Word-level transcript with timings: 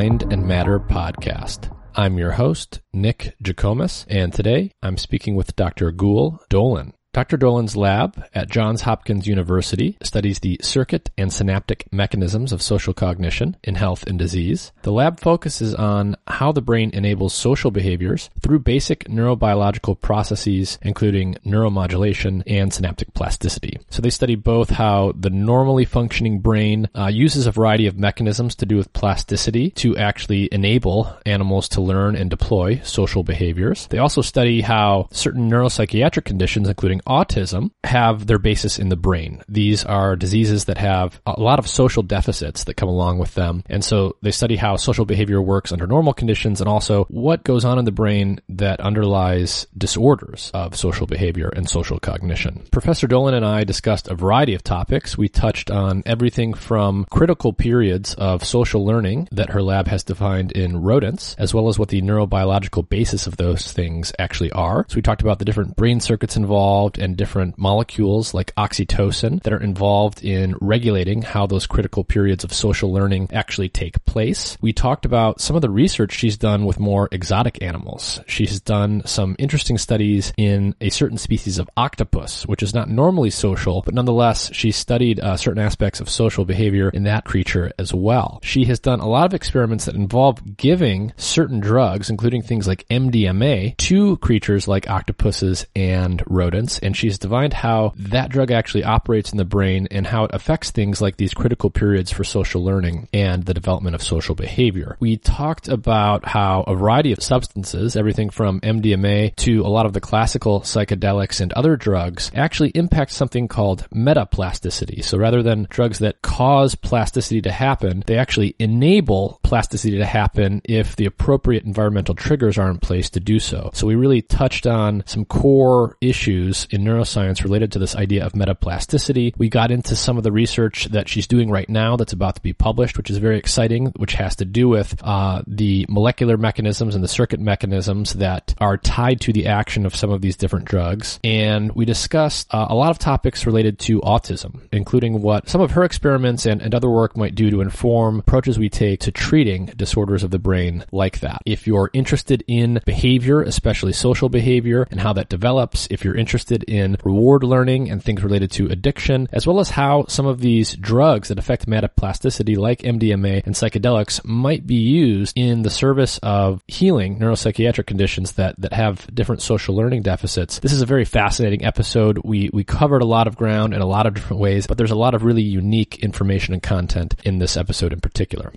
Mind 0.00 0.32
and 0.32 0.46
Matter 0.48 0.80
podcast. 0.80 1.70
I'm 1.94 2.16
your 2.16 2.30
host, 2.30 2.80
Nick 2.90 3.34
Jikomes, 3.44 4.06
and 4.08 4.32
today 4.32 4.72
I'm 4.82 4.96
speaking 4.96 5.34
with 5.34 5.54
Dr. 5.56 5.92
Gül 5.92 6.38
Dölen. 6.48 6.94
Dr. 7.12 7.36
Dölen's 7.36 7.76
lab 7.76 8.24
at 8.36 8.48
Johns 8.48 8.82
Hopkins 8.82 9.26
University 9.26 9.98
studies 10.00 10.38
the 10.38 10.60
circuit 10.62 11.10
and 11.18 11.32
synaptic 11.32 11.92
mechanisms 11.92 12.52
of 12.52 12.62
social 12.62 12.94
cognition 12.94 13.56
in 13.64 13.74
health 13.74 14.04
and 14.06 14.16
disease. 14.16 14.70
The 14.82 14.92
lab 14.92 15.18
focuses 15.18 15.74
on 15.74 16.14
how 16.28 16.52
the 16.52 16.62
brain 16.62 16.92
enables 16.94 17.34
social 17.34 17.72
behaviors 17.72 18.30
through 18.40 18.60
basic 18.60 19.08
neurobiological 19.08 20.00
processes, 20.00 20.78
including 20.82 21.34
neuromodulation 21.44 22.44
and 22.46 22.72
synaptic 22.72 23.12
plasticity. 23.12 23.80
So 23.90 24.00
they 24.02 24.10
study 24.10 24.36
both 24.36 24.70
how 24.70 25.12
the 25.18 25.30
normally 25.30 25.86
functioning 25.86 26.38
brain 26.38 26.88
uh, 26.96 27.06
uses 27.06 27.44
a 27.44 27.50
variety 27.50 27.88
of 27.88 27.98
mechanisms 27.98 28.54
to 28.54 28.66
do 28.66 28.76
with 28.76 28.92
plasticity 28.92 29.70
to 29.72 29.96
actually 29.96 30.48
enable 30.52 31.12
animals 31.26 31.68
to 31.70 31.80
learn 31.80 32.14
and 32.14 32.30
deploy 32.30 32.80
social 32.84 33.24
behaviors. 33.24 33.88
They 33.88 33.98
also 33.98 34.22
study 34.22 34.60
how 34.60 35.08
certain 35.10 35.50
neuropsychiatric 35.50 36.24
conditions, 36.24 36.68
including 36.68 36.99
autism 37.06 37.70
have 37.84 38.26
their 38.26 38.38
basis 38.38 38.78
in 38.78 38.88
the 38.88 38.96
brain. 38.96 39.42
These 39.48 39.84
are 39.84 40.16
diseases 40.16 40.66
that 40.66 40.78
have 40.78 41.20
a 41.26 41.40
lot 41.40 41.58
of 41.58 41.68
social 41.68 42.02
deficits 42.02 42.64
that 42.64 42.76
come 42.76 42.88
along 42.88 43.18
with 43.18 43.34
them. 43.34 43.62
And 43.68 43.84
so 43.84 44.16
they 44.22 44.30
study 44.30 44.56
how 44.56 44.76
social 44.76 45.04
behavior 45.04 45.40
works 45.40 45.72
under 45.72 45.86
normal 45.86 46.12
conditions 46.12 46.60
and 46.60 46.68
also 46.68 47.04
what 47.04 47.44
goes 47.44 47.64
on 47.64 47.78
in 47.78 47.84
the 47.84 47.92
brain 47.92 48.40
that 48.48 48.80
underlies 48.80 49.66
disorders 49.76 50.50
of 50.54 50.76
social 50.76 51.06
behavior 51.06 51.48
and 51.48 51.68
social 51.68 51.98
cognition. 51.98 52.64
Professor 52.70 53.08
Dölen 53.08 53.34
and 53.34 53.44
I 53.44 53.64
discussed 53.64 54.08
a 54.08 54.14
variety 54.14 54.54
of 54.54 54.62
topics. 54.62 55.16
We 55.16 55.28
touched 55.28 55.70
on 55.70 56.02
everything 56.06 56.54
from 56.54 57.06
critical 57.10 57.52
periods 57.52 58.14
of 58.14 58.44
social 58.44 58.84
learning 58.84 59.28
that 59.32 59.50
her 59.50 59.62
lab 59.62 59.88
has 59.88 60.02
defined 60.02 60.52
in 60.52 60.82
rodents, 60.82 61.34
as 61.38 61.54
well 61.54 61.68
as 61.68 61.78
what 61.78 61.88
the 61.88 62.02
neurobiological 62.02 62.88
basis 62.88 63.26
of 63.26 63.36
those 63.36 63.72
things 63.72 64.12
actually 64.18 64.50
are. 64.52 64.86
So 64.88 64.96
we 64.96 65.02
talked 65.02 65.22
about 65.22 65.38
the 65.38 65.44
different 65.44 65.76
brain 65.76 66.00
circuits 66.00 66.36
involved, 66.36 66.89
and 66.98 67.16
different 67.16 67.58
molecules 67.58 68.34
like 68.34 68.54
oxytocin 68.56 69.42
that 69.42 69.52
are 69.52 69.62
involved 69.62 70.24
in 70.24 70.56
regulating 70.60 71.22
how 71.22 71.46
those 71.46 71.66
critical 71.66 72.04
periods 72.04 72.44
of 72.44 72.52
social 72.52 72.92
learning 72.92 73.28
actually 73.32 73.68
take 73.68 74.04
place. 74.04 74.56
We 74.60 74.72
talked 74.72 75.04
about 75.04 75.40
some 75.40 75.56
of 75.56 75.62
the 75.62 75.70
research 75.70 76.12
she's 76.12 76.36
done 76.36 76.64
with 76.64 76.80
more 76.80 77.08
exotic 77.12 77.62
animals. 77.62 78.20
She's 78.26 78.60
done 78.60 79.02
some 79.06 79.36
interesting 79.38 79.78
studies 79.78 80.32
in 80.36 80.74
a 80.80 80.90
certain 80.90 81.18
species 81.18 81.58
of 81.58 81.70
octopus, 81.76 82.46
which 82.46 82.62
is 82.62 82.74
not 82.74 82.90
normally 82.90 83.30
social, 83.30 83.82
but 83.82 83.94
nonetheless, 83.94 84.50
she 84.52 84.72
studied 84.72 85.20
uh, 85.20 85.36
certain 85.36 85.62
aspects 85.62 86.00
of 86.00 86.08
social 86.08 86.44
behavior 86.44 86.90
in 86.90 87.04
that 87.04 87.24
creature 87.24 87.72
as 87.78 87.94
well. 87.94 88.40
She 88.42 88.64
has 88.64 88.80
done 88.80 89.00
a 89.00 89.08
lot 89.08 89.26
of 89.26 89.34
experiments 89.34 89.84
that 89.84 89.94
involve 89.94 90.56
giving 90.56 91.12
certain 91.16 91.60
drugs, 91.60 92.10
including 92.10 92.42
things 92.42 92.66
like 92.66 92.86
MDMA, 92.88 93.76
to 93.76 94.16
creatures 94.18 94.66
like 94.66 94.90
octopuses 94.90 95.66
and 95.76 96.22
rodents 96.26 96.78
and 96.82 96.96
she's 96.96 97.18
divined 97.18 97.52
how 97.52 97.92
that 97.96 98.30
drug 98.30 98.50
actually 98.50 98.84
operates 98.84 99.32
in 99.32 99.38
the 99.38 99.44
brain 99.44 99.88
and 99.90 100.06
how 100.06 100.24
it 100.24 100.30
affects 100.34 100.70
things 100.70 101.00
like 101.00 101.16
these 101.16 101.34
critical 101.34 101.70
periods 101.70 102.10
for 102.10 102.24
social 102.24 102.62
learning 102.64 103.08
and 103.12 103.44
the 103.44 103.54
development 103.54 103.94
of 103.94 104.02
social 104.02 104.34
behavior. 104.34 104.96
We 105.00 105.16
talked 105.16 105.68
about 105.68 106.26
how 106.26 106.62
a 106.62 106.74
variety 106.74 107.12
of 107.12 107.22
substances, 107.22 107.96
everything 107.96 108.30
from 108.30 108.60
MDMA 108.60 109.36
to 109.36 109.60
a 109.60 109.68
lot 109.68 109.86
of 109.86 109.92
the 109.92 110.00
classical 110.00 110.60
psychedelics 110.60 111.40
and 111.40 111.52
other 111.52 111.76
drugs, 111.76 112.30
actually 112.34 112.70
impact 112.70 113.12
something 113.12 113.48
called 113.48 113.88
metaplasticity. 113.90 115.04
So 115.04 115.18
rather 115.18 115.42
than 115.42 115.66
drugs 115.70 115.98
that 115.98 116.22
cause 116.22 116.74
plasticity 116.74 117.40
to 117.42 117.50
happen, 117.50 118.02
they 118.06 118.16
actually 118.16 118.54
enable 118.58 119.40
plasticity 119.42 119.98
to 119.98 120.06
happen 120.06 120.60
if 120.64 120.96
the 120.96 121.06
appropriate 121.06 121.64
environmental 121.64 122.14
triggers 122.14 122.58
are 122.58 122.70
in 122.70 122.78
place 122.78 123.10
to 123.10 123.20
do 123.20 123.38
so. 123.38 123.70
So 123.74 123.86
we 123.86 123.94
really 123.94 124.22
touched 124.22 124.66
on 124.66 125.02
some 125.06 125.24
core 125.24 125.96
issues 126.00 126.66
in 126.70 126.82
neuroscience 126.82 127.42
related 127.42 127.72
to 127.72 127.78
this 127.78 127.96
idea 127.96 128.24
of 128.24 128.32
metaplasticity. 128.32 129.34
We 129.36 129.48
got 129.48 129.70
into 129.70 129.96
some 129.96 130.16
of 130.16 130.22
the 130.22 130.32
research 130.32 130.86
that 130.86 131.08
she's 131.08 131.26
doing 131.26 131.50
right 131.50 131.68
now 131.68 131.96
that's 131.96 132.12
about 132.12 132.36
to 132.36 132.42
be 132.42 132.52
published, 132.52 132.96
which 132.96 133.10
is 133.10 133.18
very 133.18 133.38
exciting, 133.38 133.86
which 133.96 134.14
has 134.14 134.36
to 134.36 134.44
do 134.44 134.68
with 134.68 134.94
uh, 135.02 135.42
the 135.46 135.86
molecular 135.88 136.36
mechanisms 136.36 136.94
and 136.94 137.04
the 137.04 137.08
circuit 137.08 137.40
mechanisms 137.40 138.14
that 138.14 138.54
are 138.58 138.76
tied 138.76 139.20
to 139.20 139.32
the 139.32 139.46
action 139.46 139.86
of 139.86 139.94
some 139.94 140.10
of 140.10 140.20
these 140.20 140.36
different 140.36 140.64
drugs. 140.64 141.18
And 141.24 141.72
we 141.72 141.84
discussed 141.84 142.52
uh, 142.52 142.66
a 142.68 142.74
lot 142.74 142.90
of 142.90 142.98
topics 142.98 143.46
related 143.46 143.78
to 143.80 144.00
autism, 144.00 144.60
including 144.72 145.22
what 145.22 145.48
some 145.48 145.60
of 145.60 145.72
her 145.72 145.84
experiments 145.84 146.46
and, 146.46 146.62
and 146.62 146.74
other 146.74 146.90
work 146.90 147.16
might 147.16 147.34
do 147.34 147.50
to 147.50 147.60
inform 147.60 148.20
approaches 148.20 148.58
we 148.58 148.68
take 148.68 149.00
to 149.00 149.12
treating 149.12 149.66
disorders 149.76 150.22
of 150.22 150.30
the 150.30 150.38
brain 150.38 150.84
like 150.92 151.20
that. 151.20 151.40
If 151.46 151.66
you're 151.66 151.90
interested 151.92 152.44
in 152.46 152.80
behavior, 152.84 153.42
especially 153.42 153.92
social 153.92 154.28
behavior, 154.28 154.86
and 154.90 155.00
how 155.00 155.12
that 155.14 155.28
develops, 155.28 155.86
if 155.90 156.04
you're 156.04 156.16
interested 156.16 156.59
interested 156.60 156.80
in 156.80 156.96
reward 157.04 157.42
learning 157.42 157.90
and 157.90 158.02
things 158.02 158.22
related 158.22 158.50
to 158.52 158.66
addiction, 158.66 159.28
as 159.32 159.46
well 159.46 159.60
as 159.60 159.70
how 159.70 160.06
some 160.06 160.26
of 160.26 160.40
these 160.40 160.74
drugs 160.76 161.28
that 161.28 161.38
affect 161.38 161.66
metaplasticity, 161.66 162.56
like 162.56 162.80
MDMA 162.80 163.44
and 163.44 163.54
psychedelics, 163.54 164.24
might 164.24 164.66
be 164.66 164.76
used 164.76 165.36
in 165.36 165.62
the 165.62 165.70
service 165.70 166.18
of 166.22 166.62
healing 166.66 167.18
neuropsychiatric 167.18 167.86
conditions 167.86 168.32
that, 168.32 168.54
that 168.58 168.72
have 168.72 169.06
different 169.14 169.42
social 169.42 169.74
learning 169.74 170.02
deficits. 170.02 170.58
This 170.60 170.72
is 170.72 170.82
a 170.82 170.86
very 170.86 171.04
fascinating 171.04 171.64
episode. 171.64 172.20
We, 172.24 172.50
we 172.52 172.64
covered 172.64 173.02
a 173.02 173.06
lot 173.06 173.26
of 173.26 173.36
ground 173.36 173.74
in 173.74 173.80
a 173.80 173.86
lot 173.86 174.06
of 174.06 174.14
different 174.14 174.40
ways, 174.40 174.66
but 174.66 174.78
there's 174.78 174.90
a 174.90 174.96
lot 174.96 175.14
of 175.14 175.24
really 175.24 175.42
unique 175.42 175.98
information 176.02 176.54
and 176.54 176.62
content 176.62 177.14
in 177.24 177.38
this 177.38 177.56
episode 177.56 177.92
in 177.92 178.00
particular. 178.00 178.52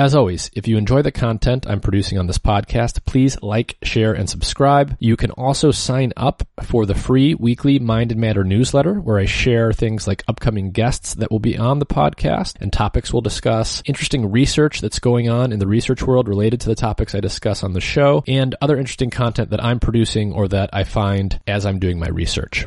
As 0.00 0.14
always, 0.14 0.50
if 0.54 0.66
you 0.66 0.78
enjoy 0.78 1.02
the 1.02 1.12
content 1.12 1.66
I'm 1.68 1.82
producing 1.82 2.16
on 2.16 2.26
this 2.26 2.38
podcast, 2.38 3.04
please 3.04 3.36
like, 3.42 3.76
share, 3.82 4.14
and 4.14 4.30
subscribe. 4.30 4.96
You 4.98 5.14
can 5.14 5.30
also 5.32 5.72
sign 5.72 6.14
up 6.16 6.42
for 6.62 6.86
the 6.86 6.94
free 6.94 7.34
weekly 7.34 7.78
Mind 7.78 8.10
and 8.10 8.18
Matter 8.18 8.42
newsletter 8.42 8.94
where 8.94 9.18
I 9.18 9.26
share 9.26 9.74
things 9.74 10.06
like 10.06 10.24
upcoming 10.26 10.70
guests 10.70 11.12
that 11.16 11.30
will 11.30 11.38
be 11.38 11.58
on 11.58 11.80
the 11.80 11.84
podcast 11.84 12.56
and 12.62 12.72
topics 12.72 13.12
we'll 13.12 13.20
discuss, 13.20 13.82
interesting 13.84 14.30
research 14.32 14.80
that's 14.80 15.00
going 15.00 15.28
on 15.28 15.52
in 15.52 15.58
the 15.58 15.66
research 15.66 16.02
world 16.02 16.28
related 16.28 16.62
to 16.62 16.70
the 16.70 16.74
topics 16.74 17.14
I 17.14 17.20
discuss 17.20 17.62
on 17.62 17.74
the 17.74 17.80
show, 17.82 18.24
and 18.26 18.54
other 18.62 18.78
interesting 18.78 19.10
content 19.10 19.50
that 19.50 19.62
I'm 19.62 19.80
producing 19.80 20.32
or 20.32 20.48
that 20.48 20.70
I 20.72 20.84
find 20.84 21.38
as 21.46 21.66
I'm 21.66 21.78
doing 21.78 21.98
my 21.98 22.08
research. 22.08 22.66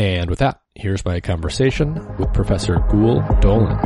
And 0.00 0.30
with 0.30 0.38
that, 0.38 0.62
here's 0.74 1.04
my 1.04 1.20
conversation 1.20 1.92
with 2.16 2.32
Professor 2.32 2.76
Gül 2.76 3.20
Dölen. 3.42 3.78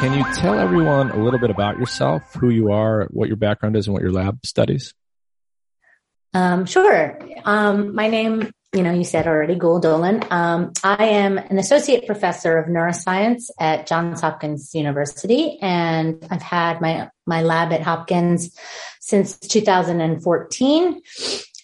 Can 0.00 0.14
you 0.14 0.24
tell 0.32 0.58
everyone 0.58 1.10
a 1.10 1.22
little 1.22 1.38
bit 1.38 1.50
about 1.50 1.78
yourself, 1.78 2.32
who 2.40 2.48
you 2.48 2.72
are, 2.72 3.06
what 3.10 3.28
your 3.28 3.36
background 3.36 3.76
is, 3.76 3.86
and 3.86 3.92
what 3.92 4.02
your 4.02 4.12
lab 4.12 4.38
studies? 4.46 4.94
Um, 6.32 6.64
sure. 6.64 7.18
Um, 7.44 7.94
my 7.94 8.08
name 8.08 8.50
you 8.74 8.82
know, 8.82 8.92
you 8.92 9.04
said 9.04 9.26
already, 9.26 9.56
Gül 9.56 9.82
Dölen. 9.82 10.30
Um, 10.32 10.72
I 10.82 11.04
am 11.04 11.36
an 11.36 11.58
associate 11.58 12.06
professor 12.06 12.56
of 12.56 12.68
neuroscience 12.68 13.50
at 13.60 13.86
Johns 13.86 14.22
Hopkins 14.22 14.74
University, 14.74 15.58
and 15.60 16.26
I've 16.30 16.42
had 16.42 16.80
my 16.80 17.10
my 17.26 17.42
lab 17.42 17.72
at 17.72 17.82
Hopkins 17.82 18.56
since 19.00 19.38
2014. 19.38 21.02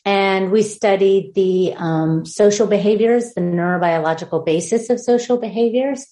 And 0.04 0.50
we 0.50 0.62
studied 0.62 1.34
the 1.34 1.74
um, 1.76 2.24
social 2.24 2.66
behaviors, 2.66 3.34
the 3.34 3.40
neurobiological 3.40 4.44
basis 4.44 4.90
of 4.90 5.00
social 5.00 5.38
behaviors. 5.38 6.06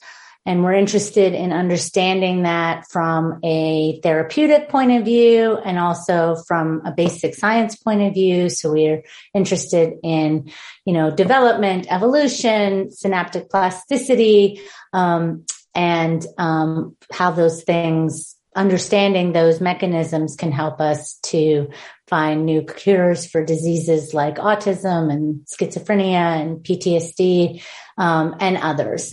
And 0.46 0.62
we're 0.62 0.74
interested 0.74 1.34
in 1.34 1.52
understanding 1.52 2.44
that 2.44 2.88
from 2.88 3.40
a 3.44 4.00
therapeutic 4.02 4.68
point 4.68 4.92
of 4.92 5.04
view 5.04 5.56
and 5.56 5.76
also 5.76 6.36
from 6.46 6.82
a 6.86 6.92
basic 6.92 7.34
science 7.34 7.74
point 7.74 8.02
of 8.02 8.14
view. 8.14 8.48
So 8.48 8.70
we're 8.70 9.02
interested 9.34 9.94
in, 10.04 10.52
you 10.84 10.92
know, 10.92 11.10
development, 11.10 11.88
evolution, 11.90 12.92
synaptic 12.92 13.50
plasticity, 13.50 14.60
um, 14.92 15.44
and 15.74 16.24
um, 16.38 16.96
how 17.12 17.32
those 17.32 17.64
things, 17.64 18.36
understanding 18.54 19.32
those 19.32 19.60
mechanisms 19.60 20.36
can 20.36 20.52
help 20.52 20.80
us 20.80 21.18
to 21.24 21.68
find 22.06 22.46
new 22.46 22.62
cures 22.62 23.26
for 23.26 23.44
diseases 23.44 24.14
like 24.14 24.36
autism 24.36 25.12
and 25.12 25.44
schizophrenia 25.44 26.40
and 26.40 26.58
PTSD 26.64 27.62
um, 27.98 28.36
and 28.38 28.56
others. 28.56 29.12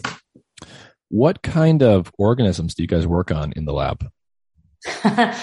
What 1.13 1.43
kind 1.43 1.83
of 1.83 2.11
organisms 2.17 2.73
do 2.73 2.81
you 2.81 2.87
guys 2.87 3.05
work 3.05 3.29
on 3.29 3.53
in 3.55 3.65
the 3.65 3.71
lab? 3.71 4.09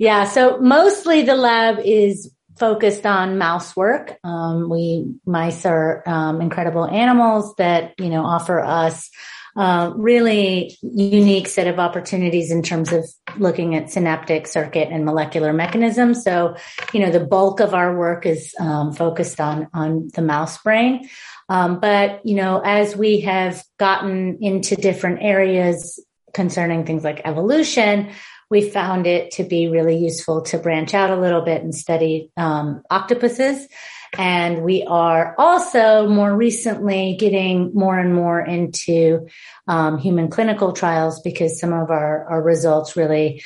yeah, 0.00 0.24
so 0.24 0.58
mostly 0.58 1.22
the 1.22 1.36
lab 1.36 1.78
is 1.78 2.34
focused 2.58 3.06
on 3.06 3.38
mouse 3.38 3.76
work. 3.76 4.18
Um, 4.24 4.68
we 4.68 5.14
mice 5.24 5.64
are 5.64 6.02
um, 6.08 6.40
incredible 6.40 6.84
animals 6.84 7.54
that 7.54 7.94
you 7.98 8.08
know 8.08 8.24
offer 8.24 8.58
us 8.58 9.10
uh, 9.54 9.92
really 9.94 10.76
unique 10.80 11.46
set 11.46 11.66
of 11.68 11.78
opportunities 11.78 12.50
in 12.50 12.62
terms 12.62 12.92
of 12.92 13.08
looking 13.36 13.74
at 13.74 13.90
synaptic 13.90 14.46
circuit 14.46 14.88
and 14.90 15.04
molecular 15.04 15.52
mechanisms. 15.52 16.24
So, 16.24 16.56
you 16.92 17.00
know, 17.00 17.12
the 17.12 17.20
bulk 17.20 17.60
of 17.60 17.74
our 17.74 17.96
work 17.96 18.24
is 18.24 18.54
um, 18.58 18.92
focused 18.92 19.40
on 19.40 19.68
on 19.74 20.08
the 20.14 20.22
mouse 20.22 20.58
brain. 20.62 21.08
Um, 21.52 21.80
but, 21.80 22.24
you 22.24 22.34
know, 22.34 22.62
as 22.64 22.96
we 22.96 23.20
have 23.20 23.62
gotten 23.78 24.38
into 24.40 24.74
different 24.74 25.18
areas 25.20 26.02
concerning 26.32 26.86
things 26.86 27.04
like 27.04 27.20
evolution, 27.26 28.08
we 28.48 28.70
found 28.70 29.06
it 29.06 29.32
to 29.32 29.44
be 29.44 29.68
really 29.68 29.98
useful 29.98 30.40
to 30.44 30.56
branch 30.56 30.94
out 30.94 31.10
a 31.10 31.20
little 31.20 31.42
bit 31.42 31.62
and 31.62 31.74
study 31.74 32.30
um, 32.38 32.82
octopuses. 32.90 33.68
And 34.16 34.62
we 34.62 34.84
are 34.84 35.34
also 35.36 36.08
more 36.08 36.34
recently 36.34 37.16
getting 37.20 37.74
more 37.74 37.98
and 37.98 38.14
more 38.14 38.40
into 38.40 39.28
um, 39.68 39.98
human 39.98 40.30
clinical 40.30 40.72
trials 40.72 41.20
because 41.20 41.60
some 41.60 41.74
of 41.74 41.90
our, 41.90 42.30
our 42.30 42.42
results 42.42 42.96
really 42.96 43.42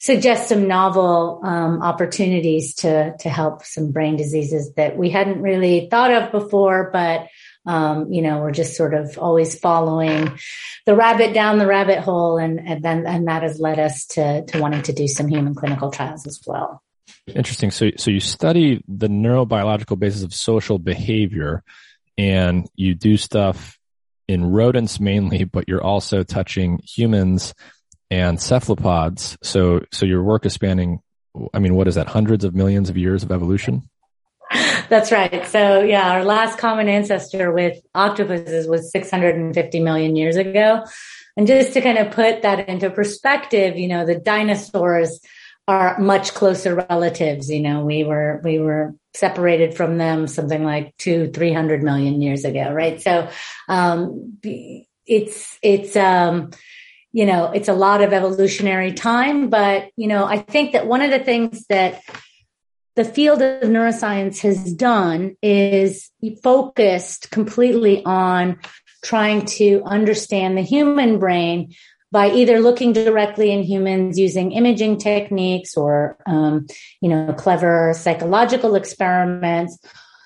suggest 0.00 0.48
some 0.48 0.68
novel 0.68 1.40
um, 1.42 1.82
opportunities 1.82 2.74
to 2.76 3.16
to 3.18 3.28
help 3.28 3.64
some 3.64 3.90
brain 3.90 4.16
diseases 4.16 4.72
that 4.74 4.96
we 4.96 5.10
hadn't 5.10 5.42
really 5.42 5.88
thought 5.90 6.12
of 6.12 6.30
before, 6.30 6.90
but 6.92 7.26
um, 7.68 8.10
you 8.10 8.22
know, 8.22 8.38
we're 8.38 8.50
just 8.50 8.76
sort 8.76 8.94
of 8.94 9.18
always 9.18 9.58
following 9.58 10.38
the 10.86 10.96
rabbit 10.96 11.34
down 11.34 11.58
the 11.58 11.66
rabbit 11.66 11.98
hole, 11.98 12.38
and 12.38 12.58
and 12.66 12.82
then 12.82 13.06
and 13.06 13.28
that 13.28 13.42
has 13.42 13.60
led 13.60 13.78
us 13.78 14.06
to 14.06 14.44
to 14.46 14.58
wanting 14.58 14.82
to 14.82 14.94
do 14.94 15.06
some 15.06 15.28
human 15.28 15.54
clinical 15.54 15.90
trials 15.90 16.26
as 16.26 16.40
well. 16.46 16.82
Interesting. 17.26 17.70
So 17.70 17.90
so 17.98 18.10
you 18.10 18.20
study 18.20 18.82
the 18.88 19.08
neurobiological 19.08 19.98
basis 19.98 20.22
of 20.22 20.32
social 20.32 20.78
behavior, 20.78 21.62
and 22.16 22.66
you 22.74 22.94
do 22.94 23.18
stuff 23.18 23.78
in 24.26 24.46
rodents 24.46 24.98
mainly, 24.98 25.44
but 25.44 25.68
you're 25.68 25.84
also 25.84 26.22
touching 26.22 26.80
humans 26.82 27.52
and 28.10 28.40
cephalopods. 28.40 29.36
So 29.42 29.84
so 29.92 30.06
your 30.06 30.22
work 30.22 30.46
is 30.46 30.54
spanning. 30.54 31.00
I 31.52 31.58
mean, 31.58 31.74
what 31.74 31.86
is 31.86 31.96
that? 31.96 32.08
Hundreds 32.08 32.44
of 32.44 32.54
millions 32.54 32.88
of 32.88 32.96
years 32.96 33.22
of 33.22 33.30
evolution. 33.30 33.90
That's 34.88 35.12
right. 35.12 35.46
So 35.46 35.82
yeah, 35.82 36.12
our 36.12 36.24
last 36.24 36.58
common 36.58 36.88
ancestor 36.88 37.52
with 37.52 37.78
octopuses 37.94 38.66
was 38.66 38.90
650 38.90 39.80
million 39.80 40.16
years 40.16 40.36
ago. 40.36 40.84
And 41.36 41.46
just 41.46 41.74
to 41.74 41.80
kind 41.80 41.98
of 41.98 42.12
put 42.12 42.42
that 42.42 42.68
into 42.68 42.90
perspective, 42.90 43.76
you 43.76 43.88
know, 43.88 44.04
the 44.04 44.16
dinosaurs 44.16 45.20
are 45.68 45.98
much 45.98 46.34
closer 46.34 46.74
relatives. 46.74 47.50
You 47.50 47.60
know, 47.60 47.84
we 47.84 48.02
were, 48.02 48.40
we 48.42 48.58
were 48.58 48.94
separated 49.14 49.74
from 49.74 49.98
them 49.98 50.26
something 50.26 50.64
like 50.64 50.96
two, 50.96 51.30
300 51.30 51.82
million 51.82 52.22
years 52.22 52.44
ago. 52.44 52.72
Right. 52.72 53.00
So, 53.00 53.28
um, 53.68 54.38
it's, 55.06 55.58
it's, 55.62 55.94
um, 55.94 56.50
you 57.12 57.26
know, 57.26 57.52
it's 57.52 57.68
a 57.68 57.74
lot 57.74 58.02
of 58.02 58.12
evolutionary 58.12 58.92
time, 58.92 59.48
but, 59.48 59.90
you 59.96 60.08
know, 60.08 60.24
I 60.24 60.38
think 60.38 60.72
that 60.72 60.86
one 60.86 61.02
of 61.02 61.10
the 61.10 61.18
things 61.18 61.66
that 61.68 62.02
the 62.98 63.04
field 63.04 63.40
of 63.40 63.62
neuroscience 63.62 64.40
has 64.40 64.74
done 64.74 65.36
is 65.40 66.10
focused 66.42 67.30
completely 67.30 68.04
on 68.04 68.58
trying 69.04 69.46
to 69.46 69.80
understand 69.86 70.58
the 70.58 70.62
human 70.62 71.20
brain 71.20 71.72
by 72.10 72.28
either 72.28 72.58
looking 72.58 72.92
directly 72.92 73.52
in 73.52 73.62
humans 73.62 74.18
using 74.18 74.50
imaging 74.50 74.98
techniques 74.98 75.76
or 75.76 76.16
um, 76.26 76.66
you 77.00 77.08
know 77.08 77.32
clever 77.34 77.94
psychological 77.94 78.74
experiments. 78.74 79.78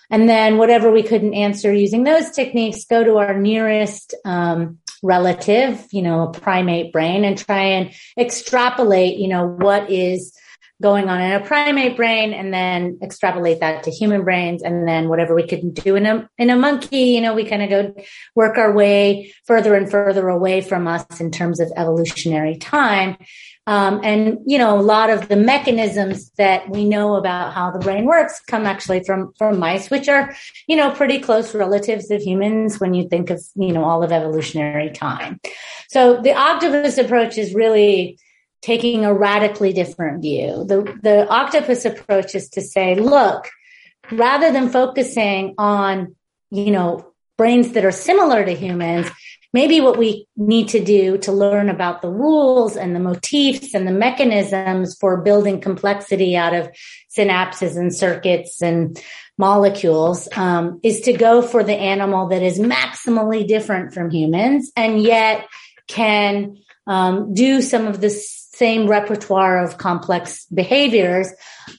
And 0.09 0.27
then 0.27 0.57
whatever 0.57 0.91
we 0.91 1.03
couldn't 1.03 1.35
answer 1.35 1.75
using 1.75 2.05
those 2.05 2.31
techniques 2.31 2.87
go 2.87 3.05
to 3.05 3.19
our 3.19 3.39
nearest 3.39 4.15
um, 4.25 4.79
relative 5.03 5.89
you 5.93 6.01
know 6.01 6.23
a 6.23 6.33
primate 6.33 6.91
brain 6.91 7.27
and 7.27 7.37
try 7.37 7.65
and 7.65 7.93
extrapolate 8.17 9.19
you 9.19 9.29
know 9.29 9.47
what 9.47 9.91
is 9.91 10.35
going 10.83 11.09
on 11.09 11.21
in 11.21 11.33
a 11.33 11.41
primate 11.45 11.97
brain 11.97 12.35
and 12.35 12.53
then 12.53 12.99
extrapolate 13.01 13.61
that 13.61 13.85
to 13.85 13.91
human 13.91 14.25
brains 14.25 14.63
and 14.63 14.87
then 14.87 15.09
whatever 15.09 15.35
we 15.35 15.47
could 15.47 15.73
do 15.73 15.97
in 15.97 16.05
a 16.05 16.29
in 16.37 16.51
a 16.51 16.57
monkey 16.57 17.05
you 17.15 17.21
know 17.21 17.35
we 17.35 17.45
kind 17.45 17.63
of 17.63 17.71
go 17.71 18.03
work 18.35 18.59
our 18.59 18.73
way 18.73 19.33
further 19.47 19.75
and 19.75 19.91
further 19.91 20.29
away 20.29 20.61
from 20.61 20.87
us 20.87 21.21
in 21.21 21.31
terms 21.31 21.61
of 21.61 21.73
evolutionary 21.77 22.57
time. 22.59 23.17
Um, 23.65 24.01
and 24.03 24.39
you 24.45 24.59
know 24.59 24.77
a 24.79 24.83
lot 24.83 25.09
of 25.09 25.29
the 25.29 25.37
mechanisms 25.37 26.31
that 26.31 26.69
we 26.69 26.85
know 26.85 27.15
about 27.15 27.53
how 27.53 27.71
the 27.71 27.79
brain 27.79 28.07
works 28.07 28.41
come 28.49 28.67
actually 28.67 29.05
from 29.05 29.33
from 29.39 29.61
mice 29.61 29.89
which 29.89 30.09
are 30.09 30.35
you 30.67 30.75
know 30.75 30.91
pretty 30.91 31.21
close 31.21 31.55
relatives 31.55 32.11
of 32.11 32.21
humans 32.21 32.81
when 32.81 32.93
you 32.93 33.09
think 33.09 33.31
of 33.31 33.41
you 33.55 33.73
know 33.73 33.85
all 33.85 34.03
of 34.03 34.11
evolutionary 34.11 34.91
time. 34.91 35.41
So 35.89 36.21
the 36.21 36.33
octopus 36.33 36.99
approach 36.99 37.39
is 37.39 37.55
really 37.55 38.19
taking 38.63 39.05
a 39.05 39.13
radically 39.13 39.73
different 39.73 40.23
view. 40.23 40.65
The, 40.65 40.99
the 41.03 41.29
octopus 41.29 41.85
approach 41.85 42.35
is 42.35 42.49
to 42.51 42.61
say, 42.63 42.95
look, 42.95 43.51
rather 44.11 44.53
than 44.53 44.71
focusing 44.71 45.55
on, 45.59 46.15
you 46.51 46.71
know, 46.71 47.13
brains 47.37 47.73
that 47.73 47.85
are 47.85 47.93
similar 47.93 48.45
to 48.45 48.55
humans, 48.55 49.09
maybe 49.53 49.81
what 49.81 49.99
we 49.99 50.27
need 50.37 50.69
to 50.69 50.83
do 50.83 51.19
to 51.19 51.33
learn 51.33 51.69
about 51.69 52.03
the 52.03 52.09
rules 52.09 52.77
and 52.77 52.95
the 52.95 53.01
motifs 53.01 53.75
and 53.75 53.87
the 53.87 53.93
mechanisms 53.93 54.97
for 54.99 55.21
building 55.23 55.61
complexity 55.61 56.37
out 56.37 56.55
of 56.55 56.71
synapses 57.15 57.77
and 57.77 57.95
circuits 57.95 58.63
and 58.63 59.01
molecules 59.39 60.29
um, 60.37 60.79
is 60.83 61.01
to 61.01 61.13
go 61.13 61.43
for 61.43 61.65
the 61.65 61.75
animal 61.75 62.29
that 62.29 62.43
is 62.43 62.59
maximally 62.59 63.47
different 63.47 63.93
from 63.93 64.11
humans 64.11 64.71
and 64.77 65.03
yet 65.03 65.49
can 65.89 66.57
um, 66.87 67.35
do 67.35 67.61
some 67.61 67.87
of 67.87 68.01
this 68.01 68.42
same 68.63 68.87
repertoire 68.87 69.65
of 69.65 69.77
complex 69.77 70.47
behaviors. 70.47 71.29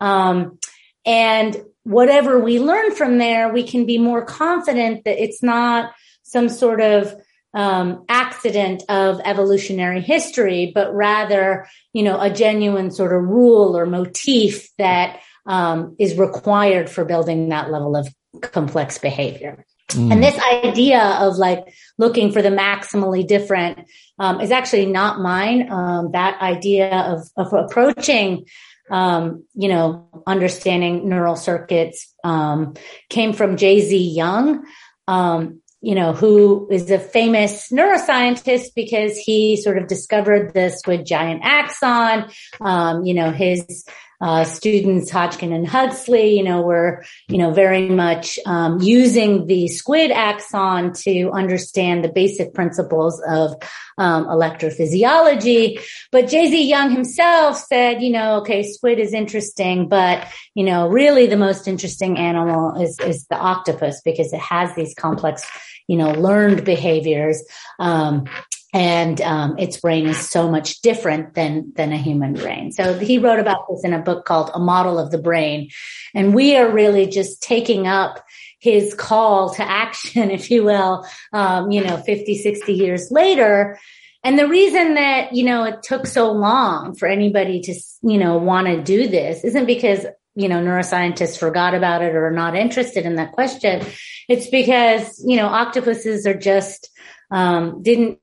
Um, 0.01 0.59
and 1.05 1.55
whatever 1.83 2.39
we 2.39 2.59
learn 2.59 2.93
from 2.93 3.19
there, 3.19 3.53
we 3.53 3.63
can 3.63 3.85
be 3.85 3.97
more 3.97 4.25
confident 4.25 5.05
that 5.05 5.23
it's 5.23 5.41
not 5.41 5.93
some 6.23 6.49
sort 6.49 6.81
of 6.81 7.15
um, 7.53 8.03
accident 8.09 8.83
of 8.89 9.21
evolutionary 9.23 10.01
history, 10.01 10.71
but 10.75 10.93
rather, 10.93 11.67
you 11.93 12.03
know, 12.03 12.19
a 12.19 12.29
genuine 12.29 12.91
sort 12.91 13.13
of 13.13 13.21
rule 13.21 13.77
or 13.77 13.85
motif 13.85 14.67
that 14.77 15.21
um, 15.45 15.95
is 15.99 16.17
required 16.17 16.89
for 16.89 17.05
building 17.05 17.49
that 17.49 17.71
level 17.71 17.95
of 17.95 18.13
complex 18.41 18.97
behavior. 18.97 19.65
Mm. 19.91 20.11
And 20.11 20.23
this 20.23 20.39
idea 20.39 21.01
of 21.01 21.35
like 21.35 21.65
looking 21.97 22.31
for 22.31 22.41
the 22.41 22.49
maximally 22.49 23.27
different 23.27 23.87
um, 24.19 24.41
is 24.41 24.51
actually 24.51 24.85
not 24.85 25.19
mine. 25.19 25.71
Um, 25.71 26.11
that 26.13 26.41
idea 26.41 26.89
of, 26.89 27.27
of 27.35 27.53
approaching, 27.53 28.45
um, 28.89 29.43
you 29.53 29.69
know, 29.69 30.09
understanding 30.25 31.09
neural 31.09 31.35
circuits 31.35 32.13
um, 32.23 32.75
came 33.09 33.33
from 33.33 33.57
J. 33.57 33.81
Z. 33.81 33.97
Young. 33.97 34.65
Um, 35.07 35.59
you 35.81 35.95
know, 35.95 36.13
who 36.13 36.69
is 36.71 36.89
a 36.89 36.97
famous 36.97 37.69
neuroscientist 37.69 38.67
because 38.73 39.17
he 39.17 39.57
sort 39.57 39.77
of 39.77 39.87
discovered 39.87 40.53
this 40.53 40.81
with 40.87 41.05
giant 41.05 41.41
axon. 41.43 42.31
Um, 42.61 43.03
you 43.03 43.13
know, 43.13 43.31
his 43.31 43.83
uh, 44.23 44.45
students, 44.45 45.11
Hodgkin 45.11 45.51
and 45.51 45.67
Huxley, 45.67 46.37
you 46.37 46.43
know, 46.43 46.61
were, 46.61 47.03
you 47.27 47.37
know, 47.37 47.51
very 47.51 47.89
much 47.89 48.39
um, 48.45 48.79
using 48.81 49.47
the 49.47 49.67
squid 49.67 50.11
axon 50.11 50.93
to 50.93 51.29
understand 51.31 52.05
the 52.05 52.07
basic 52.07 52.53
principles 52.53 53.21
of 53.27 53.51
um, 53.97 54.25
electrophysiology. 54.27 55.81
But 56.09 56.29
J. 56.29 56.49
Z. 56.49 56.69
Young 56.69 56.91
himself 56.91 57.57
said, 57.57 58.01
you 58.01 58.11
know, 58.11 58.37
okay, 58.37 58.63
squid 58.63 58.97
is 58.97 59.13
interesting, 59.13 59.89
but, 59.89 60.25
you 60.55 60.63
know, 60.63 60.87
really 60.87 61.27
the 61.27 61.35
most 61.35 61.67
interesting 61.67 62.17
animal 62.17 62.81
is, 62.81 62.97
is 63.01 63.27
the 63.27 63.35
octopus 63.35 64.01
because 64.05 64.31
it 64.31 64.39
has 64.39 64.73
these 64.73 64.95
complex, 64.95 65.45
you 65.87 65.97
know, 65.97 66.11
learned 66.11 66.63
behaviors. 66.63 67.43
Um, 67.77 68.25
and 68.73 69.21
um, 69.21 69.57
its 69.59 69.77
brain 69.77 70.07
is 70.07 70.17
so 70.17 70.49
much 70.49 70.81
different 70.81 71.35
than 71.35 71.71
than 71.75 71.93
a 71.93 71.97
human 71.97 72.33
brain. 72.33 72.71
So 72.71 72.97
he 72.97 73.19
wrote 73.19 73.39
about 73.39 73.67
this 73.69 73.83
in 73.83 73.93
a 73.93 73.99
book 73.99 74.25
called 74.25 74.49
A 74.53 74.59
Model 74.59 74.97
of 74.97 75.11
the 75.11 75.19
Brain, 75.19 75.69
and 76.15 76.33
we 76.33 76.57
are 76.57 76.69
really 76.69 77.05
just 77.05 77.41
taking 77.41 77.87
up 77.87 78.25
his 78.59 78.93
call 78.93 79.53
to 79.53 79.69
action, 79.69 80.31
if 80.31 80.49
you 80.49 80.63
will, 80.63 81.05
um, 81.31 81.69
you 81.69 81.83
know, 81.83 81.97
50, 81.97 82.37
60 82.37 82.73
years 82.73 83.11
later. 83.11 83.77
And 84.23 84.39
the 84.39 84.47
reason 84.47 84.93
that, 84.93 85.33
you 85.33 85.43
know, 85.43 85.65
it 85.65 85.83
took 85.83 86.07
so 86.07 86.31
long 86.31 86.95
for 86.95 87.09
anybody 87.09 87.59
to, 87.61 87.73
you 88.03 88.17
know, 88.17 88.37
want 88.37 88.67
to 88.67 88.81
do 88.81 89.09
this 89.09 89.43
isn't 89.43 89.65
because, 89.65 90.05
you 90.33 90.47
know, 90.47 90.63
neuroscientists 90.63 91.37
forgot 91.37 91.73
about 91.73 92.01
it 92.01 92.15
or 92.15 92.27
are 92.27 92.31
not 92.31 92.55
interested 92.55 93.05
in 93.05 93.15
that 93.15 93.33
question. 93.33 93.85
It's 94.29 94.47
because, 94.47 95.21
you 95.27 95.35
know, 95.35 95.47
octopuses 95.47 96.25
are 96.25 96.33
just, 96.33 96.89
um, 97.31 97.83
didn't 97.83 98.19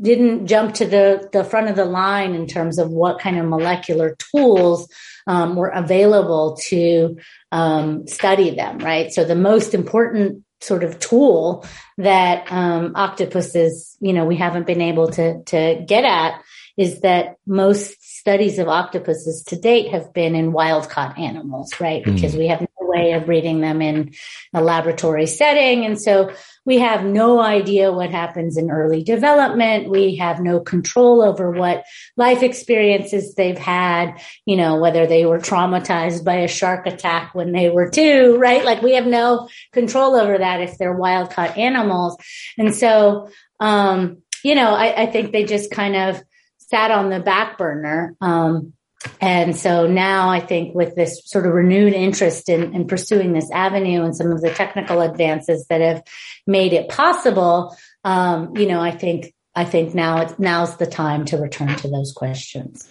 didn't 0.00 0.46
jump 0.46 0.74
to 0.74 0.86
the, 0.86 1.28
the 1.32 1.44
front 1.44 1.68
of 1.68 1.76
the 1.76 1.84
line 1.84 2.34
in 2.34 2.46
terms 2.46 2.78
of 2.78 2.90
what 2.90 3.20
kind 3.20 3.38
of 3.38 3.46
molecular 3.46 4.16
tools 4.32 4.88
um, 5.26 5.56
were 5.56 5.68
available 5.68 6.58
to 6.68 7.16
um, 7.52 8.06
study 8.06 8.50
them, 8.50 8.78
right? 8.78 9.12
So 9.12 9.24
the 9.24 9.34
most 9.34 9.74
important 9.74 10.44
sort 10.60 10.82
of 10.82 10.98
tool 10.98 11.64
that 11.98 12.50
um, 12.50 12.92
octopuses, 12.94 13.96
you 14.00 14.12
know, 14.12 14.24
we 14.24 14.36
haven't 14.36 14.66
been 14.66 14.80
able 14.80 15.10
to 15.12 15.42
to 15.44 15.84
get 15.86 16.04
at 16.04 16.42
is 16.76 17.00
that 17.00 17.36
most 17.46 18.02
studies 18.02 18.58
of 18.58 18.68
octopuses 18.68 19.44
to 19.44 19.56
date 19.56 19.92
have 19.92 20.12
been 20.12 20.34
in 20.34 20.52
wild 20.52 20.88
caught 20.88 21.18
animals, 21.18 21.72
right? 21.80 22.02
Mm. 22.04 22.14
Because 22.14 22.34
we 22.34 22.48
have 22.48 22.60
no 22.60 22.88
way 22.88 23.12
of 23.12 23.26
breeding 23.26 23.60
them 23.60 23.80
in 23.80 24.12
a 24.52 24.60
laboratory 24.60 25.26
setting. 25.26 25.84
And 25.84 26.00
so 26.00 26.32
we 26.64 26.78
have 26.78 27.04
no 27.04 27.40
idea 27.40 27.92
what 27.92 28.10
happens 28.10 28.56
in 28.56 28.70
early 28.70 29.02
development. 29.02 29.90
We 29.90 30.16
have 30.16 30.40
no 30.40 30.60
control 30.60 31.22
over 31.22 31.50
what 31.50 31.84
life 32.16 32.42
experiences 32.42 33.34
they've 33.34 33.58
had, 33.58 34.20
you 34.46 34.56
know, 34.56 34.80
whether 34.80 35.06
they 35.06 35.26
were 35.26 35.38
traumatized 35.38 36.24
by 36.24 36.36
a 36.36 36.48
shark 36.48 36.86
attack 36.86 37.34
when 37.34 37.52
they 37.52 37.70
were 37.70 37.90
two, 37.90 38.36
right? 38.38 38.64
Like 38.64 38.82
we 38.82 38.94
have 38.94 39.06
no 39.06 39.48
control 39.72 40.14
over 40.14 40.38
that 40.38 40.60
if 40.60 40.78
they're 40.78 40.96
wild 40.96 41.30
caught 41.30 41.56
animals. 41.58 42.16
And 42.56 42.74
so, 42.74 43.28
um, 43.60 44.22
you 44.42 44.54
know, 44.54 44.74
I, 44.74 45.02
I 45.02 45.06
think 45.06 45.32
they 45.32 45.44
just 45.44 45.70
kind 45.70 45.96
of 45.96 46.22
sat 46.58 46.90
on 46.90 47.10
the 47.10 47.20
back 47.20 47.58
burner. 47.58 48.14
Um, 48.20 48.73
and 49.20 49.56
so 49.56 49.86
now 49.86 50.28
I 50.28 50.40
think 50.40 50.74
with 50.74 50.94
this 50.94 51.22
sort 51.24 51.46
of 51.46 51.52
renewed 51.52 51.92
interest 51.92 52.48
in, 52.48 52.74
in, 52.74 52.86
pursuing 52.86 53.32
this 53.32 53.50
avenue 53.50 54.02
and 54.02 54.16
some 54.16 54.30
of 54.30 54.40
the 54.40 54.50
technical 54.50 55.00
advances 55.00 55.66
that 55.68 55.80
have 55.80 56.02
made 56.46 56.72
it 56.72 56.88
possible, 56.88 57.76
um, 58.04 58.56
you 58.56 58.66
know, 58.66 58.80
I 58.80 58.90
think 58.90 59.34
I 59.54 59.64
think 59.64 59.94
now 59.94 60.22
it's 60.22 60.38
now's 60.38 60.76
the 60.76 60.86
time 60.86 61.24
to 61.26 61.36
return 61.36 61.74
to 61.76 61.88
those 61.88 62.12
questions. 62.12 62.88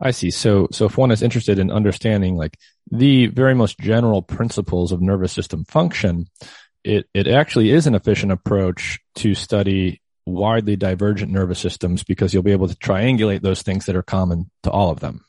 I 0.00 0.10
see. 0.10 0.30
So 0.30 0.68
so 0.72 0.86
if 0.86 0.98
one 0.98 1.10
is 1.10 1.22
interested 1.22 1.58
in 1.58 1.70
understanding 1.70 2.36
like 2.36 2.58
the 2.90 3.26
very 3.28 3.54
most 3.54 3.78
general 3.78 4.22
principles 4.22 4.92
of 4.92 5.00
nervous 5.00 5.32
system 5.32 5.64
function, 5.64 6.28
it 6.84 7.08
it 7.14 7.26
actually 7.26 7.70
is 7.70 7.86
an 7.86 7.94
efficient 7.94 8.32
approach 8.32 9.00
to 9.16 9.34
study 9.34 10.02
widely 10.26 10.76
divergent 10.76 11.32
nervous 11.32 11.58
systems 11.58 12.02
because 12.02 12.34
you'll 12.34 12.42
be 12.42 12.52
able 12.52 12.68
to 12.68 12.74
triangulate 12.74 13.42
those 13.42 13.62
things 13.62 13.86
that 13.86 13.96
are 13.96 14.02
common 14.02 14.50
to 14.64 14.70
all 14.70 14.90
of 14.90 15.00
them. 15.00 15.24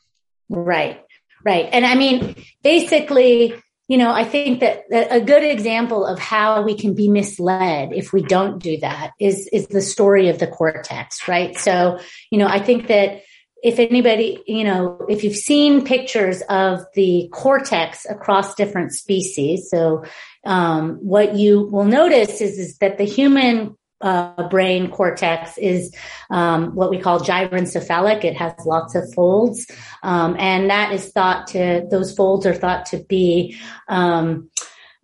Right. 0.48 1.00
Right. 1.44 1.68
And 1.72 1.86
I 1.86 1.94
mean, 1.94 2.34
basically, 2.62 3.54
you 3.88 3.96
know, 3.96 4.12
I 4.12 4.24
think 4.24 4.60
that 4.60 4.82
a 4.90 5.20
good 5.20 5.42
example 5.42 6.04
of 6.04 6.18
how 6.18 6.60
we 6.62 6.74
can 6.74 6.94
be 6.94 7.08
misled 7.08 7.92
if 7.94 8.12
we 8.12 8.22
don't 8.22 8.62
do 8.62 8.76
that 8.80 9.12
is, 9.18 9.48
is 9.50 9.66
the 9.68 9.80
story 9.80 10.28
of 10.28 10.38
the 10.38 10.46
cortex, 10.46 11.26
right? 11.26 11.56
So, 11.56 11.98
you 12.30 12.38
know, 12.38 12.46
I 12.46 12.58
think 12.58 12.88
that 12.88 13.22
if 13.62 13.78
anybody, 13.78 14.42
you 14.46 14.62
know, 14.64 15.06
if 15.08 15.24
you've 15.24 15.36
seen 15.36 15.86
pictures 15.86 16.42
of 16.50 16.80
the 16.94 17.30
cortex 17.32 18.04
across 18.04 18.54
different 18.54 18.92
species, 18.92 19.70
so 19.70 20.04
um, 20.44 20.98
what 21.00 21.34
you 21.34 21.62
will 21.72 21.86
notice 21.86 22.42
is, 22.42 22.58
is 22.58 22.76
that 22.78 22.98
the 22.98 23.04
human 23.04 23.77
uh, 24.00 24.48
brain 24.48 24.90
cortex 24.90 25.58
is 25.58 25.94
um, 26.30 26.74
what 26.74 26.90
we 26.90 26.98
call 26.98 27.20
gyrencephalic. 27.20 28.24
It 28.24 28.36
has 28.36 28.54
lots 28.64 28.94
of 28.94 29.12
folds, 29.14 29.66
um, 30.02 30.36
and 30.38 30.70
that 30.70 30.92
is 30.92 31.10
thought 31.10 31.48
to 31.48 31.86
those 31.90 32.14
folds 32.14 32.46
are 32.46 32.54
thought 32.54 32.86
to 32.86 32.98
be 32.98 33.56
um, 33.88 34.50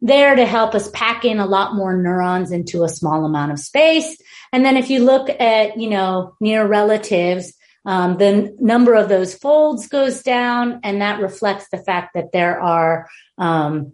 there 0.01 0.35
to 0.35 0.47
help 0.47 0.75
us 0.75 0.91
pack 0.91 1.25
in 1.25 1.39
a 1.39 1.47
lot 1.47 1.75
more 1.75 1.97
neurons 1.97 2.53
into 2.53 2.85
a 2.85 2.89
small 2.89 3.25
amount 3.25 3.53
of 3.53 3.59
space. 3.59 4.17
And 4.53 4.65
then 4.65 4.77
if 4.77 4.91
you 4.91 5.05
look 5.05 5.29
at 5.29 5.79
you 5.79 5.91
know 5.91 6.37
near 6.41 6.67
relatives. 6.67 7.53
Um, 7.87 8.17
the 8.17 8.57
number 8.61 8.95
of 8.95 9.11
those 9.11 9.35
folds 9.35 9.89
goes 9.89 10.23
down, 10.23 10.81
and 10.85 11.03
that 11.03 11.21
reflects 11.21 11.69
the 11.69 11.77
fact 11.77 12.15
that 12.15 12.33
there 12.33 12.59
are 12.59 13.07
um, 13.37 13.93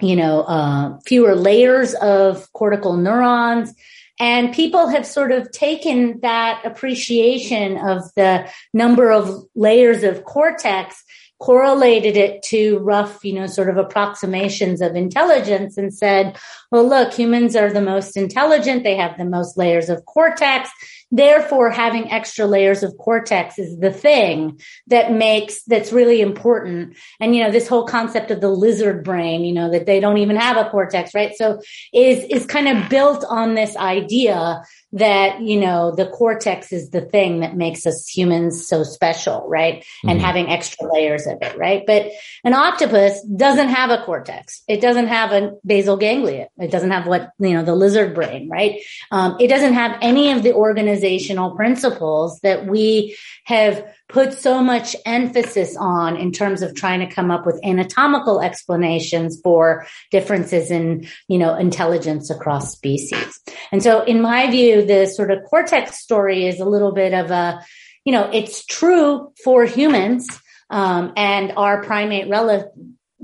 you 0.00 0.16
know, 0.16 0.42
uh, 0.42 0.98
fewer 1.06 1.34
layers 1.34 1.94
of 1.94 2.52
cortical 2.52 2.96
neurons. 2.96 3.72
And 4.18 4.54
people 4.54 4.88
have 4.88 5.06
sort 5.06 5.32
of 5.32 5.50
taken 5.52 6.20
that 6.20 6.62
appreciation 6.64 7.76
of 7.76 8.02
the 8.16 8.50
number 8.72 9.10
of 9.10 9.44
layers 9.54 10.02
of 10.02 10.24
cortex, 10.24 11.04
correlated 11.38 12.16
it 12.16 12.42
to 12.42 12.78
rough, 12.78 13.22
you 13.22 13.34
know, 13.34 13.46
sort 13.46 13.68
of 13.68 13.76
approximations 13.76 14.80
of 14.80 14.96
intelligence 14.96 15.76
and 15.76 15.92
said, 15.92 16.38
well, 16.70 16.88
look, 16.88 17.14
humans 17.14 17.54
are 17.56 17.72
the 17.72 17.80
most 17.80 18.16
intelligent. 18.16 18.84
They 18.84 18.96
have 18.96 19.16
the 19.18 19.24
most 19.24 19.56
layers 19.56 19.88
of 19.88 20.04
cortex. 20.04 20.70
Therefore, 21.12 21.70
having 21.70 22.10
extra 22.10 22.46
layers 22.46 22.82
of 22.82 22.96
cortex 22.98 23.60
is 23.60 23.78
the 23.78 23.92
thing 23.92 24.60
that 24.88 25.12
makes, 25.12 25.62
that's 25.62 25.92
really 25.92 26.20
important. 26.20 26.96
And, 27.20 27.36
you 27.36 27.44
know, 27.44 27.52
this 27.52 27.68
whole 27.68 27.86
concept 27.86 28.32
of 28.32 28.40
the 28.40 28.48
lizard 28.48 29.04
brain, 29.04 29.44
you 29.44 29.52
know, 29.52 29.70
that 29.70 29.86
they 29.86 30.00
don't 30.00 30.18
even 30.18 30.34
have 30.34 30.56
a 30.56 30.68
cortex, 30.68 31.14
right? 31.14 31.32
So 31.36 31.60
is, 31.92 32.24
is 32.24 32.44
kind 32.46 32.66
of 32.66 32.88
built 32.88 33.24
on 33.28 33.54
this 33.54 33.76
idea 33.76 34.62
that, 34.92 35.40
you 35.40 35.60
know, 35.60 35.94
the 35.94 36.06
cortex 36.06 36.72
is 36.72 36.90
the 36.90 37.02
thing 37.02 37.40
that 37.40 37.56
makes 37.56 37.86
us 37.86 38.08
humans 38.08 38.66
so 38.66 38.82
special, 38.82 39.46
right? 39.48 39.80
Mm-hmm. 39.80 40.08
And 40.08 40.20
having 40.20 40.48
extra 40.48 40.92
layers 40.92 41.26
of 41.26 41.38
it, 41.40 41.56
right? 41.56 41.84
But 41.86 42.10
an 42.42 42.54
octopus 42.54 43.22
doesn't 43.22 43.68
have 43.68 43.90
a 43.90 44.02
cortex. 44.04 44.62
It 44.66 44.80
doesn't 44.80 45.08
have 45.08 45.32
a 45.32 45.52
basal 45.64 45.96
ganglia. 45.96 46.48
It 46.58 46.70
doesn't 46.70 46.90
have 46.90 47.06
what, 47.06 47.32
you 47.38 47.52
know, 47.52 47.62
the 47.62 47.74
lizard 47.74 48.14
brain, 48.14 48.48
right? 48.48 48.80
Um, 49.10 49.36
it 49.38 49.48
doesn't 49.48 49.74
have 49.74 49.98
any 50.00 50.32
of 50.32 50.42
the 50.42 50.54
organizational 50.54 51.54
principles 51.54 52.40
that 52.40 52.66
we 52.66 53.16
have 53.44 53.86
put 54.08 54.32
so 54.32 54.62
much 54.62 54.96
emphasis 55.04 55.76
on 55.76 56.16
in 56.16 56.32
terms 56.32 56.62
of 56.62 56.74
trying 56.74 57.00
to 57.00 57.14
come 57.14 57.30
up 57.30 57.44
with 57.44 57.60
anatomical 57.64 58.40
explanations 58.40 59.40
for 59.42 59.86
differences 60.10 60.70
in, 60.70 61.06
you 61.28 61.38
know, 61.38 61.54
intelligence 61.54 62.30
across 62.30 62.72
species. 62.72 63.40
And 63.72 63.82
so 63.82 64.02
in 64.04 64.22
my 64.22 64.50
view, 64.50 64.86
the 64.86 65.06
sort 65.06 65.30
of 65.30 65.44
cortex 65.44 66.00
story 66.00 66.46
is 66.46 66.60
a 66.60 66.64
little 66.64 66.92
bit 66.92 67.12
of 67.12 67.30
a, 67.30 67.64
you 68.04 68.12
know, 68.12 68.30
it's 68.32 68.64
true 68.64 69.32
for 69.42 69.64
humans, 69.64 70.26
um, 70.70 71.12
and 71.16 71.52
our 71.56 71.82
primate 71.82 72.28
rel- 72.28 72.72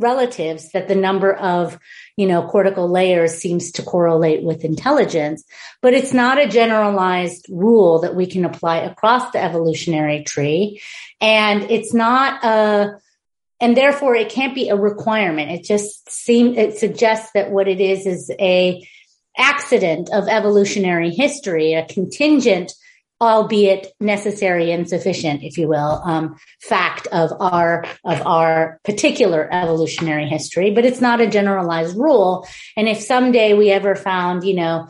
relatives 0.03 0.73
that 0.73 0.89
the 0.89 0.95
number 0.95 1.33
of 1.33 1.79
you 2.17 2.27
know, 2.27 2.47
cortical 2.47 2.89
layers 2.89 3.35
seems 3.35 3.73
to 3.73 3.83
correlate 3.83 4.43
with 4.43 4.65
intelligence, 4.65 5.45
but 5.81 5.95
it's 5.95 6.13
not 6.13 6.39
a 6.39 6.49
generalized 6.49 7.47
rule 7.49 8.01
that 8.01 8.15
we 8.15 8.27
can 8.27 8.45
apply 8.45 8.79
across 8.79 9.31
the 9.31 9.43
evolutionary 9.43 10.23
tree. 10.23 10.81
And 11.21 11.71
it's 11.71 11.95
not 11.95 12.45
a, 12.45 12.99
and 13.61 13.77
therefore 13.77 14.15
it 14.15 14.31
can't 14.31 14.55
be 14.55 14.69
a 14.69 14.77
requirement. 14.77 15.53
It 15.53 15.65
just 15.65 16.11
seems, 16.11 16.59
it 16.59 16.77
suggests 16.77 17.31
that 17.33 17.51
what 17.51 17.69
it 17.69 17.81
is 17.81 18.07
is 18.07 18.31
a 18.39 18.87
accident 19.39 20.11
of 20.13 20.29
evolutionary 20.29 21.11
history, 21.11 21.73
a 21.73 21.87
contingent 21.87 22.75
albeit 23.23 23.93
necessary 24.01 24.73
and 24.73 24.89
sufficient, 24.89 25.45
if 25.45 25.57
you 25.57 25.69
will, 25.69 26.03
um, 26.05 26.37
fact 26.61 27.07
of 27.07 27.31
our 27.41 27.85
of 28.05 28.21
our 28.27 28.81
particular 28.85 29.49
evolutionary 29.53 30.27
history. 30.27 30.73
But 30.73 30.85
it's 30.85 31.01
not 31.01 31.21
a 31.21 31.29
generalized 31.29 31.97
rule. 31.97 32.47
And 32.77 32.89
if 32.89 33.01
someday 33.01 33.55
we 33.55 33.71
ever 33.71 33.95
found, 33.95 34.43
you 34.43 34.55
know, 34.55 34.89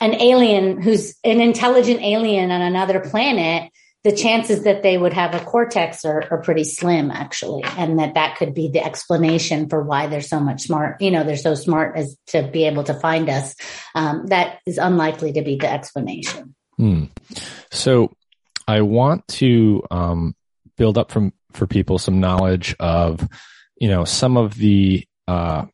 an 0.00 0.14
alien 0.14 0.82
who's 0.82 1.16
an 1.24 1.40
intelligent 1.40 2.02
alien 2.02 2.50
on 2.50 2.60
another 2.60 3.00
planet, 3.00 3.72
the 4.04 4.12
chances 4.12 4.64
that 4.64 4.82
they 4.82 4.98
would 4.98 5.14
have 5.14 5.34
a 5.34 5.40
cortex 5.40 6.04
are, 6.04 6.24
are 6.30 6.42
pretty 6.42 6.64
slim 6.64 7.10
actually 7.10 7.64
and 7.76 7.98
that 7.98 8.14
that 8.14 8.36
could 8.36 8.54
be 8.54 8.68
the 8.68 8.82
explanation 8.82 9.68
for 9.68 9.82
why 9.82 10.06
they're 10.06 10.20
so 10.20 10.38
much 10.38 10.62
smart 10.62 11.02
you 11.02 11.10
know 11.10 11.24
they're 11.24 11.36
so 11.36 11.54
smart 11.54 11.96
as 11.96 12.16
to 12.28 12.42
be 12.44 12.64
able 12.64 12.84
to 12.84 12.94
find 12.94 13.28
us 13.28 13.56
um, 13.96 14.24
that 14.28 14.60
is 14.66 14.78
unlikely 14.78 15.32
to 15.32 15.42
be 15.42 15.56
the 15.56 15.70
explanation 15.70 16.54
hmm. 16.78 17.04
so 17.70 18.10
i 18.66 18.80
want 18.80 19.26
to 19.28 19.82
um, 19.90 20.34
build 20.76 20.96
up 20.96 21.10
from 21.10 21.32
for 21.52 21.66
people 21.66 21.98
some 21.98 22.20
knowledge 22.20 22.74
of 22.80 23.28
you 23.76 23.88
know 23.88 24.04
some 24.04 24.36
of 24.36 24.54
the 24.54 25.04
uh, 25.26 25.66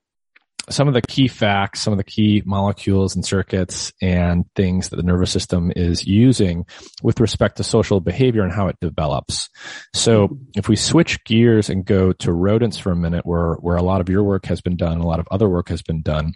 some 0.70 0.88
of 0.88 0.94
the 0.94 1.02
key 1.02 1.28
facts, 1.28 1.82
some 1.82 1.92
of 1.92 1.98
the 1.98 2.04
key 2.04 2.42
molecules 2.44 3.14
and 3.14 3.24
circuits 3.24 3.92
and 4.00 4.44
things 4.54 4.88
that 4.88 4.96
the 4.96 5.02
nervous 5.02 5.30
system 5.30 5.72
is 5.76 6.06
using 6.06 6.64
with 7.02 7.20
respect 7.20 7.56
to 7.56 7.64
social 7.64 8.00
behavior 8.00 8.42
and 8.42 8.52
how 8.52 8.68
it 8.68 8.76
develops. 8.80 9.50
So 9.92 10.38
if 10.56 10.68
we 10.68 10.76
switch 10.76 11.22
gears 11.24 11.68
and 11.68 11.84
go 11.84 12.12
to 12.14 12.32
rodents 12.32 12.78
for 12.78 12.92
a 12.92 12.96
minute 12.96 13.26
where, 13.26 13.54
where 13.54 13.76
a 13.76 13.82
lot 13.82 14.00
of 14.00 14.08
your 14.08 14.22
work 14.22 14.46
has 14.46 14.60
been 14.60 14.76
done, 14.76 15.00
a 15.00 15.06
lot 15.06 15.20
of 15.20 15.28
other 15.30 15.48
work 15.48 15.68
has 15.68 15.82
been 15.82 16.02
done, 16.02 16.34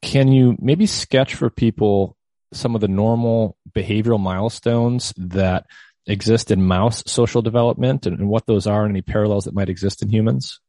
can 0.00 0.28
you 0.28 0.56
maybe 0.60 0.86
sketch 0.86 1.34
for 1.34 1.50
people 1.50 2.16
some 2.52 2.76
of 2.76 2.80
the 2.80 2.88
normal 2.88 3.56
behavioral 3.76 4.20
milestones 4.20 5.12
that 5.16 5.66
exist 6.06 6.50
in 6.50 6.64
mouse 6.64 7.02
social 7.06 7.42
development 7.42 8.06
and, 8.06 8.18
and 8.18 8.28
what 8.28 8.46
those 8.46 8.66
are 8.66 8.84
and 8.84 8.92
any 8.92 9.02
parallels 9.02 9.44
that 9.44 9.54
might 9.54 9.68
exist 9.68 10.02
in 10.02 10.08
humans? 10.08 10.60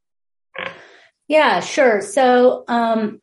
Yeah, 1.28 1.60
sure. 1.60 2.02
So, 2.02 2.64
um, 2.68 3.22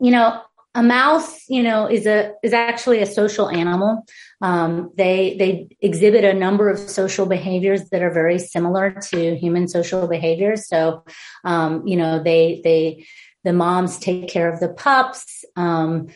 you 0.00 0.10
know, 0.10 0.40
a 0.74 0.82
mouse, 0.82 1.48
you 1.48 1.62
know, 1.62 1.86
is 1.86 2.06
a 2.06 2.32
is 2.42 2.52
actually 2.52 3.02
a 3.02 3.06
social 3.06 3.50
animal. 3.50 4.04
Um, 4.40 4.90
they 4.96 5.36
they 5.38 5.76
exhibit 5.80 6.24
a 6.24 6.32
number 6.32 6.70
of 6.70 6.78
social 6.78 7.26
behaviors 7.26 7.90
that 7.90 8.02
are 8.02 8.10
very 8.10 8.38
similar 8.38 8.90
to 9.10 9.36
human 9.36 9.68
social 9.68 10.08
behaviors. 10.08 10.66
So, 10.66 11.04
um, 11.44 11.86
you 11.86 11.96
know, 11.96 12.22
they 12.22 12.62
they 12.64 13.06
the 13.44 13.52
moms 13.52 13.98
take 13.98 14.28
care 14.28 14.50
of 14.50 14.60
the 14.60 14.70
pups. 14.70 15.44
Um, 15.56 16.08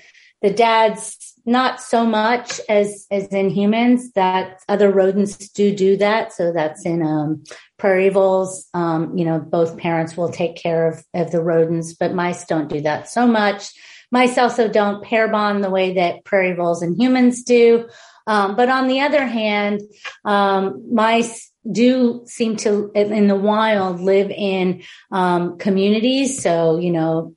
the 0.42 0.50
dads 0.50 1.25
not 1.46 1.80
so 1.80 2.04
much 2.04 2.60
as 2.68 3.06
as 3.10 3.28
in 3.28 3.50
humans 3.50 4.12
that 4.12 4.60
other 4.68 4.90
rodents 4.90 5.48
do 5.50 5.74
do 5.74 5.96
that. 5.96 6.32
So 6.32 6.52
that's 6.52 6.84
in 6.84 7.02
um, 7.02 7.44
prairie 7.78 8.08
voles. 8.08 8.68
Um, 8.74 9.16
you 9.16 9.24
know 9.24 9.38
both 9.38 9.78
parents 9.78 10.16
will 10.16 10.28
take 10.28 10.56
care 10.56 10.88
of, 10.88 11.04
of 11.14 11.30
the 11.30 11.42
rodents 11.42 11.94
but 11.94 12.14
mice 12.14 12.44
don't 12.44 12.68
do 12.68 12.80
that 12.82 13.08
so 13.08 13.26
much. 13.26 13.72
Mice 14.10 14.38
also 14.38 14.68
don't 14.68 15.02
pair 15.02 15.28
bond 15.28 15.64
the 15.64 15.70
way 15.70 15.94
that 15.94 16.24
prairie 16.24 16.54
voles 16.54 16.82
and 16.82 17.00
humans 17.00 17.42
do. 17.42 17.88
Um, 18.28 18.56
but 18.56 18.68
on 18.68 18.88
the 18.88 19.00
other 19.00 19.24
hand 19.24 19.82
um, 20.24 20.82
mice 20.92 21.52
do 21.70 22.22
seem 22.26 22.56
to 22.56 22.90
in 22.94 23.28
the 23.28 23.36
wild 23.36 24.00
live 24.00 24.30
in 24.30 24.82
um, 25.12 25.58
communities. 25.58 26.42
So 26.42 26.78
you 26.78 26.90
know 26.90 27.36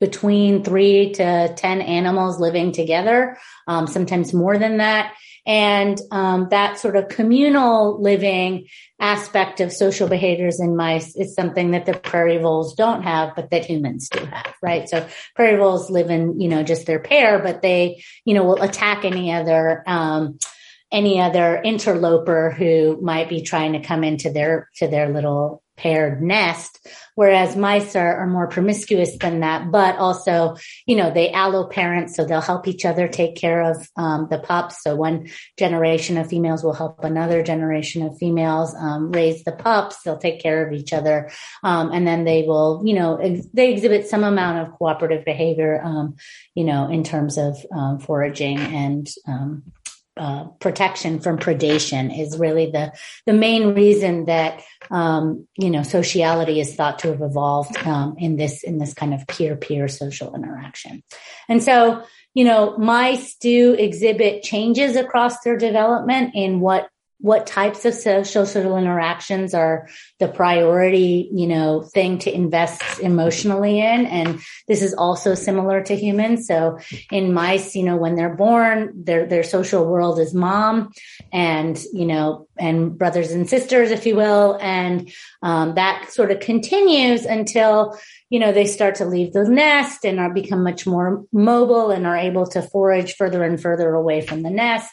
between 0.00 0.64
three 0.64 1.12
to 1.12 1.52
10 1.54 1.80
animals 1.82 2.40
living 2.40 2.72
together, 2.72 3.38
um, 3.68 3.86
sometimes 3.86 4.32
more 4.32 4.58
than 4.58 4.78
that. 4.78 5.14
And 5.46 5.98
um, 6.10 6.48
that 6.50 6.78
sort 6.78 6.96
of 6.96 7.08
communal 7.08 8.00
living 8.00 8.66
aspect 8.98 9.60
of 9.60 9.72
social 9.72 10.08
behaviors 10.08 10.60
in 10.60 10.76
mice 10.76 11.16
is 11.16 11.34
something 11.34 11.70
that 11.70 11.86
the 11.86 11.94
prairie 11.94 12.38
voles 12.38 12.74
don't 12.74 13.02
have, 13.02 13.34
but 13.34 13.50
that 13.50 13.64
humans 13.64 14.08
do 14.08 14.24
have, 14.26 14.54
right? 14.62 14.88
So 14.88 15.06
prairie 15.34 15.56
voles 15.56 15.90
live 15.90 16.10
in, 16.10 16.40
you 16.40 16.48
know, 16.48 16.62
just 16.62 16.86
their 16.86 17.00
pair, 17.00 17.38
but 17.38 17.62
they, 17.62 18.02
you 18.24 18.34
know, 18.34 18.44
will 18.44 18.62
attack 18.62 19.04
any 19.04 19.32
other, 19.32 19.82
um, 19.86 20.38
any 20.92 21.20
other 21.20 21.60
interloper 21.62 22.50
who 22.50 23.00
might 23.00 23.28
be 23.28 23.42
trying 23.42 23.72
to 23.72 23.80
come 23.80 24.04
into 24.04 24.30
their 24.30 24.68
to 24.76 24.88
their 24.88 25.08
little 25.08 25.62
paired 25.80 26.20
nest, 26.20 26.86
whereas 27.14 27.56
mice 27.56 27.96
are, 27.96 28.16
are 28.16 28.26
more 28.26 28.48
promiscuous 28.48 29.16
than 29.16 29.40
that, 29.40 29.70
but 29.70 29.96
also, 29.96 30.56
you 30.86 30.94
know, 30.94 31.10
they 31.10 31.30
alloparent, 31.30 32.10
so 32.10 32.24
they'll 32.24 32.40
help 32.52 32.68
each 32.68 32.84
other 32.84 33.08
take 33.08 33.34
care 33.34 33.62
of 33.62 33.88
um, 33.96 34.28
the 34.30 34.38
pups. 34.38 34.82
So 34.82 34.94
one 34.94 35.28
generation 35.58 36.18
of 36.18 36.28
females 36.28 36.62
will 36.62 36.74
help 36.74 37.02
another 37.02 37.42
generation 37.42 38.02
of 38.02 38.18
females 38.18 38.74
um, 38.74 39.10
raise 39.10 39.42
the 39.44 39.52
pups. 39.52 40.02
They'll 40.02 40.18
take 40.18 40.40
care 40.40 40.66
of 40.66 40.72
each 40.74 40.92
other, 40.92 41.30
um, 41.64 41.92
and 41.92 42.06
then 42.06 42.24
they 42.24 42.42
will, 42.42 42.82
you 42.84 42.94
know, 42.94 43.16
ex- 43.16 43.48
they 43.54 43.72
exhibit 43.72 44.06
some 44.06 44.24
amount 44.24 44.58
of 44.58 44.74
cooperative 44.76 45.24
behavior, 45.24 45.80
um, 45.82 46.16
you 46.54 46.64
know, 46.64 46.90
in 46.90 47.04
terms 47.04 47.38
of 47.38 47.56
um, 47.74 47.98
foraging 48.00 48.58
and 48.58 49.08
um, 49.26 49.62
uh, 50.16 50.44
protection 50.60 51.20
from 51.20 51.38
predation 51.38 52.16
is 52.16 52.36
really 52.36 52.70
the 52.70 52.92
the 53.26 53.32
main 53.32 53.74
reason 53.74 54.26
that 54.26 54.62
um, 54.90 55.46
you 55.56 55.70
know 55.70 55.82
sociality 55.82 56.60
is 56.60 56.74
thought 56.74 56.98
to 56.98 57.08
have 57.08 57.22
evolved 57.22 57.76
um, 57.86 58.16
in 58.18 58.36
this 58.36 58.62
in 58.62 58.78
this 58.78 58.92
kind 58.92 59.14
of 59.14 59.26
peer 59.26 59.56
peer 59.56 59.88
social 59.88 60.34
interaction, 60.34 61.02
and 61.48 61.62
so 61.62 62.02
you 62.34 62.44
know 62.44 62.76
mice 62.76 63.36
do 63.36 63.74
exhibit 63.74 64.42
changes 64.42 64.96
across 64.96 65.40
their 65.40 65.56
development 65.56 66.32
in 66.34 66.60
what 66.60 66.89
what 67.20 67.46
types 67.46 67.84
of 67.84 67.94
social 67.94 68.76
interactions 68.76 69.52
are 69.52 69.88
the 70.18 70.28
priority, 70.28 71.28
you 71.32 71.46
know, 71.46 71.82
thing 71.82 72.18
to 72.18 72.34
invest 72.34 73.00
emotionally 73.00 73.78
in. 73.78 74.06
And 74.06 74.40
this 74.68 74.82
is 74.82 74.94
also 74.94 75.34
similar 75.34 75.82
to 75.82 75.94
humans. 75.94 76.46
So 76.46 76.78
in 77.10 77.34
mice, 77.34 77.76
you 77.76 77.82
know, 77.82 77.96
when 77.96 78.16
they're 78.16 78.34
born, 78.34 78.92
their, 79.04 79.26
their 79.26 79.42
social 79.42 79.84
world 79.84 80.18
is 80.18 80.32
mom 80.32 80.92
and, 81.32 81.78
you 81.92 82.06
know, 82.06 82.48
and 82.58 82.96
brothers 82.96 83.32
and 83.32 83.48
sisters, 83.48 83.90
if 83.90 84.06
you 84.06 84.16
will. 84.16 84.58
And, 84.60 85.10
um, 85.42 85.74
that 85.74 86.10
sort 86.10 86.30
of 86.30 86.40
continues 86.40 87.24
until, 87.24 87.98
you 88.30 88.38
know, 88.38 88.52
they 88.52 88.66
start 88.66 88.96
to 88.96 89.04
leave 89.04 89.32
the 89.32 89.48
nest 89.48 90.04
and 90.04 90.20
are 90.20 90.32
become 90.32 90.62
much 90.62 90.86
more 90.86 91.24
mobile 91.32 91.90
and 91.90 92.06
are 92.06 92.16
able 92.16 92.46
to 92.46 92.62
forage 92.62 93.14
further 93.16 93.42
and 93.42 93.60
further 93.60 93.92
away 93.94 94.20
from 94.20 94.42
the 94.42 94.50
nest. 94.50 94.90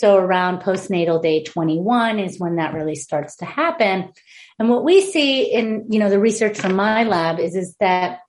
So 0.00 0.16
around 0.16 0.62
postnatal 0.62 1.22
day 1.22 1.42
21 1.42 2.20
is 2.20 2.38
when 2.38 2.56
that 2.56 2.72
really 2.72 2.94
starts 2.94 3.36
to 3.36 3.44
happen. 3.44 4.10
And 4.58 4.70
what 4.70 4.82
we 4.82 5.02
see 5.02 5.52
in, 5.52 5.88
you 5.90 5.98
know, 5.98 6.08
the 6.08 6.18
research 6.18 6.58
from 6.58 6.74
my 6.74 7.04
lab 7.04 7.38
is, 7.38 7.54
is 7.54 7.76
that 7.80 8.20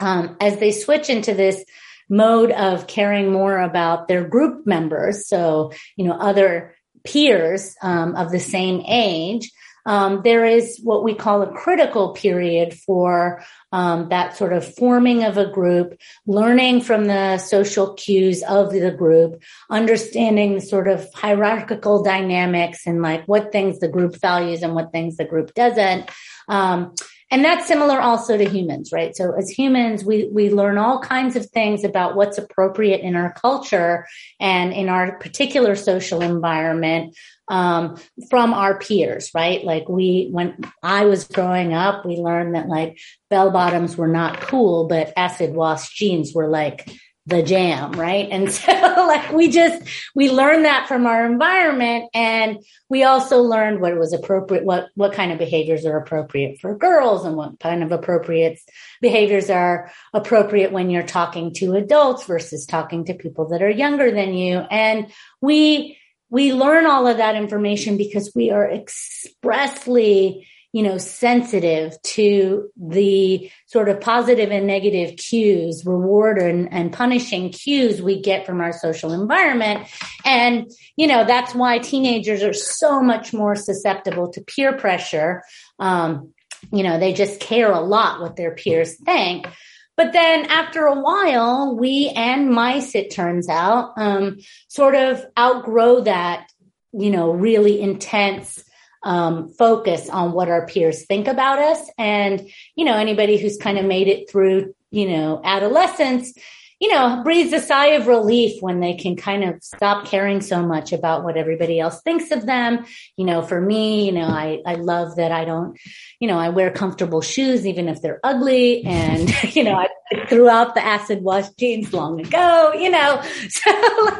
um, 0.00 0.38
as 0.40 0.56
they 0.56 0.72
switch 0.72 1.10
into 1.10 1.34
this 1.34 1.62
mode 2.08 2.50
of 2.50 2.86
caring 2.86 3.30
more 3.30 3.58
about 3.58 4.08
their 4.08 4.24
group 4.24 4.66
members, 4.66 5.28
so, 5.28 5.70
you 5.98 6.06
know, 6.06 6.14
other 6.14 6.74
peers 7.04 7.76
um, 7.82 8.16
of 8.16 8.32
the 8.32 8.40
same 8.40 8.82
age, 8.88 9.52
um, 9.84 10.22
there 10.24 10.46
is 10.46 10.80
what 10.82 11.04
we 11.04 11.14
call 11.14 11.42
a 11.42 11.52
critical 11.52 12.14
period 12.14 12.72
for 12.72 13.44
um, 13.72 14.08
that 14.08 14.36
sort 14.36 14.52
of 14.52 14.74
forming 14.76 15.24
of 15.24 15.36
a 15.36 15.46
group, 15.46 15.98
learning 16.26 16.80
from 16.80 17.06
the 17.06 17.38
social 17.38 17.94
cues 17.94 18.42
of 18.42 18.72
the 18.72 18.90
group, 18.90 19.42
understanding 19.70 20.54
the 20.54 20.60
sort 20.60 20.88
of 20.88 21.06
hierarchical 21.14 22.02
dynamics 22.02 22.86
and 22.86 23.02
like 23.02 23.26
what 23.26 23.52
things 23.52 23.78
the 23.80 23.88
group 23.88 24.16
values 24.20 24.62
and 24.62 24.74
what 24.74 24.92
things 24.92 25.16
the 25.16 25.24
group 25.24 25.52
doesn't. 25.54 26.10
Um, 26.48 26.94
and 27.30 27.44
that's 27.44 27.66
similar 27.66 28.00
also 28.00 28.38
to 28.38 28.48
humans, 28.48 28.90
right? 28.90 29.14
So 29.14 29.32
as 29.32 29.50
humans, 29.50 30.02
we, 30.02 30.28
we 30.32 30.50
learn 30.50 30.78
all 30.78 31.00
kinds 31.00 31.36
of 31.36 31.46
things 31.46 31.84
about 31.84 32.16
what's 32.16 32.38
appropriate 32.38 33.02
in 33.02 33.16
our 33.16 33.32
culture 33.34 34.06
and 34.40 34.72
in 34.72 34.88
our 34.88 35.18
particular 35.18 35.76
social 35.76 36.22
environment 36.22 37.16
um, 37.48 37.96
from 38.30 38.54
our 38.54 38.78
peers, 38.78 39.30
right? 39.34 39.62
Like 39.62 39.88
we, 39.88 40.28
when 40.30 40.58
I 40.82 41.04
was 41.04 41.24
growing 41.24 41.74
up, 41.74 42.06
we 42.06 42.16
learned 42.16 42.54
that 42.54 42.68
like 42.68 42.98
bell 43.28 43.50
bottoms 43.50 43.96
were 43.96 44.08
not 44.08 44.40
cool, 44.40 44.86
but 44.86 45.12
acid 45.16 45.54
wash 45.54 45.94
jeans 45.94 46.32
were 46.34 46.48
like 46.48 46.90
the 47.28 47.42
jam, 47.42 47.92
right? 47.92 48.28
And 48.30 48.50
so 48.52 48.72
like 48.72 49.32
we 49.32 49.48
just, 49.48 49.82
we 50.14 50.30
learned 50.30 50.64
that 50.64 50.88
from 50.88 51.06
our 51.06 51.26
environment 51.26 52.10
and 52.14 52.64
we 52.88 53.04
also 53.04 53.42
learned 53.42 53.80
what 53.80 53.96
was 53.98 54.12
appropriate, 54.12 54.64
what, 54.64 54.88
what 54.94 55.12
kind 55.12 55.30
of 55.30 55.38
behaviors 55.38 55.84
are 55.84 55.98
appropriate 55.98 56.60
for 56.60 56.76
girls 56.76 57.24
and 57.24 57.36
what 57.36 57.60
kind 57.60 57.82
of 57.82 57.92
appropriate 57.92 58.58
behaviors 59.00 59.50
are 59.50 59.92
appropriate 60.14 60.72
when 60.72 60.90
you're 60.90 61.02
talking 61.02 61.52
to 61.54 61.74
adults 61.74 62.24
versus 62.24 62.64
talking 62.66 63.04
to 63.04 63.14
people 63.14 63.48
that 63.48 63.62
are 63.62 63.70
younger 63.70 64.10
than 64.10 64.32
you. 64.32 64.58
And 64.58 65.12
we, 65.40 65.98
we 66.30 66.52
learn 66.54 66.86
all 66.86 67.06
of 67.06 67.18
that 67.18 67.36
information 67.36 67.96
because 67.96 68.32
we 68.34 68.50
are 68.50 68.70
expressly 68.70 70.46
you 70.78 70.84
know 70.84 70.96
sensitive 70.96 72.00
to 72.02 72.70
the 72.76 73.50
sort 73.66 73.88
of 73.88 74.00
positive 74.00 74.52
and 74.52 74.64
negative 74.64 75.16
cues 75.16 75.82
reward 75.84 76.38
and, 76.38 76.72
and 76.72 76.92
punishing 76.92 77.50
cues 77.50 78.00
we 78.00 78.22
get 78.22 78.46
from 78.46 78.60
our 78.60 78.72
social 78.72 79.12
environment. 79.12 79.88
And 80.24 80.70
you 80.94 81.08
know 81.08 81.24
that's 81.24 81.52
why 81.52 81.78
teenagers 81.78 82.44
are 82.44 82.52
so 82.52 83.02
much 83.02 83.32
more 83.32 83.56
susceptible 83.56 84.30
to 84.30 84.40
peer 84.40 84.72
pressure. 84.76 85.42
Um, 85.80 86.32
you 86.72 86.84
know 86.84 87.00
they 87.00 87.12
just 87.12 87.40
care 87.40 87.72
a 87.72 87.80
lot 87.80 88.20
what 88.20 88.36
their 88.36 88.54
peers 88.54 88.94
think. 89.04 89.48
But 89.96 90.12
then 90.12 90.44
after 90.44 90.86
a 90.86 90.94
while, 90.94 91.76
we 91.76 92.12
and 92.14 92.50
mice, 92.50 92.94
it 92.94 93.10
turns 93.10 93.48
out, 93.48 93.94
um, 93.96 94.36
sort 94.68 94.94
of 94.94 95.26
outgrow 95.36 96.02
that, 96.02 96.46
you 96.92 97.10
know, 97.10 97.32
really 97.32 97.80
intense 97.80 98.62
um, 99.02 99.48
focus 99.50 100.08
on 100.08 100.32
what 100.32 100.48
our 100.48 100.66
peers 100.66 101.06
think 101.06 101.28
about 101.28 101.58
us. 101.58 101.90
And, 101.98 102.48
you 102.74 102.84
know, 102.84 102.94
anybody 102.94 103.36
who's 103.36 103.56
kind 103.56 103.78
of 103.78 103.84
made 103.84 104.08
it 104.08 104.30
through, 104.30 104.74
you 104.90 105.08
know, 105.08 105.40
adolescence, 105.44 106.32
you 106.80 106.92
know, 106.92 107.22
breathes 107.24 107.52
a 107.52 107.60
sigh 107.60 107.88
of 107.88 108.06
relief 108.06 108.62
when 108.62 108.78
they 108.78 108.94
can 108.94 109.16
kind 109.16 109.42
of 109.42 109.62
stop 109.64 110.06
caring 110.06 110.40
so 110.40 110.62
much 110.64 110.92
about 110.92 111.24
what 111.24 111.36
everybody 111.36 111.80
else 111.80 112.00
thinks 112.02 112.30
of 112.30 112.46
them. 112.46 112.84
You 113.16 113.26
know, 113.26 113.42
for 113.42 113.60
me, 113.60 114.06
you 114.06 114.12
know, 114.12 114.26
I, 114.26 114.60
I 114.64 114.74
love 114.74 115.16
that 115.16 115.32
I 115.32 115.44
don't, 115.44 115.76
you 116.20 116.28
know, 116.28 116.38
I 116.38 116.50
wear 116.50 116.70
comfortable 116.70 117.20
shoes 117.20 117.66
even 117.66 117.88
if 117.88 118.00
they're 118.00 118.20
ugly. 118.22 118.84
And, 118.84 119.28
you 119.56 119.64
know, 119.64 119.74
I 119.74 119.88
threw 120.28 120.48
out 120.48 120.76
the 120.76 120.84
acid 120.84 121.22
wash 121.22 121.48
jeans 121.58 121.92
long 121.92 122.20
ago, 122.20 122.72
you 122.74 122.90
know, 122.90 123.22
so 123.48 123.70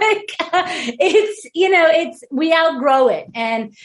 like, 0.01 0.31
uh, 0.53 0.65
it's, 0.99 1.47
you 1.55 1.69
know, 1.69 1.87
it's, 1.89 2.25
we 2.33 2.53
outgrow 2.53 3.07
it. 3.09 3.27
And 3.37 3.77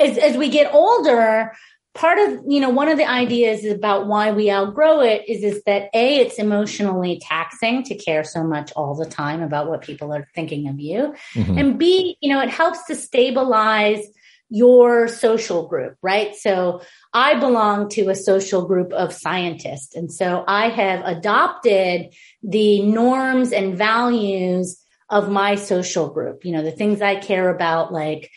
as, 0.00 0.18
as 0.18 0.36
we 0.36 0.48
get 0.48 0.74
older, 0.74 1.52
part 1.96 2.18
of 2.18 2.40
you 2.46 2.60
know 2.60 2.70
one 2.70 2.88
of 2.88 2.98
the 2.98 3.08
ideas 3.08 3.64
about 3.64 4.06
why 4.06 4.30
we 4.30 4.50
outgrow 4.50 5.00
it 5.00 5.24
is 5.28 5.42
is 5.42 5.62
that 5.64 5.88
a 5.94 6.16
it's 6.20 6.38
emotionally 6.38 7.20
taxing 7.22 7.82
to 7.82 7.94
care 7.94 8.22
so 8.22 8.44
much 8.44 8.72
all 8.76 8.94
the 8.94 9.06
time 9.06 9.42
about 9.42 9.68
what 9.68 9.82
people 9.82 10.12
are 10.12 10.28
thinking 10.34 10.68
of 10.68 10.78
you. 10.78 11.14
Mm-hmm. 11.34 11.58
and 11.58 11.78
b 11.78 12.16
you 12.20 12.32
know 12.32 12.40
it 12.40 12.50
helps 12.50 12.84
to 12.86 12.94
stabilize 12.94 14.04
your 14.48 15.08
social 15.08 15.66
group 15.66 15.96
right? 16.02 16.36
So 16.36 16.82
i 17.12 17.38
belong 17.38 17.88
to 17.90 18.08
a 18.10 18.14
social 18.14 18.66
group 18.66 18.92
of 18.92 19.12
scientists. 19.12 19.96
And 19.96 20.12
so 20.12 20.44
i 20.46 20.68
have 20.68 21.04
adopted 21.04 22.14
the 22.42 22.82
norms 22.82 23.52
and 23.52 23.76
values 23.76 24.80
of 25.08 25.30
my 25.30 25.54
social 25.54 26.08
group. 26.10 26.44
You 26.44 26.52
know 26.52 26.62
the 26.62 26.72
things 26.72 27.00
i 27.00 27.16
care 27.16 27.48
about 27.48 27.92
like 27.92 28.30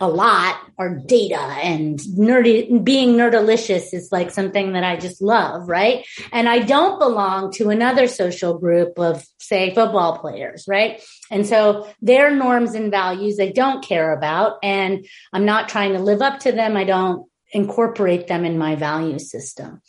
a 0.00 0.08
lot 0.08 0.56
are 0.78 0.96
data 0.96 1.38
and 1.38 1.98
nerdy 2.00 2.82
being 2.82 3.16
nerdalicious 3.16 3.92
is 3.92 4.10
like 4.10 4.30
something 4.30 4.72
that 4.72 4.84
I 4.84 4.96
just 4.96 5.22
love, 5.22 5.68
right? 5.68 6.06
And 6.32 6.48
I 6.48 6.60
don't 6.60 6.98
belong 6.98 7.52
to 7.52 7.70
another 7.70 8.08
social 8.08 8.58
group 8.58 8.98
of 8.98 9.24
say 9.38 9.74
football 9.74 10.18
players, 10.18 10.66
right? 10.66 11.02
And 11.30 11.46
so 11.46 11.88
their 12.00 12.34
norms 12.34 12.74
and 12.74 12.90
values 12.90 13.38
I 13.40 13.50
don't 13.50 13.84
care 13.84 14.12
about 14.12 14.58
and 14.62 15.06
I'm 15.32 15.44
not 15.44 15.68
trying 15.68 15.92
to 15.92 15.98
live 15.98 16.22
up 16.22 16.40
to 16.40 16.52
them. 16.52 16.76
I 16.76 16.84
don't 16.84 17.26
incorporate 17.52 18.26
them 18.26 18.44
in 18.44 18.58
my 18.58 18.74
value 18.74 19.18
system. 19.18 19.80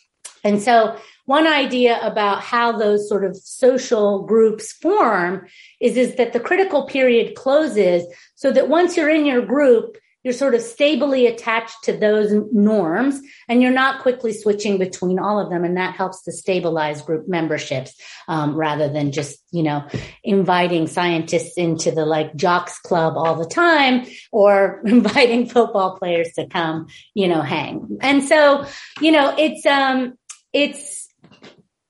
And 0.45 0.61
so 0.61 0.95
one 1.25 1.47
idea 1.47 1.99
about 2.01 2.41
how 2.41 2.77
those 2.77 3.09
sort 3.09 3.25
of 3.25 3.35
social 3.35 4.23
groups 4.23 4.71
form 4.73 5.47
is, 5.81 5.97
is 5.97 6.15
that 6.15 6.33
the 6.33 6.39
critical 6.39 6.85
period 6.85 7.35
closes 7.35 8.05
so 8.35 8.51
that 8.51 8.69
once 8.69 8.95
you're 8.95 9.09
in 9.09 9.25
your 9.25 9.43
group, 9.43 9.97
you're 10.25 10.33
sort 10.33 10.55
of 10.55 10.61
stably 10.61 11.27
attached 11.27 11.83
to 11.83 11.93
those 11.95 12.33
norms 12.51 13.21
and 13.47 13.61
you're 13.61 13.71
not 13.71 14.01
quickly 14.01 14.33
switching 14.33 14.79
between 14.79 15.19
all 15.19 15.39
of 15.39 15.51
them. 15.51 15.63
And 15.63 15.77
that 15.77 15.95
helps 15.95 16.23
to 16.23 16.31
stabilize 16.31 17.03
group 17.03 17.27
memberships 17.27 17.93
um, 18.27 18.55
rather 18.55 18.91
than 18.91 19.11
just, 19.11 19.39
you 19.51 19.61
know, 19.61 19.87
inviting 20.23 20.87
scientists 20.87 21.57
into 21.57 21.91
the 21.91 22.07
like 22.07 22.35
jocks 22.35 22.79
club 22.79 23.13
all 23.17 23.35
the 23.35 23.45
time 23.45 24.07
or 24.31 24.81
inviting 24.85 25.47
football 25.47 25.95
players 25.97 26.31
to 26.37 26.47
come, 26.47 26.87
you 27.13 27.27
know, 27.27 27.43
hang. 27.43 27.99
And 28.01 28.23
so, 28.23 28.65
you 29.01 29.11
know, 29.11 29.35
it's, 29.37 29.63
um, 29.67 30.17
it's, 30.55 31.07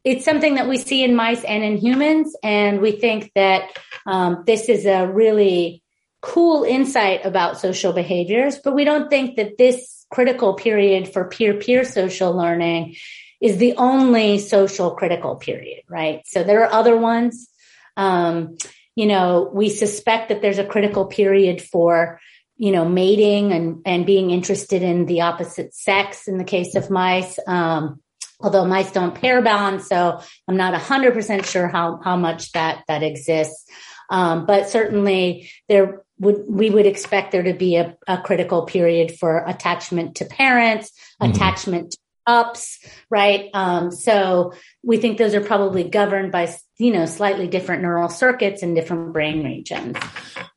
it's 0.04 0.26
something 0.26 0.56
that 0.56 0.68
we 0.68 0.78
see 0.78 1.04
in 1.04 1.16
mice 1.16 1.44
and 1.44 1.64
in 1.64 1.78
humans. 1.78 2.36
And 2.44 2.82
we 2.82 2.94
think 2.94 3.32
that 3.36 3.78
um, 4.06 4.44
this 4.46 4.70
is 4.70 4.86
a 4.86 5.08
really 5.08 5.84
cool 6.22 6.64
insight 6.64 7.26
about 7.26 7.60
social 7.60 7.94
behaviors, 7.94 8.58
but 8.58 8.74
we 8.74 8.84
don't 8.84 9.10
think 9.10 9.36
that 9.36 9.58
this 9.58 10.06
critical 10.10 10.56
period 10.56 11.12
for 11.12 11.26
peer 11.26 11.54
peer 11.56 11.84
social 11.84 12.36
learning 12.36 12.96
is 13.42 13.58
the 13.58 13.76
only 13.78 14.40
social 14.40 14.92
critical 14.96 15.36
period, 15.36 15.84
right? 15.88 16.22
So 16.26 16.44
there 16.44 16.64
are 16.64 16.72
other 16.72 16.98
ones. 16.98 17.48
Um, 17.96 18.58
you 18.96 19.06
know, 19.06 19.50
we 19.54 19.70
suspect 19.70 20.30
that 20.30 20.42
there's 20.42 20.58
a 20.58 20.66
critical 20.66 21.06
period 21.06 21.62
for, 21.62 22.20
you 22.58 22.72
know, 22.72 22.86
mating 22.86 23.52
and, 23.52 23.82
and 23.86 24.06
being 24.06 24.32
interested 24.32 24.82
in 24.82 25.06
the 25.06 25.22
opposite 25.22 25.76
sex 25.76 26.28
in 26.28 26.38
the 26.38 26.44
case 26.44 26.76
of 26.76 26.90
mice. 26.90 27.38
Um, 27.46 28.02
although 28.40 28.66
mice 28.66 28.92
don't 28.92 29.16
pair 29.16 29.42
bond, 29.42 29.82
so 29.82 30.22
I'm 30.48 30.58
not 30.58 30.80
100% 30.80 31.46
sure 31.46 31.68
how, 31.68 32.00
how 32.04 32.18
much 32.18 32.52
that, 32.54 32.84
that 32.88 33.04
exists. 33.04 33.70
Um, 34.10 34.46
but 34.46 34.70
certainly 34.70 35.50
there 35.68 36.04
would 36.20 36.46
we 36.48 36.70
would 36.70 36.86
expect 36.86 37.32
there 37.32 37.44
to 37.44 37.54
be 37.54 37.76
a, 37.76 37.98
a 38.08 38.18
critical 38.18 38.64
period 38.64 39.18
for 39.18 39.44
attachment 39.46 40.16
to 40.18 40.26
parents, 40.26 40.92
mm-hmm. 41.22 41.32
attachment 41.32 41.92
to 41.92 41.98
ups, 42.28 42.80
right? 43.10 43.50
Um, 43.54 43.92
so 43.92 44.54
we 44.84 44.98
think 44.98 45.18
those 45.18 45.36
are 45.36 45.42
probably 45.42 45.84
governed 45.84 46.32
by 46.32 46.56
you 46.78 46.92
know 46.92 47.06
slightly 47.06 47.48
different 47.48 47.82
neural 47.82 48.10
circuits 48.10 48.64
and 48.64 48.76
different 48.76 49.14
brain 49.14 49.44
regions. 49.44 49.98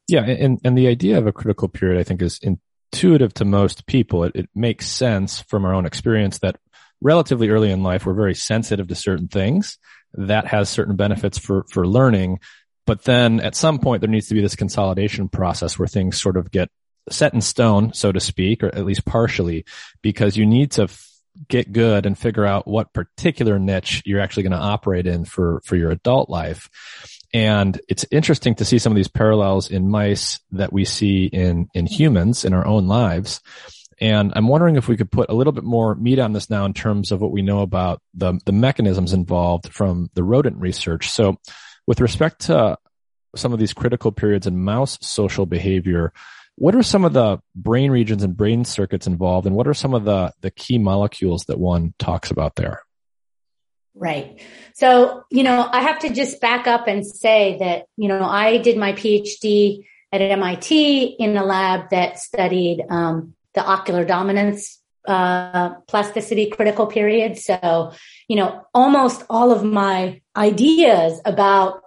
Yeah, 0.06 0.24
and 0.24 0.60
and 0.64 0.78
the 0.78 0.88
idea 0.88 1.18
of 1.18 1.26
a 1.26 1.32
critical 1.32 1.68
period, 1.68 2.00
I 2.00 2.04
think, 2.04 2.22
is 2.22 2.40
intuitive 2.42 3.34
to 3.34 3.44
most 3.44 3.86
people. 3.86 4.24
It, 4.24 4.32
it 4.34 4.50
makes 4.54 4.86
sense 4.86 5.40
from 5.42 5.64
our 5.64 5.74
own 5.74 5.86
experience 5.86 6.38
that 6.38 6.56
relatively 7.00 7.48
early 7.48 7.70
in 7.70 7.82
life 7.82 8.06
we're 8.06 8.14
very 8.14 8.34
sensitive 8.34 8.88
to 8.88 8.94
certain 8.94 9.28
things. 9.28 9.78
That 10.14 10.46
has 10.46 10.68
certain 10.68 10.96
benefits 10.96 11.38
for 11.38 11.64
for 11.70 11.87
learning 11.87 12.40
but 12.88 13.04
then 13.04 13.40
at 13.40 13.54
some 13.54 13.80
point, 13.80 14.00
there 14.00 14.08
needs 14.08 14.28
to 14.28 14.34
be 14.34 14.40
this 14.40 14.56
consolidation 14.56 15.28
process 15.28 15.78
where 15.78 15.87
things 15.87 16.18
sort 16.18 16.38
of 16.38 16.50
get 16.50 16.70
set 17.11 17.34
in 17.34 17.42
stone, 17.42 17.92
so 17.92 18.12
to 18.12 18.18
speak, 18.18 18.62
or 18.62 18.74
at 18.74 18.87
least 18.87 19.04
partially, 19.04 19.66
because 20.00 20.38
you 20.38 20.46
need 20.46 20.70
to 20.70 20.84
f- 20.84 21.06
get 21.48 21.70
good 21.70 22.06
and 22.06 22.16
figure 22.16 22.46
out 22.46 22.66
what 22.66 22.94
particular 22.94 23.58
niche 23.58 24.02
you're 24.06 24.20
actually 24.20 24.44
going 24.44 24.52
to 24.52 24.58
operate 24.58 25.06
in 25.06 25.26
for, 25.26 25.61
for 25.66 25.76
your 25.76 25.90
adult 25.90 26.30
life. 26.30 26.70
And 27.34 27.78
it's 27.90 28.06
interesting 28.11 28.54
to 28.54 28.64
see 28.64 28.78
some 28.78 28.92
of 28.92 28.96
these 28.96 29.06
parallels 29.06 29.70
in 29.70 29.90
mice 29.90 30.40
that 30.52 30.72
we 30.72 30.87
see 30.87 31.26
in, 31.26 31.68
in 31.74 31.84
humans 31.84 32.46
in 32.46 32.54
our 32.54 32.66
own 32.66 32.87
lives. 32.87 33.42
And 34.00 34.32
I'm 34.37 34.48
wondering 34.48 34.76
if 34.76 34.88
we 34.88 34.96
could 34.96 35.11
put 35.11 35.28
a 35.28 35.34
little 35.34 35.52
bit 35.52 35.64
more 35.64 35.94
meat 35.94 36.18
on 36.18 36.32
this 36.32 36.48
now 36.48 36.64
in 36.64 36.74
terms 36.74 37.11
of 37.11 37.20
what 37.20 37.32
we 37.32 37.42
know 37.42 37.62
about 37.62 38.00
the, 38.14 38.38
the 38.44 38.52
mechanisms 38.52 39.12
involved 39.12 39.72
from 39.72 40.08
the 40.14 40.22
rodent 40.22 40.56
research. 40.58 41.11
So 41.11 41.37
with 41.87 42.00
respect 42.00 42.42
to 42.42 42.78
some 43.34 43.52
of 43.52 43.58
these 43.58 43.72
critical 43.72 44.12
periods 44.12 44.46
in 44.46 44.62
mouse 44.62 44.98
social 45.00 45.46
behavior, 45.46 46.12
what 46.54 46.74
are 46.74 46.82
some 46.82 47.04
of 47.04 47.12
the 47.12 47.38
brain 47.54 47.90
regions 47.90 48.22
and 48.22 48.37
brain 48.37 48.64
circuits 48.64 49.06
involved, 49.06 49.46
and 49.46 49.54
what 49.54 49.68
are 49.68 49.74
some 49.74 49.94
of 49.94 50.04
the, 50.04 50.32
the 50.40 50.50
key 50.50 50.78
molecules 50.78 51.44
that 51.44 51.58
one 51.58 51.94
talks 51.98 52.32
about 52.32 52.56
there? 52.56 52.82
Right. 53.94 54.40
So, 54.74 55.24
you 55.30 55.42
know, 55.42 55.68
I 55.70 55.82
have 55.82 56.00
to 56.00 56.11
just 56.11 56.40
back 56.40 56.66
up 56.66 56.87
and 56.88 57.06
say 57.06 57.58
that, 57.61 57.87
you 57.96 58.08
know, 58.08 58.22
I 58.22 58.58
did 58.58 58.76
my 58.76 58.92
PhD 58.92 59.87
at 60.12 60.20
MIT 60.20 61.16
in 61.18 61.37
a 61.37 61.44
lab 61.44 61.90
that 61.90 62.18
studied 62.18 62.84
um, 62.88 63.34
the 63.59 63.64
ocular 63.64 64.05
dominance 64.05 64.79
uh, 65.09 65.71
plasticity 65.88 66.47
critical 66.51 66.87
period. 66.87 67.38
So, 67.38 67.92
you 68.29 68.37
know, 68.37 68.62
almost 68.73 69.25
all 69.29 69.51
of 69.51 69.64
my 69.64 70.21
ideas 70.37 71.21
about 71.25 71.83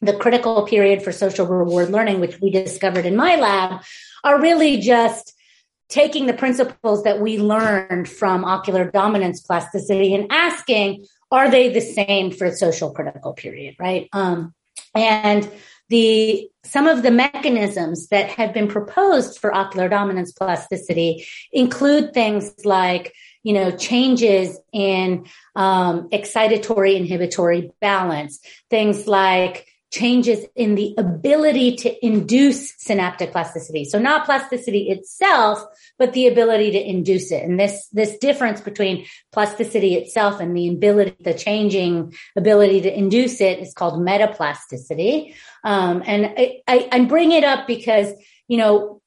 the 0.00 0.12
critical 0.12 0.66
period 0.66 1.02
for 1.02 1.10
social 1.10 1.46
reward 1.46 1.90
learning, 1.90 2.20
which 2.20 2.40
we 2.40 2.50
discovered 2.50 3.06
in 3.06 3.16
my 3.16 3.36
lab, 3.36 3.82
are 4.22 4.40
really 4.40 4.78
just 4.78 5.34
taking 5.88 6.26
the 6.26 6.34
principles 6.34 7.02
that 7.04 7.20
we 7.20 7.38
learned 7.38 8.08
from 8.08 8.44
ocular 8.44 8.90
dominance 8.90 9.40
plasticity 9.40 10.14
and 10.14 10.26
asking, 10.30 11.06
are 11.30 11.50
they 11.50 11.70
the 11.70 11.80
same 11.80 12.30
for 12.30 12.50
social 12.50 12.92
critical 12.92 13.32
period, 13.32 13.74
right? 13.78 14.08
Um, 14.12 14.54
and 14.94 15.50
the 15.88 16.48
some 16.64 16.86
of 16.86 17.02
the 17.02 17.10
mechanisms 17.10 18.08
that 18.08 18.28
have 18.30 18.52
been 18.52 18.68
proposed 18.68 19.38
for 19.38 19.54
ocular 19.54 19.88
dominance 19.88 20.32
plasticity 20.32 21.26
include 21.52 22.12
things 22.12 22.52
like 22.64 23.12
you 23.42 23.52
know 23.52 23.70
changes 23.70 24.58
in 24.72 25.26
um, 25.54 26.08
excitatory 26.10 26.96
inhibitory 26.96 27.70
balance 27.80 28.40
things 28.70 29.06
like 29.06 29.66
changes 29.92 30.44
in 30.54 30.74
the 30.74 30.94
ability 30.98 31.76
to 31.76 32.06
induce 32.06 32.74
synaptic 32.78 33.32
plasticity. 33.32 33.84
So 33.84 33.98
not 33.98 34.24
plasticity 34.24 34.90
itself, 34.90 35.64
but 35.98 36.12
the 36.12 36.26
ability 36.26 36.72
to 36.72 36.90
induce 36.90 37.30
it. 37.30 37.44
And 37.44 37.58
this, 37.58 37.88
this 37.92 38.18
difference 38.18 38.60
between 38.60 39.06
plasticity 39.32 39.94
itself 39.94 40.40
and 40.40 40.56
the 40.56 40.68
ability, 40.68 41.16
the 41.20 41.34
changing 41.34 42.14
ability 42.34 42.82
to 42.82 42.98
induce 42.98 43.40
it 43.40 43.60
is 43.60 43.72
called 43.74 44.00
metaplasticity. 44.00 45.34
Um, 45.62 46.02
and 46.04 46.34
I, 46.36 46.60
I, 46.66 46.88
I 46.90 47.04
bring 47.04 47.32
it 47.32 47.44
up 47.44 47.66
because, 47.66 48.12
you 48.48 48.58
know, 48.58 49.00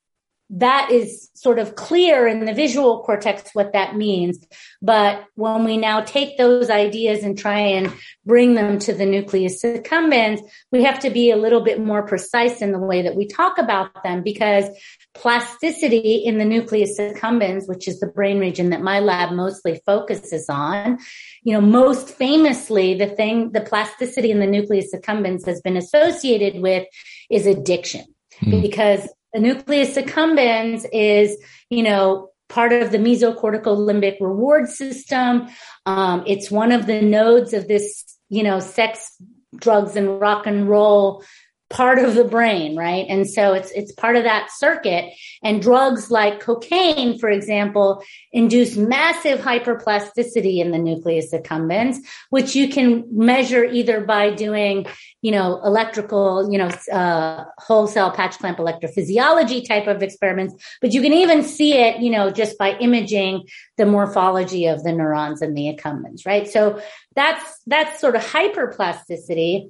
that 0.51 0.89
is 0.91 1.29
sort 1.35 1.59
of 1.59 1.75
clear 1.75 2.27
in 2.27 2.45
the 2.45 2.53
visual 2.53 3.03
cortex 3.03 3.51
what 3.53 3.73
that 3.73 3.95
means. 3.95 4.43
But 4.81 5.23
when 5.35 5.63
we 5.63 5.77
now 5.77 6.01
take 6.01 6.37
those 6.37 6.71
ideas 6.71 7.23
and 7.23 7.37
try 7.37 7.59
and 7.59 7.93
bring 8.25 8.55
them 8.55 8.79
to 8.79 8.93
the 8.93 9.05
nucleus 9.05 9.61
accumbens, 9.63 10.39
we 10.71 10.83
have 10.83 10.99
to 11.01 11.11
be 11.11 11.29
a 11.29 11.37
little 11.37 11.61
bit 11.61 11.79
more 11.79 12.01
precise 12.05 12.61
in 12.61 12.71
the 12.71 12.79
way 12.79 13.03
that 13.03 13.15
we 13.15 13.27
talk 13.27 13.59
about 13.59 14.03
them 14.03 14.23
because 14.23 14.65
plasticity 15.13 16.15
in 16.15 16.39
the 16.39 16.45
nucleus 16.45 16.97
accumbens, 16.99 17.67
which 17.67 17.87
is 17.87 17.99
the 17.99 18.07
brain 18.07 18.39
region 18.39 18.71
that 18.71 18.81
my 18.81 18.99
lab 18.99 19.31
mostly 19.31 19.79
focuses 19.85 20.47
on, 20.49 20.97
you 21.43 21.53
know, 21.53 21.61
most 21.61 22.09
famously, 22.09 22.95
the 22.95 23.07
thing, 23.07 23.51
the 23.51 23.61
plasticity 23.61 24.31
in 24.31 24.39
the 24.39 24.47
nucleus 24.47 24.93
accumbens 24.95 25.45
has 25.45 25.61
been 25.61 25.77
associated 25.77 26.61
with 26.61 26.87
is 27.29 27.45
addiction. 27.45 28.05
Mm. 28.41 28.61
Because 28.61 29.07
the 29.33 29.39
nucleus 29.39 29.95
accumbens 29.95 30.85
is, 30.91 31.37
you 31.69 31.83
know, 31.83 32.29
part 32.47 32.73
of 32.73 32.91
the 32.91 32.97
mesocortical 32.97 33.77
limbic 33.77 34.17
reward 34.19 34.67
system. 34.67 35.47
Um, 35.85 36.23
it's 36.25 36.49
one 36.49 36.71
of 36.71 36.87
the 36.87 37.01
nodes 37.01 37.53
of 37.53 37.67
this, 37.67 38.03
you 38.29 38.43
know, 38.43 38.59
sex, 38.59 39.21
drugs, 39.55 39.95
and 39.95 40.19
rock 40.19 40.47
and 40.47 40.67
roll 40.67 41.23
part 41.69 41.99
of 41.99 42.15
the 42.15 42.23
brain, 42.23 42.75
right? 42.75 43.05
And 43.07 43.29
so 43.29 43.53
it's, 43.53 43.69
it's 43.71 43.91
part 43.91 44.15
of 44.15 44.23
that 44.23 44.49
circuit. 44.51 45.13
And 45.43 45.61
drugs 45.61 46.09
like 46.09 46.39
cocaine, 46.39 47.19
for 47.19 47.29
example, 47.29 48.03
induce 48.31 48.75
massive 48.75 49.39
hyperplasticity 49.39 50.57
in 50.57 50.71
the 50.71 50.79
nucleus 50.79 51.31
accumbens, 51.31 51.97
which 52.31 52.55
you 52.55 52.69
can 52.69 53.05
measure 53.11 53.63
either 53.63 54.01
by 54.01 54.31
doing, 54.31 54.87
you 55.21 55.31
know, 55.31 55.61
electrical, 55.63 56.51
you 56.51 56.57
know, 56.57 56.69
uh, 56.91 57.45
whole 57.59 57.85
cell 57.85 58.09
patch 58.09 58.39
clamp 58.39 58.57
electrophysiology 58.57 59.67
type 59.67 59.85
of 59.85 60.01
experiments, 60.01 60.55
but 60.81 60.91
you 60.91 61.01
can 61.03 61.13
even 61.13 61.43
see 61.43 61.73
it, 61.73 62.01
you 62.01 62.09
know, 62.09 62.31
just 62.31 62.57
by 62.57 62.75
imaging 62.79 63.47
the 63.77 63.85
morphology 63.85 64.65
of 64.65 64.83
the 64.83 64.91
neurons 64.91 65.43
in 65.43 65.53
the 65.53 65.71
accumbens, 65.71 66.25
right? 66.25 66.47
So 66.49 66.81
that's, 67.15 67.61
that's 67.67 67.99
sort 68.01 68.15
of 68.15 68.23
hyperplasticity. 68.23 69.69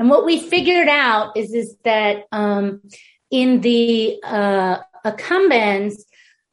And 0.00 0.08
what 0.08 0.24
we 0.24 0.40
figured 0.40 0.88
out 0.88 1.36
is, 1.36 1.52
is 1.52 1.76
that 1.84 2.24
um, 2.32 2.80
in 3.30 3.60
the 3.60 4.18
uh, 4.24 4.78
accumbens, 5.04 5.92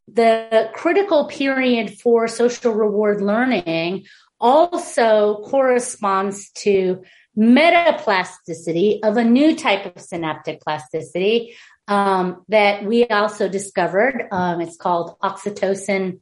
the 0.06 0.70
critical 0.74 1.28
period 1.28 1.98
for 1.98 2.28
social 2.28 2.74
reward 2.74 3.22
learning 3.22 4.04
also 4.38 5.42
corresponds 5.46 6.50
to 6.56 7.02
metaplasticity 7.38 9.00
of 9.02 9.16
a 9.16 9.24
new 9.24 9.56
type 9.56 9.96
of 9.96 10.02
synaptic 10.02 10.60
plasticity 10.60 11.56
um, 11.88 12.44
that 12.48 12.84
we 12.84 13.06
also 13.06 13.48
discovered. 13.48 14.28
Um, 14.30 14.60
it's 14.60 14.76
called 14.76 15.18
oxytocin 15.20 16.20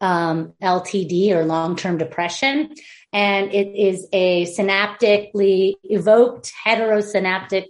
um, 0.00 0.52
LTD 0.62 1.32
or 1.32 1.44
long 1.44 1.74
term 1.74 1.98
depression 1.98 2.72
and 3.12 3.52
it 3.52 3.74
is 3.74 4.06
a 4.12 4.44
synaptically 4.46 5.74
evoked 5.84 6.52
heterosynaptic 6.66 7.66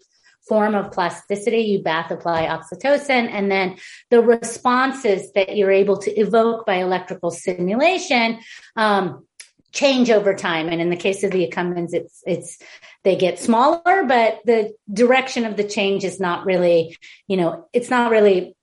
form 0.48 0.74
of 0.74 0.90
plasticity. 0.92 1.58
You 1.58 1.82
bath 1.82 2.10
apply 2.10 2.46
oxytocin, 2.46 3.30
and 3.30 3.50
then 3.50 3.76
the 4.10 4.22
responses 4.22 5.32
that 5.32 5.56
you're 5.56 5.70
able 5.70 5.98
to 5.98 6.10
evoke 6.18 6.66
by 6.66 6.76
electrical 6.76 7.30
stimulation 7.30 8.40
um, 8.74 9.26
change 9.72 10.10
over 10.10 10.34
time. 10.34 10.68
And 10.68 10.80
in 10.80 10.90
the 10.90 10.96
case 10.96 11.22
of 11.22 11.30
the 11.30 11.46
accumbens, 11.46 11.92
it's 11.92 12.22
it's 12.26 12.58
they 13.04 13.16
get 13.16 13.38
smaller, 13.38 14.04
but 14.06 14.40
the 14.44 14.74
direction 14.92 15.44
of 15.44 15.56
the 15.56 15.64
change 15.64 16.04
is 16.04 16.18
not 16.18 16.44
really, 16.46 16.96
you 17.28 17.36
know, 17.36 17.68
it's 17.72 17.90
not 17.90 18.10
really 18.10 18.56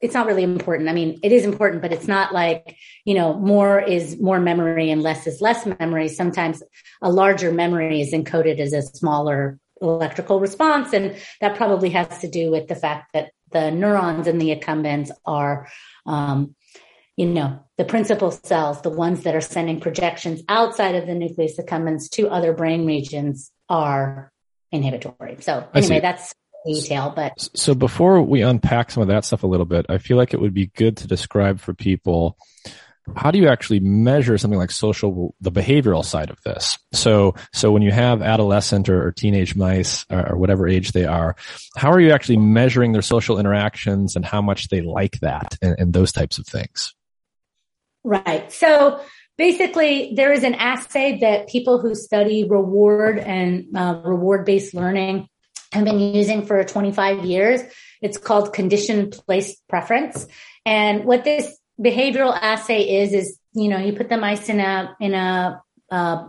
it's 0.00 0.14
not 0.14 0.26
really 0.26 0.42
important. 0.42 0.88
I 0.88 0.92
mean, 0.92 1.18
it 1.22 1.32
is 1.32 1.44
important, 1.44 1.82
but 1.82 1.92
it's 1.92 2.06
not 2.06 2.32
like, 2.32 2.76
you 3.04 3.14
know, 3.14 3.34
more 3.34 3.80
is 3.80 4.20
more 4.20 4.38
memory 4.38 4.90
and 4.90 5.02
less 5.02 5.26
is 5.26 5.40
less 5.40 5.66
memory. 5.66 6.08
Sometimes 6.08 6.62
a 7.02 7.10
larger 7.10 7.50
memory 7.50 8.00
is 8.00 8.12
encoded 8.12 8.60
as 8.60 8.72
a 8.72 8.82
smaller 8.82 9.58
electrical 9.80 10.40
response. 10.40 10.92
And 10.92 11.16
that 11.40 11.56
probably 11.56 11.90
has 11.90 12.18
to 12.18 12.28
do 12.28 12.50
with 12.50 12.68
the 12.68 12.74
fact 12.74 13.12
that 13.14 13.30
the 13.50 13.70
neurons 13.70 14.26
in 14.26 14.38
the 14.38 14.54
accumbens 14.54 15.10
are, 15.24 15.68
um, 16.06 16.54
you 17.16 17.26
know, 17.26 17.60
the 17.76 17.84
principal 17.84 18.30
cells, 18.30 18.80
the 18.82 18.90
ones 18.90 19.22
that 19.22 19.34
are 19.34 19.40
sending 19.40 19.80
projections 19.80 20.42
outside 20.48 20.94
of 20.94 21.06
the 21.06 21.14
nucleus 21.14 21.58
accumbens 21.58 22.08
to 22.10 22.28
other 22.28 22.52
brain 22.52 22.86
regions 22.86 23.50
are 23.68 24.30
inhibitory. 24.70 25.38
So 25.40 25.66
anyway, 25.74 26.00
that's 26.00 26.34
detail, 26.66 27.12
but 27.14 27.32
so 27.54 27.74
before 27.74 28.22
we 28.22 28.42
unpack 28.42 28.90
some 28.90 29.02
of 29.02 29.08
that 29.08 29.24
stuff 29.24 29.42
a 29.42 29.46
little 29.46 29.66
bit, 29.66 29.86
I 29.88 29.98
feel 29.98 30.16
like 30.16 30.34
it 30.34 30.40
would 30.40 30.54
be 30.54 30.66
good 30.66 30.96
to 30.98 31.06
describe 31.06 31.60
for 31.60 31.74
people 31.74 32.36
how 33.16 33.30
do 33.30 33.38
you 33.38 33.48
actually 33.48 33.80
measure 33.80 34.36
something 34.38 34.58
like 34.58 34.70
social 34.70 35.34
the 35.40 35.52
behavioral 35.52 36.04
side 36.04 36.30
of 36.30 36.40
this? 36.42 36.78
So 36.92 37.34
so 37.52 37.72
when 37.72 37.82
you 37.82 37.90
have 37.90 38.22
adolescent 38.22 38.88
or, 38.88 39.06
or 39.06 39.12
teenage 39.12 39.56
mice 39.56 40.04
or, 40.10 40.32
or, 40.32 40.36
whatever 40.36 40.68
age 40.68 40.92
they 40.92 41.04
are 41.04 41.36
how 41.76 41.90
are 41.90 42.00
you 42.00 42.12
actually 42.12 42.36
measuring 42.36 42.92
their 42.92 43.02
social 43.02 43.38
interactions 43.38 44.16
and 44.16 44.24
how 44.24 44.42
much 44.42 44.68
they 44.68 44.80
like 44.80 45.20
that 45.20 45.56
and, 45.62 45.76
and 45.78 45.92
those 45.92 46.12
types 46.12 46.38
of 46.38 46.46
things? 46.46 46.94
Right. 48.04 48.50
So 48.52 49.00
basically 49.36 50.14
there 50.14 50.32
is 50.32 50.44
an 50.44 50.54
assay 50.54 51.18
that 51.20 51.48
people 51.48 51.80
who 51.80 51.94
study 51.94 52.44
reward 52.44 53.18
and 53.18 53.76
uh, 53.76 54.00
reward 54.04 54.44
based 54.44 54.74
learning 54.74 55.28
I've 55.72 55.84
been 55.84 56.00
using 56.00 56.46
for 56.46 56.62
25 56.64 57.24
years. 57.24 57.60
It's 58.00 58.18
called 58.18 58.52
condition 58.52 59.10
place 59.10 59.56
preference. 59.68 60.26
And 60.64 61.04
what 61.04 61.24
this 61.24 61.58
behavioral 61.80 62.36
assay 62.40 63.02
is, 63.02 63.12
is, 63.12 63.38
you 63.52 63.68
know, 63.68 63.78
you 63.78 63.92
put 63.92 64.08
the 64.08 64.16
mice 64.16 64.48
in 64.48 64.60
a, 64.60 64.96
in 65.00 65.14
a, 65.14 65.62
uh, 65.90 66.28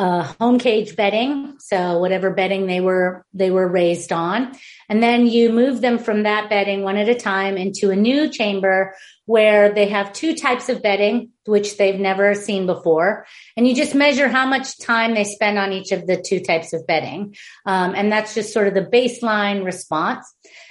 uh, 0.00 0.22
home 0.40 0.58
cage 0.58 0.96
bedding. 0.96 1.56
So 1.58 1.98
whatever 1.98 2.30
bedding 2.30 2.66
they 2.66 2.80
were, 2.80 3.26
they 3.34 3.50
were 3.50 3.68
raised 3.68 4.12
on. 4.12 4.56
And 4.88 5.02
then 5.02 5.26
you 5.26 5.52
move 5.52 5.82
them 5.82 5.98
from 5.98 6.22
that 6.22 6.48
bedding 6.48 6.82
one 6.82 6.96
at 6.96 7.10
a 7.10 7.14
time 7.14 7.58
into 7.58 7.90
a 7.90 7.96
new 7.96 8.30
chamber 8.30 8.94
where 9.26 9.74
they 9.74 9.88
have 9.88 10.14
two 10.14 10.34
types 10.34 10.70
of 10.70 10.82
bedding, 10.82 11.32
which 11.44 11.76
they've 11.76 12.00
never 12.00 12.34
seen 12.34 12.64
before. 12.64 13.26
And 13.58 13.68
you 13.68 13.74
just 13.74 13.94
measure 13.94 14.26
how 14.26 14.46
much 14.46 14.78
time 14.78 15.12
they 15.12 15.24
spend 15.24 15.58
on 15.58 15.70
each 15.74 15.92
of 15.92 16.06
the 16.06 16.16
two 16.16 16.40
types 16.40 16.72
of 16.72 16.86
bedding. 16.86 17.36
Um, 17.66 17.94
and 17.94 18.10
that's 18.10 18.32
just 18.32 18.54
sort 18.54 18.68
of 18.68 18.74
the 18.74 18.80
baseline 18.80 19.66
response. 19.66 20.24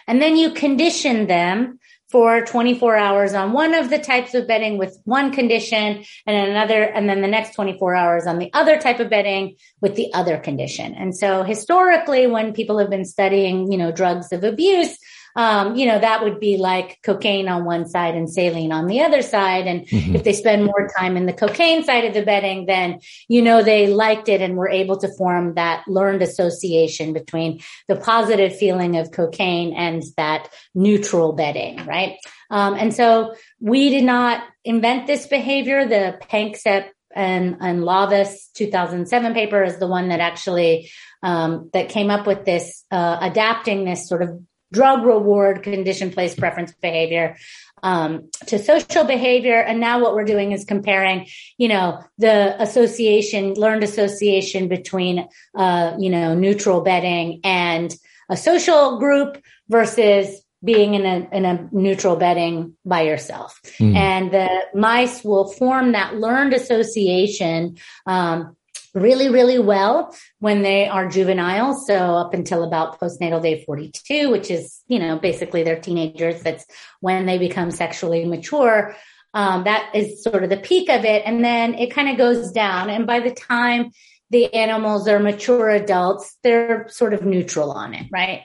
And 0.07 0.19
then 0.19 0.37
you 0.37 0.53
condition 0.53 1.27
them 1.27 1.77
for 2.09 2.43
24 2.43 2.95
hours 2.95 3.33
on 3.33 3.51
one 3.53 3.75
of 3.75 3.89
the 3.89 3.99
types 3.99 4.33
of 4.33 4.47
bedding 4.47 4.77
with 4.77 4.99
one 5.05 5.31
condition 5.31 6.03
and 6.25 6.49
another, 6.49 6.83
and 6.83 7.07
then 7.07 7.21
the 7.21 7.27
next 7.27 7.53
24 7.53 7.95
hours 7.95 8.25
on 8.25 8.39
the 8.39 8.51
other 8.53 8.79
type 8.79 8.99
of 8.99 9.09
bedding 9.09 9.55
with 9.79 9.95
the 9.95 10.11
other 10.13 10.37
condition. 10.37 10.95
And 10.95 11.15
so 11.15 11.43
historically, 11.43 12.25
when 12.25 12.53
people 12.53 12.79
have 12.79 12.89
been 12.89 13.05
studying, 13.05 13.71
you 13.71 13.77
know, 13.77 13.91
drugs 13.91 14.31
of 14.31 14.43
abuse, 14.43 14.97
um, 15.35 15.75
you 15.75 15.85
know, 15.85 15.99
that 15.99 16.23
would 16.23 16.39
be 16.39 16.57
like 16.57 16.99
cocaine 17.03 17.47
on 17.47 17.65
one 17.65 17.87
side 17.87 18.15
and 18.15 18.29
saline 18.29 18.71
on 18.71 18.87
the 18.87 19.01
other 19.01 19.21
side. 19.21 19.67
And 19.67 19.87
mm-hmm. 19.87 20.15
if 20.15 20.23
they 20.23 20.33
spend 20.33 20.65
more 20.65 20.89
time 20.97 21.17
in 21.17 21.25
the 21.25 21.33
cocaine 21.33 21.83
side 21.83 22.05
of 22.05 22.13
the 22.13 22.23
bedding, 22.23 22.65
then, 22.65 22.99
you 23.27 23.41
know, 23.41 23.63
they 23.63 23.87
liked 23.87 24.29
it 24.29 24.41
and 24.41 24.57
were 24.57 24.69
able 24.69 24.97
to 24.97 25.07
form 25.17 25.55
that 25.55 25.87
learned 25.87 26.21
association 26.21 27.13
between 27.13 27.61
the 27.87 27.95
positive 27.95 28.55
feeling 28.55 28.97
of 28.97 29.11
cocaine 29.11 29.73
and 29.73 30.03
that 30.17 30.49
neutral 30.73 31.33
bedding, 31.33 31.85
right? 31.85 32.17
Um, 32.49 32.73
and 32.73 32.93
so 32.93 33.35
we 33.59 33.89
did 33.89 34.03
not 34.03 34.43
invent 34.63 35.07
this 35.07 35.27
behavior. 35.27 35.85
The 35.85 36.19
Panksepp 36.21 36.89
and, 37.15 37.57
and 37.59 37.81
Lahvis 37.81 38.51
2007 38.53 39.33
paper 39.33 39.63
is 39.63 39.77
the 39.77 39.87
one 39.87 40.09
that 40.09 40.19
actually 40.19 40.91
um, 41.21 41.69
that 41.73 41.89
came 41.89 42.09
up 42.09 42.25
with 42.25 42.45
this 42.45 42.85
uh, 42.91 43.17
adapting 43.21 43.83
this 43.83 44.07
sort 44.07 44.21
of 44.21 44.41
drug 44.71 45.03
reward 45.03 45.63
condition 45.63 46.11
place 46.11 46.35
preference 46.35 46.73
behavior 46.81 47.35
um, 47.83 48.29
to 48.47 48.59
social 48.59 49.03
behavior 49.03 49.61
and 49.61 49.79
now 49.79 49.99
what 49.99 50.13
we're 50.13 50.25
doing 50.25 50.51
is 50.51 50.65
comparing 50.65 51.27
you 51.57 51.67
know 51.67 51.99
the 52.17 52.61
association 52.61 53.53
learned 53.53 53.83
association 53.83 54.67
between 54.67 55.27
uh, 55.55 55.95
you 55.99 56.09
know 56.09 56.35
neutral 56.35 56.81
bedding 56.81 57.39
and 57.43 57.95
a 58.29 58.37
social 58.37 58.99
group 58.99 59.41
versus 59.69 60.41
being 60.63 60.93
in 60.93 61.05
a 61.05 61.27
in 61.31 61.45
a 61.45 61.69
neutral 61.71 62.17
bedding 62.17 62.75
by 62.85 63.01
yourself 63.01 63.61
mm. 63.79 63.95
and 63.95 64.31
the 64.31 64.49
mice 64.73 65.23
will 65.23 65.47
form 65.53 65.93
that 65.93 66.15
learned 66.15 66.53
association 66.53 67.77
um, 68.05 68.55
really, 68.93 69.29
really 69.29 69.59
well 69.59 70.15
when 70.39 70.61
they 70.61 70.87
are 70.87 71.07
juvenile. 71.07 71.73
So 71.73 71.95
up 71.95 72.33
until 72.33 72.63
about 72.63 72.99
postnatal 72.99 73.41
day 73.41 73.63
42, 73.63 74.29
which 74.29 74.49
is, 74.49 74.81
you 74.87 74.99
know, 74.99 75.17
basically 75.19 75.63
they're 75.63 75.79
teenagers. 75.79 76.41
That's 76.41 76.65
when 76.99 77.25
they 77.25 77.37
become 77.37 77.71
sexually 77.71 78.25
mature. 78.25 78.95
Um, 79.33 79.65
that 79.65 79.91
is 79.93 80.23
sort 80.23 80.43
of 80.43 80.49
the 80.49 80.57
peak 80.57 80.89
of 80.89 81.05
it. 81.05 81.23
And 81.25 81.43
then 81.43 81.75
it 81.75 81.91
kind 81.91 82.09
of 82.09 82.17
goes 82.17 82.51
down. 82.51 82.89
And 82.89 83.05
by 83.05 83.19
the 83.19 83.31
time 83.31 83.91
the 84.31 84.53
animals 84.53 85.07
are 85.07 85.19
mature 85.19 85.69
adults, 85.69 86.37
they're 86.43 86.87
sort 86.89 87.13
of 87.13 87.23
neutral 87.23 87.71
on 87.71 87.93
it, 87.93 88.07
right? 88.11 88.43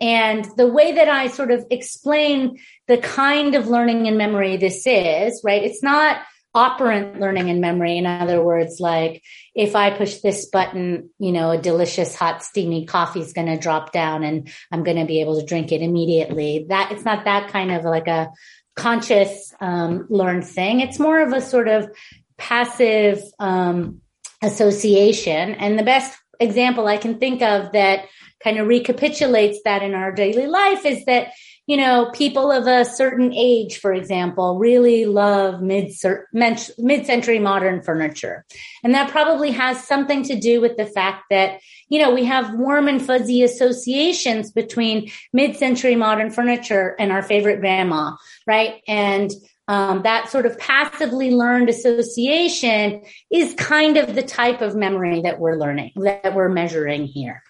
And 0.00 0.46
the 0.56 0.66
way 0.66 0.92
that 0.92 1.08
I 1.08 1.28
sort 1.28 1.50
of 1.50 1.64
explain 1.70 2.58
the 2.86 2.98
kind 2.98 3.54
of 3.54 3.68
learning 3.68 4.06
and 4.06 4.18
memory 4.18 4.56
this 4.58 4.86
is, 4.86 5.40
right? 5.42 5.62
It's 5.62 5.82
not 5.82 6.20
operant 6.56 7.20
learning 7.20 7.50
and 7.50 7.60
memory. 7.60 7.98
In 7.98 8.06
other 8.06 8.42
words, 8.42 8.80
like 8.80 9.22
if 9.54 9.76
I 9.76 9.90
push 9.90 10.16
this 10.16 10.46
button, 10.46 11.10
you 11.18 11.30
know, 11.30 11.50
a 11.50 11.58
delicious 11.58 12.14
hot 12.14 12.42
steamy 12.42 12.86
coffee 12.86 13.20
is 13.20 13.34
going 13.34 13.48
to 13.48 13.58
drop 13.58 13.92
down 13.92 14.24
and 14.24 14.50
I'm 14.72 14.82
going 14.82 14.96
to 14.96 15.04
be 15.04 15.20
able 15.20 15.38
to 15.38 15.46
drink 15.46 15.70
it 15.70 15.82
immediately. 15.82 16.64
That 16.70 16.92
it's 16.92 17.04
not 17.04 17.26
that 17.26 17.52
kind 17.52 17.70
of 17.70 17.84
like 17.84 18.08
a 18.08 18.30
conscious 18.74 19.52
um, 19.60 20.06
learned 20.08 20.46
thing. 20.46 20.80
It's 20.80 20.98
more 20.98 21.20
of 21.20 21.32
a 21.32 21.42
sort 21.42 21.68
of 21.68 21.90
passive 22.38 23.22
um, 23.38 24.00
association. 24.42 25.54
And 25.54 25.78
the 25.78 25.82
best 25.84 26.18
example 26.40 26.86
I 26.86 26.96
can 26.96 27.18
think 27.18 27.42
of 27.42 27.72
that 27.72 28.06
kind 28.42 28.58
of 28.58 28.66
recapitulates 28.66 29.60
that 29.64 29.82
in 29.82 29.94
our 29.94 30.10
daily 30.10 30.46
life 30.46 30.86
is 30.86 31.04
that 31.04 31.32
you 31.66 31.76
know, 31.76 32.10
people 32.12 32.52
of 32.52 32.66
a 32.66 32.84
certain 32.84 33.32
age, 33.32 33.78
for 33.78 33.92
example, 33.92 34.58
really 34.58 35.04
love 35.04 35.60
mid 35.60 35.92
mid-century 36.32 37.38
modern 37.40 37.82
furniture. 37.82 38.44
And 38.84 38.94
that 38.94 39.10
probably 39.10 39.50
has 39.50 39.82
something 39.86 40.22
to 40.24 40.38
do 40.38 40.60
with 40.60 40.76
the 40.76 40.86
fact 40.86 41.24
that, 41.30 41.60
you 41.88 41.98
know, 41.98 42.14
we 42.14 42.24
have 42.24 42.54
warm 42.54 42.86
and 42.86 43.04
fuzzy 43.04 43.42
associations 43.42 44.52
between 44.52 45.10
mid-century 45.32 45.96
modern 45.96 46.30
furniture 46.30 46.94
and 46.98 47.10
our 47.10 47.22
favorite 47.22 47.60
grandma, 47.60 48.16
right? 48.46 48.80
And 48.86 49.32
um, 49.68 50.02
that 50.02 50.30
sort 50.30 50.46
of 50.46 50.56
passively 50.58 51.32
learned 51.32 51.68
association 51.68 53.02
is 53.32 53.54
kind 53.54 53.96
of 53.96 54.14
the 54.14 54.22
type 54.22 54.60
of 54.60 54.76
memory 54.76 55.22
that 55.22 55.40
we're 55.40 55.56
learning, 55.56 55.90
that 55.96 56.34
we're 56.34 56.48
measuring 56.48 57.06
here. 57.06 57.42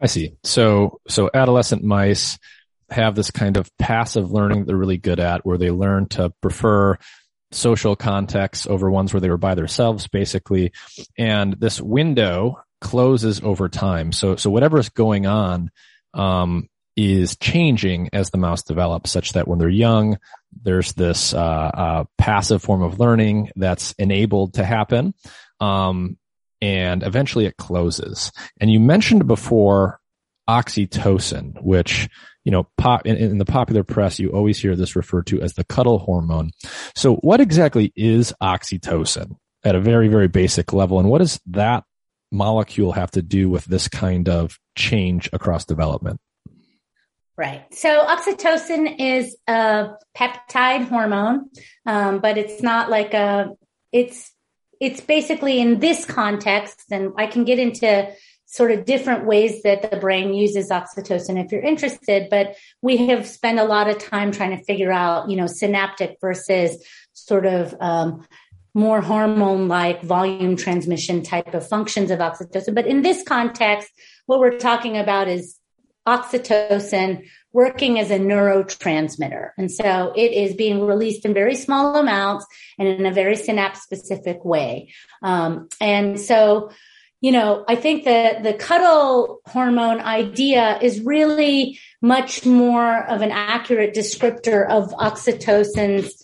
I 0.00 0.06
see. 0.06 0.34
So, 0.42 1.00
so 1.06 1.30
adolescent 1.32 1.84
mice 1.84 2.38
have 2.90 3.14
this 3.14 3.30
kind 3.30 3.56
of 3.56 3.70
passive 3.78 4.30
learning 4.30 4.60
that 4.60 4.66
they're 4.66 4.76
really 4.76 4.98
good 4.98 5.20
at 5.20 5.44
where 5.44 5.58
they 5.58 5.70
learn 5.70 6.06
to 6.08 6.30
prefer 6.40 6.98
social 7.52 7.96
contexts 7.96 8.66
over 8.66 8.90
ones 8.90 9.12
where 9.12 9.20
they 9.20 9.30
were 9.30 9.36
by 9.36 9.54
themselves 9.54 10.08
basically. 10.08 10.72
And 11.16 11.54
this 11.54 11.80
window 11.80 12.62
closes 12.80 13.40
over 13.42 13.68
time. 13.68 14.12
So 14.12 14.36
so 14.36 14.50
whatever 14.50 14.78
is 14.78 14.88
going 14.88 15.26
on 15.26 15.70
um, 16.12 16.68
is 16.96 17.36
changing 17.36 18.10
as 18.12 18.30
the 18.30 18.38
mouse 18.38 18.62
develops 18.62 19.10
such 19.10 19.32
that 19.32 19.48
when 19.48 19.58
they're 19.58 19.68
young 19.68 20.18
there's 20.62 20.92
this 20.92 21.34
uh, 21.34 21.38
uh, 21.38 22.04
passive 22.18 22.62
form 22.62 22.82
of 22.82 23.00
learning 23.00 23.50
that's 23.56 23.92
enabled 23.98 24.54
to 24.54 24.64
happen. 24.64 25.14
Um, 25.60 26.16
and 26.60 27.02
eventually 27.02 27.46
it 27.46 27.56
closes. 27.56 28.32
And 28.60 28.70
you 28.70 28.80
mentioned 28.80 29.26
before 29.26 30.00
oxytocin 30.48 31.60
which 31.62 32.08
you 32.44 32.50
know, 32.50 32.66
pop 32.76 33.06
in, 33.06 33.16
in, 33.16 33.38
the 33.38 33.44
popular 33.44 33.82
press, 33.82 34.18
you 34.18 34.30
always 34.30 34.58
hear 34.58 34.76
this 34.76 34.94
referred 34.94 35.26
to 35.28 35.40
as 35.40 35.54
the 35.54 35.64
cuddle 35.64 35.98
hormone. 35.98 36.50
So 36.94 37.16
what 37.16 37.40
exactly 37.40 37.92
is 37.96 38.32
oxytocin 38.42 39.36
at 39.64 39.74
a 39.74 39.80
very, 39.80 40.08
very 40.08 40.28
basic 40.28 40.72
level? 40.72 40.98
And 40.98 41.08
what 41.08 41.18
does 41.18 41.40
that 41.46 41.84
molecule 42.30 42.92
have 42.92 43.10
to 43.12 43.22
do 43.22 43.48
with 43.48 43.64
this 43.64 43.88
kind 43.88 44.28
of 44.28 44.58
change 44.76 45.30
across 45.32 45.64
development? 45.64 46.20
Right. 47.36 47.64
So 47.74 48.06
oxytocin 48.06 48.96
is 49.00 49.36
a 49.48 49.88
peptide 50.16 50.86
hormone, 50.86 51.50
um, 51.86 52.20
but 52.20 52.38
it's 52.38 52.62
not 52.62 52.90
like 52.90 53.14
a, 53.14 53.56
it's, 53.90 54.30
it's 54.80 55.00
basically 55.00 55.60
in 55.60 55.80
this 55.80 56.04
context, 56.04 56.84
and 56.90 57.12
I 57.16 57.26
can 57.26 57.44
get 57.44 57.58
into 57.58 58.12
sort 58.54 58.70
of 58.70 58.84
different 58.84 59.26
ways 59.26 59.62
that 59.62 59.90
the 59.90 59.96
brain 59.96 60.32
uses 60.32 60.70
oxytocin 60.70 61.44
if 61.44 61.50
you're 61.50 61.60
interested. 61.60 62.28
But 62.30 62.54
we 62.82 63.08
have 63.08 63.26
spent 63.26 63.58
a 63.58 63.64
lot 63.64 63.88
of 63.88 63.98
time 63.98 64.30
trying 64.30 64.56
to 64.56 64.62
figure 64.62 64.92
out, 64.92 65.28
you 65.28 65.36
know, 65.36 65.48
synaptic 65.48 66.18
versus 66.20 66.80
sort 67.14 67.46
of 67.46 67.74
um, 67.80 68.24
more 68.72 69.00
hormone 69.00 69.66
like 69.66 70.02
volume 70.02 70.54
transmission 70.54 71.20
type 71.24 71.52
of 71.52 71.68
functions 71.68 72.12
of 72.12 72.20
oxytocin. 72.20 72.76
But 72.76 72.86
in 72.86 73.02
this 73.02 73.24
context, 73.24 73.90
what 74.26 74.38
we're 74.38 74.56
talking 74.58 74.96
about 74.98 75.26
is 75.26 75.58
oxytocin 76.06 77.24
working 77.52 77.98
as 77.98 78.12
a 78.12 78.20
neurotransmitter. 78.20 79.50
And 79.58 79.68
so 79.68 80.12
it 80.14 80.30
is 80.30 80.54
being 80.54 80.86
released 80.86 81.24
in 81.24 81.34
very 81.34 81.56
small 81.56 81.96
amounts 81.96 82.46
and 82.78 82.86
in 82.86 83.04
a 83.04 83.12
very 83.12 83.34
synapse 83.34 83.82
specific 83.82 84.44
way. 84.44 84.92
Um, 85.22 85.68
and 85.80 86.20
so 86.20 86.70
you 87.24 87.32
know, 87.32 87.64
I 87.66 87.74
think 87.74 88.04
that 88.04 88.42
the 88.42 88.52
cuddle 88.52 89.40
hormone 89.46 89.98
idea 89.98 90.78
is 90.82 91.00
really 91.00 91.80
much 92.02 92.44
more 92.44 93.02
of 93.02 93.22
an 93.22 93.30
accurate 93.30 93.94
descriptor 93.94 94.68
of 94.68 94.90
oxytocin's 94.90 96.22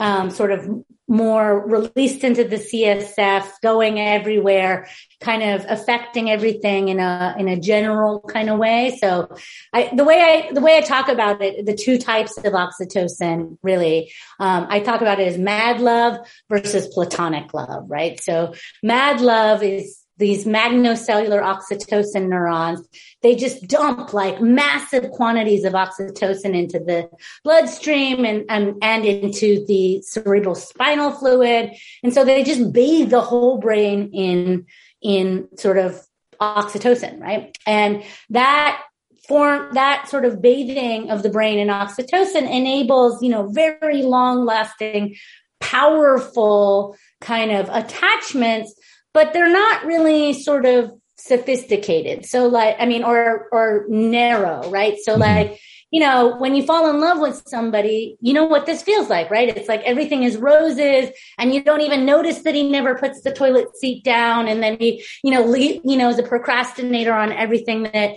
um, 0.00 0.30
sort 0.30 0.52
of 0.52 0.66
more 1.06 1.68
released 1.68 2.24
into 2.24 2.44
the 2.44 2.56
CSF, 2.56 3.60
going 3.62 4.00
everywhere, 4.00 4.88
kind 5.20 5.42
of 5.42 5.66
affecting 5.68 6.30
everything 6.30 6.88
in 6.88 6.98
a 6.98 7.34
in 7.38 7.48
a 7.48 7.60
general 7.60 8.20
kind 8.20 8.48
of 8.48 8.58
way. 8.58 8.96
So, 8.98 9.36
I, 9.74 9.90
the 9.94 10.04
way 10.04 10.18
I 10.48 10.52
the 10.54 10.62
way 10.62 10.78
I 10.78 10.80
talk 10.80 11.10
about 11.10 11.42
it, 11.42 11.66
the 11.66 11.74
two 11.74 11.98
types 11.98 12.38
of 12.38 12.54
oxytocin, 12.54 13.58
really, 13.62 14.14
um, 14.40 14.66
I 14.70 14.80
talk 14.80 15.02
about 15.02 15.20
it 15.20 15.28
as 15.28 15.36
mad 15.36 15.82
love 15.82 16.26
versus 16.48 16.86
platonic 16.86 17.52
love, 17.52 17.84
right? 17.90 18.18
So, 18.18 18.54
mad 18.82 19.20
love 19.20 19.62
is 19.62 20.06
these 20.18 20.44
magnocellular 20.44 21.42
oxytocin 21.42 22.28
neurons, 22.28 22.86
they 23.22 23.34
just 23.34 23.66
dump 23.66 24.12
like 24.12 24.40
massive 24.40 25.10
quantities 25.10 25.64
of 25.64 25.72
oxytocin 25.72 26.54
into 26.54 26.78
the 26.78 27.08
bloodstream 27.44 28.24
and, 28.24 28.44
and, 28.48 28.74
and 28.82 29.04
into 29.04 29.64
the 29.66 30.02
cerebral 30.02 30.54
spinal 30.54 31.12
fluid. 31.12 31.70
And 32.02 32.12
so 32.12 32.24
they 32.24 32.42
just 32.42 32.72
bathe 32.72 33.10
the 33.10 33.20
whole 33.20 33.58
brain 33.58 34.10
in, 34.12 34.66
in 35.00 35.48
sort 35.56 35.78
of 35.78 36.04
oxytocin, 36.40 37.20
right? 37.20 37.56
And 37.66 38.02
that 38.30 38.82
form, 39.26 39.74
that 39.74 40.08
sort 40.08 40.24
of 40.24 40.40
bathing 40.40 41.10
of 41.10 41.22
the 41.22 41.30
brain 41.30 41.58
in 41.58 41.68
oxytocin 41.68 42.50
enables, 42.50 43.22
you 43.22 43.28
know, 43.28 43.48
very 43.48 44.02
long 44.02 44.44
lasting, 44.44 45.16
powerful 45.60 46.96
kind 47.20 47.50
of 47.50 47.68
attachments 47.70 48.74
but 49.14 49.32
they're 49.32 49.52
not 49.52 49.84
really 49.84 50.32
sort 50.32 50.64
of 50.64 50.92
sophisticated. 51.16 52.24
So 52.26 52.46
like, 52.46 52.76
I 52.78 52.86
mean, 52.86 53.04
or, 53.04 53.48
or 53.52 53.84
narrow, 53.88 54.70
right? 54.70 54.96
So 55.02 55.12
mm-hmm. 55.12 55.20
like, 55.20 55.60
you 55.90 56.00
know, 56.00 56.36
when 56.36 56.54
you 56.54 56.62
fall 56.62 56.88
in 56.90 57.00
love 57.00 57.18
with 57.18 57.42
somebody, 57.46 58.18
you 58.20 58.34
know 58.34 58.44
what 58.44 58.66
this 58.66 58.82
feels 58.82 59.08
like, 59.08 59.30
right? 59.30 59.48
It's 59.48 59.68
like 59.68 59.82
everything 59.82 60.22
is 60.22 60.36
roses 60.36 61.10
and 61.38 61.54
you 61.54 61.62
don't 61.62 61.80
even 61.80 62.04
notice 62.04 62.42
that 62.42 62.54
he 62.54 62.68
never 62.68 62.94
puts 62.94 63.22
the 63.22 63.32
toilet 63.32 63.74
seat 63.76 64.04
down. 64.04 64.48
And 64.48 64.62
then 64.62 64.76
he, 64.78 65.02
you 65.24 65.30
know, 65.30 65.42
le- 65.42 65.58
you 65.58 65.96
know, 65.96 66.10
is 66.10 66.18
a 66.18 66.22
procrastinator 66.22 67.14
on 67.14 67.32
everything 67.32 67.84
that, 67.84 68.16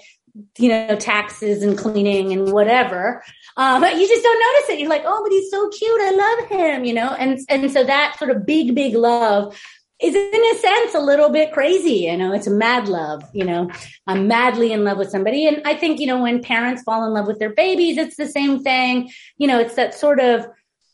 you 0.58 0.70
know, 0.70 0.98
taxes 0.98 1.64
and 1.64 1.78
cleaning 1.78 2.34
and 2.34 2.52
whatever. 2.52 3.24
Um, 3.56 3.82
but 3.82 3.96
you 3.96 4.08
just 4.08 4.24
don't 4.24 4.40
notice 4.40 4.70
it. 4.72 4.80
You're 4.80 4.90
like, 4.90 5.04
oh, 5.06 5.22
but 5.24 5.32
he's 5.32 5.50
so 5.50 5.70
cute. 5.70 6.02
I 6.02 6.12
love 6.12 6.50
him, 6.50 6.84
you 6.84 6.94
know? 6.94 7.10
And, 7.10 7.40
and 7.48 7.72
so 7.72 7.86
that 7.86 8.18
sort 8.20 8.32
of 8.32 8.46
big, 8.46 8.76
big 8.76 8.96
love 8.96 9.58
is 10.02 10.16
in 10.16 10.42
a 10.56 10.58
sense 10.58 10.96
a 10.96 11.00
little 11.00 11.30
bit 11.30 11.52
crazy. 11.52 12.06
You 12.06 12.18
know, 12.18 12.34
it's 12.34 12.48
a 12.48 12.52
mad 12.52 12.88
love, 12.88 13.24
you 13.34 13.46
know, 13.46 13.70
I'm 14.08 14.28
madly 14.28 14.72
in 14.72 14.84
love 14.84 14.98
with 14.98 15.12
somebody. 15.12 15.48
And 15.48 15.62
I 15.66 15.76
think, 15.76 16.00
you 16.00 16.08
know, 16.08 16.22
when 16.22 16.42
parents 16.42 16.84
fall 16.84 17.06
in 17.06 17.14
love 17.14 17.28
with 17.28 17.40
their 17.40 17.54
babies, 17.54 17.98
it's 17.98 18.18
the 18.18 18.28
same 18.28 18.64
thing. 18.64 19.12
You 19.38 19.48
know, 19.48 19.60
it's 19.60 19.76
that 19.76 19.94
sort 19.94 20.20
of, 20.20 20.48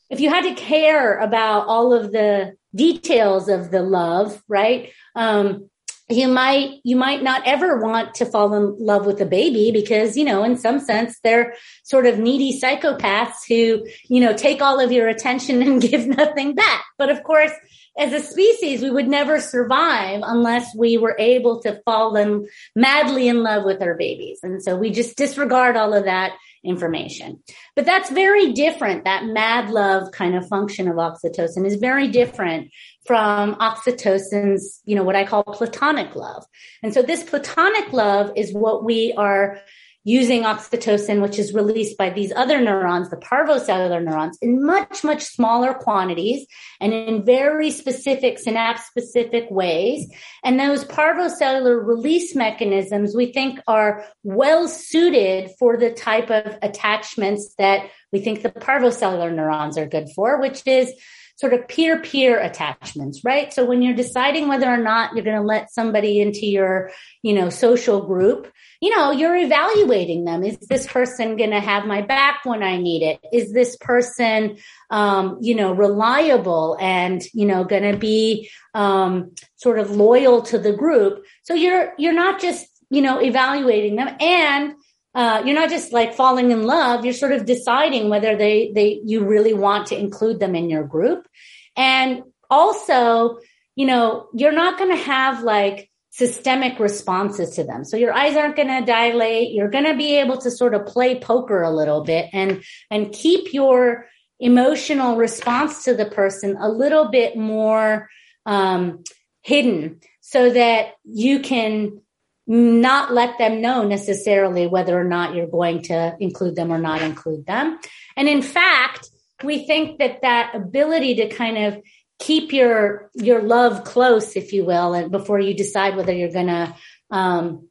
if 0.10 0.20
you 0.20 0.30
had 0.30 0.44
to 0.44 0.54
care 0.54 1.18
about 1.20 1.68
all 1.68 1.94
of 1.94 2.12
the 2.12 2.56
details 2.76 3.48
of 3.50 3.72
the 3.72 3.82
love, 3.82 4.42
right? 4.48 4.92
Um, 5.16 5.70
you 6.10 6.30
might 6.30 6.80
you 6.84 6.96
might 6.96 7.22
not 7.22 7.42
ever 7.46 7.82
want 7.82 8.16
to 8.16 8.26
fall 8.26 8.54
in 8.54 8.78
love 8.80 9.06
with 9.06 9.20
a 9.20 9.26
baby 9.26 9.72
because 9.72 10.16
you 10.16 10.24
know 10.24 10.42
in 10.44 10.56
some 10.56 10.80
sense 10.80 11.20
they're 11.22 11.54
sort 11.84 12.06
of 12.06 12.18
needy 12.18 12.58
psychopaths 12.58 13.46
who 13.48 13.86
you 14.08 14.22
know 14.22 14.34
take 14.34 14.62
all 14.62 14.80
of 14.80 14.92
your 14.92 15.10
attention 15.10 15.62
and 15.62 15.82
give 15.90 16.08
nothing 16.08 16.56
back 16.56 16.86
but 16.98 17.10
of 17.10 17.22
course 17.24 17.52
as 17.98 18.14
a 18.14 18.20
species, 18.20 18.82
we 18.82 18.92
would 18.92 19.08
never 19.08 19.40
survive 19.40 20.22
unless 20.24 20.76
we 20.76 20.98
were 20.98 21.16
able 21.18 21.62
to 21.62 21.82
fall 21.84 22.16
in 22.16 22.48
madly 22.76 23.28
in 23.28 23.44
love 23.44 23.64
with 23.64 23.82
our 23.82 23.96
babies. 23.96 24.40
And 24.44 24.62
so 24.62 24.76
we 24.76 24.92
just 24.92 25.18
disregard 25.18 25.76
all 25.76 25.94
of 25.94 26.06
that 26.06 26.34
information. 26.64 27.42
But 27.76 27.86
that's 27.86 28.10
very 28.10 28.52
different. 28.54 29.06
That 29.06 29.26
mad 29.26 29.70
love 29.70 30.12
kind 30.12 30.36
of 30.36 30.48
function 30.48 30.88
of 30.88 30.96
oxytocin 30.96 31.66
is 31.66 31.76
very 31.76 32.08
different 32.08 32.72
from 33.06 33.56
oxytocin's, 33.56 34.82
you 34.86 34.96
know, 34.96 35.04
what 35.04 35.16
I 35.16 35.26
call 35.26 35.44
platonic 35.44 36.16
love. 36.16 36.46
And 36.84 36.94
so 36.94 37.02
this 37.02 37.24
platonic 37.24 37.94
love 37.94 38.32
is 38.36 38.54
what 38.54 38.84
we 38.84 39.14
are 39.18 39.60
using 40.04 40.44
oxytocin, 40.44 41.22
which 41.22 41.38
is 41.38 41.54
released 41.54 41.98
by 41.98 42.10
these 42.10 42.32
other 42.32 42.62
neurons, 42.62 43.10
the 43.10 43.18
parvocellular 43.18 44.02
neurons, 44.02 44.38
in 44.42 44.66
much, 44.66 45.04
much 45.04 45.24
smaller 45.24 45.74
quantities 45.74 46.48
and 46.80 46.94
in 46.94 47.26
very 47.26 47.70
specific 47.70 48.40
synapse 48.40 48.86
specific 48.86 49.52
ways. 49.52 50.10
And 50.46 50.58
those 50.58 50.86
parvocellular 50.86 51.86
release 51.86 52.36
mechanisms 52.36 53.16
we 53.16 53.34
think 53.34 53.60
are 53.68 54.06
well 54.24 54.70
suited 54.70 55.52
for 55.60 55.76
the 55.76 55.92
type 55.92 56.30
of 56.30 56.58
attachments 56.62 57.54
that 57.58 57.90
we 58.14 58.20
think 58.20 58.44
the 58.44 58.50
parvocellular 58.50 59.34
neurons 59.34 59.78
are 59.78 59.88
good 59.88 60.08
for, 60.16 60.40
which 60.40 60.62
is 60.66 60.94
sort 61.38 61.54
of 61.54 61.68
peer 61.68 62.02
peer 62.02 62.40
attachments, 62.40 63.24
right? 63.24 63.54
So 63.54 63.64
when 63.64 63.84
you're 63.84 63.96
deciding 63.96 64.48
whether 64.48 64.68
or 64.68 64.78
not 64.78 65.14
you're 65.14 65.24
going 65.24 65.40
to 65.40 65.44
let 65.44 65.72
somebody 65.72 66.20
into 66.20 66.48
your, 66.48 66.90
you 67.22 67.34
know, 67.34 67.50
social 67.50 68.06
group, 68.06 68.52
you 68.82 68.96
know, 68.96 69.12
you're 69.12 69.38
evaluating 69.38 70.26
them. 70.26 70.44
Is 70.44 70.58
this 70.58 70.88
person 70.88 71.38
going 71.38 71.52
to 71.52 71.60
have 71.60 71.86
my 71.86 72.02
back 72.02 72.42
when 72.44 72.64
I 72.64 72.78
need 72.78 73.04
it? 73.04 73.20
Is 73.32 73.54
this 73.54 73.78
person, 73.78 74.58
um, 74.90 75.38
you 75.40 75.54
know, 75.54 75.74
reliable 75.74 76.76
and, 76.82 77.24
you 77.34 77.46
know, 77.46 77.64
going 77.64 77.92
to 77.92 77.98
be, 77.98 78.50
um, 78.74 79.32
sort 79.58 79.78
of 79.78 79.92
loyal 79.92 80.42
to 80.44 80.58
the 80.58 80.74
group? 80.74 81.24
So 81.44 81.54
you're, 81.54 81.94
you're 82.00 82.14
not 82.14 82.42
just, 82.42 82.66
you 82.90 83.04
know, 83.04 83.22
evaluating 83.22 83.96
them 83.96 84.10
and, 84.20 84.74
uh, 85.18 85.42
you're 85.44 85.56
not 85.56 85.72
just 85.72 85.92
like 85.92 86.14
falling 86.14 86.52
in 86.52 86.62
love. 86.62 87.04
You're 87.04 87.12
sort 87.16 87.32
of 87.32 87.46
deciding 87.46 88.08
whether 88.08 88.38
they 88.38 88.72
they 88.76 89.02
you 89.04 89.26
really 89.26 89.56
want 89.56 89.88
to 89.88 89.98
include 89.98 90.40
them 90.40 90.56
in 90.56 90.70
your 90.70 90.84
group. 90.84 91.28
And 91.76 92.22
also 92.52 93.40
you 93.76 93.88
know 93.88 94.28
you're 94.36 94.52
not 94.52 94.78
going 94.78 94.92
to 94.92 95.04
have 95.04 95.42
like 95.42 95.90
systemic 96.12 96.80
responses 96.80 97.56
to 97.56 97.64
them. 97.64 97.84
So 97.84 97.98
your 97.98 98.14
eyes 98.14 98.38
aren't 98.38 98.56
going 98.56 98.68
to 98.68 98.86
dilate. 98.86 99.54
You're 99.54 99.72
going 99.72 99.86
to 99.86 99.98
be 99.98 100.18
able 100.18 100.38
to 100.38 100.52
sort 100.52 100.76
of 100.76 100.86
play 100.86 101.20
poker 101.20 101.64
a 101.64 101.76
little 101.76 102.04
bit 102.04 102.30
and 102.32 102.64
and 102.92 103.12
keep 103.12 103.54
your 103.56 104.06
emotional 104.40 105.16
response 105.16 105.84
to 105.86 105.96
the 105.96 106.06
person 106.06 106.58
a 106.60 106.70
little 106.70 107.10
bit 107.10 107.36
more 107.36 108.08
um, 108.46 109.04
hidden 109.42 110.00
so 110.22 110.52
that 110.52 110.92
you 111.04 111.40
can 111.40 112.02
not 112.48 113.14
let 113.14 113.38
them 113.38 113.62
know 113.62 113.86
necessarily 113.86 114.68
whether 114.68 114.98
or 114.98 115.04
not 115.04 115.36
you're 115.36 115.48
going 115.48 115.82
to 115.84 116.16
include 116.20 116.56
them 116.56 116.72
or 116.72 116.78
not 116.78 117.02
include 117.02 117.46
them. 117.46 117.78
And 118.16 118.30
in 118.30 118.42
fact, 118.42 119.10
we 119.44 119.68
think 119.68 120.00
that 120.00 120.22
that 120.22 120.56
ability 120.56 121.16
to 121.16 121.28
kind 121.30 121.58
of 121.58 121.84
keep 122.20 122.54
your 122.54 123.12
your 123.14 123.44
love 123.44 123.84
close, 123.84 124.36
if 124.36 124.54
you 124.54 124.66
will, 124.66 124.94
and 124.94 125.12
before 125.12 125.40
you 125.40 125.54
decide 125.54 125.96
whether 125.96 126.14
you're 126.14 126.32
going 126.32 126.48
to 126.48 126.76
um, 127.12 127.68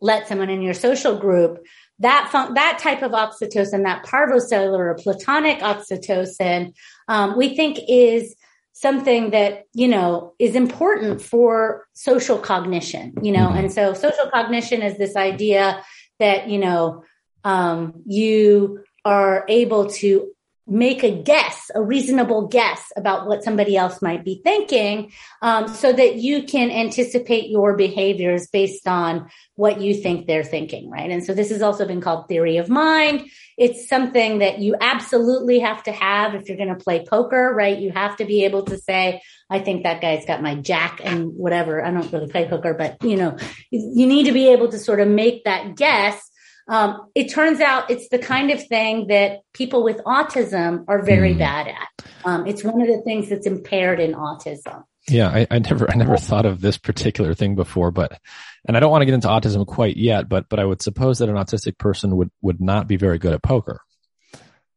let 0.00 0.26
someone 0.26 0.50
in 0.50 0.62
your 0.62 0.74
social 0.74 1.16
group, 1.16 1.64
that 2.00 2.28
fun- 2.32 2.54
that 2.54 2.78
type 2.80 3.02
of 3.02 3.12
oxytocin, 3.12 3.84
that 3.84 4.04
parvocellular 4.04 4.78
or 4.78 4.94
platonic 4.94 5.58
oxytocin, 5.60 6.72
um, 7.08 7.36
we 7.36 7.54
think 7.54 7.78
is 7.88 8.34
something 8.74 9.30
that 9.30 9.64
you 9.72 9.88
know 9.88 10.34
is 10.38 10.54
important 10.54 11.22
for 11.22 11.86
social 11.94 12.36
cognition 12.36 13.14
you 13.22 13.32
know 13.32 13.46
mm-hmm. 13.46 13.58
and 13.58 13.72
so 13.72 13.94
social 13.94 14.28
cognition 14.30 14.82
is 14.82 14.98
this 14.98 15.16
idea 15.16 15.82
that 16.18 16.48
you 16.48 16.58
know 16.58 17.02
um, 17.44 18.02
you 18.06 18.82
are 19.04 19.44
able 19.48 19.88
to 19.90 20.33
make 20.66 21.02
a 21.02 21.10
guess, 21.22 21.70
a 21.74 21.82
reasonable 21.82 22.48
guess 22.48 22.90
about 22.96 23.26
what 23.26 23.44
somebody 23.44 23.76
else 23.76 24.00
might 24.00 24.24
be 24.24 24.40
thinking, 24.42 25.12
um, 25.42 25.68
so 25.68 25.92
that 25.92 26.16
you 26.16 26.44
can 26.44 26.70
anticipate 26.70 27.50
your 27.50 27.76
behaviors 27.76 28.46
based 28.46 28.88
on 28.88 29.28
what 29.56 29.80
you 29.80 29.94
think 29.94 30.26
they're 30.26 30.42
thinking, 30.42 30.90
right? 30.90 31.10
And 31.10 31.22
so 31.22 31.34
this 31.34 31.50
has 31.50 31.60
also 31.60 31.86
been 31.86 32.00
called 32.00 32.28
theory 32.28 32.56
of 32.56 32.70
mind. 32.70 33.28
It's 33.58 33.88
something 33.88 34.38
that 34.38 34.58
you 34.58 34.74
absolutely 34.80 35.60
have 35.60 35.82
to 35.84 35.92
have 35.92 36.34
if 36.34 36.48
you're 36.48 36.56
going 36.56 36.76
to 36.76 36.82
play 36.82 37.04
poker, 37.04 37.52
right? 37.54 37.78
You 37.78 37.90
have 37.92 38.16
to 38.16 38.24
be 38.24 38.44
able 38.44 38.62
to 38.64 38.78
say, 38.78 39.20
I 39.50 39.58
think 39.58 39.82
that 39.82 40.00
guy's 40.00 40.24
got 40.24 40.42
my 40.42 40.54
jack 40.56 41.00
and 41.04 41.34
whatever. 41.34 41.84
I 41.84 41.90
don't 41.90 42.10
really 42.10 42.28
play 42.28 42.48
poker, 42.48 42.74
but 42.74 43.02
you 43.04 43.16
know, 43.16 43.36
you 43.70 44.06
need 44.06 44.24
to 44.24 44.32
be 44.32 44.48
able 44.48 44.68
to 44.70 44.78
sort 44.78 45.00
of 45.00 45.08
make 45.08 45.44
that 45.44 45.76
guess 45.76 46.30
um, 46.66 47.08
it 47.14 47.30
turns 47.30 47.60
out 47.60 47.90
it's 47.90 48.08
the 48.08 48.18
kind 48.18 48.50
of 48.50 48.66
thing 48.66 49.08
that 49.08 49.40
people 49.52 49.82
with 49.84 49.98
autism 50.04 50.84
are 50.88 51.02
very 51.02 51.34
mm. 51.34 51.38
bad 51.38 51.68
at. 51.68 52.06
Um, 52.24 52.46
it's 52.46 52.64
one 52.64 52.80
of 52.80 52.88
the 52.88 53.02
things 53.02 53.28
that's 53.28 53.46
impaired 53.46 54.00
in 54.00 54.12
autism. 54.12 54.84
Yeah, 55.08 55.28
I, 55.28 55.46
I, 55.50 55.58
never, 55.58 55.90
I 55.90 55.96
never 55.96 56.16
thought 56.16 56.46
of 56.46 56.62
this 56.62 56.78
particular 56.78 57.34
thing 57.34 57.54
before, 57.54 57.90
but, 57.90 58.18
and 58.66 58.76
I 58.76 58.80
don't 58.80 58.90
want 58.90 59.02
to 59.02 59.06
get 59.06 59.14
into 59.14 59.28
autism 59.28 59.66
quite 59.66 59.98
yet, 59.98 60.30
but, 60.30 60.48
but 60.48 60.58
I 60.58 60.64
would 60.64 60.80
suppose 60.80 61.18
that 61.18 61.28
an 61.28 61.34
autistic 61.34 61.76
person 61.76 62.16
would, 62.16 62.30
would 62.40 62.60
not 62.60 62.88
be 62.88 62.96
very 62.96 63.18
good 63.18 63.34
at 63.34 63.42
poker. 63.42 63.80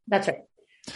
That's 0.07 0.27
right. 0.27 0.41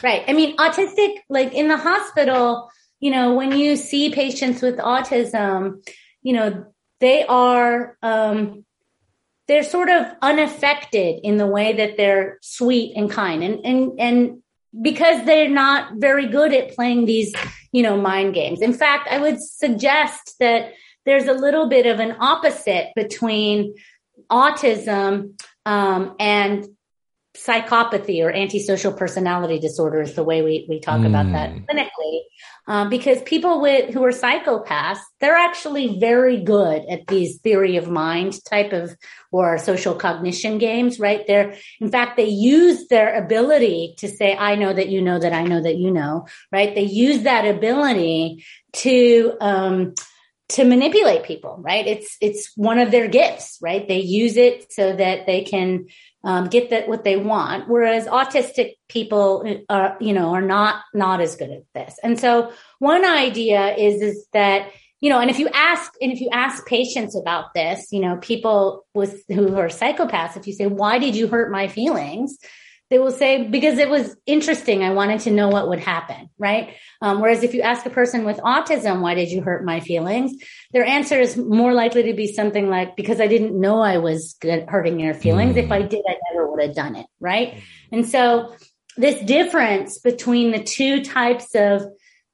Right. 0.04 0.24
I 0.28 0.34
mean, 0.34 0.58
autistic, 0.58 1.20
like 1.30 1.54
in 1.54 1.70
the 1.70 1.78
hospital, 1.78 2.70
you 3.00 3.12
know, 3.12 3.34
when 3.34 3.54
you 3.54 3.78
see 3.78 4.12
patients 4.12 4.62
with 4.62 4.78
autism, 4.78 5.86
you 6.22 6.34
know, 6.34 6.66
they 7.00 7.26
are, 7.26 7.98
um, 8.02 8.66
they're 9.48 9.64
sort 9.64 9.90
of 9.90 10.06
unaffected 10.22 11.20
in 11.24 11.38
the 11.38 11.48
way 11.48 11.74
that 11.74 11.98
they're 11.98 12.38
sweet 12.42 12.94
and 12.96 13.10
kind 13.10 13.44
and 13.44 13.66
and 13.66 14.00
and 14.00 14.44
because 14.82 15.26
they're 15.26 15.50
not 15.50 15.96
very 15.96 16.28
good 16.28 16.54
at 16.54 16.74
playing 16.76 17.06
these 17.06 17.34
you 17.72 17.84
know 17.84 18.00
mind 18.00 18.34
games 18.34 18.62
in 18.62 18.74
fact 18.74 19.08
i 19.10 19.20
would 19.20 19.42
suggest 19.42 20.36
that 20.40 20.72
there's 21.06 21.26
a 21.26 21.34
little 21.34 21.68
bit 21.68 21.86
of 21.86 22.00
an 22.00 22.16
opposite 22.20 22.90
between 22.96 23.74
autism 24.32 25.40
um, 25.66 26.16
and 26.20 26.68
psychopathy 27.36 28.24
or 28.24 28.32
antisocial 28.32 28.94
personality 28.94 29.60
disorder 29.60 30.02
is 30.02 30.16
the 30.16 30.24
way 30.24 30.42
we, 30.42 30.66
we 30.70 30.80
talk 30.80 31.00
mm. 31.00 31.08
about 31.08 31.32
that 31.32 31.52
hmm. 31.52 31.60
clinically. 31.60 32.22
Um, 32.68 32.90
because 32.90 33.22
people 33.24 33.60
with 33.60 33.94
who 33.94 34.04
are 34.04 34.12
psychopaths, 34.12 35.00
they're 35.20 35.36
actually 35.36 36.00
very 36.00 36.42
good 36.44 36.84
at 36.90 37.08
these 37.08 37.40
theory 37.40 37.76
of 37.78 37.90
mind 37.90 38.44
type 38.46 38.72
of 38.72 38.96
or 39.32 39.58
social 39.58 39.96
cognition 39.96 40.58
games, 40.58 41.00
right? 41.00 41.26
They're, 41.26 41.56
in 41.80 41.90
fact, 41.90 42.18
they 42.18 42.28
use 42.28 42.88
their 42.88 43.16
ability 43.24 43.96
to 43.98 44.08
say, 44.08 44.36
I 44.36 44.56
know 44.56 44.74
that 44.74 44.90
you 44.90 45.02
know 45.02 45.18
that 45.20 45.34
I 45.34 45.44
know 45.44 45.62
that 45.62 45.78
you 45.78 45.92
know, 45.92 46.28
right? 46.52 46.76
They 46.76 46.84
use 46.84 47.24
that 47.24 47.46
ability 47.46 48.46
to, 48.74 49.38
um, 49.42 49.94
to 50.56 50.64
manipulate 50.64 51.24
people, 51.24 51.58
right? 51.60 51.86
It's, 51.86 52.18
it's 52.22 52.52
one 52.56 52.80
of 52.80 52.92
their 52.92 53.08
gifts, 53.08 53.58
right? 53.62 53.88
They 53.88 54.00
use 54.00 54.38
it 54.38 54.72
so 54.72 54.96
that 54.96 55.26
they 55.26 55.44
can, 55.44 55.88
um, 56.24 56.48
get 56.48 56.70
that 56.70 56.88
what 56.88 57.04
they 57.04 57.18
want. 57.18 57.68
Whereas 57.68 58.06
autistic 58.06 58.76
people 58.88 59.64
are, 59.70 59.98
you 60.00 60.14
know, 60.14 60.34
are 60.34 60.42
not, 60.42 60.84
not 60.94 61.22
as 61.22 61.36
good 61.36 61.50
at 61.50 61.64
this. 61.74 61.98
And 62.04 62.20
so 62.20 62.52
one 62.80 63.06
idea 63.06 63.76
is, 63.76 64.02
is 64.02 64.28
that, 64.34 64.72
you 65.00 65.10
know, 65.10 65.20
and 65.20 65.32
if 65.32 65.40
you 65.40 65.48
ask, 65.48 65.92
and 66.00 66.12
if 66.12 66.22
you 66.22 66.30
ask 66.32 66.66
patients 66.68 67.16
about 67.16 67.54
this, 67.56 67.88
you 67.92 68.00
know, 68.00 68.18
people 68.18 68.86
with 68.94 69.24
who 69.30 69.56
are 69.58 69.68
psychopaths, 69.68 70.38
if 70.38 70.46
you 70.46 70.54
say, 70.54 70.68
why 70.68 71.00
did 71.00 71.16
you 71.16 71.28
hurt 71.28 71.52
my 71.52 71.68
feelings? 71.68 72.38
They 72.92 73.00
will 73.00 73.12
say 73.12 73.48
because 73.48 73.80
it 73.80 73.90
was 73.90 74.16
interesting 74.28 74.84
i 74.84 74.92
wanted 74.92 75.22
to 75.22 75.32
know 75.32 75.48
what 75.48 75.68
would 75.68 75.80
happen 75.80 76.30
right 76.38 76.76
um, 77.02 77.20
whereas 77.20 77.42
if 77.42 77.56
you 77.56 77.62
ask 77.62 77.86
a 77.88 77.90
person 77.90 78.24
with 78.24 78.38
autism 78.38 79.02
why 79.02 79.16
did 79.16 79.32
you 79.32 79.42
hurt 79.42 79.66
my 79.66 79.80
feelings 79.80 80.34
their 80.74 80.86
answer 80.86 81.20
is 81.20 81.36
more 81.36 81.74
likely 81.74 82.04
to 82.04 82.14
be 82.14 82.32
something 82.32 82.70
like 82.70 82.96
because 82.96 83.20
i 83.20 83.26
didn't 83.26 83.60
know 83.60 83.82
i 83.82 83.98
was 83.98 84.38
hurting 84.68 85.00
your 85.00 85.16
feelings 85.16 85.56
mm. 85.56 85.64
if 85.64 85.72
i 85.72 85.82
did 85.82 86.04
i 86.08 86.16
never 86.32 86.52
would 86.52 86.62
have 86.62 86.76
done 86.76 86.96
it 86.96 87.08
right 87.20 87.54
mm. 87.54 87.62
and 87.94 88.08
so 88.08 88.54
this 88.98 89.20
difference 89.24 89.98
between 90.00 90.52
the 90.52 90.62
two 90.62 91.04
types 91.04 91.56
of 91.56 91.84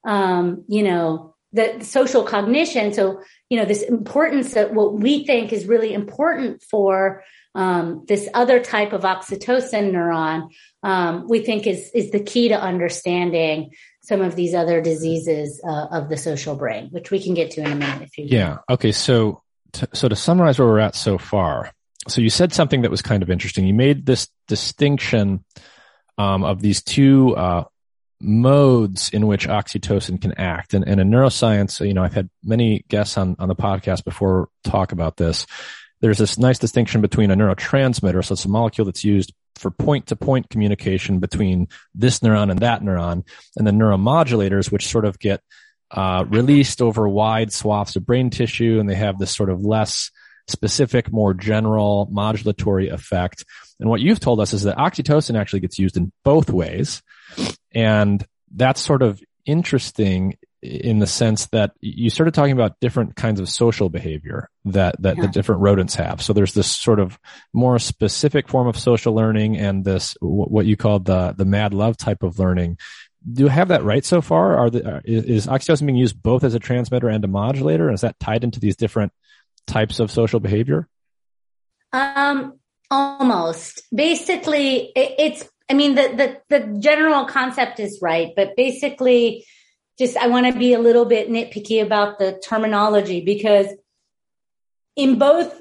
um, 0.04 0.64
you 0.68 0.82
know 0.82 1.34
the 1.52 1.80
social 1.80 2.24
cognition 2.24 2.92
so 2.92 3.22
you 3.48 3.58
know 3.58 3.64
this 3.64 3.82
importance 3.82 4.54
that 4.54 4.74
what 4.74 4.94
we 4.94 5.24
think 5.24 5.52
is 5.52 5.66
really 5.66 5.94
important 5.94 6.62
for 6.62 7.22
um, 7.54 8.04
this 8.06 8.28
other 8.34 8.60
type 8.60 8.92
of 8.92 9.02
oxytocin 9.02 9.92
neuron, 9.92 10.50
um, 10.82 11.26
we 11.28 11.40
think 11.40 11.66
is 11.66 11.90
is 11.94 12.10
the 12.10 12.20
key 12.20 12.48
to 12.48 12.60
understanding 12.60 13.70
some 14.02 14.22
of 14.22 14.36
these 14.36 14.54
other 14.54 14.80
diseases 14.80 15.60
uh, 15.66 15.86
of 15.90 16.08
the 16.08 16.16
social 16.16 16.56
brain, 16.56 16.88
which 16.90 17.10
we 17.10 17.22
can 17.22 17.34
get 17.34 17.50
to 17.52 17.60
in 17.60 17.72
a 17.72 17.74
minute 17.74 18.02
if 18.02 18.16
you. 18.16 18.26
Yeah. 18.26 18.58
Okay. 18.70 18.92
So, 18.92 19.42
so 19.92 20.08
to 20.08 20.16
summarize 20.16 20.58
where 20.58 20.68
we're 20.68 20.78
at 20.78 20.94
so 20.94 21.18
far, 21.18 21.72
so 22.06 22.22
you 22.22 22.30
said 22.30 22.54
something 22.54 22.82
that 22.82 22.90
was 22.90 23.02
kind 23.02 23.22
of 23.22 23.30
interesting. 23.30 23.66
You 23.66 23.74
made 23.74 24.06
this 24.06 24.28
distinction 24.46 25.44
um, 26.16 26.42
of 26.42 26.62
these 26.62 26.82
two 26.82 27.36
uh, 27.36 27.64
modes 28.20 29.10
in 29.10 29.26
which 29.26 29.46
oxytocin 29.46 30.20
can 30.20 30.32
act, 30.34 30.72
and, 30.74 30.88
and 30.88 31.00
in 31.00 31.10
neuroscience, 31.10 31.86
you 31.86 31.92
know, 31.92 32.02
I've 32.02 32.14
had 32.14 32.30
many 32.42 32.84
guests 32.88 33.18
on 33.18 33.36
on 33.38 33.48
the 33.48 33.56
podcast 33.56 34.04
before 34.04 34.48
talk 34.64 34.92
about 34.92 35.16
this 35.16 35.46
there's 36.00 36.18
this 36.18 36.38
nice 36.38 36.58
distinction 36.58 37.00
between 37.00 37.30
a 37.30 37.36
neurotransmitter, 37.36 38.24
so 38.24 38.32
it's 38.32 38.44
a 38.44 38.48
molecule 38.48 38.84
that's 38.84 39.04
used 39.04 39.32
for 39.56 39.70
point 39.70 40.06
to 40.06 40.16
point 40.16 40.50
communication 40.50 41.18
between 41.18 41.68
this 41.94 42.20
neuron 42.20 42.50
and 42.50 42.60
that 42.60 42.82
neuron, 42.82 43.26
and 43.56 43.66
the 43.66 43.72
neuromodulators, 43.72 44.70
which 44.70 44.88
sort 44.88 45.04
of 45.04 45.18
get 45.18 45.40
uh, 45.90 46.24
released 46.28 46.80
over 46.80 47.08
wide 47.08 47.52
swaths 47.52 47.96
of 47.96 48.06
brain 48.06 48.30
tissue, 48.30 48.78
and 48.78 48.88
they 48.88 48.94
have 48.94 49.18
this 49.18 49.34
sort 49.34 49.50
of 49.50 49.64
less 49.64 50.10
specific, 50.46 51.12
more 51.12 51.34
general 51.34 52.08
modulatory 52.12 52.90
effect. 52.92 53.44
And 53.80 53.88
what 53.88 54.00
you've 54.00 54.20
told 54.20 54.40
us 54.40 54.52
is 54.52 54.62
that 54.62 54.78
oxytocin 54.78 55.38
actually 55.38 55.60
gets 55.60 55.78
used 55.78 55.96
in 55.96 56.12
both 56.24 56.50
ways. 56.50 57.02
And 57.72 58.24
that's 58.54 58.80
sort 58.80 59.02
of 59.02 59.22
interesting 59.44 60.36
in 60.60 60.98
the 60.98 61.06
sense 61.06 61.46
that 61.46 61.72
you 61.80 62.10
started 62.10 62.34
talking 62.34 62.52
about 62.52 62.80
different 62.80 63.14
kinds 63.14 63.38
of 63.38 63.48
social 63.48 63.88
behavior 63.88 64.50
that 64.64 65.00
that 65.02 65.16
yeah. 65.16 65.22
the 65.22 65.28
different 65.28 65.60
rodents 65.60 65.94
have. 65.94 66.20
So 66.20 66.32
there's 66.32 66.54
this 66.54 66.70
sort 66.70 66.98
of 66.98 67.18
more 67.52 67.78
specific 67.78 68.48
form 68.48 68.66
of 68.66 68.76
social 68.76 69.14
learning 69.14 69.56
and 69.56 69.84
this 69.84 70.16
what 70.20 70.66
you 70.66 70.76
call 70.76 70.98
the 70.98 71.32
the 71.36 71.44
mad 71.44 71.74
love 71.74 71.96
type 71.96 72.22
of 72.22 72.38
learning. 72.38 72.78
Do 73.30 73.44
you 73.44 73.48
have 73.48 73.68
that 73.68 73.84
right 73.84 74.04
so 74.04 74.20
far? 74.20 74.56
Are 74.56 74.70
the, 74.70 75.02
is 75.04 75.46
oxytocin 75.46 75.86
being 75.86 75.98
used 75.98 76.20
both 76.22 76.44
as 76.44 76.54
a 76.54 76.60
transmitter 76.60 77.08
and 77.08 77.24
a 77.24 77.28
modulator? 77.28 77.88
And 77.88 77.94
is 77.94 78.00
that 78.00 78.18
tied 78.18 78.44
into 78.44 78.60
these 78.60 78.76
different 78.76 79.12
types 79.66 80.00
of 80.00 80.10
social 80.10 80.40
behavior? 80.40 80.88
Um, 81.92 82.58
almost. 82.90 83.82
Basically, 83.94 84.92
it, 84.96 85.14
it's. 85.18 85.48
I 85.70 85.74
mean, 85.74 85.94
the 85.94 86.40
the 86.48 86.58
the 86.58 86.78
general 86.80 87.26
concept 87.26 87.78
is 87.78 87.98
right, 88.00 88.32
but 88.34 88.56
basically 88.56 89.44
just 89.98 90.16
I 90.16 90.28
want 90.28 90.52
to 90.52 90.58
be 90.58 90.74
a 90.74 90.78
little 90.78 91.04
bit 91.04 91.28
nitpicky 91.28 91.82
about 91.82 92.18
the 92.18 92.40
terminology 92.44 93.20
because 93.20 93.66
in 94.96 95.18
both 95.18 95.60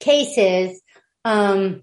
cases, 0.00 0.80
um, 1.24 1.82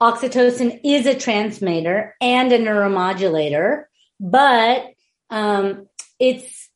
oxytocin 0.00 0.80
is 0.84 1.06
a 1.06 1.14
transmitter 1.14 2.14
and 2.20 2.52
a 2.52 2.58
neuromodulator, 2.58 3.84
but 4.20 4.86
um, 5.30 5.88
it's 6.18 6.68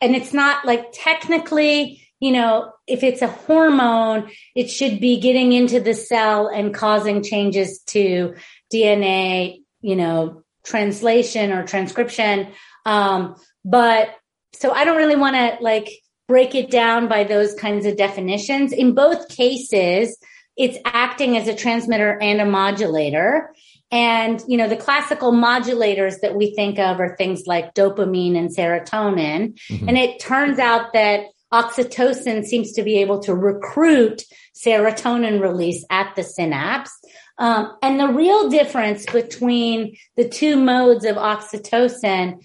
and 0.00 0.14
it's 0.14 0.32
not 0.32 0.64
like 0.64 0.92
technically, 0.92 2.06
you 2.20 2.32
know, 2.32 2.72
if 2.86 3.02
it's 3.02 3.22
a 3.22 3.26
hormone, 3.28 4.30
it 4.54 4.70
should 4.70 5.00
be 5.00 5.20
getting 5.20 5.52
into 5.52 5.80
the 5.80 5.94
cell 5.94 6.48
and 6.48 6.74
causing 6.74 7.22
changes 7.22 7.80
to 7.86 8.34
DNA, 8.72 9.62
you 9.80 9.96
know, 9.96 10.44
translation 10.66 11.52
or 11.52 11.64
transcription. 11.64 12.48
Um, 12.84 13.36
but 13.64 14.10
so 14.52 14.72
I 14.72 14.84
don't 14.84 14.96
really 14.96 15.16
want 15.16 15.36
to 15.36 15.56
like 15.62 15.88
break 16.28 16.54
it 16.54 16.70
down 16.70 17.08
by 17.08 17.24
those 17.24 17.54
kinds 17.54 17.86
of 17.86 17.96
definitions. 17.96 18.72
In 18.72 18.94
both 18.94 19.28
cases, 19.28 20.18
it's 20.56 20.78
acting 20.84 21.36
as 21.36 21.48
a 21.48 21.54
transmitter 21.54 22.18
and 22.20 22.40
a 22.40 22.46
modulator. 22.46 23.54
And, 23.92 24.42
you 24.48 24.56
know, 24.56 24.68
the 24.68 24.76
classical 24.76 25.32
modulators 25.32 26.20
that 26.22 26.34
we 26.34 26.54
think 26.54 26.78
of 26.78 26.98
are 26.98 27.16
things 27.16 27.44
like 27.46 27.74
dopamine 27.74 28.36
and 28.36 28.54
serotonin. 28.54 29.58
Mm-hmm. 29.70 29.88
And 29.88 29.96
it 29.96 30.18
turns 30.18 30.58
out 30.58 30.92
that 30.94 31.26
oxytocin 31.52 32.44
seems 32.44 32.72
to 32.72 32.82
be 32.82 32.98
able 32.98 33.20
to 33.20 33.34
recruit 33.34 34.24
serotonin 34.56 35.40
release 35.40 35.84
at 35.90 36.16
the 36.16 36.24
synapse. 36.24 36.90
Um, 37.38 37.76
and 37.82 38.00
the 38.00 38.08
real 38.08 38.48
difference 38.48 39.04
between 39.06 39.96
the 40.16 40.28
two 40.28 40.56
modes 40.56 41.04
of 41.04 41.16
oxytocin 41.16 42.44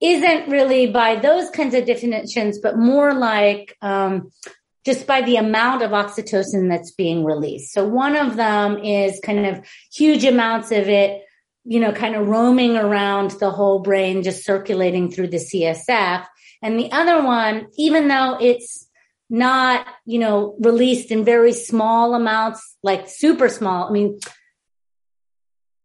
isn't 0.00 0.48
really 0.48 0.86
by 0.86 1.16
those 1.16 1.50
kinds 1.50 1.74
of 1.74 1.84
definitions, 1.84 2.58
but 2.58 2.78
more 2.78 3.12
like 3.12 3.76
um, 3.82 4.30
just 4.84 5.06
by 5.06 5.20
the 5.20 5.36
amount 5.36 5.82
of 5.82 5.90
oxytocin 5.90 6.68
that's 6.68 6.92
being 6.92 7.24
released. 7.24 7.72
So 7.72 7.86
one 7.86 8.16
of 8.16 8.36
them 8.36 8.78
is 8.78 9.20
kind 9.22 9.46
of 9.46 9.66
huge 9.92 10.24
amounts 10.24 10.72
of 10.72 10.88
it, 10.88 11.22
you 11.64 11.80
know, 11.80 11.92
kind 11.92 12.16
of 12.16 12.28
roaming 12.28 12.76
around 12.76 13.32
the 13.32 13.50
whole 13.50 13.80
brain, 13.80 14.22
just 14.22 14.44
circulating 14.44 15.10
through 15.10 15.28
the 15.28 15.36
CSF. 15.36 16.26
And 16.62 16.78
the 16.78 16.90
other 16.92 17.22
one, 17.22 17.66
even 17.76 18.08
though 18.08 18.38
it's 18.40 18.89
not, 19.30 19.86
you 20.04 20.18
know, 20.18 20.56
released 20.58 21.10
in 21.10 21.24
very 21.24 21.52
small 21.52 22.14
amounts, 22.14 22.76
like 22.82 23.08
super 23.08 23.48
small. 23.48 23.88
I 23.88 23.92
mean, 23.92 24.18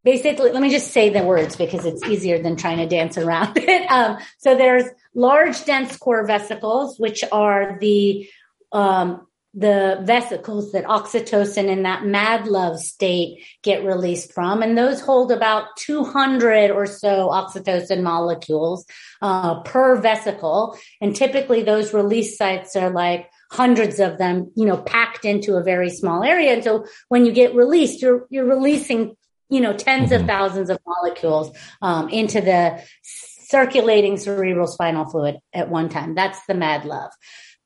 basically, 0.03 0.51
let 0.51 0.61
me 0.61 0.71
just 0.71 0.91
say 0.91 1.09
the 1.09 1.23
words 1.23 1.55
because 1.55 1.85
it's 1.85 2.03
easier 2.03 2.41
than 2.41 2.55
trying 2.55 2.79
to 2.79 2.87
dance 2.87 3.17
around 3.17 3.57
it. 3.57 3.89
Um, 3.89 4.17
so 4.39 4.55
there's 4.55 4.85
large, 5.13 5.63
dense 5.65 5.95
core 5.95 6.25
vesicles, 6.25 6.99
which 6.99 7.23
are 7.31 7.77
the 7.79 8.27
um, 8.71 9.27
the 9.57 9.99
vesicles 10.01 10.73
that 10.73 10.83
oxytocin 10.83 11.69
in 11.69 11.83
that 11.83 12.05
mad 12.05 12.45
love 12.45 12.77
state 12.77 13.41
get 13.63 13.85
released 13.85 14.33
from. 14.33 14.61
And 14.61 14.77
those 14.77 14.99
hold 14.99 15.31
about 15.31 15.77
200 15.77 16.71
or 16.71 16.85
so 16.85 17.29
oxytocin 17.29 18.03
molecules 18.03 18.85
uh, 19.21 19.61
per 19.61 19.95
vesicle. 20.01 20.77
And 20.99 21.15
typically 21.15 21.63
those 21.63 21.93
release 21.93 22.37
sites 22.37 22.75
are 22.75 22.89
like 22.89 23.29
hundreds 23.51 23.99
of 23.99 24.17
them, 24.17 24.51
you 24.55 24.65
know, 24.65 24.77
packed 24.77 25.25
into 25.25 25.55
a 25.55 25.63
very 25.63 25.89
small 25.89 26.23
area. 26.23 26.53
And 26.53 26.63
so 26.63 26.85
when 27.09 27.25
you 27.25 27.31
get 27.31 27.55
released, 27.55 28.01
you're, 28.01 28.25
you're 28.29 28.45
releasing, 28.45 29.15
you 29.49 29.61
know, 29.61 29.73
10s 29.73 30.05
mm-hmm. 30.05 30.13
of 30.13 30.25
thousands 30.27 30.69
of 30.69 30.79
molecules, 30.85 31.55
um, 31.81 32.09
into 32.09 32.41
the 32.41 32.81
circulating 33.03 34.17
cerebral 34.17 34.67
spinal 34.67 35.05
fluid 35.05 35.39
at 35.53 35.69
one 35.69 35.89
time. 35.89 36.15
That's 36.15 36.43
the 36.45 36.53
mad 36.55 36.85
love. 36.85 37.11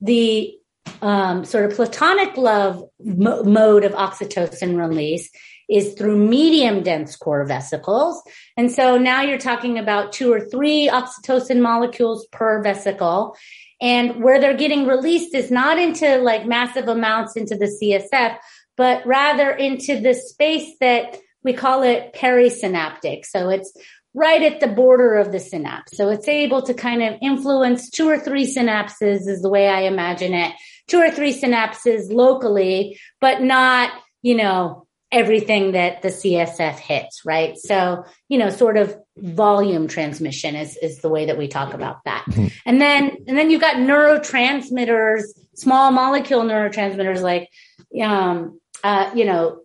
The, 0.01 0.55
um, 1.01 1.45
sort 1.45 1.65
of 1.65 1.75
platonic 1.75 2.35
love 2.35 2.83
mo- 2.99 3.43
mode 3.43 3.83
of 3.83 3.93
oxytocin 3.93 4.77
release 4.77 5.29
is 5.69 5.93
through 5.93 6.17
medium 6.17 6.81
dense 6.81 7.15
core 7.15 7.45
vesicles. 7.45 8.21
And 8.57 8.71
so 8.71 8.97
now 8.97 9.21
you're 9.21 9.37
talking 9.37 9.77
about 9.77 10.11
two 10.11 10.33
or 10.33 10.41
three 10.41 10.89
oxytocin 10.89 11.61
molecules 11.61 12.27
per 12.31 12.61
vesicle. 12.63 13.35
And 13.81 14.21
where 14.23 14.39
they're 14.39 14.57
getting 14.57 14.85
released 14.85 15.33
is 15.33 15.49
not 15.51 15.79
into 15.79 16.17
like 16.17 16.45
massive 16.45 16.87
amounts 16.87 17.35
into 17.35 17.55
the 17.55 17.65
CSF, 17.81 18.37
but 18.75 19.05
rather 19.05 19.51
into 19.51 19.99
the 19.99 20.13
space 20.13 20.75
that 20.81 21.17
we 21.43 21.53
call 21.53 21.83
it 21.83 22.13
perisynaptic. 22.13 23.25
So 23.25 23.49
it's 23.49 23.73
right 24.13 24.41
at 24.41 24.59
the 24.59 24.67
border 24.67 25.15
of 25.15 25.31
the 25.31 25.39
synapse. 25.39 25.95
So 25.95 26.09
it's 26.09 26.27
able 26.27 26.61
to 26.63 26.73
kind 26.73 27.03
of 27.03 27.15
influence 27.21 27.89
two 27.89 28.09
or 28.09 28.19
three 28.19 28.45
synapses 28.45 29.27
is 29.27 29.41
the 29.41 29.49
way 29.49 29.67
I 29.67 29.81
imagine 29.81 30.33
it. 30.33 30.53
Two 30.87 30.99
or 30.99 31.11
three 31.11 31.33
synapses 31.33 32.11
locally, 32.11 32.99
but 33.21 33.41
not, 33.41 33.91
you 34.21 34.35
know, 34.35 34.87
everything 35.11 35.71
that 35.71 36.01
the 36.01 36.09
CSF 36.09 36.77
hits, 36.77 37.25
right? 37.25 37.57
So, 37.57 38.03
you 38.27 38.37
know, 38.37 38.49
sort 38.49 38.77
of 38.77 38.95
volume 39.17 39.87
transmission 39.87 40.55
is, 40.55 40.77
is 40.77 40.99
the 40.99 41.09
way 41.09 41.25
that 41.25 41.37
we 41.37 41.47
talk 41.47 41.73
about 41.73 42.03
that. 42.05 42.25
Mm-hmm. 42.29 42.47
And 42.65 42.81
then, 42.81 43.17
and 43.27 43.37
then 43.37 43.49
you've 43.49 43.61
got 43.61 43.75
neurotransmitters, 43.75 45.23
small 45.55 45.91
molecule 45.91 46.43
neurotransmitters 46.43 47.21
like, 47.21 47.49
um, 48.01 48.59
uh, 48.83 49.09
you 49.15 49.25
know, 49.25 49.61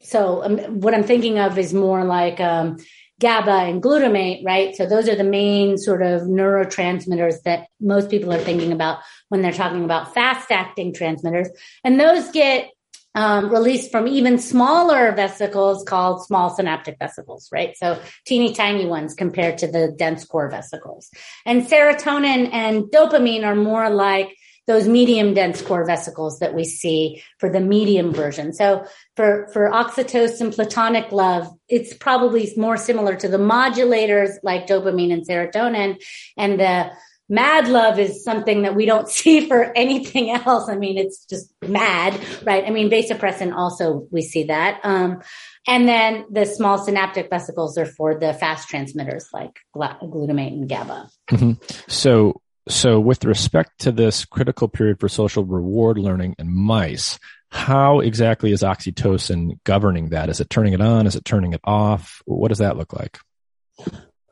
so 0.00 0.44
um, 0.44 0.58
what 0.80 0.94
I'm 0.94 1.04
thinking 1.04 1.38
of 1.38 1.58
is 1.58 1.72
more 1.72 2.04
like, 2.04 2.38
um, 2.38 2.76
GABA 3.18 3.50
and 3.50 3.82
glutamate, 3.82 4.44
right? 4.44 4.76
So 4.76 4.84
those 4.84 5.08
are 5.08 5.16
the 5.16 5.24
main 5.24 5.78
sort 5.78 6.02
of 6.02 6.22
neurotransmitters 6.22 7.42
that 7.44 7.68
most 7.80 8.10
people 8.10 8.30
are 8.30 8.38
thinking 8.38 8.72
about 8.72 8.98
when 9.30 9.40
they're 9.40 9.52
talking 9.52 9.84
about 9.84 10.12
fast 10.12 10.52
acting 10.52 10.92
transmitters. 10.92 11.48
And 11.82 11.98
those 11.98 12.30
get 12.30 12.68
um, 13.16 13.48
released 13.48 13.90
from 13.90 14.06
even 14.06 14.38
smaller 14.38 15.10
vesicles 15.10 15.82
called 15.82 16.24
small 16.24 16.54
synaptic 16.54 16.98
vesicles, 17.00 17.48
right? 17.50 17.74
So 17.76 17.98
teeny 18.26 18.52
tiny 18.52 18.84
ones 18.84 19.14
compared 19.14 19.58
to 19.58 19.66
the 19.66 19.92
dense 19.96 20.24
core 20.24 20.50
vesicles. 20.50 21.10
And 21.46 21.66
serotonin 21.66 22.50
and 22.52 22.84
dopamine 22.84 23.44
are 23.44 23.56
more 23.56 23.88
like 23.88 24.36
those 24.66 24.86
medium 24.86 25.32
dense 25.32 25.62
core 25.62 25.86
vesicles 25.86 26.40
that 26.40 26.52
we 26.52 26.64
see 26.64 27.22
for 27.38 27.48
the 27.48 27.60
medium 27.60 28.12
version. 28.12 28.52
So 28.52 28.84
for, 29.14 29.48
for 29.52 29.70
oxytocin, 29.70 30.54
platonic 30.54 31.10
love, 31.10 31.48
it's 31.68 31.94
probably 31.94 32.52
more 32.56 32.76
similar 32.76 33.16
to 33.16 33.28
the 33.28 33.38
modulators 33.38 34.32
like 34.42 34.66
dopamine 34.66 35.12
and 35.12 35.26
serotonin 35.26 36.02
and 36.36 36.60
the 36.60 36.90
mad 37.28 37.68
love 37.68 37.98
is 37.98 38.22
something 38.22 38.62
that 38.62 38.74
we 38.74 38.86
don't 38.86 39.08
see 39.18 39.48
for 39.48 39.72
anything 39.76 40.30
else. 40.30 40.68
I 40.68 40.76
mean, 40.76 40.98
it's 40.98 41.24
just 41.24 41.52
mad, 41.66 42.18
right? 42.44 42.64
I 42.64 42.70
mean, 42.70 42.90
vasopressin 42.90 43.54
also, 43.54 44.06
we 44.10 44.22
see 44.22 44.44
that. 44.44 44.80
Um, 44.84 45.22
and 45.66 45.88
then 45.88 46.26
the 46.30 46.44
small 46.44 46.78
synaptic 46.78 47.28
vesicles 47.28 47.76
are 47.76 47.86
for 47.86 48.18
the 48.18 48.32
fast 48.32 48.68
transmitters 48.68 49.28
like 49.32 49.58
glutamate 49.74 50.52
and 50.52 50.68
GABA. 50.68 51.10
Mm-hmm. 51.30 51.52
So, 51.88 52.40
so 52.68 53.00
with 53.00 53.24
respect 53.24 53.80
to 53.80 53.92
this 53.92 54.24
critical 54.24 54.68
period 54.68 55.00
for 55.00 55.08
social 55.08 55.44
reward 55.44 55.98
learning 55.98 56.36
in 56.38 56.54
mice, 56.54 57.18
how 57.50 58.00
exactly 58.00 58.52
is 58.52 58.62
oxytocin 58.62 59.58
governing 59.64 60.10
that? 60.10 60.28
Is 60.28 60.40
it 60.40 60.50
turning 60.50 60.72
it 60.72 60.80
on? 60.80 61.06
Is 61.06 61.16
it 61.16 61.24
turning 61.24 61.52
it 61.52 61.60
off? 61.64 62.22
What 62.26 62.48
does 62.48 62.58
that 62.58 62.76
look 62.76 62.92
like? 62.92 63.18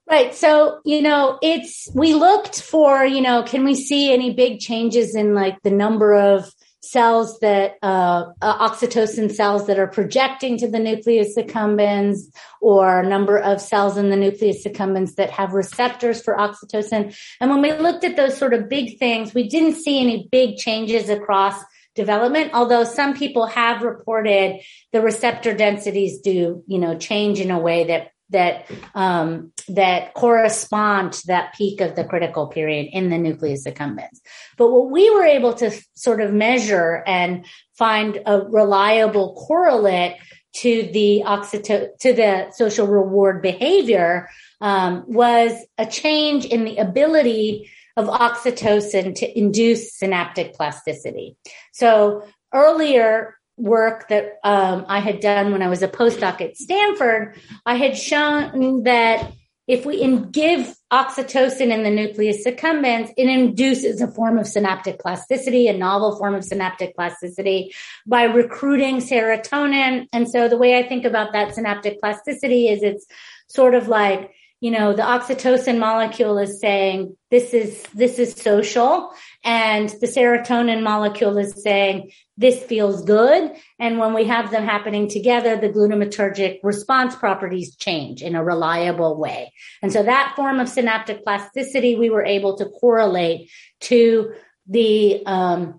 Right. 0.07 0.35
So, 0.35 0.81
you 0.85 1.01
know, 1.01 1.39
it's, 1.41 1.89
we 1.95 2.13
looked 2.13 2.61
for, 2.61 3.07
you 3.07 3.23
know, 3.23 3.43
can 3.43 3.65
we 3.65 3.75
see 3.75 4.13
any 4.13 4.35
big 4.35 4.61
changes 4.61 5.15
in 5.15 5.35
like 5.35 5.63
the 5.63 5.71
number 5.71 6.13
of 6.13 6.53
cells 6.83 7.39
that, 7.41 7.77
uh, 7.83 8.27
uh, 8.43 8.69
oxytocin 8.69 9.33
cells 9.33 9.67
that 9.67 9.79
are 9.79 9.87
projecting 9.87 10.59
to 10.59 10.69
the 10.69 10.79
nucleus 10.79 11.35
accumbens 11.39 12.19
or 12.61 13.03
number 13.03 13.39
of 13.39 13.63
cells 13.63 13.97
in 13.97 14.11
the 14.11 14.17
nucleus 14.17 14.67
accumbens 14.67 15.15
that 15.15 15.31
have 15.31 15.55
receptors 15.55 16.21
for 16.21 16.37
oxytocin. 16.37 17.17
And 17.41 17.51
when 17.51 17.63
we 17.63 17.73
looked 17.73 18.05
at 18.05 18.17
those 18.17 18.37
sort 18.37 18.53
of 18.53 18.69
big 18.69 18.99
things, 18.99 19.33
we 19.33 19.49
didn't 19.49 19.77
see 19.77 20.01
any 20.01 20.29
big 20.31 20.59
changes 20.59 21.09
across 21.09 21.59
development. 21.95 22.51
Although 22.53 22.85
some 22.85 23.15
people 23.15 23.47
have 23.47 23.83
reported 23.83 24.61
the 24.93 25.01
receptor 25.01 25.55
densities 25.55 26.21
do, 26.21 26.63
you 26.67 26.79
know, 26.79 26.99
change 26.99 27.41
in 27.41 27.51
a 27.51 27.59
way 27.59 27.85
that 27.85 28.11
that 28.35 28.71
um, 28.95 29.53
that 29.69 30.13
correspond 30.15 31.15
to 31.15 31.27
that 31.29 31.55
peak 31.55 31.81
of 31.81 31.97
the 31.97 32.05
critical 32.05 32.47
period 32.49 32.89
in 32.93 33.09
the 33.09 33.19
nucleus 33.19 33.65
accumbens. 33.67 34.21
But 34.59 34.71
what 34.71 34.91
we 34.91 35.09
were 35.11 35.25
able 35.25 35.55
to 35.55 35.71
sort 35.95 36.21
of 36.21 36.33
measure 36.33 37.03
and 37.07 37.47
find 37.79 38.21
a 38.27 38.41
reliable 38.41 39.35
correlate 39.35 40.17
to 40.57 40.89
the 40.93 41.23
oxyto- 41.25 41.97
to 41.99 42.13
the 42.13 42.51
social 42.53 42.87
reward 42.87 43.43
behavior 43.43 44.29
um, 44.61 45.05
was 45.07 45.53
a 45.79 45.87
change 45.87 46.45
in 46.45 46.65
the 46.65 46.77
ability 46.77 47.71
of 47.97 48.07
oxytocin 48.07 49.15
to 49.15 49.39
induce 49.39 49.95
synaptic 49.97 50.55
plasticity. 50.55 51.37
So 51.73 52.25
earlier 52.53 53.37
work 53.57 54.09
that 54.09 54.39
um, 54.43 54.85
I 54.89 55.01
had 55.01 55.21
done 55.21 55.53
when 55.53 55.63
I 55.63 55.69
was 55.69 55.83
a 55.83 55.89
postdoc 55.89 56.41
at 56.41 56.57
Stanford, 56.57 57.37
I 57.65 57.77
had 57.77 57.97
shown 57.97 58.83
that 58.85 59.33
if 59.67 59.87
we 59.87 60.07
give 60.31 60.77
oxytocin 60.93 61.71
in 61.71 61.85
the 61.85 61.91
nucleus 61.91 62.45
accumbens, 62.47 63.11
it 63.17 63.29
induces 63.29 64.01
a 64.03 64.11
form 64.11 64.39
of 64.39 64.47
synaptic 64.47 64.99
plasticity, 64.99 65.69
a 65.69 65.77
novel 65.77 66.17
form 66.17 66.35
of 66.35 66.45
synaptic 66.45 66.95
plasticity 66.95 67.75
by 68.07 68.25
recruiting 68.25 68.99
serotonin. 68.99 70.07
And 70.13 70.29
so 70.29 70.49
the 70.49 70.59
way 70.59 70.79
I 70.79 70.87
think 70.87 71.07
about 71.07 71.33
that 71.33 71.55
synaptic 71.55 71.99
plasticity 71.99 72.69
is 72.69 72.83
it's 72.83 73.07
sort 73.49 73.75
of 73.75 73.89
like 73.89 74.33
you 74.65 74.71
know, 74.71 74.95
the 74.95 75.03
oxytocin 75.03 75.79
molecule 75.79 76.39
is 76.39 76.59
saying 76.59 77.15
this 77.31 77.53
is, 77.53 77.83
this 77.93 78.19
is 78.19 78.33
social 78.33 79.13
and 79.45 79.91
the 80.01 80.07
serotonin 80.07 80.83
molecule 80.83 81.37
is 81.37 81.63
saying 81.63 82.13
this 82.37 82.63
feels 82.63 83.05
good. 83.05 83.53
And 83.79 83.99
when 83.99 84.13
we 84.13 84.25
have 84.25 84.51
them 84.51 84.65
happening 84.65 85.09
together, 85.09 85.57
the 85.57 85.69
glutamatergic 85.69 86.59
response 86.63 87.15
properties 87.15 87.77
change 87.77 88.23
in 88.23 88.35
a 88.35 88.43
reliable 88.43 89.17
way. 89.17 89.53
And 89.83 89.93
so 89.93 90.03
that 90.03 90.35
form 90.35 90.59
of 90.59 90.69
synaptic 90.69 91.23
plasticity, 91.23 91.97
we 91.97 92.11
were 92.11 92.25
able 92.25 92.57
to 92.59 92.67
correlate 92.67 93.51
to 93.83 94.33
the, 94.67 95.25
um, 95.27 95.79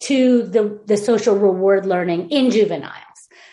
to 0.00 0.42
the, 0.42 0.80
the 0.86 0.96
social 0.96 1.36
reward 1.36 1.86
learning 1.86 2.30
in 2.30 2.50
juveniles. 2.50 2.92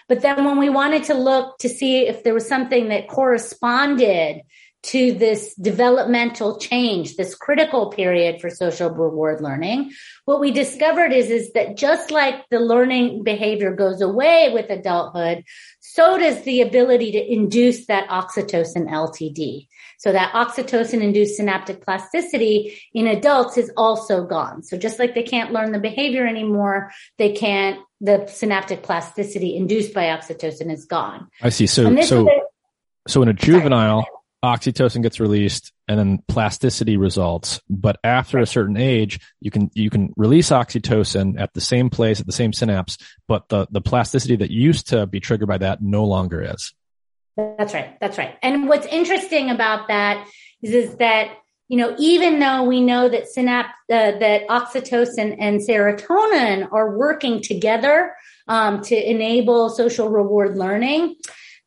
But 0.10 0.22
then 0.22 0.44
when 0.44 0.58
we 0.58 0.70
wanted 0.70 1.04
to 1.06 1.14
look 1.14 1.58
to 1.60 1.70
see 1.70 2.08
if 2.08 2.24
there 2.24 2.34
was 2.34 2.48
something 2.48 2.90
that 2.90 3.08
corresponded 3.08 4.42
to 4.84 5.14
this 5.14 5.56
developmental 5.56 6.58
change, 6.60 7.16
this 7.16 7.36
critical 7.36 7.90
period 7.90 8.42
for 8.42 8.50
social 8.50 8.90
reward 8.90 9.42
learning, 9.42 9.92
what 10.26 10.42
we 10.42 10.52
discovered 10.52 11.14
is, 11.14 11.30
is 11.30 11.54
that 11.54 11.78
just 11.78 12.12
like 12.12 12.36
the 12.50 12.60
learning 12.60 13.24
behavior 13.24 13.74
goes 13.74 14.02
away 14.02 14.52
with 14.54 14.70
adulthood, 14.70 15.44
so 15.80 16.18
does 16.18 16.42
the 16.44 16.62
ability 16.62 17.14
to 17.14 17.34
induce 17.34 17.86
that 17.86 18.10
oxytocin 18.10 18.90
LTD. 18.90 19.68
So 20.00 20.12
that 20.12 20.34
oxytocin 20.34 21.02
induced 21.02 21.38
synaptic 21.38 21.82
plasticity 21.82 22.78
in 22.94 23.08
adults 23.08 23.58
is 23.58 23.72
also 23.78 24.26
gone. 24.26 24.64
So 24.64 24.78
just 24.78 25.00
like 25.00 25.16
they 25.16 25.24
can't 25.24 25.54
learn 25.54 25.72
the 25.72 25.80
behavior 25.80 26.28
anymore, 26.28 26.92
they 27.18 27.32
can't, 27.32 27.80
the 28.02 28.28
synaptic 28.28 28.84
plasticity 28.84 29.56
induced 29.56 29.94
by 29.94 30.08
oxytocin 30.08 30.70
is 30.70 30.84
gone. 30.84 31.30
I 31.42 31.50
see. 31.50 31.68
So, 31.68 32.02
so, 32.02 32.28
so 33.08 33.22
in 33.22 33.30
a 33.30 33.34
juvenile, 33.34 34.06
oxytocin 34.44 35.02
gets 35.02 35.20
released 35.20 35.72
and 35.88 35.98
then 35.98 36.24
plasticity 36.28 36.98
results. 36.98 37.62
But 37.70 37.98
after 38.04 38.40
a 38.40 38.46
certain 38.46 38.78
age 38.78 39.20
you 39.40 39.52
can 39.52 39.72
you 39.74 39.90
can 39.90 40.14
release 40.18 40.50
oxytocin 40.50 41.40
at 41.40 41.54
the 41.54 41.62
same 41.62 41.90
place 41.90 42.20
at 42.20 42.26
the 42.26 42.32
same 42.32 42.54
synapse 42.54 42.98
but 43.28 43.50
the 43.50 43.68
the 43.72 43.82
plasticity 43.82 44.36
that 44.36 44.52
used 44.52 44.90
to 44.90 45.08
be 45.08 45.20
triggered 45.20 45.48
by 45.48 45.58
that 45.60 45.82
no 45.82 46.04
longer 46.06 46.42
is. 46.42 46.74
That's 47.36 47.74
right. 47.74 48.00
That's 48.00 48.18
right. 48.18 48.38
And 48.44 48.68
what's 48.68 48.86
interesting 48.88 49.50
about 49.50 49.88
that 49.88 50.28
is 50.62 50.74
is 50.74 50.96
that 50.98 51.38
you 51.68 51.78
know 51.78 51.96
even 51.98 52.40
though 52.40 52.64
we 52.64 52.82
know 52.82 53.10
that 53.10 53.28
synapse 53.28 53.74
uh, 53.92 54.12
that 54.20 54.48
oxytocin 54.50 55.38
and 55.40 55.62
serotonin 55.62 56.72
are 56.72 56.98
working 56.98 57.42
together 57.42 58.14
um, 58.48 58.82
to 58.82 59.10
enable 59.10 59.70
social 59.70 60.10
reward 60.10 60.58
learning 60.58 61.16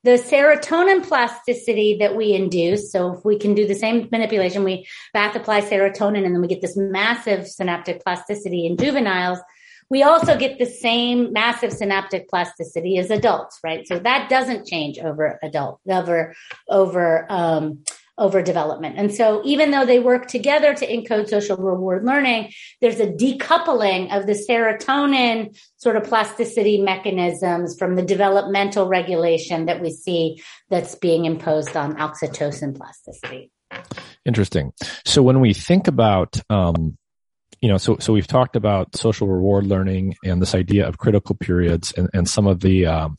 the 0.06 0.12
serotonin 0.12 1.02
plasticity 1.02 1.96
that 1.98 2.14
we 2.14 2.32
induce. 2.32 2.92
So 2.92 3.14
if 3.14 3.24
we 3.24 3.40
can 3.40 3.56
do 3.56 3.66
the 3.66 3.74
same 3.74 4.08
manipulation, 4.12 4.62
we 4.62 4.86
bath 5.12 5.34
apply 5.34 5.62
serotonin 5.62 6.24
and 6.24 6.32
then 6.32 6.40
we 6.40 6.46
get 6.46 6.60
this 6.60 6.76
massive 6.76 7.48
synaptic 7.48 8.04
plasticity 8.04 8.66
in 8.66 8.76
juveniles. 8.76 9.40
We 9.90 10.04
also 10.04 10.38
get 10.38 10.60
the 10.60 10.66
same 10.66 11.32
massive 11.32 11.72
synaptic 11.72 12.28
plasticity 12.28 12.98
as 12.98 13.10
adults, 13.10 13.58
right? 13.64 13.84
So 13.88 13.98
that 13.98 14.30
doesn't 14.30 14.68
change 14.68 15.00
over 15.00 15.40
adult, 15.42 15.80
over, 15.88 16.36
over, 16.68 17.26
um, 17.28 17.82
over 18.18 18.42
development. 18.42 18.96
And 18.96 19.12
so 19.12 19.42
even 19.44 19.70
though 19.70 19.84
they 19.84 19.98
work 19.98 20.26
together 20.26 20.74
to 20.74 20.86
encode 20.86 21.28
social 21.28 21.56
reward 21.56 22.04
learning, 22.04 22.52
there's 22.80 23.00
a 23.00 23.06
decoupling 23.06 24.16
of 24.16 24.26
the 24.26 24.32
serotonin 24.32 25.56
sort 25.76 25.96
of 25.96 26.04
plasticity 26.04 26.80
mechanisms 26.80 27.76
from 27.78 27.94
the 27.94 28.02
developmental 28.02 28.88
regulation 28.88 29.66
that 29.66 29.80
we 29.80 29.90
see 29.90 30.42
that's 30.70 30.94
being 30.94 31.26
imposed 31.26 31.76
on 31.76 31.96
oxytocin 31.96 32.76
plasticity. 32.76 33.50
Interesting. 34.24 34.72
So 35.04 35.22
when 35.22 35.40
we 35.40 35.52
think 35.52 35.86
about, 35.88 36.40
um, 36.48 36.96
you 37.60 37.68
know, 37.68 37.78
so 37.78 37.96
so 37.98 38.12
we've 38.12 38.26
talked 38.26 38.56
about 38.56 38.96
social 38.96 39.28
reward 39.28 39.66
learning 39.66 40.16
and 40.24 40.40
this 40.40 40.54
idea 40.54 40.86
of 40.86 40.98
critical 40.98 41.34
periods 41.34 41.92
and, 41.96 42.08
and 42.12 42.28
some 42.28 42.46
of 42.46 42.60
the 42.60 42.86
um, 42.86 43.16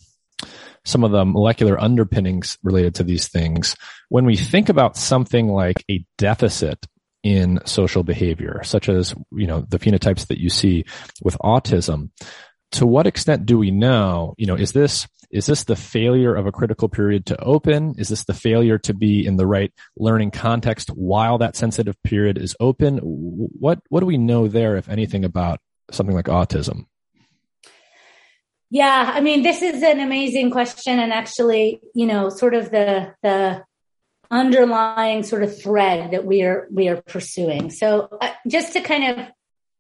some 0.88 1.04
of 1.04 1.12
the 1.12 1.26
molecular 1.26 1.80
underpinnings 1.80 2.58
related 2.64 2.96
to 2.96 3.04
these 3.04 3.28
things. 3.28 3.76
When 4.08 4.26
we 4.26 4.38
think 4.38 4.70
about 4.70 4.96
something 4.96 5.50
like 5.50 5.84
a 5.92 6.06
deficit 6.18 6.86
in 7.24 7.60
social 7.66 8.04
behavior, 8.04 8.62
such 8.64 8.88
as, 8.88 9.14
you 9.32 9.48
know, 9.48 9.66
the 9.68 9.80
phenotypes 9.80 10.28
that 10.28 10.40
you 10.40 10.50
see 10.50 10.86
with 11.22 11.38
autism, 11.40 12.12
to 12.72 12.88
what 12.88 13.06
extent 13.06 13.46
do 13.46 13.58
we 13.58 13.70
know, 13.70 14.34
you 14.38 14.48
know, 14.48 14.56
is 14.56 14.72
this, 14.72 15.08
is 15.30 15.46
this 15.46 15.66
the 15.66 15.76
failure 15.76 16.34
of 16.34 16.48
a 16.48 16.54
critical 16.54 16.88
period 16.88 17.26
to 17.26 17.44
open? 17.44 17.96
Is 17.98 18.08
this 18.08 18.24
the 18.24 18.34
failure 18.34 18.78
to 18.80 18.94
be 18.94 19.26
in 19.26 19.36
the 19.36 19.46
right 19.46 19.74
learning 19.98 20.32
context 20.32 20.90
while 20.90 21.38
that 21.40 21.58
sensitive 21.58 22.02
period 22.04 22.38
is 22.38 22.56
open? 22.62 23.00
What, 23.00 23.80
what 23.90 24.00
do 24.00 24.06
we 24.06 24.18
know 24.18 24.48
there, 24.48 24.78
if 24.78 24.88
anything, 24.88 25.26
about 25.26 25.60
something 25.92 26.16
like 26.16 26.28
autism? 26.28 26.86
Yeah, 28.70 29.12
I 29.14 29.22
mean, 29.22 29.44
this 29.44 29.62
is 29.62 29.82
an 29.82 30.00
amazing 30.00 30.52
question, 30.52 31.00
and 31.00 31.14
actually, 31.14 31.80
you 31.94 32.06
know, 32.06 32.30
sort 32.30 32.54
of 32.54 32.70
the 32.70 33.14
the 33.24 33.64
underlying 34.30 35.24
sort 35.24 35.44
of 35.44 35.58
thread 35.62 36.12
that 36.12 36.26
we 36.26 36.44
are 36.44 36.68
we 36.70 36.90
are 36.90 37.02
pursuing. 37.02 37.70
So, 37.70 38.10
uh, 38.20 38.32
just 38.46 38.74
to 38.74 38.82
kind 38.82 39.20
of 39.20 39.28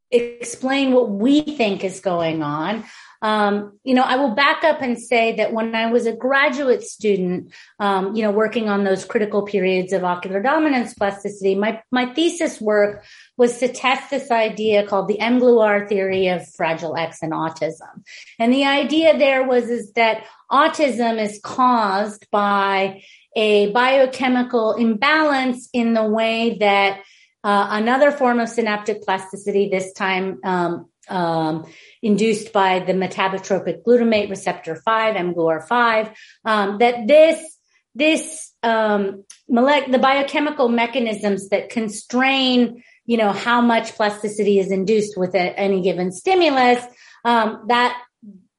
explain 0.09 0.93
what 0.93 1.09
we 1.09 1.41
think 1.41 1.83
is 1.83 1.99
going 1.99 2.41
on, 2.41 2.85
um, 3.21 3.79
you 3.83 3.93
know, 3.93 4.03
I 4.03 4.15
will 4.17 4.35
back 4.35 4.63
up 4.63 4.81
and 4.81 4.99
say 4.99 5.35
that 5.38 5.51
when 5.51 5.73
I 5.75 5.91
was 5.91 6.05
a 6.05 6.15
graduate 6.15 6.83
student, 6.83 7.53
um, 7.79 8.15
you 8.15 8.21
know, 8.21 8.31
working 8.31 8.69
on 8.69 8.83
those 8.83 9.05
critical 9.05 9.41
periods 9.41 9.91
of 9.91 10.03
ocular 10.03 10.41
dominance 10.41 10.93
plasticity, 10.93 11.55
my, 11.55 11.81
my 11.91 12.13
thesis 12.13 12.61
work 12.61 13.03
was 13.38 13.59
to 13.59 13.67
test 13.67 14.09
this 14.09 14.31
idea 14.31 14.85
called 14.85 15.07
the 15.07 15.19
mGluR 15.19 15.88
theory 15.88 16.27
of 16.27 16.47
fragile 16.55 16.95
X 16.95 17.19
and 17.21 17.31
autism. 17.31 18.03
And 18.39 18.51
the 18.51 18.65
idea 18.65 19.17
there 19.17 19.47
was, 19.47 19.69
is 19.69 19.93
that 19.93 20.25
autism 20.51 21.21
is 21.21 21.39
caused 21.43 22.27
by 22.31 23.03
a 23.35 23.71
biochemical 23.71 24.73
imbalance 24.73 25.69
in 25.71 25.93
the 25.93 26.03
way 26.03 26.57
that 26.59 27.01
uh, 27.43 27.67
another 27.69 28.11
form 28.11 28.39
of 28.39 28.49
synaptic 28.49 29.03
plasticity, 29.03 29.69
this 29.69 29.93
time 29.93 30.39
um, 30.43 30.89
um, 31.07 31.65
induced 32.01 32.51
by 32.51 32.79
the 32.79 32.93
metabotropic 32.93 33.83
glutamate 33.83 34.29
receptor 34.29 34.75
5, 34.75 35.15
mGluR5, 35.15 36.13
um, 36.45 36.77
that 36.79 37.07
this, 37.07 37.57
this, 37.95 38.51
um, 38.63 39.23
the 39.47 39.99
biochemical 40.01 40.67
mechanisms 40.67 41.49
that 41.49 41.69
constrain, 41.69 42.83
you 43.08 43.18
know, 43.18 43.32
how 43.32 43.62
much 43.62 43.95
plasticity 43.95 44.60
is 44.60 44.70
induced 44.70 45.18
with 45.18 45.34
a, 45.34 45.60
any 45.60 45.82
given 45.82 46.12
stimulus, 46.12 46.84
um, 47.26 47.64
that 47.68 47.99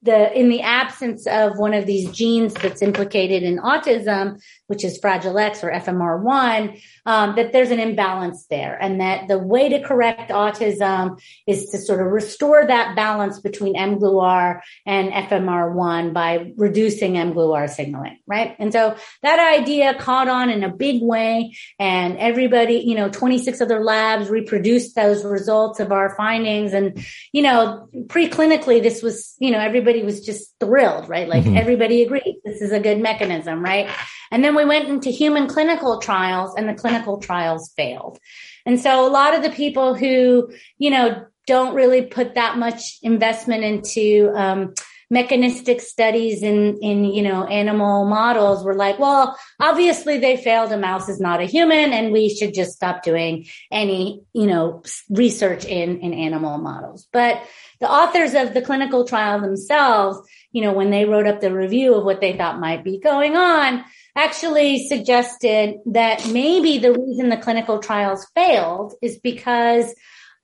the 0.03 0.39
in 0.39 0.49
the 0.49 0.63
absence 0.63 1.27
of 1.27 1.59
one 1.59 1.75
of 1.75 1.85
these 1.85 2.11
genes 2.13 2.55
that's 2.55 2.83
implicated 2.83 3.43
in 3.43 3.59
autism, 3.59 4.41
which 4.69 4.85
is 4.85 4.99
Fragile 4.99 5.39
X 5.39 5.65
or 5.65 5.73
FMR1, 5.73 6.81
um, 7.05 7.35
that 7.35 7.53
there's 7.53 7.73
an 7.73 7.81
imbalance 7.81 8.47
there, 8.47 8.81
and 8.81 9.01
that 9.01 9.27
the 9.27 9.39
way 9.39 9.69
to 9.69 9.83
correct 9.83 10.31
autism 10.31 11.21
is 11.49 11.71
to 11.71 11.79
sort 11.79 12.01
of 12.01 12.13
restore 12.13 12.65
that 12.65 12.95
balance 12.95 13.41
between 13.41 13.75
mGluR 13.75 14.61
and 14.87 15.11
FMR1 15.11 16.13
by 16.13 16.53
reducing 16.57 17.15
mGluR 17.15 17.69
signaling, 17.69 18.19
right? 18.27 18.55
And 18.61 18.73
so 18.73 18.97
that 19.23 19.59
idea 19.59 19.95
caught 19.95 20.29
on 20.29 20.49
in 20.49 20.63
a 20.63 20.69
big 20.69 21.03
way, 21.03 21.57
and 21.81 22.17
everybody, 22.19 22.85
you 22.87 22.95
know, 22.95 23.09
26 23.09 23.61
other 23.61 23.81
labs 23.81 24.31
reproduced 24.31 24.95
those 24.95 25.25
results 25.25 25.81
of 25.81 25.91
our 25.91 26.15
findings, 26.15 26.73
and 26.73 27.05
you 27.33 27.43
know, 27.43 27.89
preclinically, 28.07 28.81
this 28.81 29.03
was, 29.03 29.35
you 29.41 29.51
know, 29.51 29.59
everybody 29.59 29.88
was 30.05 30.25
just 30.25 30.55
thrilled, 30.61 31.09
right? 31.09 31.29
Like 31.29 31.45
mm-hmm. 31.45 31.57
everybody 31.57 32.03
agreed 32.03 32.41
this 32.45 32.61
is 32.61 32.73
a 32.73 32.81
good 32.81 33.01
mechanism, 33.01 33.63
right? 33.63 33.89
And 34.31 34.45
then 34.45 34.55
we 34.55 34.65
went 34.65 34.89
into 34.89 35.11
human 35.11 35.47
clinical 35.47 36.01
trials 36.01 36.55
and 36.57 36.69
the 36.69 36.75
clinical 36.75 37.19
trials 37.19 37.73
failed. 37.77 38.19
And 38.67 38.79
so 38.79 39.07
a 39.07 39.11
lot 39.11 39.35
of 39.35 39.43
the 39.43 39.51
people 39.51 39.95
who, 39.95 40.53
you 40.79 40.91
know, 40.91 41.25
don't 41.47 41.75
really 41.75 42.03
put 42.03 42.35
that 42.35 42.59
much 42.59 42.99
investment 43.03 43.65
into, 43.65 44.31
um, 44.35 44.75
mechanistic 45.11 45.81
studies 45.81 46.43
in 46.43 46.79
in 46.83 47.05
you 47.05 47.23
know 47.23 47.45
animal 47.45 48.05
models 48.05 48.63
were 48.63 48.75
like 48.75 48.99
well 48.99 49.39
obviously 49.59 50.19
they 50.19 50.37
failed 50.37 50.71
a 50.71 50.77
mouse 50.77 51.09
is 51.09 51.19
not 51.19 51.41
a 51.41 51.47
human 51.47 51.93
and 51.93 52.13
we 52.13 52.29
should 52.29 52.53
just 52.53 52.73
stop 52.73 53.03
doing 53.03 53.47
any 53.71 54.21
you 54.35 54.47
know 54.47 54.83
research 55.09 55.65
in 55.65 56.01
in 56.01 56.13
animal 56.13 56.59
models 56.59 57.09
but 57.11 57.41
the 57.81 57.91
authors 57.91 58.35
of 58.35 58.55
the 58.55 58.63
clinical 58.63 59.05
trial 59.05 59.41
themselves 59.41 60.19
you 60.53 60.63
know 60.63 60.73
when 60.73 60.91
they 60.91 61.05
wrote 61.05 61.27
up 61.27 61.41
the 61.41 61.53
review 61.53 61.95
of 61.95 62.05
what 62.05 62.21
they 62.21 62.37
thought 62.37 62.61
might 62.61 62.85
be 62.85 62.99
going 62.99 63.37
on 63.37 63.85
actually 64.19 64.87
suggested 64.89 65.77
that 65.87 66.29
maybe 66.29 66.79
the 66.79 66.93
reason 66.93 67.29
the 67.29 67.37
clinical 67.37 67.79
trials 67.79 68.27
failed 68.35 68.95
is 69.01 69.19
because 69.21 69.95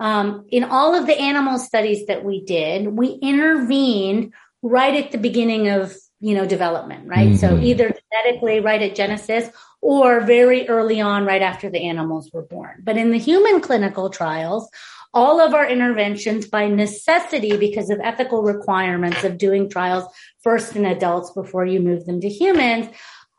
um, 0.00 0.46
in 0.50 0.64
all 0.64 0.94
of 0.94 1.06
the 1.06 1.18
animal 1.18 1.58
studies 1.58 2.06
that 2.06 2.24
we 2.24 2.44
did, 2.44 2.88
we 2.88 3.08
intervened 3.08 4.32
right 4.62 4.94
at 4.94 5.12
the 5.12 5.18
beginning 5.18 5.68
of 5.68 5.94
you 6.20 6.34
know 6.34 6.46
development, 6.46 7.08
right? 7.08 7.30
Mm-hmm. 7.30 7.36
So 7.36 7.58
either 7.58 7.92
genetically 8.12 8.60
right 8.60 8.80
at 8.80 8.94
genesis 8.94 9.50
or 9.80 10.20
very 10.20 10.68
early 10.68 11.00
on, 11.00 11.26
right 11.26 11.42
after 11.42 11.68
the 11.68 11.86
animals 11.88 12.30
were 12.32 12.42
born. 12.42 12.82
But 12.82 12.96
in 12.96 13.10
the 13.10 13.18
human 13.18 13.60
clinical 13.60 14.08
trials, 14.08 14.68
all 15.14 15.40
of 15.40 15.54
our 15.54 15.66
interventions 15.66 16.46
by 16.46 16.66
necessity 16.66 17.56
because 17.56 17.88
of 17.88 18.00
ethical 18.02 18.42
requirements 18.42 19.24
of 19.24 19.38
doing 19.38 19.70
trials 19.70 20.04
first 20.42 20.76
in 20.76 20.84
adults 20.84 21.30
before 21.30 21.64
you 21.64 21.80
move 21.80 22.04
them 22.04 22.20
to 22.20 22.28
humans 22.28 22.88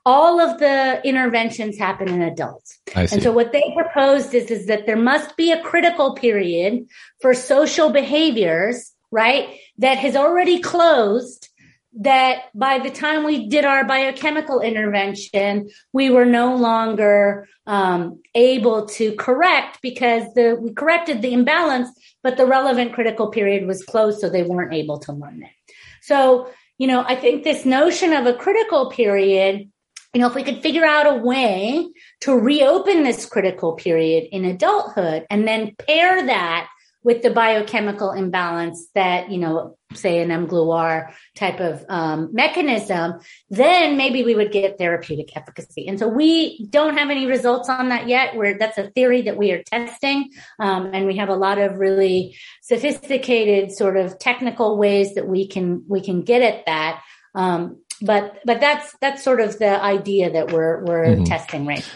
all 0.05 0.39
of 0.39 0.59
the 0.59 1.01
interventions 1.03 1.78
happen 1.78 2.07
in 2.07 2.21
adults. 2.21 2.80
And 2.95 3.23
so 3.23 3.32
what 3.32 3.51
they 3.51 3.73
proposed 3.76 4.34
is, 4.34 4.51
is 4.51 4.67
that 4.67 4.86
there 4.86 4.95
must 4.95 5.36
be 5.36 5.51
a 5.51 5.61
critical 5.63 6.13
period 6.13 6.86
for 7.21 7.34
social 7.34 7.89
behaviors, 7.89 8.91
right? 9.09 9.57
That 9.80 9.97
has 9.97 10.15
already 10.15 10.59
closed 10.59 11.49
that 11.97 12.43
by 12.53 12.79
the 12.79 12.89
time 12.89 13.23
we 13.23 13.47
did 13.47 13.65
our 13.65 13.85
biochemical 13.85 14.59
intervention, 14.59 15.69
we 15.93 16.09
were 16.09 16.25
no 16.25 16.55
longer 16.55 17.47
um, 17.65 18.21
able 18.33 18.85
to 18.87 19.15
correct 19.15 19.79
because 19.81 20.23
the 20.33 20.57
we 20.59 20.73
corrected 20.73 21.21
the 21.21 21.33
imbalance, 21.33 21.89
but 22.21 22.37
the 22.37 22.45
relevant 22.45 22.93
critical 22.93 23.29
period 23.29 23.65
was 23.65 23.83
closed, 23.83 24.19
so 24.19 24.29
they 24.29 24.43
weren't 24.43 24.73
able 24.73 24.99
to 24.99 25.13
learn 25.13 25.43
it. 25.43 25.73
So, 26.01 26.49
you 26.77 26.87
know, 26.87 27.03
I 27.07 27.15
think 27.15 27.43
this 27.43 27.65
notion 27.65 28.13
of 28.13 28.25
a 28.25 28.33
critical 28.33 28.91
period 28.91 29.69
you 30.13 30.21
know, 30.21 30.27
if 30.27 30.35
we 30.35 30.43
could 30.43 30.61
figure 30.61 30.85
out 30.85 31.07
a 31.07 31.21
way 31.21 31.85
to 32.21 32.39
reopen 32.39 33.03
this 33.03 33.25
critical 33.25 33.73
period 33.73 34.29
in 34.31 34.45
adulthood 34.45 35.25
and 35.29 35.45
then 35.45 35.75
pair 35.75 36.25
that 36.25 36.69
with 37.06 37.22
the 37.22 37.30
biochemical 37.30 38.12
imbalance 38.12 38.89
that, 38.95 39.30
you 39.30 39.38
know, 39.38 39.78
say 39.93 40.22
an 40.22 40.30
mGluR 40.30 41.14
type 41.36 41.60
of 41.60 41.86
um, 41.88 42.30
mechanism, 42.34 43.20
then 43.51 43.95
maybe 43.95 44.24
we 44.24 44.34
would 44.34 44.51
get 44.51 44.80
therapeutic 44.80 45.38
efficacy. 45.38 45.88
And 45.88 45.99
so 45.99 46.08
we 46.08 46.66
don't 46.66 46.97
have 46.97 47.12
any 47.12 47.28
results 47.28 47.70
on 47.70 47.89
that 47.89 48.08
yet. 48.08 48.36
Where 48.36 48.58
that's 48.58 48.80
a 48.80 48.89
theory 48.89 49.22
that 49.22 49.38
we 49.38 49.51
are 49.51 49.62
testing, 49.62 50.32
um, 50.60 50.89
and 50.93 51.06
we 51.06 51.18
have 51.18 51.30
a 51.30 51.36
lot 51.36 51.60
of 51.60 51.78
really 51.78 52.36
sophisticated 52.64 53.72
sort 53.72 53.97
of 53.97 54.18
technical 54.18 54.76
ways 54.76 55.14
that 55.14 55.28
we 55.28 55.47
can 55.47 55.84
we 55.88 56.01
can 56.01 56.24
get 56.24 56.41
at 56.41 56.66
that. 56.66 57.03
Um, 57.36 57.84
but 58.01 58.39
but 58.45 58.60
that's 58.60 58.95
that's 58.99 59.24
sort 59.24 59.41
of 59.41 59.60
the 59.60 59.80
idea 59.80 60.32
that 60.32 60.51
we're 60.51 60.84
we're 60.84 61.06
mm-hmm. 61.06 61.24
testing 61.26 61.68
right. 61.68 61.88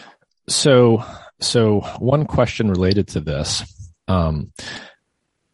So 0.48 1.04
so 1.40 1.80
one 1.98 2.26
question 2.26 2.70
related 2.70 3.08
to 3.08 3.20
this, 3.20 3.64
um, 4.06 4.52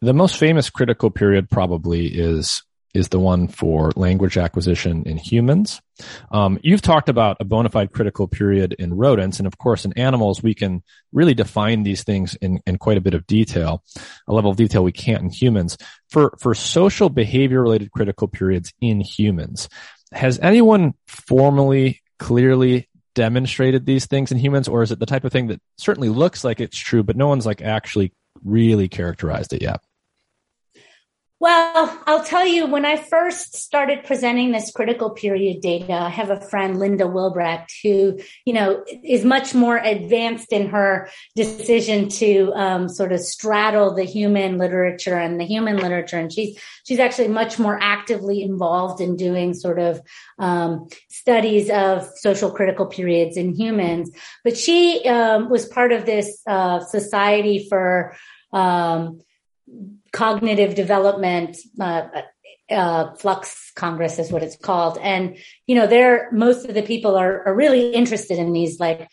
the 0.01 0.13
most 0.13 0.37
famous 0.37 0.69
critical 0.69 1.09
period 1.09 1.49
probably 1.49 2.07
is 2.07 2.63
is 2.93 3.09
the 3.09 3.19
one 3.19 3.47
for 3.47 3.91
language 3.95 4.37
acquisition 4.37 5.03
in 5.03 5.17
humans. 5.17 5.81
Um, 6.31 6.57
you've 6.63 6.81
talked 6.81 7.09
about 7.09 7.37
a 7.39 7.45
bona 7.45 7.69
fide 7.69 7.91
critical 7.91 8.27
period 8.27 8.73
in 8.79 8.95
rodents, 8.95 9.37
and 9.37 9.45
of 9.45 9.57
course, 9.57 9.85
in 9.85 9.93
animals, 9.93 10.41
we 10.41 10.55
can 10.55 10.81
really 11.11 11.35
define 11.35 11.83
these 11.83 12.03
things 12.03 12.35
in, 12.35 12.59
in 12.65 12.77
quite 12.77 12.97
a 12.97 13.01
bit 13.01 13.13
of 13.13 13.27
detail, 13.27 13.83
a 14.27 14.33
level 14.33 14.49
of 14.49 14.57
detail 14.57 14.83
we 14.83 14.91
can't 14.91 15.23
in 15.23 15.29
humans. 15.29 15.77
For 16.09 16.35
for 16.39 16.55
social 16.55 17.09
behavior 17.09 17.61
related 17.61 17.91
critical 17.91 18.27
periods 18.27 18.73
in 18.81 19.01
humans, 19.01 19.69
has 20.11 20.39
anyone 20.39 20.93
formally, 21.05 22.01
clearly 22.17 22.89
demonstrated 23.13 23.85
these 23.85 24.05
things 24.05 24.31
in 24.31 24.37
humans, 24.37 24.67
or 24.67 24.81
is 24.81 24.91
it 24.91 24.99
the 24.99 25.05
type 25.05 25.23
of 25.23 25.31
thing 25.31 25.47
that 25.47 25.61
certainly 25.77 26.09
looks 26.09 26.43
like 26.43 26.59
it's 26.59 26.77
true, 26.77 27.03
but 27.03 27.17
no 27.17 27.27
one's 27.27 27.45
like 27.45 27.61
actually 27.61 28.13
really 28.43 28.87
characterized 28.87 29.53
it 29.53 29.61
yet? 29.61 29.81
Well, 31.39 32.01
I'll 32.07 32.23
tell 32.23 32.47
you, 32.47 32.65
when 32.65 32.83
I 32.83 32.97
first 32.97 33.55
started 33.55 34.05
presenting 34.05 34.51
this 34.51 34.71
critical 34.71 35.11
period 35.11 35.61
data, 35.61 35.93
I 35.93 36.09
have 36.09 36.31
a 36.31 36.41
friend, 36.41 36.79
Linda 36.79 37.05
Wilbrecht, 37.05 37.71
who, 37.83 38.19
you 38.43 38.53
know, 38.53 38.83
is 39.03 39.23
much 39.23 39.53
more 39.53 39.77
advanced 39.77 40.51
in 40.51 40.69
her 40.69 41.11
decision 41.35 42.09
to 42.09 42.51
um, 42.55 42.89
sort 42.89 43.11
of 43.11 43.19
straddle 43.19 43.93
the 43.93 44.03
human 44.03 44.57
literature 44.57 45.15
and 45.15 45.39
the 45.39 45.45
human 45.45 45.77
literature. 45.77 46.17
And 46.17 46.33
she's, 46.33 46.59
she's 46.87 46.97
actually 46.97 47.27
much 47.27 47.59
more 47.59 47.77
actively 47.79 48.41
involved 48.41 48.99
in 48.99 49.15
doing 49.15 49.53
sort 49.53 49.77
of 49.77 50.01
um, 50.39 50.87
studies 51.09 51.69
of 51.69 52.09
social 52.15 52.49
critical 52.49 52.87
periods 52.87 53.37
in 53.37 53.53
humans. 53.53 54.09
But 54.43 54.57
she 54.57 55.07
um, 55.07 55.49
was 55.49 55.67
part 55.67 55.91
of 55.91 56.07
this 56.07 56.41
uh, 56.47 56.79
society 56.79 57.67
for, 57.69 58.15
um, 58.51 59.21
cognitive 60.17 60.73
development 60.73 61.55
uh, 61.79 62.07
uh, 62.71 63.13
flux 63.17 63.71
congress 63.75 64.17
is 64.17 64.31
what 64.31 64.41
it's 64.41 64.57
called. 64.57 64.97
And 64.97 65.37
you 65.67 65.75
know 65.75 65.85
there 65.85 66.31
most 66.31 66.67
of 66.67 66.73
the 66.73 66.81
people 66.81 67.15
are, 67.15 67.47
are 67.47 67.55
really 67.55 67.93
interested 67.93 68.39
in 68.39 68.51
these 68.51 68.79
like 68.79 69.07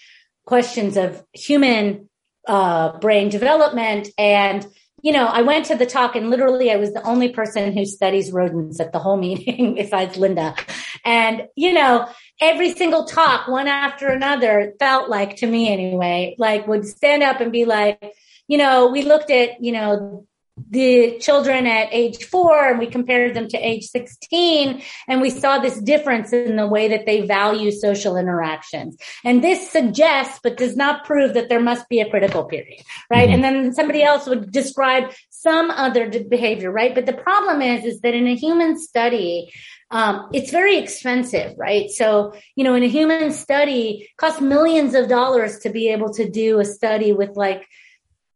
questions 0.46 0.96
of 0.96 1.22
human 1.34 2.08
uh, 2.48 2.98
brain 2.98 3.28
development. 3.28 4.08
And 4.16 4.66
you 5.02 5.12
know 5.12 5.26
i 5.26 5.42
went 5.42 5.66
to 5.66 5.74
the 5.74 5.84
talk 5.84 6.16
and 6.16 6.30
literally 6.30 6.70
i 6.70 6.76
was 6.76 6.94
the 6.94 7.02
only 7.02 7.28
person 7.28 7.76
who 7.76 7.84
studies 7.84 8.32
rodents 8.32 8.80
at 8.80 8.90
the 8.92 8.98
whole 8.98 9.18
meeting 9.26 9.74
besides 9.74 10.16
linda. 10.16 10.54
And 11.04 11.48
you 11.54 11.74
know 11.74 12.08
every 12.40 12.72
single 12.72 13.04
talk 13.04 13.46
one 13.46 13.68
after 13.68 14.08
another 14.08 14.72
felt 14.78 15.10
like 15.10 15.36
to 15.36 15.46
me 15.46 15.70
anyway 15.70 16.34
like 16.38 16.66
would 16.66 16.86
stand 16.86 17.22
up 17.22 17.40
and 17.42 17.52
be 17.52 17.66
like 17.66 18.14
you 18.48 18.56
know 18.56 18.88
we 18.88 19.02
looked 19.02 19.30
at 19.30 19.62
you 19.62 19.72
know 19.72 20.26
the 20.70 21.18
children 21.18 21.66
at 21.66 21.88
age 21.90 22.24
four 22.24 22.68
and 22.70 22.78
we 22.78 22.86
compared 22.86 23.34
them 23.34 23.48
to 23.48 23.58
age 23.58 23.84
16 23.86 24.82
and 25.08 25.20
we 25.20 25.30
saw 25.30 25.58
this 25.58 25.80
difference 25.80 26.32
in 26.32 26.56
the 26.56 26.66
way 26.66 26.88
that 26.88 27.06
they 27.06 27.22
value 27.22 27.72
social 27.72 28.16
interactions. 28.16 28.96
And 29.24 29.42
this 29.42 29.70
suggests, 29.70 30.38
but 30.42 30.56
does 30.56 30.76
not 30.76 31.04
prove 31.04 31.34
that 31.34 31.48
there 31.48 31.60
must 31.60 31.88
be 31.88 32.00
a 32.00 32.08
critical 32.08 32.44
period, 32.44 32.82
right? 33.10 33.28
Mm-hmm. 33.28 33.34
And 33.34 33.44
then 33.44 33.74
somebody 33.74 34.02
else 34.04 34.26
would 34.28 34.52
describe 34.52 35.12
some 35.30 35.70
other 35.70 36.08
behavior, 36.28 36.70
right? 36.70 36.94
But 36.94 37.06
the 37.06 37.12
problem 37.12 37.60
is, 37.60 37.84
is 37.84 38.00
that 38.00 38.14
in 38.14 38.28
a 38.28 38.36
human 38.36 38.78
study, 38.78 39.52
um, 39.90 40.28
it's 40.32 40.50
very 40.50 40.78
expensive, 40.78 41.54
right? 41.58 41.90
So, 41.90 42.34
you 42.56 42.64
know, 42.64 42.74
in 42.74 42.82
a 42.82 42.88
human 42.88 43.32
study, 43.32 44.08
costs 44.16 44.40
millions 44.40 44.94
of 44.94 45.08
dollars 45.08 45.58
to 45.60 45.70
be 45.70 45.88
able 45.88 46.12
to 46.14 46.28
do 46.28 46.60
a 46.60 46.64
study 46.64 47.12
with 47.12 47.36
like 47.36 47.66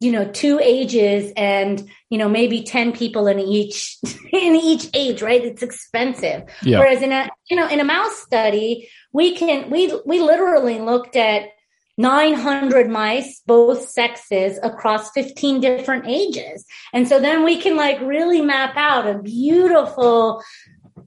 you 0.01 0.13
know 0.13 0.25
two 0.31 0.61
ages 0.61 1.33
and 1.37 1.89
you 2.11 2.19
know 2.19 2.29
maybe 2.29 2.63
10 2.63 2.93
people 2.93 3.27
in 3.27 3.39
each 3.39 3.99
in 4.33 4.55
each 4.55 4.89
age 4.95 5.23
right 5.23 5.45
it's 5.45 5.63
expensive 5.63 6.43
yeah. 6.63 6.79
whereas 6.79 7.03
in 7.03 7.13
a 7.13 7.29
you 7.51 7.57
know 7.57 7.69
in 7.69 7.81
a 7.81 7.85
mouse 7.85 8.17
study 8.17 8.89
we 9.13 9.35
can 9.35 9.71
we 9.71 9.93
we 10.07 10.21
literally 10.21 10.79
looked 10.79 11.17
at 11.17 11.51
900 11.97 12.89
mice 12.89 13.43
both 13.45 13.89
sexes 13.89 14.59
across 14.63 15.11
15 15.11 15.61
different 15.61 16.07
ages 16.07 16.65
and 16.93 17.09
so 17.09 17.19
then 17.19 17.43
we 17.43 17.61
can 17.61 17.77
like 17.77 18.01
really 18.01 18.41
map 18.41 18.77
out 18.77 19.09
a 19.09 19.19
beautiful 19.21 20.43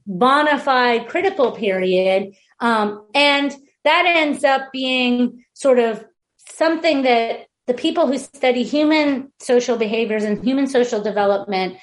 bona 0.05 0.59
fide 0.59 1.07
critical 1.07 1.51
period. 1.51 2.35
Um, 2.59 3.05
and 3.13 3.55
that 3.83 4.05
ends 4.05 4.43
up 4.43 4.71
being 4.71 5.45
sort 5.53 5.79
of 5.79 6.03
something 6.37 7.03
that 7.03 7.47
the 7.71 7.77
people 7.77 8.05
who 8.05 8.17
study 8.17 8.63
human 8.63 9.31
social 9.39 9.77
behaviors 9.77 10.25
and 10.25 10.43
human 10.43 10.67
social 10.67 11.01
development 11.01 11.77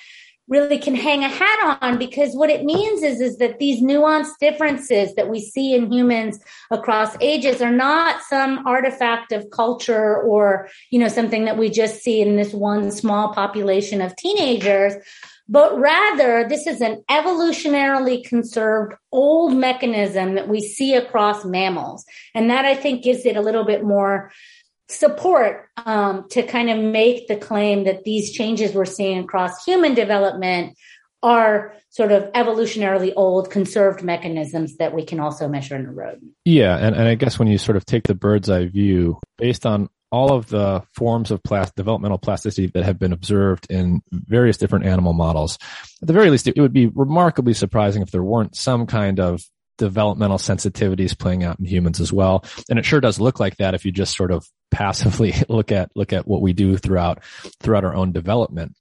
really 0.46 0.76
can 0.76 0.94
hang 0.94 1.24
a 1.24 1.28
hat 1.28 1.78
on 1.80 1.96
because 1.96 2.34
what 2.34 2.50
it 2.50 2.62
means 2.62 3.02
is 3.02 3.22
is 3.22 3.38
that 3.38 3.58
these 3.58 3.82
nuanced 3.82 4.36
differences 4.38 5.14
that 5.14 5.30
we 5.30 5.40
see 5.40 5.74
in 5.74 5.90
humans 5.90 6.40
across 6.70 7.16
ages 7.22 7.62
are 7.62 7.72
not 7.72 8.20
some 8.22 8.66
artifact 8.66 9.32
of 9.32 9.48
culture 9.50 10.20
or 10.20 10.68
you 10.90 10.98
know 10.98 11.08
something 11.08 11.46
that 11.46 11.56
we 11.56 11.70
just 11.70 12.02
see 12.02 12.20
in 12.20 12.36
this 12.36 12.52
one 12.52 12.90
small 12.90 13.32
population 13.32 14.02
of 14.02 14.14
teenagers 14.16 14.92
but 15.50 15.78
rather 15.78 16.46
this 16.46 16.66
is 16.66 16.82
an 16.82 17.02
evolutionarily 17.10 18.22
conserved 18.22 18.92
old 19.10 19.54
mechanism 19.54 20.34
that 20.34 20.46
we 20.46 20.60
see 20.60 20.94
across 20.94 21.46
mammals. 21.46 22.04
And 22.34 22.50
that 22.50 22.66
i 22.66 22.74
think 22.74 23.02
gives 23.02 23.24
it 23.24 23.36
a 23.36 23.40
little 23.40 23.64
bit 23.64 23.84
more 23.84 24.30
support 24.88 25.68
um, 25.84 26.26
to 26.30 26.42
kind 26.42 26.70
of 26.70 26.78
make 26.78 27.28
the 27.28 27.36
claim 27.36 27.84
that 27.84 28.04
these 28.04 28.32
changes 28.32 28.74
we're 28.74 28.84
seeing 28.84 29.18
across 29.18 29.64
human 29.64 29.94
development 29.94 30.76
are 31.22 31.74
sort 31.90 32.12
of 32.12 32.24
evolutionarily 32.32 33.12
old 33.16 33.50
conserved 33.50 34.02
mechanisms 34.02 34.76
that 34.76 34.94
we 34.94 35.04
can 35.04 35.20
also 35.20 35.48
measure 35.48 35.74
in 35.76 35.86
a 35.86 35.90
rodent. 35.90 36.32
Yeah, 36.44 36.76
and, 36.76 36.94
and 36.94 37.08
I 37.08 37.16
guess 37.16 37.38
when 37.38 37.48
you 37.48 37.58
sort 37.58 37.76
of 37.76 37.84
take 37.84 38.04
the 38.04 38.14
bird's 38.14 38.48
eye 38.48 38.66
view, 38.66 39.18
based 39.36 39.66
on 39.66 39.88
all 40.10 40.32
of 40.32 40.48
the 40.48 40.82
forms 40.94 41.30
of 41.30 41.42
plas- 41.42 41.72
developmental 41.72 42.18
plasticity 42.18 42.68
that 42.68 42.84
have 42.84 42.98
been 42.98 43.12
observed 43.12 43.66
in 43.68 44.00
various 44.12 44.56
different 44.56 44.86
animal 44.86 45.12
models, 45.12 45.58
at 46.00 46.06
the 46.06 46.14
very 46.14 46.30
least, 46.30 46.46
it 46.46 46.58
would 46.58 46.72
be 46.72 46.86
remarkably 46.86 47.52
surprising 47.52 48.00
if 48.00 48.10
there 48.10 48.22
weren't 48.22 48.56
some 48.56 48.86
kind 48.86 49.20
of 49.20 49.42
developmental 49.78 50.38
sensitivities 50.38 51.18
playing 51.18 51.44
out 51.44 51.58
in 51.58 51.64
humans 51.64 52.00
as 52.00 52.12
well. 52.12 52.44
And 52.68 52.78
it 52.78 52.84
sure 52.84 53.00
does 53.00 53.18
look 53.18 53.40
like 53.40 53.56
that 53.56 53.74
if 53.74 53.84
you 53.84 53.92
just 53.92 54.16
sort 54.16 54.30
of 54.30 54.46
passively 54.70 55.34
look 55.48 55.72
at 55.72 55.90
look 55.94 56.12
at 56.12 56.28
what 56.28 56.42
we 56.42 56.52
do 56.52 56.76
throughout 56.76 57.22
throughout 57.60 57.84
our 57.84 57.94
own 57.94 58.12
development. 58.12 58.74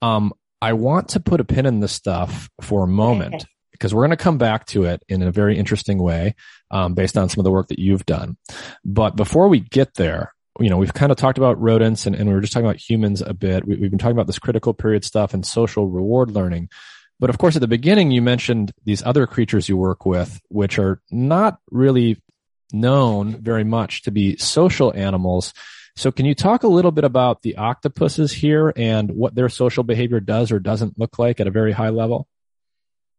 Um, 0.00 0.32
I 0.62 0.72
want 0.72 1.10
to 1.10 1.20
put 1.20 1.40
a 1.40 1.44
pin 1.44 1.66
in 1.66 1.80
this 1.80 1.92
stuff 1.92 2.48
for 2.62 2.84
a 2.84 2.88
moment 2.88 3.44
because 3.72 3.92
we're 3.92 4.06
going 4.06 4.16
to 4.16 4.16
come 4.16 4.38
back 4.38 4.64
to 4.66 4.84
it 4.84 5.02
in 5.08 5.22
a 5.22 5.30
very 5.30 5.58
interesting 5.58 6.02
way 6.02 6.36
um, 6.70 6.94
based 6.94 7.18
on 7.18 7.28
some 7.28 7.40
of 7.40 7.44
the 7.44 7.50
work 7.50 7.68
that 7.68 7.78
you've 7.78 8.06
done. 8.06 8.38
But 8.84 9.14
before 9.16 9.48
we 9.48 9.60
get 9.60 9.94
there, 9.94 10.32
you 10.60 10.70
know, 10.70 10.76
we've 10.76 10.94
kind 10.94 11.10
of 11.10 11.18
talked 11.18 11.38
about 11.38 11.60
rodents 11.60 12.06
and, 12.06 12.14
and 12.14 12.28
we 12.28 12.34
were 12.34 12.40
just 12.40 12.52
talking 12.52 12.66
about 12.66 12.80
humans 12.80 13.20
a 13.20 13.34
bit. 13.34 13.66
We, 13.66 13.76
we've 13.76 13.90
been 13.90 13.98
talking 13.98 14.16
about 14.16 14.28
this 14.28 14.38
critical 14.38 14.72
period 14.72 15.04
stuff 15.04 15.34
and 15.34 15.44
social 15.44 15.88
reward 15.88 16.30
learning. 16.30 16.68
But 17.20 17.30
of 17.30 17.38
course, 17.38 17.56
at 17.56 17.60
the 17.60 17.68
beginning, 17.68 18.10
you 18.10 18.22
mentioned 18.22 18.72
these 18.84 19.02
other 19.02 19.26
creatures 19.26 19.68
you 19.68 19.76
work 19.76 20.04
with, 20.04 20.40
which 20.48 20.78
are 20.78 21.00
not 21.10 21.58
really 21.70 22.20
known 22.72 23.40
very 23.40 23.64
much 23.64 24.02
to 24.02 24.10
be 24.10 24.36
social 24.36 24.92
animals. 24.94 25.52
So 25.96 26.10
can 26.10 26.26
you 26.26 26.34
talk 26.34 26.64
a 26.64 26.68
little 26.68 26.90
bit 26.90 27.04
about 27.04 27.42
the 27.42 27.56
octopuses 27.56 28.32
here 28.32 28.72
and 28.74 29.12
what 29.12 29.34
their 29.34 29.48
social 29.48 29.84
behavior 29.84 30.18
does 30.18 30.50
or 30.50 30.58
doesn't 30.58 30.98
look 30.98 31.18
like 31.18 31.40
at 31.40 31.46
a 31.46 31.52
very 31.52 31.70
high 31.70 31.90
level? 31.90 32.26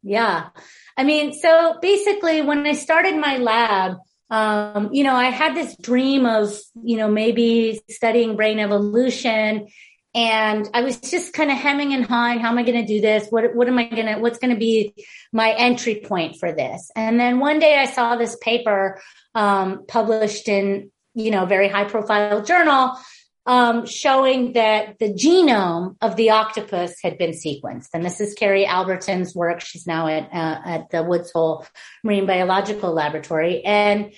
Yeah. 0.03 0.49
I 0.97 1.03
mean, 1.03 1.33
so 1.33 1.77
basically 1.81 2.41
when 2.41 2.65
I 2.67 2.73
started 2.73 3.15
my 3.15 3.37
lab, 3.37 3.97
um, 4.29 4.89
you 4.91 5.03
know, 5.03 5.15
I 5.15 5.29
had 5.29 5.55
this 5.55 5.75
dream 5.77 6.25
of, 6.25 6.53
you 6.83 6.97
know, 6.97 7.09
maybe 7.09 7.81
studying 7.89 8.35
brain 8.35 8.59
evolution 8.59 9.67
and 10.15 10.69
I 10.73 10.81
was 10.81 10.97
just 10.97 11.33
kind 11.33 11.51
of 11.51 11.57
hemming 11.57 11.93
and 11.93 12.05
hawing. 12.05 12.39
How 12.39 12.49
am 12.49 12.57
I 12.57 12.63
going 12.63 12.79
to 12.79 12.87
do 12.87 13.01
this? 13.01 13.27
What, 13.29 13.53
what 13.53 13.67
am 13.67 13.77
I 13.77 13.83
going 13.89 14.05
to, 14.05 14.15
what's 14.15 14.39
going 14.39 14.53
to 14.53 14.59
be 14.59 14.93
my 15.33 15.51
entry 15.51 15.95
point 15.95 16.37
for 16.39 16.53
this? 16.53 16.89
And 16.95 17.19
then 17.19 17.39
one 17.39 17.59
day 17.59 17.77
I 17.77 17.85
saw 17.85 18.15
this 18.15 18.37
paper, 18.41 19.01
um, 19.35 19.85
published 19.87 20.47
in, 20.47 20.89
you 21.13 21.31
know, 21.31 21.45
very 21.45 21.67
high 21.67 21.83
profile 21.83 22.41
journal, 22.41 22.97
um, 23.45 23.85
showing 23.85 24.53
that 24.53 24.97
the 24.99 25.13
genome 25.13 25.97
of 26.01 26.15
the 26.15 26.29
octopus 26.29 26.95
had 27.03 27.17
been 27.17 27.31
sequenced. 27.31 27.89
And 27.93 28.03
this 28.03 28.21
is 28.21 28.33
Carrie 28.33 28.65
Albertin's 28.65 29.35
work. 29.35 29.59
She's 29.59 29.85
now 29.85 30.07
at, 30.07 30.33
uh, 30.33 30.61
at 30.65 30.89
the 30.91 31.03
Woods 31.03 31.31
Hole 31.31 31.65
Marine 32.05 32.25
Biological 32.25 32.93
Laboratory. 32.93 33.63
And 33.63 34.13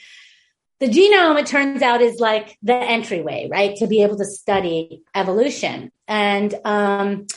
the 0.79 0.87
genome, 0.87 1.39
it 1.39 1.47
turns 1.47 1.81
out, 1.81 2.01
is 2.01 2.19
like 2.19 2.57
the 2.61 2.75
entryway, 2.75 3.47
right, 3.49 3.75
to 3.77 3.87
be 3.87 4.03
able 4.03 4.17
to 4.17 4.25
study 4.25 5.03
evolution. 5.15 5.91
And 6.07 6.53
um, 6.65 7.27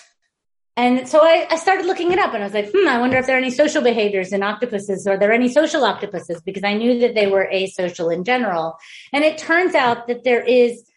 and 0.76 1.08
so 1.08 1.20
I, 1.22 1.46
I, 1.50 1.56
started 1.56 1.84
looking 1.84 2.12
it 2.12 2.18
up, 2.18 2.32
and 2.32 2.42
I 2.42 2.46
was 2.46 2.54
like, 2.54 2.70
hmm, 2.74 2.88
I 2.88 2.98
wonder 2.98 3.18
if 3.18 3.26
there 3.26 3.36
are 3.36 3.40
any 3.40 3.50
social 3.50 3.82
behaviors 3.82 4.32
in 4.32 4.42
octopuses. 4.42 5.06
Are 5.06 5.18
there 5.18 5.32
any 5.32 5.48
social 5.48 5.84
octopuses? 5.84 6.40
Because 6.40 6.64
I 6.64 6.74
knew 6.74 7.00
that 7.00 7.14
they 7.14 7.26
were 7.26 7.48
asocial 7.52 8.14
in 8.14 8.24
general. 8.24 8.78
And 9.12 9.24
it 9.24 9.36
turns 9.36 9.74
out 9.74 10.06
that 10.06 10.24
there 10.24 10.42
is 10.42 10.88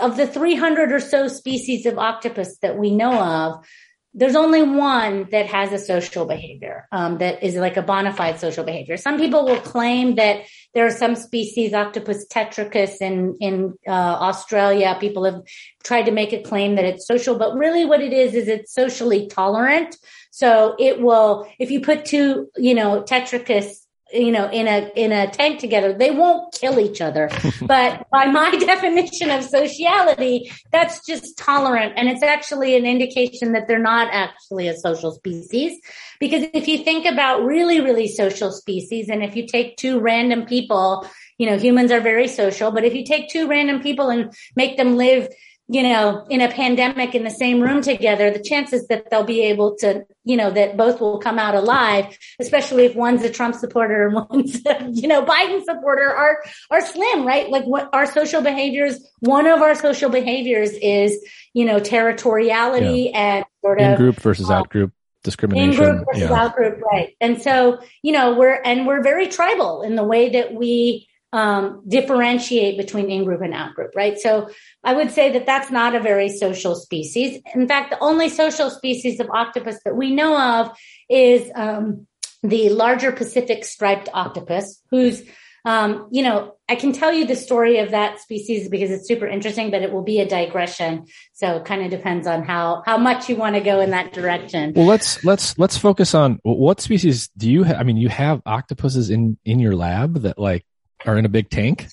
of 0.00 0.16
the 0.16 0.26
300 0.26 0.92
or 0.92 1.00
so 1.00 1.28
species 1.28 1.86
of 1.86 1.98
octopus 1.98 2.58
that 2.58 2.76
we 2.76 2.90
know 2.90 3.12
of, 3.12 3.66
there's 4.12 4.36
only 4.36 4.62
one 4.62 5.28
that 5.30 5.46
has 5.46 5.72
a 5.72 5.78
social 5.78 6.26
behavior 6.26 6.88
um, 6.90 7.18
that 7.18 7.42
is 7.42 7.54
like 7.54 7.76
a 7.76 7.82
bona 7.82 8.12
fide 8.12 8.40
social 8.40 8.64
behavior. 8.64 8.96
Some 8.96 9.18
people 9.18 9.44
will 9.44 9.60
claim 9.60 10.16
that 10.16 10.42
there 10.74 10.86
are 10.86 10.90
some 10.90 11.16
species, 11.16 11.72
Octopus 11.72 12.26
tetricus 12.26 13.00
in 13.00 13.36
in 13.40 13.74
uh, 13.86 13.90
Australia. 13.90 14.96
People 15.00 15.24
have 15.24 15.42
tried 15.82 16.04
to 16.04 16.12
make 16.12 16.32
a 16.32 16.42
claim 16.42 16.76
that 16.76 16.84
it's 16.84 17.06
social, 17.06 17.36
but 17.36 17.54
really 17.54 17.84
what 17.84 18.00
it 18.00 18.12
is 18.12 18.34
is 18.34 18.48
it's 18.48 18.72
socially 18.72 19.26
tolerant. 19.26 19.96
So 20.30 20.76
it 20.78 21.00
will, 21.00 21.48
if 21.58 21.70
you 21.70 21.80
put 21.80 22.04
two, 22.04 22.48
you 22.56 22.74
know, 22.74 23.02
tetricus 23.02 23.86
you 24.12 24.30
know 24.30 24.48
in 24.50 24.66
a 24.66 24.90
in 24.96 25.12
a 25.12 25.30
tank 25.30 25.60
together 25.60 25.92
they 25.92 26.10
won't 26.10 26.52
kill 26.54 26.78
each 26.78 27.00
other. 27.00 27.30
But 27.62 28.06
by 28.10 28.26
my 28.26 28.50
definition 28.72 29.30
of 29.30 29.44
sociality 29.44 30.50
that's 30.72 31.04
just 31.06 31.38
tolerant. 31.38 31.94
And 31.96 32.08
it's 32.08 32.22
actually 32.22 32.76
an 32.76 32.86
indication 32.86 33.52
that 33.52 33.68
they're 33.68 33.78
not 33.78 34.08
actually 34.12 34.68
a 34.68 34.76
social 34.76 35.12
species. 35.12 35.78
Because 36.18 36.46
if 36.52 36.66
you 36.68 36.78
think 36.84 37.06
about 37.06 37.44
really 37.44 37.80
really 37.80 38.08
social 38.08 38.50
species 38.50 39.08
and 39.08 39.22
if 39.22 39.36
you 39.36 39.46
take 39.46 39.76
two 39.76 40.00
random 40.00 40.46
people 40.46 41.06
you 41.38 41.48
know 41.48 41.56
humans 41.56 41.90
are 41.90 42.00
very 42.00 42.28
social 42.28 42.70
but 42.70 42.84
if 42.84 42.94
you 42.94 43.04
take 43.04 43.28
two 43.30 43.48
random 43.48 43.80
people 43.80 44.10
and 44.10 44.32
make 44.56 44.76
them 44.76 44.96
live 44.96 45.28
you 45.72 45.84
know, 45.84 46.26
in 46.28 46.40
a 46.40 46.50
pandemic 46.50 47.14
in 47.14 47.22
the 47.22 47.30
same 47.30 47.60
room 47.60 47.80
together, 47.80 48.32
the 48.32 48.42
chances 48.42 48.88
that 48.88 49.08
they'll 49.08 49.22
be 49.22 49.42
able 49.42 49.76
to, 49.76 50.04
you 50.24 50.36
know, 50.36 50.50
that 50.50 50.76
both 50.76 51.00
will 51.00 51.20
come 51.20 51.38
out 51.38 51.54
alive, 51.54 52.18
especially 52.40 52.86
if 52.86 52.96
one's 52.96 53.22
a 53.22 53.30
Trump 53.30 53.54
supporter 53.54 54.08
and 54.08 54.14
one's 54.30 54.66
a, 54.66 54.88
you 54.90 55.06
know, 55.06 55.24
Biden 55.24 55.64
supporter 55.64 56.12
are, 56.12 56.42
are 56.72 56.84
slim, 56.84 57.24
right? 57.24 57.48
Like 57.48 57.66
what 57.66 57.88
our 57.92 58.04
social 58.04 58.42
behaviors, 58.42 58.98
one 59.20 59.46
of 59.46 59.62
our 59.62 59.76
social 59.76 60.10
behaviors 60.10 60.72
is, 60.72 61.24
you 61.54 61.64
know, 61.64 61.78
territoriality 61.78 63.12
yeah. 63.12 63.36
and 63.36 63.44
sort 63.60 63.80
of 63.80 63.92
in 63.92 63.96
group 63.96 64.16
versus 64.16 64.50
out 64.50 64.70
group 64.70 64.92
discrimination. 65.22 65.70
In 65.70 65.76
group 65.76 66.06
versus 66.06 66.30
yeah. 66.30 66.42
out 66.42 66.56
group, 66.56 66.80
right. 66.80 67.14
And 67.20 67.40
so, 67.40 67.78
you 68.02 68.10
know, 68.10 68.34
we're, 68.34 68.60
and 68.60 68.88
we're 68.88 69.04
very 69.04 69.28
tribal 69.28 69.82
in 69.82 69.94
the 69.94 70.02
way 70.02 70.30
that 70.30 70.52
we, 70.52 71.09
um, 71.32 71.82
differentiate 71.86 72.76
between 72.76 73.10
in 73.10 73.24
group 73.24 73.40
and 73.42 73.54
out 73.54 73.74
group, 73.74 73.92
right? 73.94 74.18
So 74.18 74.50
I 74.82 74.94
would 74.94 75.10
say 75.10 75.32
that 75.32 75.46
that's 75.46 75.70
not 75.70 75.94
a 75.94 76.00
very 76.00 76.28
social 76.28 76.74
species. 76.74 77.40
In 77.54 77.68
fact, 77.68 77.90
the 77.90 77.98
only 78.00 78.28
social 78.28 78.70
species 78.70 79.20
of 79.20 79.30
octopus 79.30 79.78
that 79.84 79.96
we 79.96 80.14
know 80.14 80.36
of 80.36 80.76
is 81.08 81.50
um, 81.54 82.06
the 82.42 82.70
larger 82.70 83.12
Pacific 83.12 83.64
striped 83.64 84.08
octopus, 84.12 84.82
who's 84.90 85.22
um, 85.64 86.08
you 86.10 86.22
know, 86.22 86.54
I 86.68 86.74
can 86.74 86.92
tell 86.92 87.12
you 87.12 87.26
the 87.26 87.36
story 87.36 87.78
of 87.78 87.90
that 87.90 88.20
species 88.20 88.68
because 88.68 88.90
it's 88.90 89.06
super 89.06 89.26
interesting, 89.26 89.70
but 89.70 89.82
it 89.82 89.92
will 89.92 90.02
be 90.02 90.20
a 90.20 90.26
digression. 90.26 91.06
So 91.34 91.56
it 91.56 91.64
kind 91.64 91.82
of 91.82 91.90
depends 91.90 92.26
on 92.26 92.44
how 92.44 92.82
how 92.86 92.96
much 92.96 93.28
you 93.28 93.36
want 93.36 93.56
to 93.56 93.60
go 93.60 93.80
in 93.80 93.90
that 93.90 94.12
direction. 94.12 94.72
Well, 94.74 94.86
let's 94.86 95.22
let's 95.24 95.58
let's 95.58 95.76
focus 95.76 96.14
on 96.14 96.38
what 96.44 96.80
species 96.80 97.28
do 97.36 97.50
you? 97.50 97.64
I 97.64 97.82
mean, 97.82 97.98
you 97.98 98.08
have 98.08 98.40
octopuses 98.46 99.10
in 99.10 99.36
in 99.44 99.58
your 99.58 99.76
lab 99.76 100.22
that 100.22 100.38
like 100.38 100.64
are 101.06 101.18
in 101.18 101.24
a 101.24 101.28
big 101.28 101.50
tank? 101.50 101.88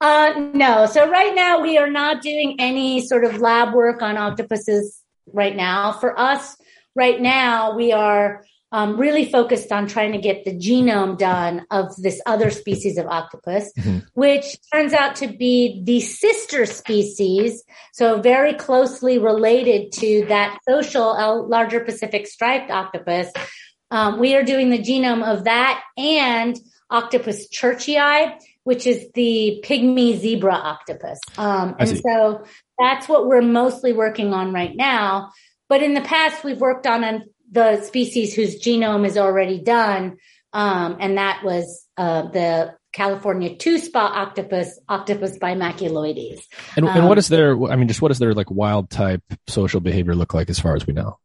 Uh, 0.00 0.50
no. 0.54 0.86
So 0.86 1.08
right 1.08 1.34
now 1.34 1.60
we 1.60 1.78
are 1.78 1.90
not 1.90 2.22
doing 2.22 2.56
any 2.58 3.06
sort 3.06 3.24
of 3.24 3.40
lab 3.40 3.74
work 3.74 4.02
on 4.02 4.16
octopuses 4.16 5.00
right 5.32 5.54
now. 5.54 5.92
For 5.92 6.18
us, 6.18 6.56
right 6.94 7.20
now 7.20 7.74
we 7.74 7.92
are 7.92 8.44
um, 8.74 8.96
really 8.96 9.30
focused 9.30 9.70
on 9.70 9.86
trying 9.86 10.12
to 10.12 10.18
get 10.18 10.44
the 10.44 10.52
genome 10.52 11.16
done 11.16 11.64
of 11.70 11.94
this 11.96 12.20
other 12.26 12.50
species 12.50 12.98
of 12.98 13.06
octopus, 13.06 13.72
mm-hmm. 13.78 13.98
which 14.14 14.56
turns 14.72 14.92
out 14.92 15.14
to 15.16 15.28
be 15.28 15.80
the 15.84 16.00
sister 16.00 16.66
species. 16.66 17.62
So 17.92 18.20
very 18.20 18.52
closely 18.54 19.18
related 19.18 19.92
to 19.92 20.26
that 20.28 20.58
social 20.68 21.48
larger 21.48 21.80
Pacific 21.80 22.26
striped 22.26 22.70
octopus. 22.70 23.30
Um, 23.92 24.18
we 24.18 24.34
are 24.34 24.42
doing 24.42 24.70
the 24.70 24.78
genome 24.78 25.24
of 25.24 25.44
that 25.44 25.84
and 25.96 26.58
Octopus 26.94 27.48
chierchiae, 27.48 28.38
which 28.62 28.86
is 28.86 29.08
the 29.14 29.62
pygmy 29.64 30.16
zebra 30.18 30.54
octopus. 30.54 31.18
Um, 31.36 31.76
and 31.78 31.98
so 31.98 32.44
that's 32.78 33.08
what 33.08 33.26
we're 33.26 33.42
mostly 33.42 33.92
working 33.92 34.32
on 34.32 34.52
right 34.52 34.74
now. 34.74 35.30
But 35.68 35.82
in 35.82 35.94
the 35.94 36.02
past, 36.02 36.44
we've 36.44 36.60
worked 36.60 36.86
on 36.86 37.04
a 37.04 37.20
the 37.50 37.82
species 37.82 38.34
whose 38.34 38.60
genome 38.60 39.06
is 39.06 39.16
already 39.16 39.60
done. 39.60 40.16
Um, 40.52 40.96
and 41.00 41.18
that 41.18 41.42
was 41.44 41.86
uh, 41.96 42.22
the 42.30 42.74
California 42.92 43.56
two 43.56 43.78
spot 43.78 44.16
octopus, 44.16 44.78
Octopus 44.88 45.38
bimaculoides. 45.38 46.42
And, 46.76 46.86
um, 46.86 46.96
and 46.96 47.08
what 47.08 47.18
um, 47.18 47.24
their, 47.28 47.50
I 47.66 47.76
mean, 47.76 47.88
just 47.88 48.02
what 48.02 48.08
does 48.08 48.18
their 48.18 48.34
like 48.34 48.50
wild 48.50 48.90
type 48.90 49.22
social 49.48 49.80
behavior 49.80 50.14
look 50.14 50.34
like 50.34 50.50
as 50.50 50.60
far 50.60 50.74
as 50.76 50.86
we 50.86 50.92
know? 50.92 51.18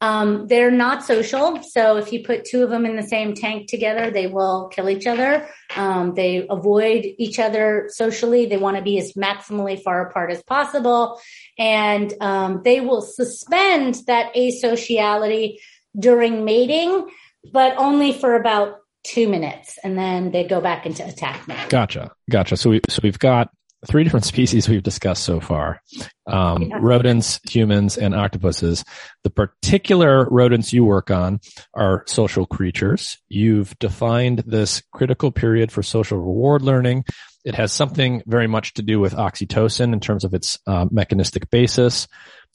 Um, 0.00 0.46
they're 0.46 0.70
not 0.70 1.04
social. 1.04 1.62
So 1.62 1.96
if 1.96 2.12
you 2.12 2.22
put 2.22 2.44
two 2.44 2.62
of 2.62 2.70
them 2.70 2.84
in 2.84 2.96
the 2.96 3.02
same 3.02 3.34
tank 3.34 3.68
together, 3.68 4.10
they 4.10 4.26
will 4.26 4.68
kill 4.68 4.90
each 4.90 5.06
other. 5.06 5.48
Um, 5.74 6.14
they 6.14 6.46
avoid 6.48 7.06
each 7.18 7.38
other 7.38 7.88
socially. 7.90 8.46
They 8.46 8.58
want 8.58 8.76
to 8.76 8.82
be 8.82 8.98
as 8.98 9.14
maximally 9.14 9.82
far 9.82 10.06
apart 10.06 10.30
as 10.30 10.42
possible. 10.42 11.18
And 11.58 12.12
um, 12.20 12.60
they 12.62 12.80
will 12.80 13.00
suspend 13.00 14.02
that 14.06 14.34
asociality 14.34 15.58
during 15.98 16.44
mating, 16.44 17.08
but 17.50 17.74
only 17.78 18.12
for 18.12 18.34
about 18.34 18.80
two 19.02 19.28
minutes. 19.28 19.78
And 19.82 19.96
then 19.96 20.30
they 20.30 20.44
go 20.44 20.60
back 20.60 20.84
into 20.84 21.06
attack 21.06 21.48
mode. 21.48 21.70
Gotcha. 21.70 22.10
Gotcha. 22.28 22.56
So 22.56 22.70
we, 22.70 22.80
so 22.88 23.00
we've 23.02 23.18
got 23.18 23.50
three 23.86 24.04
different 24.04 24.26
species 24.32 24.68
we've 24.68 24.82
discussed 24.82 25.24
so 25.24 25.40
far 25.40 25.82
um, 26.26 26.62
yeah. 26.62 26.78
rodents, 26.80 27.40
humans, 27.48 27.96
and 27.96 28.14
octopuses. 28.14 28.84
The 29.24 29.30
particular 29.30 30.28
rodents 30.30 30.72
you 30.72 30.84
work 30.84 31.10
on 31.10 31.40
are 31.74 32.04
social 32.06 32.46
creatures. 32.46 33.18
You've 33.28 33.78
defined 33.78 34.40
this 34.46 34.82
critical 34.92 35.30
period 35.30 35.70
for 35.70 35.82
social 35.82 36.18
reward 36.18 36.62
learning. 36.62 37.04
It 37.44 37.54
has 37.54 37.72
something 37.72 38.22
very 38.26 38.48
much 38.48 38.74
to 38.74 38.82
do 38.82 38.98
with 38.98 39.14
oxytocin 39.14 39.92
in 39.92 40.00
terms 40.00 40.24
of 40.24 40.34
its 40.34 40.58
uh, 40.66 40.86
mechanistic 40.90 41.48
basis. 41.50 42.08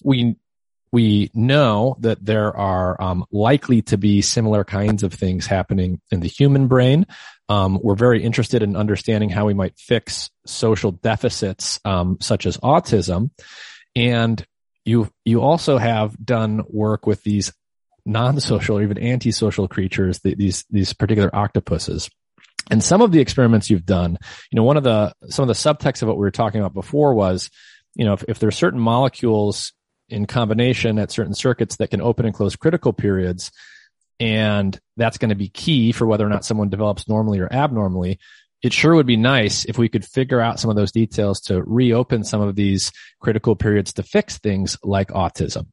We 0.03 0.35
we 0.91 1.31
know 1.33 1.95
that 1.99 2.23
there 2.23 2.55
are 2.55 3.01
um, 3.01 3.25
likely 3.31 3.81
to 3.83 3.97
be 3.97 4.21
similar 4.21 4.63
kinds 4.63 5.03
of 5.03 5.13
things 5.13 5.45
happening 5.45 6.01
in 6.11 6.19
the 6.19 6.27
human 6.27 6.67
brain. 6.67 7.05
Um, 7.47 7.79
we're 7.81 7.95
very 7.95 8.23
interested 8.23 8.61
in 8.61 8.75
understanding 8.75 9.29
how 9.29 9.45
we 9.45 9.53
might 9.53 9.77
fix 9.77 10.29
social 10.45 10.91
deficits, 10.91 11.79
um, 11.85 12.17
such 12.19 12.45
as 12.45 12.57
autism. 12.57 13.31
And 13.95 14.45
you 14.85 15.09
you 15.25 15.41
also 15.41 15.77
have 15.77 16.15
done 16.23 16.63
work 16.67 17.05
with 17.05 17.23
these 17.23 17.53
non-social 18.05 18.77
or 18.79 18.83
even 18.83 18.97
antisocial 18.97 19.67
creatures, 19.67 20.19
these 20.19 20.65
these 20.69 20.93
particular 20.93 21.33
octopuses. 21.35 22.09
And 22.69 22.83
some 22.83 23.01
of 23.01 23.11
the 23.11 23.19
experiments 23.19 23.69
you've 23.69 23.85
done, 23.85 24.17
you 24.51 24.55
know, 24.55 24.63
one 24.63 24.77
of 24.77 24.83
the 24.83 25.13
some 25.29 25.43
of 25.43 25.47
the 25.47 25.53
subtext 25.53 26.01
of 26.01 26.07
what 26.07 26.17
we 26.17 26.21
were 26.21 26.31
talking 26.31 26.61
about 26.61 26.73
before 26.73 27.13
was, 27.13 27.49
you 27.95 28.05
know, 28.05 28.13
if, 28.13 28.23
if 28.27 28.39
there 28.39 28.49
are 28.49 28.51
certain 28.51 28.79
molecules 28.79 29.73
in 30.11 30.25
combination 30.25 30.99
at 30.99 31.11
certain 31.11 31.33
circuits 31.33 31.77
that 31.77 31.89
can 31.89 32.01
open 32.01 32.25
and 32.25 32.35
close 32.35 32.55
critical 32.55 32.93
periods. 32.93 33.51
And 34.19 34.79
that's 34.97 35.17
going 35.17 35.29
to 35.29 35.35
be 35.35 35.49
key 35.49 35.91
for 35.91 36.05
whether 36.05 36.25
or 36.25 36.29
not 36.29 36.45
someone 36.45 36.69
develops 36.69 37.07
normally 37.07 37.39
or 37.39 37.51
abnormally. 37.51 38.19
It 38.61 38.73
sure 38.73 38.93
would 38.93 39.07
be 39.07 39.17
nice 39.17 39.65
if 39.65 39.79
we 39.79 39.89
could 39.89 40.05
figure 40.05 40.39
out 40.39 40.59
some 40.59 40.69
of 40.69 40.75
those 40.75 40.91
details 40.91 41.41
to 41.41 41.63
reopen 41.63 42.23
some 42.23 42.41
of 42.41 42.55
these 42.55 42.91
critical 43.19 43.55
periods 43.55 43.93
to 43.93 44.03
fix 44.03 44.37
things 44.37 44.77
like 44.83 45.07
autism. 45.07 45.67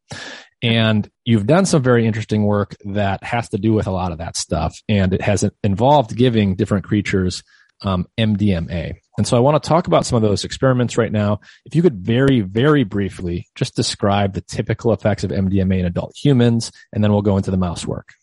And 0.63 1.09
you've 1.25 1.47
done 1.47 1.67
some 1.67 1.83
very 1.83 2.07
interesting 2.07 2.45
work 2.45 2.75
that 2.87 3.23
has 3.23 3.51
to 3.51 3.59
do 3.59 3.75
with 3.75 3.87
a 3.87 3.93
lot 3.93 4.13
of 4.13 4.19
that 4.19 4.37
stuff. 4.37 4.81
And 4.89 5.13
it 5.13 5.21
has 5.21 5.49
involved 5.63 6.17
giving 6.17 6.57
different 6.57 6.85
creatures 6.85 7.43
um, 7.83 8.07
MDMA. 8.19 8.97
And 9.19 9.27
so 9.27 9.37
I 9.37 9.41
want 9.41 9.61
to 9.61 9.69
talk 9.69 9.89
about 9.89 10.07
some 10.07 10.15
of 10.15 10.23
those 10.23 10.45
experiments 10.45 10.97
right 10.97 11.11
now. 11.11 11.41
If 11.65 11.75
you 11.75 11.83
could 11.83 11.97
very, 11.97 12.41
very 12.41 12.85
briefly 12.85 13.49
just 13.57 13.75
describe 13.75 14.33
the 14.33 14.41
typical 14.41 14.93
effects 14.93 15.25
of 15.25 15.33
MDMA 15.33 15.81
in 15.81 15.87
adult 15.87 16.17
humans, 16.17 16.71
and 16.93 17.03
then 17.03 17.11
we'll 17.11 17.23
go 17.23 17.37
into 17.37 17.51
the 17.51 17.57
mouse 17.57 17.85
work. 17.85 18.15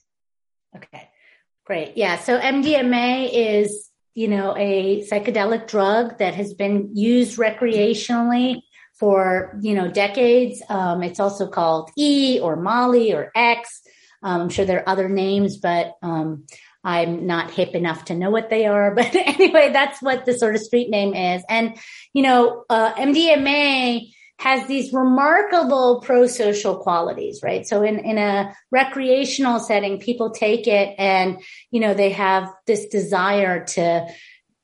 Okay, 0.74 1.10
great. 1.66 1.98
Yeah. 1.98 2.18
So 2.20 2.40
MDMA 2.40 3.30
is, 3.30 3.90
you 4.14 4.30
know, 4.30 4.56
a 4.58 5.06
psychedelic 5.12 5.68
drug 5.68 6.18
that 6.20 6.34
has 6.36 6.54
been 6.54 6.96
used 6.96 7.38
recreationally 7.38 8.62
for, 8.94 9.60
you 9.62 9.76
know, 9.76 9.92
decades. 9.92 10.64
Um, 10.70 11.04
it's 11.04 11.20
also 11.20 11.50
called 11.50 11.92
E 11.98 12.40
or 12.42 12.56
Molly 12.56 13.14
or 13.14 13.34
X. 13.36 13.82
Um, 14.24 14.44
I'm 14.44 14.50
sure 14.50 14.64
there 14.64 14.80
are 14.80 14.90
other 14.90 15.10
names, 15.10 15.58
but 15.58 15.96
um, 16.02 16.46
I'm 16.86 17.26
not 17.26 17.52
hip 17.52 17.74
enough 17.74 18.06
to 18.06 18.16
know 18.16 18.30
what 18.30 18.50
they 18.50 18.66
are, 18.68 18.94
but 18.96 19.14
anyway, 19.14 19.72
that's 19.74 20.02
what 20.02 20.26
the 20.26 20.34
sort 20.34 20.56
of 20.56 20.62
street 20.62 20.90
name 20.90 21.14
is. 21.14 21.44
And, 21.50 21.78
you 22.14 22.22
know, 22.22 22.64
uh, 22.70 22.94
MDMA 22.94 24.14
has 24.38 24.68
these 24.68 24.94
remarkable 24.94 26.02
pro-social 26.02 26.78
qualities, 26.78 27.40
right? 27.42 27.66
So 27.66 27.84
in, 27.84 28.00
in 28.00 28.18
a 28.18 28.54
recreational 28.70 29.60
setting, 29.60 30.00
people 30.00 30.32
take 30.32 30.68
it 30.68 30.94
and, 30.98 31.42
you 31.72 31.80
know, 31.80 31.94
they 31.94 32.12
have 32.12 32.52
this 32.68 32.86
desire 32.88 33.64
to 33.66 34.08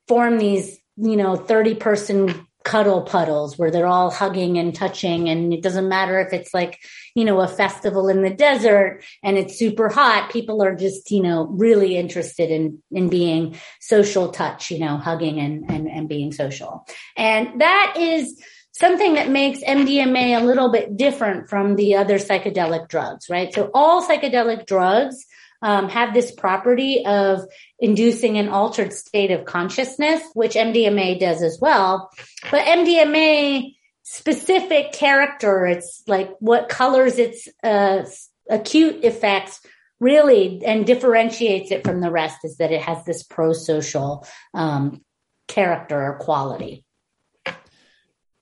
form 0.08 0.38
these, 0.38 0.78
you 0.96 1.16
know, 1.16 1.36
30 1.36 1.76
person 1.76 2.46
cuddle 2.64 3.02
puddles 3.02 3.58
where 3.58 3.70
they're 3.70 3.86
all 3.86 4.10
hugging 4.10 4.58
and 4.58 4.74
touching. 4.74 5.28
And 5.28 5.52
it 5.52 5.62
doesn't 5.62 5.88
matter 5.88 6.20
if 6.20 6.32
it's 6.32 6.52
like, 6.54 6.78
you 7.14 7.24
know, 7.24 7.40
a 7.40 7.48
festival 7.48 8.08
in 8.08 8.22
the 8.22 8.30
desert 8.30 9.02
and 9.22 9.38
it's 9.38 9.58
super 9.58 9.88
hot. 9.88 10.30
People 10.30 10.62
are 10.62 10.74
just, 10.74 11.10
you 11.10 11.22
know, 11.22 11.46
really 11.46 11.96
interested 11.96 12.50
in, 12.50 12.82
in 12.90 13.08
being 13.08 13.56
social 13.80 14.30
touch, 14.30 14.70
you 14.70 14.78
know, 14.78 14.96
hugging 14.96 15.38
and, 15.38 15.70
and, 15.70 15.88
and 15.88 16.08
being 16.08 16.32
social. 16.32 16.86
And 17.16 17.60
that 17.60 17.94
is, 17.98 18.40
something 18.74 19.14
that 19.14 19.30
makes 19.30 19.60
MDMA 19.60 20.40
a 20.40 20.44
little 20.44 20.70
bit 20.70 20.96
different 20.96 21.48
from 21.48 21.76
the 21.76 21.96
other 21.96 22.18
psychedelic 22.18 22.88
drugs, 22.88 23.28
right? 23.28 23.52
So 23.52 23.70
all 23.74 24.06
psychedelic 24.06 24.66
drugs 24.66 25.26
um, 25.62 25.88
have 25.88 26.12
this 26.12 26.32
property 26.32 27.04
of 27.06 27.40
inducing 27.78 28.38
an 28.38 28.48
altered 28.48 28.92
state 28.92 29.30
of 29.30 29.44
consciousness, 29.44 30.22
which 30.34 30.54
MDMA 30.54 31.20
does 31.20 31.42
as 31.42 31.58
well. 31.60 32.10
But 32.50 32.66
MDMA 32.66 33.76
specific 34.12 34.92
character, 34.92 35.64
it's 35.64 36.02
like 36.06 36.30
what 36.38 36.68
colors 36.68 37.18
its 37.18 37.48
uh, 37.62 38.04
acute 38.50 39.04
effects 39.04 39.58
really 40.00 40.62
and 40.66 40.84
differentiates 40.84 41.70
it 41.70 41.82
from 41.82 42.02
the 42.02 42.10
rest 42.10 42.36
is 42.44 42.58
that 42.58 42.70
it 42.70 42.82
has 42.82 43.02
this 43.06 43.22
pro-social 43.22 44.26
um, 44.52 45.00
character 45.48 45.98
or 45.98 46.18
quality. 46.18 46.84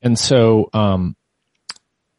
And 0.03 0.19
so 0.19 0.71
um, 0.73 1.15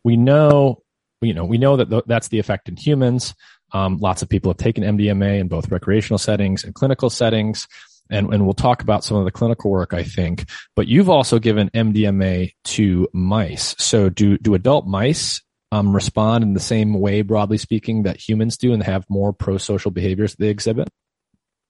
we 0.01 0.15
know, 0.15 0.81
you 1.19 1.33
know, 1.33 1.43
we 1.43 1.57
know 1.57 1.75
that 1.75 1.89
th- 1.89 2.03
that's 2.07 2.29
the 2.29 2.39
effect 2.39 2.69
in 2.69 2.77
humans. 2.77 3.35
Um, 3.73 3.97
lots 3.97 4.21
of 4.21 4.29
people 4.29 4.51
have 4.51 4.57
taken 4.59 4.85
MDMA 4.85 5.39
in 5.41 5.49
both 5.49 5.69
recreational 5.69 6.19
settings 6.19 6.63
and 6.63 6.73
clinical 6.73 7.09
settings. 7.09 7.67
And, 8.11 8.33
and 8.33 8.43
we'll 8.43 8.53
talk 8.53 8.81
about 8.81 9.03
some 9.03 9.17
of 9.17 9.25
the 9.25 9.31
clinical 9.31 9.71
work, 9.71 9.93
I 9.93 10.03
think. 10.03 10.45
But 10.75 10.87
you've 10.87 11.09
also 11.09 11.39
given 11.39 11.69
MDMA 11.69 12.53
to 12.65 13.07
mice. 13.13 13.73
So 13.79 14.09
do, 14.09 14.37
do 14.37 14.53
adult 14.53 14.85
mice 14.85 15.41
um, 15.71 15.93
respond 15.93 16.43
in 16.43 16.53
the 16.53 16.59
same 16.59 16.99
way, 16.99 17.21
broadly 17.21 17.57
speaking, 17.57 18.03
that 18.03 18.17
humans 18.17 18.57
do 18.57 18.73
and 18.73 18.83
have 18.83 19.05
more 19.09 19.31
pro-social 19.31 19.91
behaviors 19.91 20.35
they 20.35 20.49
exhibit? 20.49 20.89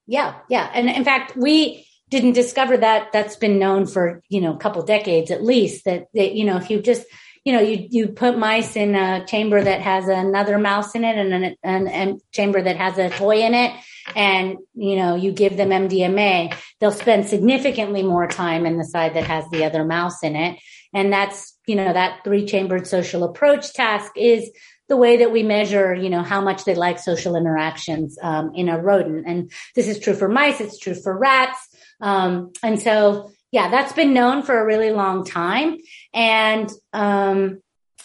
Yeah, 0.06 0.34
yeah. 0.48 0.68
And 0.74 0.90
in 0.90 1.04
fact, 1.04 1.36
we 1.36 1.86
didn't 2.10 2.32
discover 2.32 2.76
that. 2.76 3.12
That's 3.12 3.36
been 3.36 3.58
known 3.58 3.86
for, 3.86 4.20
you 4.28 4.40
know, 4.40 4.54
a 4.54 4.58
couple 4.58 4.82
decades 4.82 5.30
at 5.30 5.44
least 5.44 5.84
that, 5.84 6.08
that, 6.14 6.34
you 6.34 6.44
know, 6.44 6.56
if 6.56 6.68
you 6.68 6.82
just 6.82 7.06
you 7.44 7.52
know, 7.52 7.60
you, 7.60 7.88
you 7.90 8.08
put 8.08 8.38
mice 8.38 8.76
in 8.76 8.94
a 8.94 9.26
chamber 9.26 9.60
that 9.60 9.80
has 9.80 10.06
another 10.06 10.58
mouse 10.58 10.94
in 10.94 11.04
it 11.04 11.56
and 11.64 11.88
a 11.88 12.18
chamber 12.30 12.62
that 12.62 12.76
has 12.76 12.98
a 12.98 13.10
toy 13.10 13.42
in 13.42 13.54
it. 13.54 13.72
And, 14.14 14.58
you 14.74 14.96
know, 14.96 15.14
you 15.14 15.32
give 15.32 15.56
them 15.56 15.70
MDMA, 15.70 16.54
they'll 16.80 16.90
spend 16.90 17.26
significantly 17.26 18.02
more 18.02 18.26
time 18.26 18.66
in 18.66 18.76
the 18.76 18.84
side 18.84 19.14
that 19.14 19.24
has 19.24 19.44
the 19.50 19.64
other 19.64 19.84
mouse 19.84 20.22
in 20.22 20.36
it. 20.36 20.58
And 20.94 21.12
that's, 21.12 21.56
you 21.66 21.74
know, 21.76 21.92
that 21.92 22.24
three 22.24 22.44
chambered 22.44 22.86
social 22.86 23.24
approach 23.24 23.72
task 23.72 24.12
is 24.16 24.50
the 24.88 24.96
way 24.96 25.18
that 25.18 25.32
we 25.32 25.42
measure, 25.42 25.94
you 25.94 26.10
know, 26.10 26.22
how 26.22 26.40
much 26.40 26.64
they 26.64 26.74
like 26.74 26.98
social 26.98 27.36
interactions 27.36 28.18
um, 28.22 28.52
in 28.54 28.68
a 28.68 28.78
rodent. 28.78 29.26
And 29.26 29.50
this 29.74 29.88
is 29.88 29.98
true 29.98 30.14
for 30.14 30.28
mice. 30.28 30.60
It's 30.60 30.78
true 30.78 30.94
for 30.94 31.16
rats. 31.16 31.58
Um, 32.00 32.52
and 32.62 32.80
so, 32.80 33.30
yeah, 33.52 33.70
that's 33.70 33.92
been 33.92 34.12
known 34.12 34.42
for 34.42 34.58
a 34.58 34.66
really 34.66 34.90
long 34.90 35.24
time. 35.24 35.78
And 36.12 36.70
um, 36.92 37.62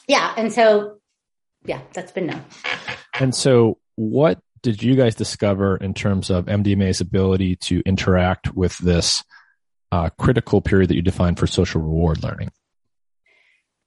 yeah, 0.07 0.33
and 0.37 0.53
so 0.53 0.97
yeah, 1.65 1.81
that's 1.93 2.11
been 2.11 2.27
known. 2.27 2.43
And 3.19 3.35
so, 3.35 3.77
what 3.95 4.39
did 4.67 4.83
you 4.83 4.95
guys 4.95 5.15
discover 5.15 5.77
in 5.77 5.93
terms 5.93 6.29
of 6.29 6.47
MDMA's 6.47 6.99
ability 6.99 7.55
to 7.55 7.81
interact 7.85 8.53
with 8.53 8.77
this 8.79 9.23
uh, 9.93 10.09
critical 10.19 10.59
period 10.59 10.89
that 10.89 10.95
you 10.95 11.01
defined 11.01 11.39
for 11.39 11.47
social 11.47 11.81
reward 11.81 12.21
learning? 12.21 12.51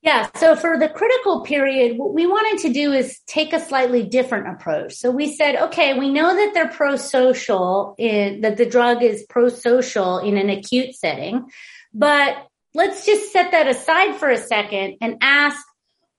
Yeah. 0.01 0.31
So 0.37 0.57
for 0.57 0.79
the 0.79 0.89
critical 0.89 1.43
period, 1.43 1.99
what 1.99 2.15
we 2.15 2.27
wanted 2.27 2.63
to 2.67 2.73
do 2.73 2.93
is 2.93 3.21
take 3.27 3.53
a 3.53 3.61
slightly 3.61 4.05
different 4.05 4.49
approach. 4.49 4.95
So 4.95 5.11
we 5.11 5.35
said, 5.35 5.57
okay, 5.65 5.99
we 5.99 6.09
know 6.09 6.35
that 6.35 6.53
they're 6.55 6.71
pro-social 6.71 7.95
that 7.99 8.57
the 8.57 8.65
drug 8.65 9.03
is 9.03 9.27
pro-social 9.29 10.21
in 10.21 10.39
an 10.39 10.49
acute 10.49 10.95
setting, 10.95 11.45
but 11.93 12.39
let's 12.73 13.05
just 13.05 13.31
set 13.35 13.51
that 13.51 13.69
aside 13.69 14.17
for 14.17 14.31
a 14.31 14.39
second 14.39 14.97
and 15.03 15.19
ask, 15.21 15.63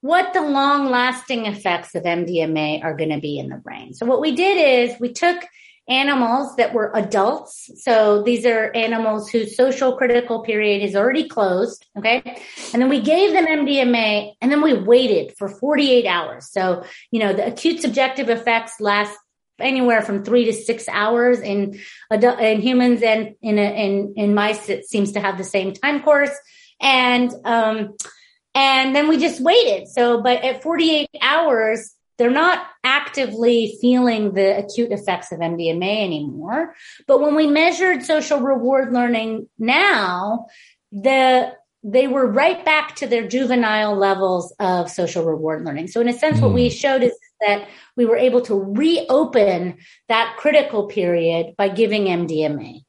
what 0.01 0.33
the 0.33 0.41
long 0.41 0.89
lasting 0.89 1.45
effects 1.45 1.95
of 1.95 2.03
MDMA 2.03 2.83
are 2.83 2.95
going 2.95 3.11
to 3.11 3.19
be 3.19 3.39
in 3.39 3.49
the 3.49 3.57
brain. 3.57 3.93
So 3.93 4.05
what 4.05 4.19
we 4.19 4.35
did 4.35 4.91
is 4.91 4.99
we 4.99 5.13
took 5.13 5.43
animals 5.87 6.55
that 6.55 6.73
were 6.73 6.91
adults. 6.95 7.69
So 7.83 8.23
these 8.23 8.45
are 8.45 8.71
animals 8.73 9.29
whose 9.29 9.55
social 9.55 9.97
critical 9.97 10.41
period 10.41 10.83
is 10.83 10.95
already 10.95 11.27
closed. 11.27 11.85
Okay. 11.97 12.21
And 12.73 12.81
then 12.81 12.89
we 12.89 13.01
gave 13.01 13.33
them 13.33 13.45
MDMA 13.45 14.33
and 14.41 14.51
then 14.51 14.61
we 14.61 14.73
waited 14.73 15.35
for 15.37 15.47
48 15.47 16.05
hours. 16.05 16.49
So, 16.51 16.83
you 17.11 17.19
know, 17.19 17.33
the 17.33 17.47
acute 17.47 17.81
subjective 17.81 18.29
effects 18.29 18.79
last 18.79 19.17
anywhere 19.59 20.01
from 20.01 20.23
three 20.23 20.45
to 20.45 20.53
six 20.53 20.87
hours 20.89 21.39
in 21.39 21.79
adult, 22.09 22.39
in 22.39 22.61
humans 22.61 23.03
and 23.03 23.35
in, 23.41 23.59
a, 23.59 23.85
in, 23.85 24.13
in 24.15 24.33
mice, 24.33 24.69
it 24.69 24.85
seems 24.85 25.11
to 25.11 25.19
have 25.19 25.37
the 25.37 25.43
same 25.43 25.73
time 25.73 26.01
course. 26.01 26.33
And, 26.79 27.31
um, 27.45 27.95
and 28.53 28.95
then 28.95 29.07
we 29.07 29.17
just 29.17 29.41
waited. 29.41 29.87
So, 29.87 30.21
but 30.21 30.43
at 30.43 30.61
48 30.63 31.09
hours, 31.21 31.93
they're 32.17 32.29
not 32.29 32.67
actively 32.83 33.77
feeling 33.81 34.33
the 34.33 34.59
acute 34.59 34.91
effects 34.91 35.31
of 35.31 35.39
MDMA 35.39 36.03
anymore. 36.03 36.75
But 37.07 37.21
when 37.21 37.35
we 37.35 37.47
measured 37.47 38.03
social 38.03 38.39
reward 38.39 38.93
learning 38.93 39.49
now, 39.57 40.47
the 40.91 41.53
they 41.83 42.07
were 42.07 42.27
right 42.27 42.63
back 42.63 42.95
to 42.97 43.07
their 43.07 43.27
juvenile 43.27 43.95
levels 43.95 44.53
of 44.59 44.87
social 44.91 45.25
reward 45.25 45.65
learning. 45.65 45.87
So 45.87 45.99
in 45.99 46.07
a 46.07 46.13
sense, 46.13 46.37
mm. 46.37 46.43
what 46.43 46.53
we 46.53 46.69
hmm. 46.69 46.75
showed 46.75 47.01
is 47.01 47.17
that 47.39 47.67
we 47.97 48.05
were 48.05 48.17
able 48.17 48.41
to 48.41 48.55
reopen 48.55 49.79
that 50.07 50.35
critical 50.37 50.85
period 50.85 51.55
by 51.57 51.69
giving 51.69 52.03
MDMA. 52.03 52.83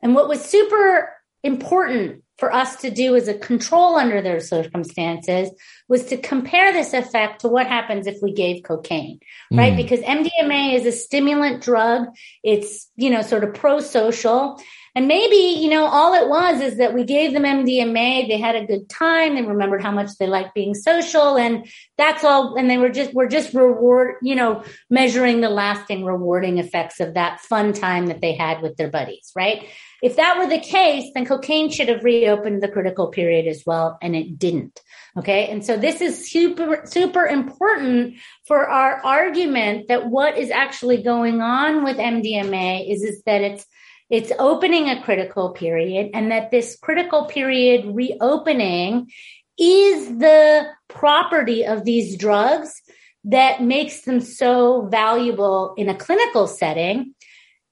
And 0.00 0.14
what 0.14 0.28
was 0.28 0.44
super 0.44 1.12
important 1.42 2.22
for 2.38 2.54
us 2.54 2.76
to 2.76 2.90
do 2.90 3.16
as 3.16 3.26
a 3.26 3.34
control 3.34 3.96
under 3.96 4.22
those 4.22 4.48
circumstances 4.48 5.50
was 5.88 6.04
to 6.06 6.16
compare 6.16 6.72
this 6.72 6.94
effect 6.94 7.40
to 7.40 7.48
what 7.48 7.66
happens 7.66 8.06
if 8.06 8.18
we 8.22 8.32
gave 8.32 8.62
cocaine, 8.62 9.18
right? 9.52 9.72
Mm. 9.72 9.76
Because 9.76 10.00
MDMA 10.00 10.74
is 10.74 10.86
a 10.86 10.92
stimulant 10.92 11.62
drug. 11.62 12.06
It's, 12.44 12.88
you 12.96 13.10
know, 13.10 13.22
sort 13.22 13.42
of 13.42 13.54
pro-social. 13.54 14.60
And 14.94 15.08
maybe, 15.08 15.60
you 15.60 15.68
know, 15.68 15.86
all 15.86 16.14
it 16.14 16.28
was 16.28 16.60
is 16.60 16.78
that 16.78 16.94
we 16.94 17.04
gave 17.04 17.32
them 17.32 17.42
MDMA. 17.42 18.28
They 18.28 18.38
had 18.38 18.56
a 18.56 18.66
good 18.66 18.88
time. 18.88 19.34
They 19.34 19.42
remembered 19.42 19.82
how 19.82 19.92
much 19.92 20.10
they 20.18 20.26
liked 20.26 20.54
being 20.54 20.74
social. 20.74 21.36
And 21.36 21.66
that's 21.96 22.24
all. 22.24 22.56
And 22.56 22.70
they 22.70 22.78
were 22.78 22.88
just, 22.88 23.14
we're 23.14 23.28
just 23.28 23.52
reward, 23.52 24.16
you 24.22 24.34
know, 24.34 24.64
measuring 24.90 25.40
the 25.40 25.50
lasting 25.50 26.04
rewarding 26.04 26.58
effects 26.58 27.00
of 27.00 27.14
that 27.14 27.40
fun 27.40 27.72
time 27.72 28.06
that 28.06 28.20
they 28.20 28.34
had 28.34 28.62
with 28.62 28.76
their 28.76 28.90
buddies, 28.90 29.32
right? 29.36 29.66
If 30.02 30.16
that 30.16 30.38
were 30.38 30.48
the 30.48 30.60
case, 30.60 31.10
then 31.14 31.26
cocaine 31.26 31.70
should 31.70 31.88
have 31.88 32.04
reopened 32.04 32.62
the 32.62 32.68
critical 32.68 33.08
period 33.08 33.46
as 33.46 33.64
well, 33.66 33.98
and 34.00 34.14
it 34.14 34.38
didn't. 34.38 34.80
Okay. 35.16 35.48
And 35.48 35.64
so 35.64 35.76
this 35.76 36.00
is 36.00 36.30
super, 36.30 36.82
super 36.84 37.26
important 37.26 38.16
for 38.46 38.68
our 38.68 39.04
argument 39.04 39.88
that 39.88 40.08
what 40.08 40.38
is 40.38 40.50
actually 40.50 41.02
going 41.02 41.40
on 41.40 41.82
with 41.82 41.96
MDMA 41.96 42.88
is, 42.88 43.02
is 43.02 43.22
that 43.24 43.40
it's, 43.40 43.66
it's 44.10 44.30
opening 44.38 44.88
a 44.88 45.02
critical 45.02 45.50
period 45.50 46.10
and 46.14 46.30
that 46.30 46.52
this 46.52 46.78
critical 46.80 47.24
period 47.24 47.84
reopening 47.86 49.10
is 49.58 50.18
the 50.18 50.68
property 50.86 51.66
of 51.66 51.84
these 51.84 52.16
drugs 52.16 52.80
that 53.24 53.62
makes 53.62 54.02
them 54.02 54.20
so 54.20 54.86
valuable 54.86 55.74
in 55.76 55.88
a 55.88 55.96
clinical 55.96 56.46
setting 56.46 57.14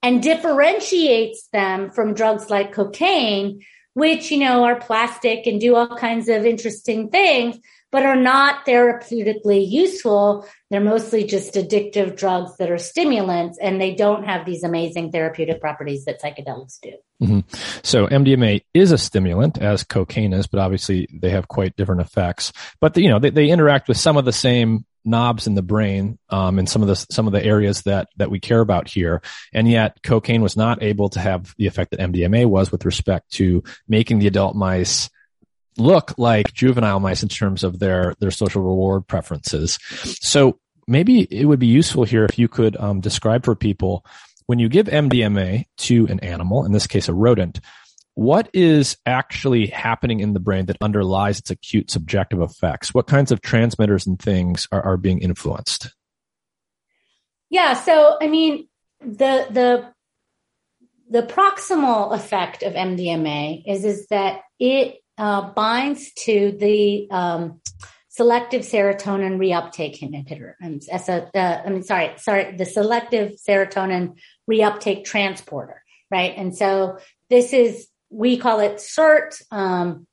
and 0.02 0.22
differentiates 0.22 1.48
them 1.52 1.90
from 1.90 2.14
drugs 2.14 2.50
like 2.50 2.72
cocaine, 2.72 3.62
which, 3.94 4.30
you 4.30 4.38
know, 4.38 4.64
are 4.64 4.78
plastic 4.78 5.46
and 5.46 5.60
do 5.60 5.74
all 5.74 5.96
kinds 5.96 6.28
of 6.28 6.44
interesting 6.44 7.08
things, 7.08 7.58
but 7.90 8.04
are 8.04 8.16
not 8.16 8.66
therapeutically 8.66 9.66
useful. 9.66 10.46
They're 10.70 10.80
mostly 10.80 11.24
just 11.24 11.54
addictive 11.54 12.16
drugs 12.16 12.56
that 12.58 12.70
are 12.70 12.78
stimulants 12.78 13.58
and 13.58 13.80
they 13.80 13.94
don't 13.94 14.24
have 14.24 14.44
these 14.44 14.64
amazing 14.64 15.12
therapeutic 15.12 15.60
properties 15.60 16.04
that 16.04 16.20
psychedelics 16.20 16.78
do. 16.82 16.92
Mm-hmm. 17.22 17.40
So 17.82 18.06
MDMA 18.06 18.62
is 18.74 18.92
a 18.92 18.98
stimulant 18.98 19.58
as 19.58 19.82
cocaine 19.82 20.34
is, 20.34 20.46
but 20.46 20.60
obviously 20.60 21.08
they 21.10 21.30
have 21.30 21.48
quite 21.48 21.76
different 21.76 22.02
effects, 22.02 22.52
but 22.80 22.94
the, 22.94 23.02
you 23.02 23.08
know, 23.08 23.18
they, 23.18 23.30
they 23.30 23.48
interact 23.48 23.88
with 23.88 23.96
some 23.96 24.18
of 24.18 24.24
the 24.26 24.32
same 24.32 24.84
knobs 25.06 25.46
in 25.46 25.54
the 25.54 25.62
brain 25.62 26.18
um, 26.30 26.58
in 26.58 26.66
some 26.66 26.82
of 26.82 26.88
the 26.88 26.96
some 26.96 27.26
of 27.26 27.32
the 27.32 27.44
areas 27.44 27.82
that 27.82 28.08
that 28.16 28.30
we 28.30 28.40
care 28.40 28.60
about 28.60 28.88
here, 28.88 29.22
and 29.52 29.68
yet 29.68 30.02
cocaine 30.02 30.42
was 30.42 30.56
not 30.56 30.82
able 30.82 31.08
to 31.10 31.20
have 31.20 31.54
the 31.56 31.66
effect 31.66 31.92
that 31.92 32.00
MDMA 32.00 32.46
was 32.46 32.70
with 32.72 32.84
respect 32.84 33.30
to 33.32 33.62
making 33.88 34.18
the 34.18 34.26
adult 34.26 34.56
mice 34.56 35.08
look 35.78 36.14
like 36.18 36.52
juvenile 36.52 37.00
mice 37.00 37.22
in 37.22 37.28
terms 37.28 37.62
of 37.64 37.78
their 37.78 38.14
their 38.18 38.30
social 38.30 38.62
reward 38.62 39.06
preferences. 39.06 39.78
So 40.20 40.58
maybe 40.86 41.22
it 41.22 41.44
would 41.46 41.58
be 41.58 41.66
useful 41.66 42.04
here 42.04 42.24
if 42.24 42.38
you 42.38 42.48
could 42.48 42.76
um, 42.76 43.00
describe 43.00 43.44
for 43.44 43.54
people 43.54 44.04
when 44.46 44.58
you 44.58 44.68
give 44.68 44.86
MDMA 44.86 45.64
to 45.76 46.06
an 46.06 46.20
animal, 46.20 46.64
in 46.64 46.72
this 46.72 46.86
case 46.86 47.08
a 47.08 47.14
rodent, 47.14 47.60
what 48.16 48.48
is 48.54 48.96
actually 49.04 49.66
happening 49.66 50.20
in 50.20 50.32
the 50.32 50.40
brain 50.40 50.66
that 50.66 50.78
underlies 50.80 51.38
its 51.38 51.50
acute 51.50 51.90
subjective 51.90 52.40
effects? 52.40 52.94
What 52.94 53.06
kinds 53.06 53.30
of 53.30 53.42
transmitters 53.42 54.06
and 54.06 54.18
things 54.18 54.66
are, 54.72 54.82
are 54.82 54.96
being 54.96 55.20
influenced? 55.20 55.94
Yeah, 57.50 57.74
so 57.74 58.16
I 58.20 58.26
mean, 58.26 58.68
the 59.00 59.46
the 59.50 59.92
the 61.10 61.26
proximal 61.26 62.14
effect 62.14 62.62
of 62.62 62.72
MDMA 62.72 63.62
is 63.66 63.84
is 63.84 64.06
that 64.08 64.40
it 64.58 64.96
uh, 65.18 65.50
binds 65.52 66.10
to 66.24 66.56
the 66.58 67.08
um, 67.10 67.60
selective 68.08 68.62
serotonin 68.62 69.36
reuptake 69.36 70.00
inhibitor. 70.00 70.54
And 70.58 70.82
uh, 70.90 71.60
I 71.66 71.68
mean, 71.68 71.82
sorry, 71.82 72.12
sorry, 72.16 72.56
the 72.56 72.64
selective 72.64 73.32
serotonin 73.46 74.16
reuptake 74.50 75.04
transporter, 75.04 75.82
right? 76.10 76.32
And 76.34 76.56
so 76.56 76.98
this 77.28 77.52
is 77.52 77.88
we 78.16 78.38
call 78.38 78.60
it 78.60 78.78
SERT. 78.78 79.42
Um, 79.50 80.06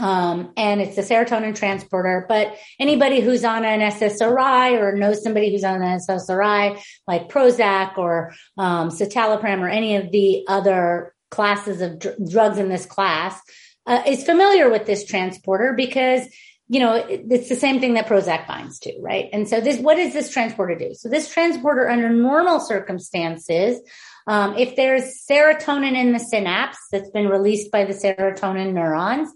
um, 0.00 0.52
and 0.56 0.80
it's 0.80 0.96
a 0.96 1.02
serotonin 1.02 1.56
transporter. 1.56 2.24
But 2.28 2.56
anybody 2.78 3.20
who's 3.20 3.44
on 3.44 3.64
an 3.64 3.80
SSRI 3.80 4.80
or 4.80 4.96
knows 4.96 5.24
somebody 5.24 5.50
who's 5.50 5.64
on 5.64 5.82
an 5.82 5.98
SSRI, 5.98 6.80
like 7.08 7.28
Prozac 7.28 7.98
or 7.98 8.32
um, 8.56 8.90
citalopram 8.90 9.60
or 9.60 9.68
any 9.68 9.96
of 9.96 10.12
the 10.12 10.44
other 10.46 11.14
classes 11.30 11.80
of 11.80 11.98
dr- 11.98 12.16
drugs 12.30 12.58
in 12.58 12.68
this 12.68 12.86
class, 12.86 13.40
uh, 13.86 14.02
is 14.06 14.24
familiar 14.24 14.70
with 14.70 14.86
this 14.86 15.04
transporter 15.04 15.72
because 15.76 16.26
you 16.68 16.78
know 16.78 16.94
it, 16.94 17.22
it's 17.30 17.48
the 17.48 17.56
same 17.56 17.80
thing 17.80 17.94
that 17.94 18.06
Prozac 18.06 18.46
binds 18.46 18.78
to, 18.80 18.92
right? 19.00 19.28
And 19.32 19.48
so 19.48 19.60
this, 19.60 19.78
what 19.78 19.96
does 19.96 20.12
this 20.12 20.30
transporter 20.30 20.76
do? 20.76 20.94
So 20.94 21.08
this 21.08 21.32
transporter, 21.32 21.88
under 21.88 22.10
normal 22.10 22.60
circumstances, 22.60 23.80
um, 24.28 24.56
if 24.56 24.76
there's 24.76 25.24
serotonin 25.28 25.96
in 25.96 26.12
the 26.12 26.18
synapse 26.18 26.78
that's 26.92 27.10
been 27.10 27.28
released 27.28 27.72
by 27.72 27.84
the 27.84 27.94
serotonin 27.94 28.74
neurons, 28.74 29.30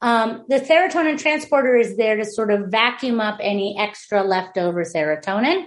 um, 0.00 0.44
the 0.48 0.58
serotonin 0.58 1.18
transporter 1.18 1.76
is 1.76 1.96
there 1.96 2.16
to 2.16 2.24
sort 2.24 2.50
of 2.50 2.70
vacuum 2.70 3.20
up 3.20 3.38
any 3.42 3.78
extra 3.78 4.22
leftover 4.22 4.84
serotonin. 4.84 5.64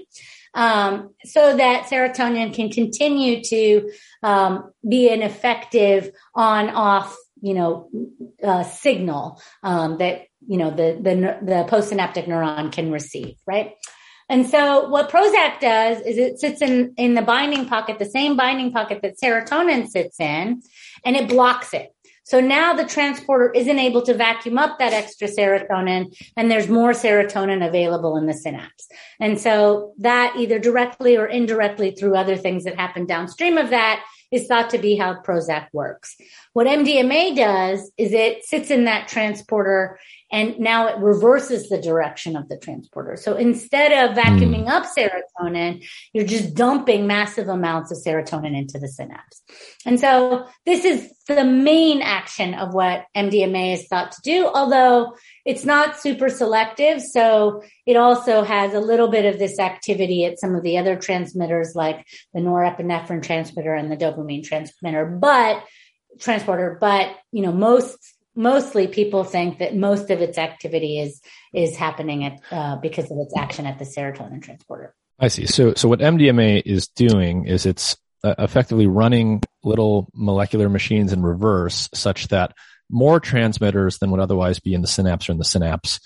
Um, 0.54 1.14
so 1.24 1.56
that 1.56 1.86
serotonin 1.86 2.54
can 2.54 2.70
continue 2.70 3.44
to 3.44 3.92
um, 4.24 4.72
be 4.88 5.10
an 5.10 5.22
effective 5.22 6.12
on-off, 6.36 7.16
you 7.42 7.54
know, 7.54 7.90
uh, 8.44 8.64
signal 8.64 9.42
um, 9.64 10.00
that 10.00 10.24
you 10.48 10.58
know 10.58 10.72
the 10.72 10.98
the 11.00 11.38
the 11.46 11.68
postsynaptic 11.70 12.28
neuron 12.28 12.72
can 12.72 12.92
receive, 12.92 13.36
right? 13.46 13.74
And 14.32 14.50
so 14.50 14.88
what 14.88 15.12
Prozac 15.12 15.60
does 15.60 16.00
is 16.00 16.18
it 16.18 16.40
sits 16.40 16.62
in, 16.62 16.94
in 16.96 17.16
the 17.16 17.22
binding 17.22 17.68
pocket, 17.68 18.00
the 18.00 18.06
same 18.06 18.38
binding 18.38 18.72
pocket 18.72 19.02
that 19.02 19.20
serotonin 19.22 19.90
sits 19.90 20.22
in, 20.22 20.62
and 21.04 21.18
it 21.18 21.28
blocks 21.28 21.74
it. 21.74 21.94
So 22.24 22.40
now 22.40 22.74
the 22.74 22.86
transporter 22.86 23.52
isn't 23.52 23.78
able 23.78 24.04
to 24.04 24.14
vacuum 24.14 24.58
up 24.58 24.80
that 24.80 24.94
extra 24.94 25.28
serotonin 25.28 26.18
and 26.38 26.50
there's 26.50 26.70
more 26.70 26.92
serotonin 26.92 27.68
available 27.68 28.16
in 28.16 28.26
the 28.26 28.34
synapse. 28.34 28.88
And 29.20 29.38
so 29.38 29.94
that 29.98 30.36
either 30.38 30.60
directly 30.60 31.18
or 31.18 31.26
indirectly 31.26 31.92
through 31.92 32.16
other 32.16 32.38
things 32.38 32.64
that 32.64 32.78
happen 32.78 33.06
downstream 33.06 33.58
of 33.58 33.72
that 33.72 34.02
is 34.32 34.48
thought 34.48 34.70
to 34.70 34.78
be 34.78 34.96
how 34.96 35.16
Prozac 35.22 35.68
works. 35.74 36.16
What 36.54 36.68
MDMA 36.68 37.36
does 37.36 37.92
is 37.98 38.14
it 38.14 38.46
sits 38.46 38.72
in 38.72 38.86
that 38.86 39.10
transporter 39.10 40.00
and 40.32 40.58
now 40.60 40.88
it 40.88 40.98
reverses 40.98 41.68
the 41.68 41.82
direction 41.82 42.36
of 42.36 42.48
the 42.48 42.58
transporter. 42.58 43.18
So 43.18 43.36
instead 43.36 43.92
of 43.92 44.16
vacuuming 44.16 44.66
mm. 44.66 44.70
up 44.70 44.86
serotonin, 44.86 45.86
you're 46.14 46.26
just 46.26 46.56
dumping 46.56 47.06
massive 47.06 47.50
amounts 47.50 47.92
of 47.92 47.98
serotonin 47.98 48.58
into 48.58 48.80
the 48.80 48.88
synapse. 48.88 49.42
And 49.86 50.00
so 50.00 50.48
this 50.66 50.86
is 50.86 51.12
the 51.28 51.44
main 51.44 52.02
action 52.02 52.54
of 52.54 52.74
what 52.74 53.06
MDMA 53.16 53.74
is 53.74 53.88
thought 53.88 54.14
to 54.14 54.22
do, 54.24 54.48
although 54.48 55.16
it's 55.46 55.66
not 55.66 56.00
super 56.00 56.30
selective. 56.30 57.02
So 57.02 57.64
it 57.86 57.98
also 57.98 58.44
has 58.44 58.74
a 58.74 58.80
little 58.80 59.10
bit 59.10 59.26
of 59.26 59.38
this 59.38 59.60
activity 59.60 60.26
at 60.26 60.40
some 60.40 60.56
of 60.56 60.64
the 60.64 60.78
other 60.78 60.96
transmitters 60.96 61.76
like 61.76 62.08
the 62.34 62.40
norepinephrine 62.40 63.24
transmitter 63.24 63.74
and 63.74 63.92
the 63.92 63.98
dopamine 63.98 64.44
transmitter, 64.44 65.06
but 65.06 65.64
transporter. 66.20 66.78
But, 66.80 67.16
you 67.32 67.42
know, 67.42 67.52
most 67.52 67.98
mostly 68.36 68.88
people 68.88 69.24
think 69.24 69.60
that 69.60 69.76
most 69.76 70.10
of 70.10 70.22
its 70.22 70.38
activity 70.38 71.00
is 71.00 71.22
is 71.54 71.76
happening 71.76 72.24
at 72.26 72.40
uh, 72.52 72.76
because 72.78 73.12
of 73.12 73.18
its 73.20 73.36
action 73.36 73.66
at 73.66 73.80
the 73.80 73.86
serotonin 73.86 74.42
transporter. 74.42 74.94
I 75.20 75.28
see. 75.28 75.46
So 75.46 75.74
so 75.74 75.88
what 75.88 76.00
MDMA 76.00 76.64
is 76.66 76.88
doing 76.88 77.46
is 77.46 77.66
it's 77.66 77.98
uh, 78.24 78.36
effectively 78.40 78.88
running 78.88 79.42
little 79.64 80.10
molecular 80.14 80.70
machines 80.70 81.12
in 81.14 81.22
reverse 81.22 81.90
such 81.94 82.28
that 82.30 82.54
more 82.90 83.20
transmitters 83.20 83.98
than 84.00 84.12
would 84.12 84.20
otherwise 84.20 84.60
be 84.60 84.74
in 84.74 84.82
the 84.82 84.88
synapse 84.88 85.30
or 85.30 85.32
in 85.34 85.38
the 85.38 85.44
synapse. 85.44 86.00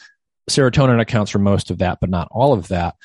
Serotonin 0.49 1.01
accounts 1.01 1.31
for 1.31 1.39
most 1.39 1.71
of 1.71 1.79
that, 1.79 1.97
but 1.99 2.09
not 2.09 2.27
all 2.31 2.53
of 2.53 2.67
that. 2.67 2.95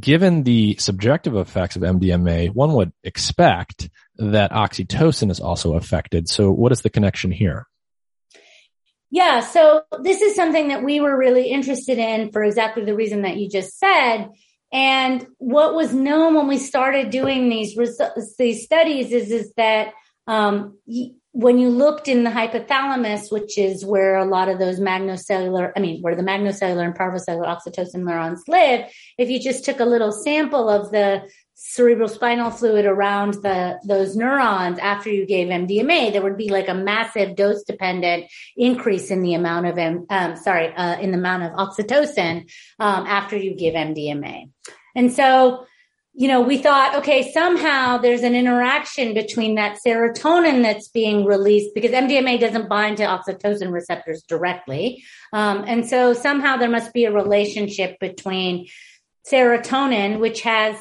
Given 0.00 0.42
the 0.42 0.76
subjective 0.78 1.36
effects 1.36 1.76
of 1.76 1.82
MDMA, 1.82 2.52
one 2.52 2.72
would 2.72 2.92
expect 3.04 3.88
that 4.16 4.50
oxytocin 4.50 5.30
is 5.30 5.38
also 5.38 5.74
affected. 5.74 6.28
So 6.28 6.50
what 6.50 6.72
is 6.72 6.82
the 6.82 6.90
connection 6.90 7.30
here? 7.30 7.66
Yeah, 9.14 9.40
so 9.40 9.82
this 10.00 10.22
is 10.22 10.34
something 10.34 10.68
that 10.68 10.82
we 10.82 11.00
were 11.00 11.16
really 11.16 11.50
interested 11.50 11.98
in 11.98 12.32
for 12.32 12.42
exactly 12.42 12.86
the 12.86 12.96
reason 12.96 13.22
that 13.22 13.36
you 13.36 13.46
just 13.46 13.78
said. 13.78 14.30
And 14.72 15.26
what 15.36 15.74
was 15.74 15.92
known 15.92 16.34
when 16.34 16.48
we 16.48 16.56
started 16.56 17.10
doing 17.10 17.50
these 17.50 17.76
these 18.38 18.64
studies 18.64 19.12
is 19.12 19.30
is 19.30 19.52
that 19.58 19.92
um, 20.26 20.78
when 21.32 21.58
you 21.58 21.68
looked 21.68 22.08
in 22.08 22.24
the 22.24 22.30
hypothalamus, 22.30 23.30
which 23.30 23.58
is 23.58 23.84
where 23.84 24.16
a 24.16 24.24
lot 24.24 24.48
of 24.48 24.58
those 24.58 24.80
magnocellular, 24.80 25.72
I 25.76 25.80
mean, 25.80 26.00
where 26.00 26.16
the 26.16 26.22
magnocellular 26.22 26.84
and 26.84 26.94
parvocellular 26.94 27.46
oxytocin 27.46 28.04
neurons 28.04 28.42
live, 28.48 28.90
if 29.18 29.28
you 29.28 29.38
just 29.38 29.66
took 29.66 29.80
a 29.80 29.84
little 29.84 30.12
sample 30.12 30.70
of 30.70 30.90
the 30.90 31.28
cerebral 31.64 32.08
spinal 32.08 32.50
fluid 32.50 32.84
around 32.84 33.34
the 33.34 33.78
those 33.84 34.16
neurons 34.16 34.78
after 34.78 35.10
you 35.10 35.24
gave 35.26 35.48
MDMA, 35.48 36.12
there 36.12 36.22
would 36.22 36.36
be 36.36 36.50
like 36.50 36.68
a 36.68 36.74
massive 36.74 37.36
dose 37.36 37.62
dependent 37.62 38.26
increase 38.56 39.10
in 39.10 39.22
the 39.22 39.34
amount 39.34 39.66
of 39.66 39.78
um, 39.78 40.36
sorry 40.36 40.74
uh, 40.74 40.98
in 40.98 41.12
the 41.12 41.18
amount 41.18 41.44
of 41.44 41.52
oxytocin 41.52 42.50
um, 42.78 43.06
after 43.06 43.36
you 43.36 43.54
give 43.54 43.74
MDMA, 43.74 44.50
and 44.94 45.12
so 45.12 45.66
you 46.14 46.28
know, 46.28 46.42
we 46.42 46.58
thought, 46.58 46.96
okay, 46.96 47.32
somehow 47.32 47.96
there's 47.96 48.22
an 48.22 48.34
interaction 48.34 49.14
between 49.14 49.54
that 49.54 49.78
serotonin 49.84 50.62
that's 50.62 50.88
being 50.88 51.24
released 51.24 51.74
because 51.74 51.90
MDMA 51.90 52.38
doesn't 52.38 52.68
bind 52.68 52.98
to 52.98 53.04
oxytocin 53.04 53.72
receptors 53.72 54.22
directly. 54.28 55.02
Um, 55.32 55.64
and 55.66 55.88
so 55.88 56.12
somehow 56.12 56.58
there 56.58 56.68
must 56.68 56.92
be 56.92 57.06
a 57.06 57.12
relationship 57.12 57.98
between 57.98 58.68
serotonin, 59.26 60.18
which 60.18 60.42
has 60.42 60.76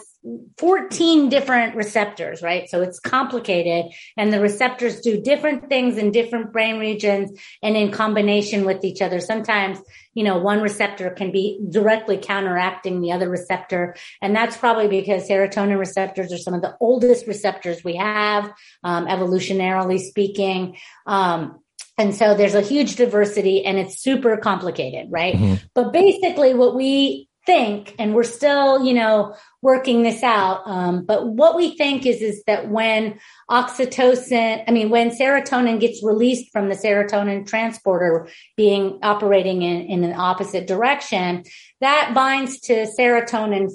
14 0.57 1.29
different 1.29 1.75
receptors, 1.75 2.43
right? 2.43 2.69
So 2.69 2.81
it's 2.81 2.99
complicated 2.99 3.91
and 4.15 4.31
the 4.31 4.39
receptors 4.39 5.01
do 5.01 5.19
different 5.19 5.67
things 5.67 5.97
in 5.97 6.11
different 6.11 6.53
brain 6.53 6.79
regions 6.79 7.31
and 7.63 7.75
in 7.75 7.91
combination 7.91 8.63
with 8.63 8.83
each 8.83 9.01
other. 9.01 9.19
Sometimes, 9.19 9.79
you 10.13 10.23
know, 10.23 10.37
one 10.37 10.61
receptor 10.61 11.09
can 11.09 11.31
be 11.31 11.59
directly 11.69 12.17
counteracting 12.17 13.01
the 13.01 13.11
other 13.11 13.29
receptor. 13.29 13.95
And 14.21 14.35
that's 14.35 14.55
probably 14.57 14.87
because 14.87 15.27
serotonin 15.27 15.79
receptors 15.79 16.31
are 16.31 16.37
some 16.37 16.53
of 16.53 16.61
the 16.61 16.75
oldest 16.79 17.25
receptors 17.25 17.83
we 17.83 17.95
have, 17.95 18.51
um, 18.83 19.07
evolutionarily 19.07 19.99
speaking. 19.99 20.77
Um, 21.07 21.59
and 21.97 22.15
so 22.15 22.35
there's 22.35 22.55
a 22.55 22.61
huge 22.61 22.95
diversity 22.95 23.65
and 23.65 23.77
it's 23.77 24.01
super 24.01 24.37
complicated, 24.37 25.07
right? 25.09 25.35
Mm-hmm. 25.35 25.55
But 25.73 25.93
basically 25.93 26.53
what 26.53 26.75
we 26.75 27.27
think, 27.45 27.95
and 27.97 28.13
we're 28.13 28.23
still, 28.23 28.85
you 28.85 28.93
know, 28.93 29.35
working 29.61 30.03
this 30.03 30.23
out. 30.23 30.61
Um, 30.65 31.05
but 31.05 31.27
what 31.27 31.55
we 31.55 31.75
think 31.75 32.05
is, 32.05 32.21
is 32.21 32.43
that 32.45 32.69
when 32.69 33.19
oxytocin, 33.49 34.63
I 34.67 34.71
mean, 34.71 34.89
when 34.89 35.09
serotonin 35.09 35.79
gets 35.79 36.03
released 36.03 36.51
from 36.51 36.69
the 36.69 36.75
serotonin 36.75 37.47
transporter 37.47 38.27
being 38.57 38.99
operating 39.03 39.61
in, 39.63 39.81
in 39.81 40.03
an 40.03 40.13
opposite 40.13 40.67
direction, 40.67 41.43
that 41.79 42.13
binds 42.13 42.59
to 42.61 42.87
serotonin 42.97 43.71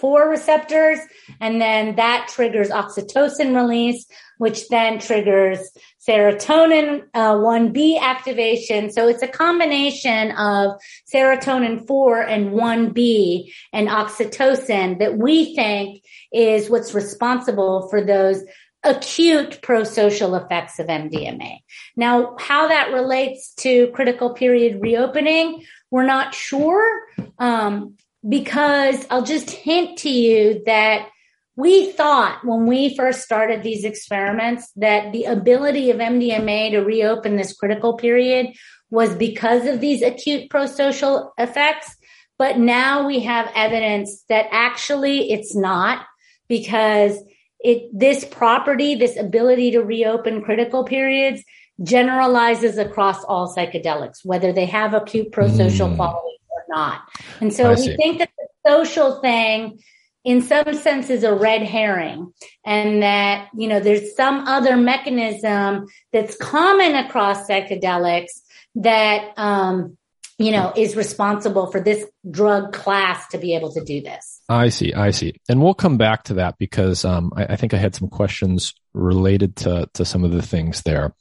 four 0.00 0.28
receptors, 0.28 0.98
and 1.40 1.60
then 1.60 1.96
that 1.96 2.28
triggers 2.32 2.70
oxytocin 2.70 3.54
release, 3.54 4.06
which 4.38 4.68
then 4.68 4.98
triggers 4.98 5.58
serotonin 6.06 7.02
uh, 7.12 7.34
1B 7.34 8.00
activation. 8.00 8.90
So 8.90 9.06
it's 9.08 9.22
a 9.22 9.28
combination 9.28 10.32
of 10.32 10.80
serotonin 11.12 11.86
4 11.86 12.22
and 12.22 12.52
1B 12.52 13.52
and 13.72 13.88
oxytocin 13.88 14.98
that 14.98 15.18
we 15.18 15.54
think 15.54 16.02
is 16.32 16.70
what's 16.70 16.94
responsible 16.94 17.88
for 17.88 18.02
those 18.02 18.42
acute 18.82 19.60
prosocial 19.62 20.42
effects 20.42 20.78
of 20.78 20.86
MDMA. 20.86 21.58
Now, 21.96 22.36
how 22.38 22.68
that 22.68 22.92
relates 22.92 23.52
to 23.56 23.88
critical 23.88 24.32
period 24.32 24.80
reopening, 24.80 25.64
we're 25.90 26.06
not 26.06 26.34
sure. 26.34 27.02
Um, 27.38 27.96
because 28.28 29.06
I'll 29.10 29.24
just 29.24 29.50
hint 29.50 29.98
to 29.98 30.10
you 30.10 30.62
that 30.66 31.08
we 31.56 31.92
thought 31.92 32.44
when 32.44 32.66
we 32.66 32.94
first 32.96 33.22
started 33.22 33.62
these 33.62 33.84
experiments 33.84 34.70
that 34.76 35.12
the 35.12 35.24
ability 35.24 35.90
of 35.90 35.98
MDMA 35.98 36.70
to 36.70 36.80
reopen 36.80 37.36
this 37.36 37.54
critical 37.54 37.96
period 37.96 38.54
was 38.90 39.14
because 39.14 39.66
of 39.66 39.80
these 39.80 40.02
acute 40.02 40.50
prosocial 40.50 41.30
effects. 41.38 41.94
But 42.38 42.58
now 42.58 43.06
we 43.06 43.20
have 43.20 43.50
evidence 43.54 44.24
that 44.28 44.46
actually 44.50 45.30
it's 45.32 45.54
not 45.54 46.06
because 46.48 47.18
it, 47.60 47.90
this 47.92 48.24
property, 48.24 48.94
this 48.94 49.18
ability 49.18 49.72
to 49.72 49.82
reopen 49.82 50.42
critical 50.42 50.84
periods 50.84 51.42
generalizes 51.82 52.78
across 52.78 53.22
all 53.24 53.54
psychedelics, 53.54 54.24
whether 54.24 54.52
they 54.52 54.66
have 54.66 54.94
acute 54.94 55.30
prosocial 55.30 55.92
mm. 55.92 55.96
qualities 55.96 56.39
not. 56.70 57.02
And 57.40 57.52
so 57.52 57.70
I 57.70 57.74
we 57.74 57.82
see. 57.82 57.96
think 57.96 58.18
that 58.18 58.30
the 58.38 58.70
social 58.70 59.20
thing 59.20 59.80
in 60.24 60.42
some 60.42 60.74
sense 60.74 61.08
is 61.10 61.24
a 61.24 61.34
red 61.34 61.62
herring 61.62 62.32
and 62.64 63.02
that, 63.02 63.48
you 63.54 63.68
know, 63.68 63.80
there's 63.80 64.14
some 64.14 64.46
other 64.46 64.76
mechanism 64.76 65.86
that's 66.12 66.36
common 66.36 66.94
across 66.94 67.48
psychedelics 67.48 68.40
that, 68.74 69.32
um, 69.38 69.96
you 70.38 70.52
know, 70.52 70.72
is 70.76 70.96
responsible 70.96 71.66
for 71.66 71.80
this 71.80 72.06
drug 72.28 72.72
class 72.72 73.28
to 73.28 73.38
be 73.38 73.54
able 73.54 73.72
to 73.72 73.82
do 73.82 74.00
this. 74.00 74.42
I 74.48 74.68
see. 74.68 74.92
I 74.92 75.10
see. 75.10 75.34
And 75.48 75.62
we'll 75.62 75.74
come 75.74 75.96
back 75.96 76.24
to 76.24 76.34
that 76.34 76.58
because 76.58 77.04
um, 77.04 77.32
I, 77.36 77.44
I, 77.44 77.56
think 77.56 77.72
I 77.72 77.78
had 77.78 77.94
some 77.94 78.08
questions 78.08 78.74
related 78.92 79.54
to 79.54 79.88
to 79.94 80.04
some 80.04 80.24
of 80.24 80.32
the 80.32 80.42
things 80.42 80.82
there. 80.82 81.14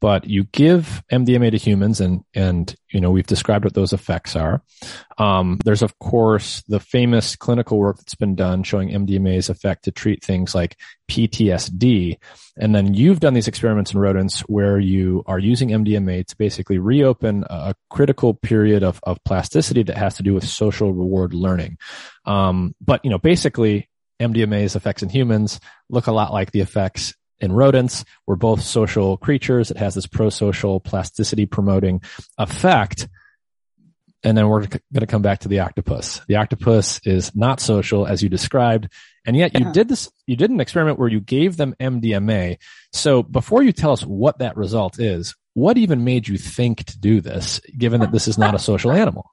But 0.00 0.26
you 0.28 0.44
give 0.44 1.02
MDMA 1.10 1.50
to 1.52 1.56
humans, 1.56 2.00
and 2.00 2.22
and 2.34 2.74
you 2.90 3.00
know 3.00 3.10
we've 3.10 3.26
described 3.26 3.64
what 3.64 3.74
those 3.74 3.92
effects 3.92 4.36
are. 4.36 4.62
Um, 5.18 5.58
there's 5.64 5.82
of 5.82 5.98
course 5.98 6.62
the 6.68 6.80
famous 6.80 7.36
clinical 7.36 7.78
work 7.78 7.96
that's 7.96 8.14
been 8.14 8.34
done 8.34 8.62
showing 8.62 8.90
MDMA's 8.90 9.48
effect 9.48 9.84
to 9.84 9.90
treat 9.90 10.22
things 10.22 10.54
like 10.54 10.76
PTSD, 11.10 12.18
and 12.58 12.74
then 12.74 12.94
you've 12.94 13.20
done 13.20 13.34
these 13.34 13.48
experiments 13.48 13.92
in 13.92 14.00
rodents 14.00 14.40
where 14.40 14.78
you 14.78 15.22
are 15.26 15.38
using 15.38 15.70
MDMA 15.70 16.26
to 16.26 16.36
basically 16.36 16.78
reopen 16.78 17.44
a 17.48 17.74
critical 17.88 18.34
period 18.34 18.82
of 18.82 19.00
of 19.04 19.22
plasticity 19.24 19.82
that 19.84 19.96
has 19.96 20.16
to 20.16 20.22
do 20.22 20.34
with 20.36 20.44
social 20.44 20.92
reward 20.92 21.34
learning. 21.34 21.78
Um, 22.24 22.76
but 22.80 23.04
you 23.04 23.10
know 23.10 23.18
basically 23.18 23.88
MDMA's 24.20 24.76
effects 24.76 25.02
in 25.02 25.08
humans 25.08 25.60
look 25.90 26.06
a 26.06 26.12
lot 26.12 26.32
like 26.32 26.52
the 26.52 26.60
effects 26.60 27.14
in 27.38 27.52
rodents. 27.52 28.04
We're 28.26 28.36
both 28.36 28.62
social 28.62 29.16
creatures. 29.16 29.70
It 29.70 29.76
has 29.76 29.94
this 29.94 30.06
pro-social 30.06 30.80
plasticity 30.80 31.46
promoting 31.46 32.02
effect. 32.38 33.08
And 34.22 34.36
then 34.36 34.48
we're 34.48 34.66
going 34.66 34.80
to 34.94 35.06
come 35.06 35.22
back 35.22 35.40
to 35.40 35.48
the 35.48 35.60
octopus. 35.60 36.20
The 36.26 36.36
octopus 36.36 37.00
is 37.04 37.34
not 37.36 37.60
social 37.60 38.06
as 38.06 38.22
you 38.22 38.28
described. 38.28 38.88
And 39.24 39.36
yet 39.36 39.58
you 39.58 39.72
did 39.72 39.88
this, 39.88 40.10
you 40.26 40.36
did 40.36 40.50
an 40.50 40.60
experiment 40.60 40.98
where 40.98 41.08
you 41.08 41.20
gave 41.20 41.56
them 41.56 41.74
MDMA. 41.78 42.58
So 42.92 43.22
before 43.22 43.62
you 43.62 43.72
tell 43.72 43.92
us 43.92 44.02
what 44.02 44.38
that 44.38 44.56
result 44.56 44.98
is, 44.98 45.34
what 45.54 45.78
even 45.78 46.04
made 46.04 46.28
you 46.28 46.38
think 46.38 46.84
to 46.84 46.98
do 46.98 47.20
this, 47.20 47.60
given 47.76 48.00
that 48.00 48.12
this 48.12 48.28
is 48.28 48.38
not 48.38 48.54
a 48.54 48.58
social 48.58 48.92
animal? 48.92 49.30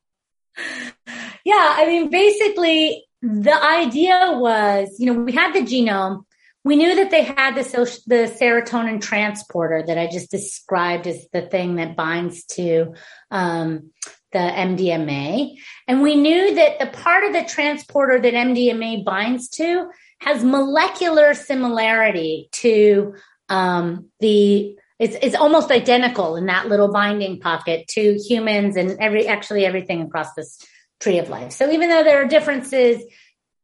Yeah. 1.46 1.76
I 1.78 1.86
mean, 1.88 2.10
basically 2.10 3.06
the 3.22 3.56
idea 3.64 4.34
was, 4.36 4.96
you 5.00 5.08
know, 5.08 5.20
we 5.20 5.32
had 5.32 5.54
the 5.54 5.62
genome. 5.62 6.26
We 6.66 6.78
knew 6.78 6.96
that 6.96 7.12
they 7.12 7.24
had 7.24 7.56
the 7.56 7.64
the 8.08 8.34
serotonin 8.40 9.02
transporter 9.02 9.84
that 9.86 9.98
I 9.98 10.08
just 10.08 10.32
described 10.32 11.08
as 11.08 11.28
the 11.34 11.42
thing 11.42 11.76
that 11.76 11.98
binds 11.98 12.46
to 12.56 12.94
um, 13.32 13.92
the 14.32 14.40
MDMA. 14.40 15.56
And 15.88 16.02
we 16.02 16.16
knew 16.16 16.56
that 16.56 16.80
the 16.80 16.88
part 16.88 17.24
of 17.24 17.34
the 17.34 17.44
transporter 17.44 18.20
that 18.20 18.34
MDMA 18.34 19.04
binds 19.04 19.50
to 19.50 19.90
has 20.22 20.44
molecular 20.44 21.34
similarity 21.34 22.50
to 22.54 23.16
um, 23.50 24.10
the 24.20 24.78
it's, 25.00 25.16
it's 25.22 25.36
almost 25.36 25.72
identical 25.72 26.36
in 26.36 26.46
that 26.46 26.68
little 26.68 26.92
binding 26.92 27.40
pocket 27.40 27.88
to 27.90 28.16
humans 28.16 28.78
and 28.78 29.00
every 29.00 29.28
actually 29.28 29.66
everything 29.66 30.02
across 30.02 30.34
this 30.34 30.60
tree 31.00 31.20
of 31.20 31.30
life. 31.30 31.52
So 31.52 31.70
even 31.72 31.90
though 31.90 32.04
there 32.04 32.24
are 32.24 32.28
differences 32.28 33.04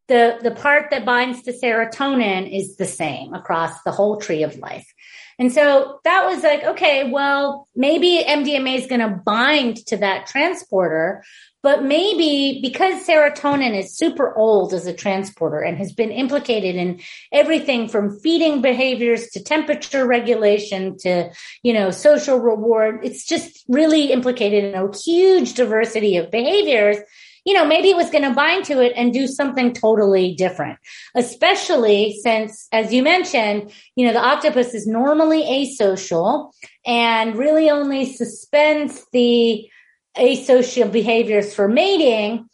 the, 0.10 0.40
the 0.42 0.52
part 0.52 0.90
that 0.90 1.06
binds 1.06 1.44
to 1.44 1.54
serotonin 1.54 2.52
is 2.52 2.76
the 2.76 2.86
same 2.86 3.34
across 3.34 3.84
the 3.84 3.92
whole 3.92 4.18
tree 4.18 4.44
of 4.44 4.58
life. 4.58 4.92
And 5.40 5.54
so 5.54 6.02
that 6.04 6.26
was 6.26 6.44
like, 6.44 6.64
okay, 6.64 7.10
well, 7.10 7.68
maybe 7.74 8.22
MDMA 8.28 8.78
is 8.78 8.88
going 8.88 9.00
to 9.00 9.22
bind 9.26 9.78
to 9.88 9.96
that 9.98 10.28
transporter, 10.28 11.24
but 11.64 11.82
maybe 11.82 12.60
because 12.62 13.08
serotonin 13.08 13.74
is 13.74 13.96
super 13.96 14.36
old 14.36 14.74
as 14.74 14.86
a 14.86 14.94
transporter 14.94 15.60
and 15.62 15.78
has 15.78 15.94
been 15.94 16.12
implicated 16.12 16.76
in 16.76 17.00
everything 17.32 17.88
from 17.88 18.20
feeding 18.20 18.62
behaviors 18.62 19.30
to 19.30 19.42
temperature 19.42 20.06
regulation 20.06 20.98
to, 21.00 21.32
you 21.64 21.72
know, 21.72 21.90
social 21.90 22.38
reward, 22.38 23.00
it's 23.04 23.26
just 23.26 23.64
really 23.70 24.12
implicated 24.12 24.66
in 24.66 24.76
a 24.76 24.98
huge 24.98 25.54
diversity 25.54 26.18
of 26.18 26.30
behaviors 26.32 26.98
you 27.46 27.54
know, 27.54 27.66
maybe 27.66 27.90
it 27.90 27.96
was 27.96 28.10
going 28.10 28.24
to 28.24 28.34
bind 28.34 28.66
to 28.66 28.82
it 28.82 28.94
and 28.96 29.14
do 29.14 29.28
something 29.28 29.74
totally 29.74 30.34
different, 30.36 30.78
especially 31.16 32.20
since, 32.22 32.68
as 32.72 32.94
you 32.94 33.04
mentioned, 33.04 33.72
you 33.96 34.06
know, 34.06 34.14
the 34.14 34.24
octopus 34.24 34.74
is 34.74 34.88
normally 34.88 35.44
asocial 35.44 36.52
and 36.86 37.36
really 37.36 37.70
only 37.70 38.12
suspends 38.12 39.06
the 39.14 39.70
asocial 40.18 40.92
behaviors 40.92 41.54
for 41.54 41.68
mating. 41.68 42.48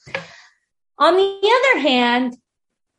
On 0.98 1.16
the 1.16 1.72
other 1.74 1.80
hand, 1.82 2.38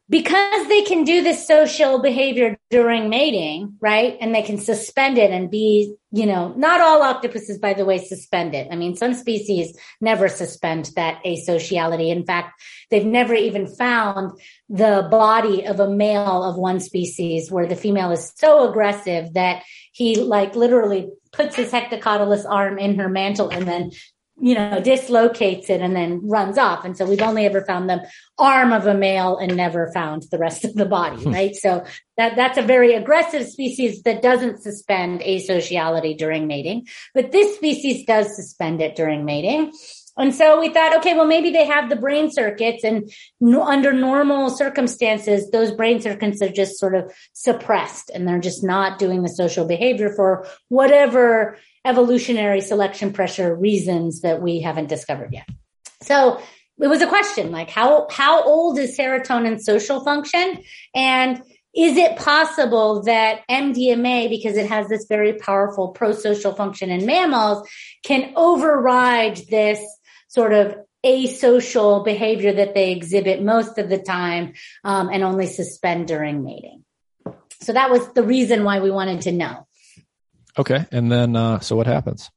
because 0.08 0.68
they 0.68 0.82
can 0.82 1.02
do 1.02 1.22
this 1.22 1.46
social 1.46 2.00
behavior 2.00 2.56
during 2.70 3.08
mating, 3.08 3.76
right? 3.80 4.16
And 4.20 4.32
they 4.32 4.42
can 4.42 4.58
suspend 4.58 5.18
it 5.18 5.32
and 5.32 5.50
be, 5.50 5.96
you 6.12 6.26
know, 6.26 6.54
not 6.56 6.80
all 6.80 7.02
octopuses, 7.02 7.58
by 7.58 7.74
the 7.74 7.84
way, 7.84 7.98
suspend 7.98 8.54
it. 8.54 8.68
I 8.70 8.76
mean, 8.76 8.94
some 8.94 9.14
species 9.14 9.76
never 10.00 10.28
suspend 10.28 10.90
that 10.94 11.24
asociality. 11.24 12.10
In 12.10 12.24
fact, 12.24 12.62
they've 12.88 13.04
never 13.04 13.34
even 13.34 13.66
found 13.66 14.38
the 14.68 15.08
body 15.10 15.66
of 15.66 15.80
a 15.80 15.90
male 15.90 16.44
of 16.44 16.56
one 16.56 16.78
species 16.78 17.50
where 17.50 17.66
the 17.66 17.74
female 17.74 18.12
is 18.12 18.32
so 18.36 18.70
aggressive 18.70 19.34
that 19.34 19.64
he 19.90 20.16
like 20.16 20.54
literally 20.54 21.08
puts 21.32 21.56
his 21.56 21.72
hectocotylus 21.72 22.44
arm 22.48 22.78
in 22.78 22.98
her 22.98 23.08
mantle 23.08 23.50
and 23.50 23.66
then 23.66 23.90
you 24.38 24.54
know, 24.54 24.80
dislocates 24.80 25.70
it 25.70 25.80
and 25.80 25.96
then 25.96 26.20
runs 26.28 26.58
off. 26.58 26.84
And 26.84 26.96
so 26.96 27.06
we've 27.06 27.22
only 27.22 27.46
ever 27.46 27.62
found 27.64 27.88
the 27.88 28.06
arm 28.38 28.72
of 28.72 28.86
a 28.86 28.94
male 28.94 29.38
and 29.38 29.56
never 29.56 29.90
found 29.92 30.24
the 30.30 30.38
rest 30.38 30.64
of 30.64 30.74
the 30.74 30.84
body, 30.84 31.22
hmm. 31.22 31.32
right? 31.32 31.54
so 31.54 31.84
that, 32.18 32.36
that's 32.36 32.58
a 32.58 32.62
very 32.62 32.94
aggressive 32.94 33.46
species 33.46 34.02
that 34.02 34.22
doesn't 34.22 34.62
suspend 34.62 35.20
asociality 35.20 36.16
during 36.16 36.46
mating, 36.46 36.86
but 37.14 37.32
this 37.32 37.56
species 37.56 38.04
does 38.04 38.36
suspend 38.36 38.82
it 38.82 38.94
during 38.94 39.24
mating. 39.24 39.72
And 40.16 40.34
so 40.34 40.60
we 40.60 40.70
thought, 40.70 40.96
okay, 40.96 41.14
well, 41.14 41.26
maybe 41.26 41.50
they 41.50 41.66
have 41.66 41.88
the 41.90 41.96
brain 41.96 42.30
circuits 42.30 42.84
and 42.84 43.10
no, 43.40 43.62
under 43.62 43.92
normal 43.92 44.50
circumstances, 44.50 45.50
those 45.50 45.72
brain 45.72 46.00
circuits 46.00 46.40
are 46.40 46.48
just 46.48 46.78
sort 46.78 46.94
of 46.94 47.12
suppressed 47.32 48.10
and 48.14 48.26
they're 48.26 48.40
just 48.40 48.64
not 48.64 48.98
doing 48.98 49.22
the 49.22 49.28
social 49.28 49.66
behavior 49.66 50.10
for 50.14 50.46
whatever 50.68 51.58
evolutionary 51.84 52.60
selection 52.60 53.12
pressure 53.12 53.54
reasons 53.54 54.22
that 54.22 54.40
we 54.40 54.60
haven't 54.60 54.88
discovered 54.88 55.32
yet. 55.32 55.48
So 56.02 56.40
it 56.80 56.88
was 56.88 57.00
a 57.00 57.06
question 57.06 57.52
like 57.52 57.70
how 57.70 58.06
how 58.10 58.42
old 58.42 58.78
is 58.78 58.98
serotonin 58.98 59.58
social 59.58 60.04
function 60.04 60.62
and 60.94 61.42
is 61.76 61.98
it 61.98 62.16
possible 62.16 63.02
that 63.02 63.42
MDMA, 63.50 64.30
because 64.30 64.56
it 64.56 64.66
has 64.66 64.88
this 64.88 65.04
very 65.06 65.34
powerful 65.34 65.88
pro-social 65.88 66.54
function 66.54 66.88
in 66.88 67.04
mammals, 67.04 67.68
can 68.02 68.32
override 68.34 69.42
this 69.50 69.78
sort 70.36 70.52
of 70.52 70.76
asocial 71.04 72.04
behavior 72.04 72.52
that 72.52 72.74
they 72.74 72.92
exhibit 72.92 73.42
most 73.42 73.78
of 73.78 73.88
the 73.88 73.98
time 73.98 74.52
um, 74.84 75.08
and 75.08 75.24
only 75.24 75.46
suspend 75.46 76.08
during 76.08 76.44
mating? 76.44 76.84
So 77.62 77.72
that 77.72 77.90
was 77.90 78.12
the 78.12 78.22
reason 78.22 78.64
why 78.64 78.80
we 78.80 78.90
wanted 78.90 79.22
to 79.22 79.32
know. 79.32 79.66
Okay. 80.58 80.84
And 80.92 81.10
then, 81.10 81.34
uh, 81.36 81.60
so 81.60 81.74
what 81.74 81.86
happens? 81.86 82.30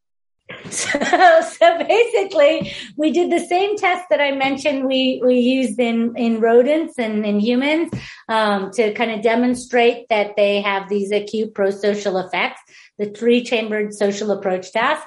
So, 0.69 0.99
so 1.59 1.83
basically, 1.87 2.73
we 2.95 3.11
did 3.11 3.31
the 3.31 3.45
same 3.45 3.77
test 3.77 4.05
that 4.09 4.21
I 4.21 4.31
mentioned 4.31 4.85
we, 4.85 5.21
we 5.23 5.39
used 5.39 5.79
in, 5.79 6.13
in 6.15 6.39
rodents 6.39 6.97
and 6.97 7.25
in 7.25 7.39
humans 7.39 7.91
um, 8.27 8.71
to 8.71 8.93
kind 8.93 9.11
of 9.11 9.21
demonstrate 9.21 10.07
that 10.09 10.35
they 10.37 10.61
have 10.61 10.89
these 10.89 11.11
acute 11.11 11.53
pro-social 11.53 12.17
effects, 12.17 12.61
the 12.97 13.07
three 13.07 13.43
chambered 13.43 13.93
social 13.93 14.31
approach 14.31 14.71
test. 14.71 15.05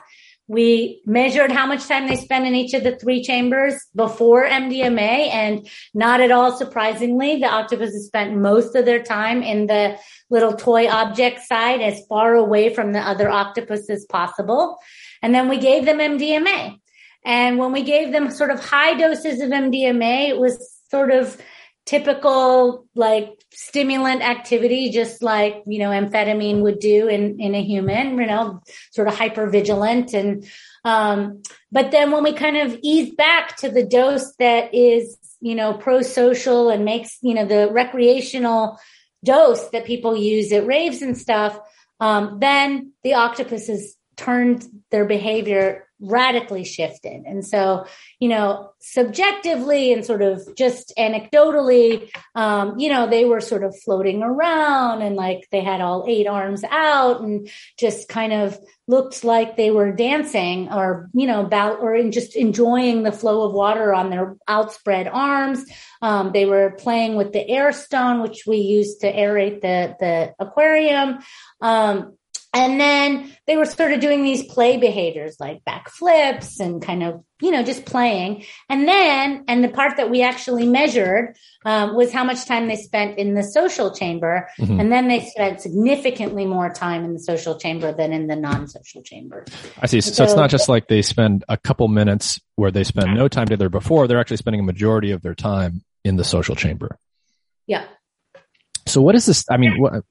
We 0.48 1.02
measured 1.06 1.52
how 1.52 1.66
much 1.66 1.86
time 1.86 2.08
they 2.08 2.16
spent 2.16 2.46
in 2.46 2.54
each 2.54 2.74
of 2.74 2.82
the 2.82 2.96
three 2.96 3.22
chambers 3.22 3.74
before 3.94 4.44
MDMA. 4.44 5.32
And 5.32 5.68
not 5.94 6.20
at 6.20 6.30
all 6.30 6.56
surprisingly, 6.56 7.38
the 7.38 7.48
octopuses 7.48 8.06
spent 8.06 8.36
most 8.36 8.74
of 8.74 8.84
their 8.84 9.02
time 9.02 9.42
in 9.42 9.66
the 9.66 9.98
little 10.30 10.52
toy 10.52 10.88
object 10.88 11.40
side 11.42 11.80
as 11.80 12.04
far 12.08 12.34
away 12.34 12.74
from 12.74 12.92
the 12.92 13.00
other 13.00 13.30
octopus 13.30 13.88
as 13.88 14.04
possible. 14.06 14.78
And 15.22 15.34
then 15.34 15.48
we 15.48 15.58
gave 15.58 15.84
them 15.84 15.98
MDMA. 15.98 16.78
And 17.24 17.58
when 17.58 17.72
we 17.72 17.82
gave 17.82 18.12
them 18.12 18.30
sort 18.30 18.50
of 18.50 18.64
high 18.64 18.94
doses 18.94 19.40
of 19.40 19.50
MDMA, 19.50 20.30
it 20.30 20.38
was 20.38 20.80
sort 20.90 21.12
of 21.12 21.40
typical 21.84 22.86
like 22.94 23.30
stimulant 23.50 24.22
activity, 24.22 24.90
just 24.90 25.22
like, 25.22 25.62
you 25.66 25.78
know, 25.78 25.90
amphetamine 25.90 26.60
would 26.60 26.78
do 26.78 27.08
in, 27.08 27.40
in 27.40 27.54
a 27.54 27.62
human, 27.62 28.18
you 28.18 28.26
know, 28.26 28.62
sort 28.92 29.08
of 29.08 29.16
hyper 29.16 29.48
vigilant. 29.48 30.14
And, 30.14 30.46
um, 30.84 31.42
but 31.70 31.90
then 31.90 32.10
when 32.10 32.22
we 32.22 32.32
kind 32.32 32.56
of 32.56 32.78
ease 32.82 33.14
back 33.14 33.56
to 33.58 33.68
the 33.68 33.84
dose 33.84 34.34
that 34.38 34.74
is, 34.74 35.16
you 35.40 35.54
know, 35.54 35.74
pro 35.74 36.02
social 36.02 36.70
and 36.70 36.84
makes, 36.84 37.18
you 37.20 37.34
know, 37.34 37.44
the 37.44 37.68
recreational 37.70 38.78
dose 39.24 39.68
that 39.70 39.84
people 39.84 40.16
use 40.16 40.52
at 40.52 40.66
raves 40.66 41.02
and 41.02 41.18
stuff, 41.18 41.58
um, 42.00 42.38
then 42.40 42.92
the 43.02 43.14
octopuses 43.14 43.96
turned 44.16 44.66
their 44.90 45.04
behavior 45.04 45.88
radically 46.02 46.64
shifted. 46.64 47.22
And 47.24 47.46
so, 47.46 47.86
you 48.18 48.28
know, 48.28 48.72
subjectively 48.80 49.92
and 49.92 50.04
sort 50.04 50.20
of 50.20 50.42
just 50.56 50.92
anecdotally, 50.98 52.10
um, 52.34 52.78
you 52.78 52.88
know, 52.88 53.08
they 53.08 53.24
were 53.24 53.40
sort 53.40 53.62
of 53.62 53.78
floating 53.78 54.22
around 54.22 55.02
and 55.02 55.14
like 55.14 55.46
they 55.52 55.60
had 55.60 55.80
all 55.80 56.04
eight 56.08 56.26
arms 56.26 56.64
out 56.64 57.20
and 57.20 57.48
just 57.78 58.08
kind 58.08 58.32
of 58.32 58.58
looked 58.88 59.22
like 59.22 59.56
they 59.56 59.70
were 59.70 59.92
dancing 59.92 60.70
or, 60.72 61.08
you 61.14 61.26
know, 61.26 61.44
about 61.44 61.78
or 61.78 61.94
in 61.94 62.10
just 62.10 62.34
enjoying 62.34 63.04
the 63.04 63.12
flow 63.12 63.46
of 63.46 63.54
water 63.54 63.94
on 63.94 64.10
their 64.10 64.36
outspread 64.48 65.06
arms. 65.06 65.64
Um, 66.02 66.32
they 66.32 66.46
were 66.46 66.74
playing 66.78 67.14
with 67.14 67.32
the 67.32 67.48
air 67.48 67.72
stone, 67.72 68.22
which 68.22 68.42
we 68.44 68.56
use 68.56 68.98
to 68.98 69.12
aerate 69.12 69.60
the, 69.60 69.94
the 70.00 70.34
aquarium. 70.40 71.20
Um, 71.60 72.16
and 72.54 72.78
then 72.78 73.34
they 73.46 73.56
were 73.56 73.64
sort 73.64 73.92
of 73.92 74.00
doing 74.00 74.22
these 74.22 74.44
play 74.44 74.76
behaviors 74.76 75.36
like 75.40 75.62
backflips 75.64 76.60
and 76.60 76.82
kind 76.82 77.02
of, 77.02 77.24
you 77.40 77.50
know, 77.50 77.62
just 77.62 77.86
playing. 77.86 78.44
And 78.68 78.86
then, 78.86 79.44
and 79.48 79.64
the 79.64 79.70
part 79.70 79.96
that 79.96 80.10
we 80.10 80.22
actually 80.22 80.66
measured 80.66 81.34
um, 81.64 81.96
was 81.96 82.12
how 82.12 82.24
much 82.24 82.44
time 82.44 82.68
they 82.68 82.76
spent 82.76 83.18
in 83.18 83.32
the 83.32 83.42
social 83.42 83.94
chamber. 83.94 84.50
Mm-hmm. 84.60 84.80
And 84.80 84.92
then 84.92 85.08
they 85.08 85.20
spent 85.20 85.62
significantly 85.62 86.44
more 86.44 86.70
time 86.70 87.04
in 87.04 87.14
the 87.14 87.18
social 87.18 87.58
chamber 87.58 87.90
than 87.90 88.12
in 88.12 88.26
the 88.26 88.36
non 88.36 88.68
social 88.68 89.02
chamber. 89.02 89.46
I 89.80 89.86
see. 89.86 90.02
So, 90.02 90.12
so, 90.12 90.24
it's 90.24 90.34
not 90.34 90.50
just 90.50 90.68
like 90.68 90.88
they 90.88 91.00
spend 91.00 91.44
a 91.48 91.56
couple 91.56 91.88
minutes 91.88 92.38
where 92.56 92.70
they 92.70 92.84
spend 92.84 93.14
no 93.14 93.28
time 93.28 93.46
together 93.46 93.70
before, 93.70 94.06
they're 94.06 94.20
actually 94.20 94.36
spending 94.36 94.60
a 94.60 94.64
majority 94.64 95.12
of 95.12 95.22
their 95.22 95.34
time 95.34 95.82
in 96.04 96.16
the 96.16 96.24
social 96.24 96.54
chamber. 96.54 96.98
Yeah. 97.66 97.86
So 98.86 99.00
what 99.00 99.14
is 99.14 99.24
this? 99.24 99.44
I 99.50 99.56
mean, 99.56 99.80
what, 99.80 100.04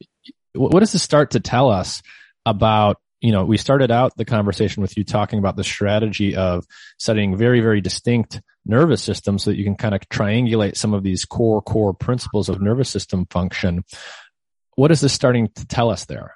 what 0.54 0.80
does 0.80 0.92
this 0.92 1.04
start 1.04 1.32
to 1.32 1.40
tell 1.40 1.70
us 1.70 2.02
about 2.46 2.98
you 3.22 3.32
know, 3.32 3.46
we 3.46 3.58
started 3.58 3.92
out 3.92 4.18
the 4.18 4.26
conversation 4.26 4.82
with 4.82 4.98
you 4.98 5.04
talking 5.04 5.38
about 5.38 5.56
the 5.56 5.64
strategy 5.64 6.36
of 6.36 6.66
studying 6.98 7.38
very, 7.38 7.62
very 7.62 7.80
distinct 7.80 8.42
nervous 8.66 9.04
systems 9.04 9.44
so 9.44 9.52
that 9.52 9.58
you 9.58 9.64
can 9.64 9.76
kind 9.76 9.94
of 9.94 10.02
triangulate 10.10 10.76
some 10.76 10.94
of 10.94 11.04
these 11.04 11.24
core, 11.24 11.62
core 11.62 11.94
principles 11.94 12.50
of 12.50 12.62
nervous 12.62 12.90
system 12.90 13.28
function. 13.30 13.84
What 14.76 14.90
is 14.90 15.02
this 15.02 15.14
starting 15.14 15.50
to 15.56 15.68
tell 15.68 15.92
us 15.92 16.06
there? 16.06 16.34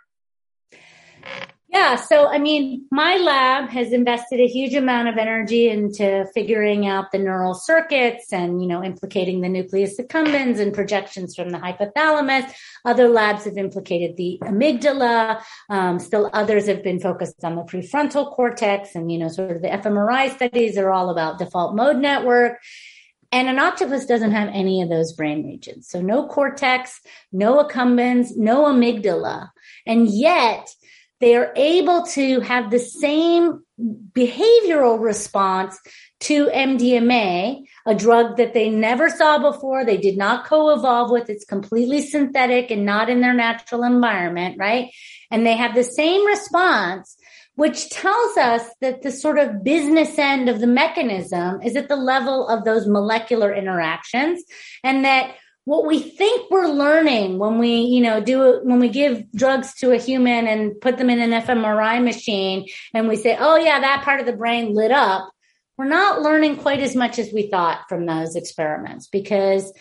Yeah. 1.75 1.97
So, 1.97 2.27
I 2.27 2.37
mean, 2.37 2.85
my 2.89 3.17
lab 3.17 3.67
has 3.69 3.91
invested 3.91 4.39
a 4.39 4.47
huge 4.47 4.73
amount 4.75 5.09
of 5.09 5.17
energy 5.17 5.67
into 5.67 6.25
figuring 6.33 6.87
out 6.87 7.11
the 7.11 7.17
neural 7.17 7.53
circuits 7.53 8.31
and, 8.31 8.61
you 8.61 8.67
know, 8.69 8.81
implicating 8.81 9.41
the 9.41 9.49
nucleus 9.49 9.99
accumbens 9.99 10.57
and 10.59 10.73
projections 10.73 11.35
from 11.35 11.49
the 11.49 11.57
hypothalamus. 11.57 12.49
Other 12.85 13.09
labs 13.09 13.43
have 13.43 13.57
implicated 13.57 14.15
the 14.15 14.39
amygdala. 14.43 15.41
Um, 15.69 15.99
still 15.99 16.29
others 16.31 16.67
have 16.67 16.81
been 16.81 17.01
focused 17.01 17.43
on 17.43 17.57
the 17.57 17.63
prefrontal 17.63 18.31
cortex 18.31 18.95
and, 18.95 19.11
you 19.11 19.17
know, 19.17 19.27
sort 19.27 19.51
of 19.51 19.61
the 19.61 19.67
fMRI 19.67 20.33
studies 20.33 20.77
are 20.77 20.93
all 20.93 21.09
about 21.09 21.39
default 21.39 21.75
mode 21.75 21.97
network. 21.97 22.57
And 23.33 23.49
an 23.49 23.59
octopus 23.59 24.05
doesn't 24.05 24.31
have 24.31 24.47
any 24.53 24.81
of 24.81 24.87
those 24.87 25.11
brain 25.11 25.45
regions. 25.45 25.89
So 25.89 25.99
no 26.01 26.25
cortex, 26.27 27.01
no 27.33 27.61
accumbens, 27.61 28.37
no 28.37 28.63
amygdala. 28.63 29.49
And 29.85 30.07
yet 30.07 30.69
they 31.19 31.35
are 31.35 31.53
able 31.55 32.03
to 32.07 32.41
have 32.41 32.71
the 32.71 32.79
same 32.79 33.63
behavioral 33.79 34.99
response 34.99 35.79
to 36.21 36.47
MDMA 36.47 37.65
a 37.85 37.95
drug 37.95 38.37
that 38.37 38.53
they 38.53 38.69
never 38.69 39.09
saw 39.09 39.37
before. 39.37 39.85
They 39.85 39.97
did 39.97 40.17
not 40.17 40.45
co-evolve 40.45 41.11
with. 41.11 41.29
It's 41.29 41.45
completely 41.45 42.01
synthetic 42.01 42.71
and 42.71 42.85
not 42.85 43.09
in 43.09 43.21
their 43.21 43.33
natural 43.33 43.83
environment, 43.83 44.57
right? 44.57 44.91
And 45.29 45.45
they 45.45 45.55
have 45.55 45.75
the 45.75 45.83
same 45.83 46.25
response, 46.25 47.15
which 47.55 47.89
tells 47.89 48.37
us 48.37 48.63
that 48.81 49.03
the 49.03 49.11
sort 49.11 49.37
of 49.37 49.63
business 49.63 50.17
end 50.17 50.49
of 50.49 50.59
the 50.59 50.67
mechanism 50.67 51.61
is 51.61 51.75
at 51.75 51.89
the 51.89 51.95
level 51.95 52.47
of 52.47 52.65
those 52.65 52.87
molecular 52.87 53.53
interactions 53.53 54.43
and 54.83 55.05
that 55.05 55.35
what 55.65 55.87
we 55.87 55.99
think 55.99 56.49
we're 56.49 56.67
learning 56.67 57.39
when 57.39 57.57
we, 57.57 57.77
you 57.77 57.99
know, 57.99 58.21
do 58.21 58.61
when 58.63 58.79
we 58.79 58.87
give 58.87 59.29
drugs 59.31 59.73
to 59.75 59.91
a 59.91 59.97
human 59.97 60.47
and 60.47 60.79
put 60.79 60.97
them 60.97 61.09
in 61.09 61.19
an 61.19 61.41
fMRI 61.41 62.03
machine 62.03 62.67
and 62.93 63.07
we 63.07 63.15
say, 63.15 63.35
oh 63.37 63.57
yeah, 63.57 63.79
that 63.79 64.03
part 64.03 64.19
of 64.19 64.27
the 64.27 64.33
brain 64.33 64.73
lit 64.73 64.91
up. 64.91 65.29
We're 65.77 65.85
not 65.85 66.21
learning 66.21 66.57
quite 66.57 66.79
as 66.79 66.95
much 66.95 67.19
as 67.19 67.33
we 67.33 67.47
thought 67.47 67.89
from 67.89 68.05
those 68.05 68.35
experiments 68.35 69.07
because 69.07 69.73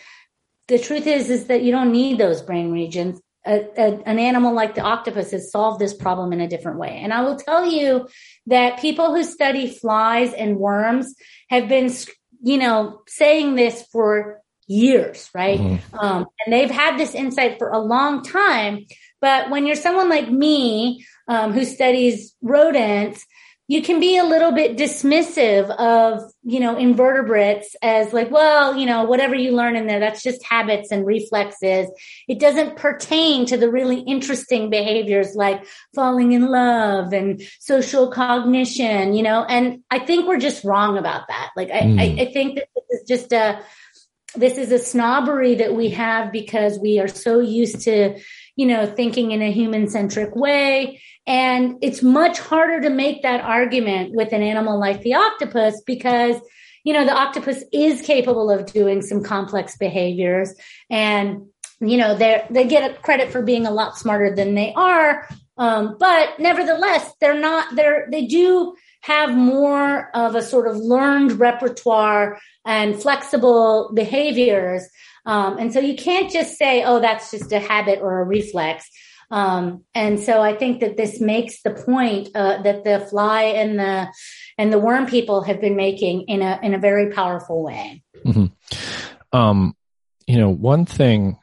the 0.67 0.79
truth 0.79 1.05
is, 1.07 1.29
is 1.29 1.45
that 1.45 1.63
you 1.63 1.71
don't 1.71 1.91
need 1.91 2.17
those 2.17 2.41
brain 2.41 2.71
regions. 2.71 3.21
A, 3.45 3.67
a, 3.77 4.01
an 4.07 4.17
animal 4.17 4.55
like 4.55 4.73
the 4.73 4.81
octopus 4.81 5.29
has 5.31 5.51
solved 5.51 5.79
this 5.79 5.93
problem 5.93 6.33
in 6.33 6.41
a 6.41 6.47
different 6.47 6.79
way. 6.79 6.99
And 7.03 7.13
I 7.13 7.21
will 7.21 7.35
tell 7.35 7.63
you 7.63 8.09
that 8.47 8.79
people 8.79 9.13
who 9.13 9.23
study 9.23 9.67
flies 9.67 10.33
and 10.33 10.57
worms 10.57 11.13
have 11.49 11.69
been, 11.69 11.93
you 12.41 12.57
know, 12.57 13.03
saying 13.07 13.53
this 13.53 13.83
for 13.91 14.41
years, 14.67 15.29
right? 15.33 15.59
Mm-hmm. 15.59 15.99
Um, 15.99 16.25
and 16.45 16.53
they've 16.53 16.71
had 16.71 16.97
this 16.97 17.13
insight 17.13 17.57
for 17.59 17.69
a 17.69 17.79
long 17.79 18.23
time. 18.23 18.85
But 19.21 19.49
when 19.49 19.65
you're 19.65 19.75
someone 19.75 20.09
like 20.09 20.29
me, 20.29 21.05
um, 21.27 21.53
who 21.53 21.65
studies 21.65 22.35
rodents, 22.41 23.25
you 23.67 23.81
can 23.81 23.99
be 23.99 24.15
a 24.15 24.23
little 24.23 24.51
bit 24.51 24.77
dismissive 24.77 25.71
of, 25.77 26.21
you 26.43 26.59
know, 26.59 26.77
invertebrates 26.77 27.75
as 27.81 28.13
like, 28.13 28.29
well, 28.29 28.77
you 28.77 28.85
know, 28.85 29.05
whatever 29.05 29.33
you 29.33 29.53
learn 29.53 29.75
in 29.75 29.87
there, 29.87 29.99
that's 29.99 30.21
just 30.21 30.45
habits 30.45 30.91
and 30.91 31.03
reflexes. 31.03 31.89
It 32.27 32.39
doesn't 32.39 32.77
pertain 32.77 33.47
to 33.47 33.57
the 33.57 33.71
really 33.71 34.01
interesting 34.01 34.69
behaviors 34.69 35.33
like 35.35 35.65
falling 35.95 36.33
in 36.33 36.45
love 36.45 37.11
and 37.11 37.41
social 37.59 38.11
cognition, 38.11 39.15
you 39.15 39.23
know, 39.23 39.43
and 39.43 39.79
I 39.89 39.97
think 39.97 40.27
we're 40.27 40.37
just 40.37 40.63
wrong 40.63 40.99
about 40.99 41.27
that. 41.29 41.49
Like, 41.55 41.71
I, 41.71 41.81
mm. 41.81 41.99
I, 41.99 42.21
I 42.21 42.31
think 42.31 42.55
that 42.57 42.67
this 42.75 43.01
is 43.01 43.07
just 43.07 43.33
a, 43.33 43.59
this 44.35 44.57
is 44.57 44.71
a 44.71 44.79
snobbery 44.79 45.55
that 45.55 45.73
we 45.73 45.89
have 45.89 46.31
because 46.31 46.79
we 46.79 46.99
are 46.99 47.07
so 47.07 47.39
used 47.39 47.81
to, 47.81 48.19
you 48.55 48.65
know, 48.65 48.85
thinking 48.85 49.31
in 49.31 49.41
a 49.41 49.51
human 49.51 49.87
centric 49.87 50.35
way. 50.35 51.01
And 51.27 51.77
it's 51.81 52.01
much 52.01 52.39
harder 52.39 52.81
to 52.81 52.89
make 52.89 53.23
that 53.23 53.41
argument 53.41 54.13
with 54.13 54.31
an 54.31 54.41
animal 54.41 54.79
like 54.79 55.01
the 55.01 55.15
octopus 55.15 55.81
because, 55.85 56.35
you 56.83 56.93
know, 56.93 57.05
the 57.05 57.15
octopus 57.15 57.63
is 57.71 58.01
capable 58.01 58.51
of 58.51 58.71
doing 58.71 59.01
some 59.01 59.23
complex 59.23 59.77
behaviors 59.77 60.53
and, 60.89 61.47
you 61.79 61.97
know, 61.97 62.15
they 62.15 62.45
they 62.49 62.67
get 62.67 63.01
credit 63.01 63.31
for 63.31 63.41
being 63.41 63.65
a 63.65 63.71
lot 63.71 63.97
smarter 63.97 64.35
than 64.35 64.55
they 64.55 64.73
are. 64.75 65.27
Um, 65.57 65.95
but 65.99 66.39
nevertheless, 66.39 67.11
they're 67.21 67.39
not, 67.39 67.75
they're, 67.75 68.07
they 68.11 68.25
do 68.25 68.75
have 69.01 69.35
more 69.35 70.09
of 70.13 70.35
a 70.35 70.41
sort 70.41 70.67
of 70.67 70.75
learned 70.77 71.39
repertoire 71.39 72.39
and 72.65 72.99
flexible 72.99 73.91
behaviors. 73.93 74.87
Um, 75.25 75.57
and 75.57 75.73
so 75.73 75.79
you 75.79 75.95
can't 75.95 76.31
just 76.31 76.57
say, 76.57 76.83
oh, 76.83 76.99
that's 76.99 77.31
just 77.31 77.51
a 77.51 77.59
habit 77.59 77.99
or 78.01 78.19
a 78.19 78.23
reflex. 78.23 78.89
Um, 79.31 79.83
and 79.93 80.19
so 80.19 80.41
I 80.41 80.55
think 80.55 80.81
that 80.81 80.97
this 80.97 81.19
makes 81.19 81.61
the 81.61 81.71
point 81.71 82.29
uh, 82.35 82.61
that 82.61 82.83
the 82.83 82.99
fly 82.99 83.43
and 83.43 83.79
the 83.79 84.07
and 84.57 84.71
the 84.71 84.79
worm 84.79 85.07
people 85.07 85.41
have 85.43 85.59
been 85.59 85.75
making 85.75 86.25
in 86.27 86.41
a 86.41 86.59
in 86.61 86.73
a 86.73 86.79
very 86.79 87.11
powerful 87.11 87.63
way. 87.63 88.03
Mm-hmm. 88.23 89.37
Um, 89.37 89.75
you 90.27 90.37
know, 90.37 90.49
one 90.49 90.85
thing 90.85 91.37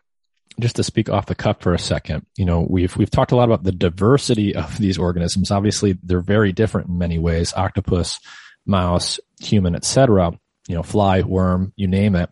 just 0.61 0.77
to 0.77 0.85
speak 0.85 1.09
off 1.09 1.27
the 1.27 1.35
cuff 1.35 1.61
for 1.61 1.75
a 1.75 1.79
second, 1.79 2.25
you 2.37 2.45
know, 2.45 2.67
we've 2.69 2.97
we've 2.97 3.11
talked 3.11 3.33
a 3.33 3.37
lot 3.37 3.45
about 3.45 3.65
the 3.65 3.73
diversity 3.73 4.55
of 4.55 4.79
these 4.79 4.99
organisms. 4.99 5.51
Obviously, 5.51 5.99
they're 6.03 6.21
very 6.21 6.53
different 6.53 6.89
in 6.89 6.99
many 6.99 7.19
ways: 7.19 7.53
octopus, 7.55 8.21
mouse, 8.65 9.19
human, 9.41 9.75
etc. 9.75 10.39
You 10.69 10.77
know, 10.77 10.83
fly, 10.83 11.23
worm, 11.23 11.73
you 11.77 11.89
name 11.89 12.15
it. 12.15 12.31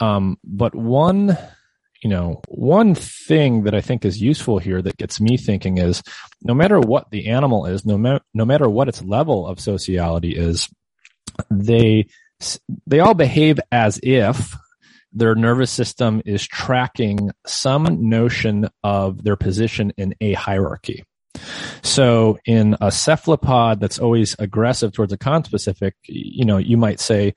Um, 0.00 0.38
but 0.44 0.74
one, 0.74 1.36
you 2.02 2.10
know, 2.10 2.40
one 2.48 2.94
thing 2.94 3.64
that 3.64 3.74
I 3.74 3.80
think 3.80 4.04
is 4.04 4.20
useful 4.20 4.58
here 4.58 4.80
that 4.80 4.96
gets 4.96 5.20
me 5.20 5.36
thinking 5.36 5.78
is, 5.78 6.02
no 6.42 6.54
matter 6.54 6.78
what 6.78 7.10
the 7.10 7.28
animal 7.28 7.66
is, 7.66 7.84
no 7.84 7.98
matter 7.98 8.20
no 8.34 8.44
matter 8.44 8.68
what 8.68 8.88
its 8.88 9.02
level 9.02 9.46
of 9.46 9.60
sociality 9.60 10.36
is, 10.36 10.68
they 11.50 12.06
they 12.86 13.00
all 13.00 13.14
behave 13.14 13.58
as 13.72 13.98
if 14.02 14.56
their 15.12 15.34
nervous 15.34 15.70
system 15.70 16.22
is 16.24 16.46
tracking 16.46 17.30
some 17.46 18.08
notion 18.08 18.68
of 18.84 19.24
their 19.24 19.36
position 19.36 19.92
in 19.96 20.14
a 20.20 20.34
hierarchy. 20.34 21.04
So 21.82 22.38
in 22.44 22.76
a 22.80 22.90
cephalopod 22.90 23.80
that's 23.80 23.98
always 23.98 24.36
aggressive 24.38 24.92
towards 24.92 25.12
a 25.12 25.18
conspecific, 25.18 25.92
you 26.04 26.44
know, 26.44 26.58
you 26.58 26.76
might 26.76 27.00
say 27.00 27.34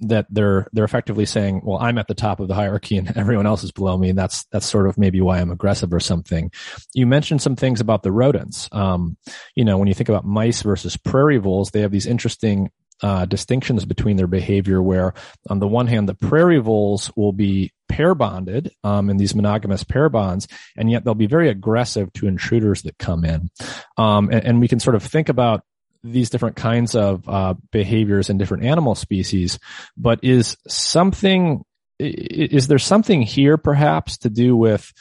that 0.00 0.26
they're 0.30 0.68
they're 0.72 0.84
effectively 0.84 1.26
saying, 1.26 1.62
well, 1.64 1.78
I'm 1.78 1.98
at 1.98 2.06
the 2.06 2.14
top 2.14 2.40
of 2.40 2.48
the 2.48 2.54
hierarchy 2.54 2.96
and 2.96 3.16
everyone 3.16 3.46
else 3.46 3.64
is 3.64 3.72
below 3.72 3.96
me, 3.96 4.10
and 4.10 4.18
that's 4.18 4.44
that's 4.52 4.66
sort 4.66 4.88
of 4.88 4.98
maybe 4.98 5.20
why 5.20 5.40
I'm 5.40 5.50
aggressive 5.50 5.92
or 5.92 6.00
something. 6.00 6.50
You 6.94 7.06
mentioned 7.06 7.42
some 7.42 7.56
things 7.56 7.80
about 7.80 8.02
the 8.02 8.12
rodents. 8.12 8.68
Um, 8.72 9.16
you 9.54 9.64
know, 9.64 9.78
when 9.78 9.88
you 9.88 9.94
think 9.94 10.08
about 10.08 10.24
mice 10.24 10.62
versus 10.62 10.96
prairie 10.96 11.38
voles, 11.38 11.70
they 11.70 11.80
have 11.80 11.90
these 11.90 12.06
interesting 12.06 12.70
uh, 13.02 13.24
distinctions 13.26 13.84
between 13.84 14.16
their 14.16 14.26
behavior 14.26 14.82
where 14.82 15.14
on 15.48 15.60
the 15.60 15.68
one 15.68 15.86
hand 15.86 16.08
the 16.08 16.14
prairie 16.14 16.58
voles 16.58 17.12
will 17.16 17.32
be 17.32 17.72
pair 17.88 18.14
bonded 18.14 18.72
um, 18.84 19.10
in 19.10 19.16
these 19.16 19.34
monogamous 19.34 19.84
pair 19.84 20.08
bonds 20.08 20.46
and 20.76 20.90
yet 20.90 21.04
they'll 21.04 21.14
be 21.14 21.26
very 21.26 21.48
aggressive 21.48 22.12
to 22.12 22.26
intruders 22.26 22.82
that 22.82 22.98
come 22.98 23.24
in 23.24 23.50
um, 23.96 24.30
and, 24.30 24.44
and, 24.44 24.60
we 24.60 24.68
can 24.68 24.80
sort 24.80 24.96
of 24.96 25.02
think 25.02 25.28
about 25.28 25.62
these 26.04 26.30
different 26.30 26.56
kinds 26.56 26.94
of 26.94 27.28
uh, 27.28 27.54
behaviors 27.72 28.30
in 28.30 28.38
different 28.38 28.64
animal 28.64 28.94
species 28.94 29.58
but 29.96 30.22
is 30.22 30.56
something 30.66 31.64
is 31.98 32.68
there 32.68 32.78
something 32.78 33.22
here 33.22 33.56
perhaps 33.56 34.18
to 34.18 34.30
do 34.30 34.56
with 34.56 34.92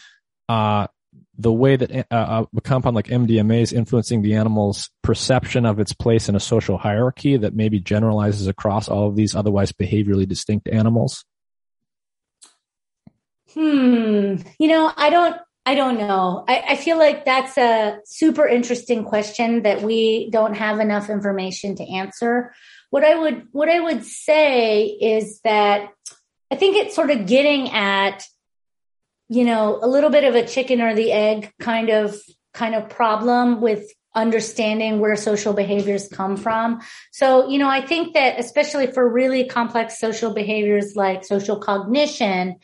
uh, 0.49 0.88
the 1.38 1.51
way 1.51 1.76
that 1.76 1.91
uh, 2.11 2.15
uh 2.15 2.45
a 2.55 2.61
compound 2.61 2.95
like 2.95 3.07
MDMA 3.07 3.61
is 3.61 3.73
influencing 3.73 4.22
the 4.22 4.35
animal's 4.35 4.89
perception 5.03 5.65
of 5.65 5.80
its 5.80 5.93
place 5.93 6.30
in 6.30 6.35
a 6.35 6.39
social 6.39 6.77
hierarchy 6.77 7.38
that 7.38 7.55
maybe 7.55 7.80
generalizes 7.80 8.47
across 8.47 8.89
all 8.89 9.07
of 9.07 9.15
these 9.15 9.35
otherwise 9.35 9.72
behaviorally 9.72 10.27
distinct 10.27 10.68
animals? 10.68 11.26
Hmm. 13.57 14.35
You 14.59 14.67
know, 14.67 14.91
I 14.95 15.09
don't. 15.09 15.38
I 15.65 15.75
don't 15.75 15.97
know. 15.97 16.45
I, 16.47 16.63
I 16.69 16.75
feel 16.77 16.97
like 16.97 17.25
that's 17.25 17.57
a 17.57 17.99
super 18.05 18.47
interesting 18.47 19.03
question 19.03 19.63
that 19.63 19.81
we 19.81 20.29
don't 20.29 20.53
have 20.53 20.79
enough 20.79 21.09
information 21.09 21.75
to 21.75 21.84
answer. 21.84 22.53
What 22.89 23.03
I 23.03 23.15
would 23.15 23.47
what 23.51 23.67
I 23.67 23.81
would 23.81 24.05
say 24.05 24.85
is 24.85 25.41
that 25.43 25.89
I 26.49 26.55
think 26.55 26.77
it's 26.77 26.95
sort 26.95 27.11
of 27.11 27.25
getting 27.25 27.69
at 27.71 28.23
you 29.29 29.43
know, 29.43 29.79
a 29.81 29.88
little 29.88 30.09
bit 30.09 30.23
of 30.23 30.35
a 30.35 30.45
chicken 30.45 30.81
or 30.81 30.95
the 30.95 31.11
egg 31.11 31.51
kind 31.59 31.89
of 31.89 32.15
kind 32.53 32.75
of 32.75 32.89
problem 32.89 33.61
with 33.61 33.91
understanding 34.15 34.99
where 34.99 35.15
social 35.15 35.53
behaviors 35.53 36.07
come 36.07 36.38
from. 36.38 36.81
So, 37.11 37.47
you 37.49 37.59
know, 37.59 37.69
I 37.69 37.81
think 37.81 38.13
that 38.15 38.39
especially 38.39 38.88
for 38.88 39.07
really 39.07 39.45
complex 39.45 39.99
social 39.99 40.34
behaviors 40.34 40.95
like 40.95 41.23
social 41.23 41.59
cognition, 41.59 42.55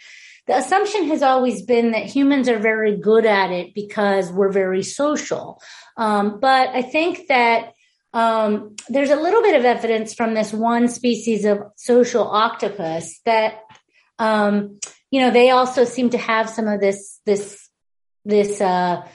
the 0.47 0.57
assumption 0.57 1.07
has 1.07 1.23
always 1.23 1.61
been 1.61 1.91
that 1.91 2.05
humans 2.05 2.49
are 2.49 2.59
very 2.59 2.97
good 2.97 3.25
at 3.25 3.51
it 3.51 3.73
because 3.73 4.31
we're 4.31 4.51
very 4.51 4.83
social. 4.83 5.61
Um, 5.97 6.39
but 6.39 6.69
I 6.69 6.81
think 6.81 7.27
that 7.27 7.73
um, 8.13 8.75
there's 8.89 9.09
a 9.09 9.15
little 9.15 9.41
bit 9.41 9.55
of 9.55 9.65
evidence 9.65 10.13
from 10.13 10.33
this 10.33 10.53
one 10.53 10.87
species 10.87 11.45
of 11.45 11.59
social 11.75 12.27
octopus 12.27 13.19
that 13.25 13.61
um, 14.19 14.79
you 15.13 15.19
know, 15.19 15.29
they 15.29 15.51
also 15.51 15.83
seem 15.83 16.09
to 16.09 16.17
have 16.17 16.49
some 16.49 16.67
of 16.67 16.79
this, 16.79 17.19
this, 17.23 17.69
this, 18.25 18.59
uh, 18.59 19.05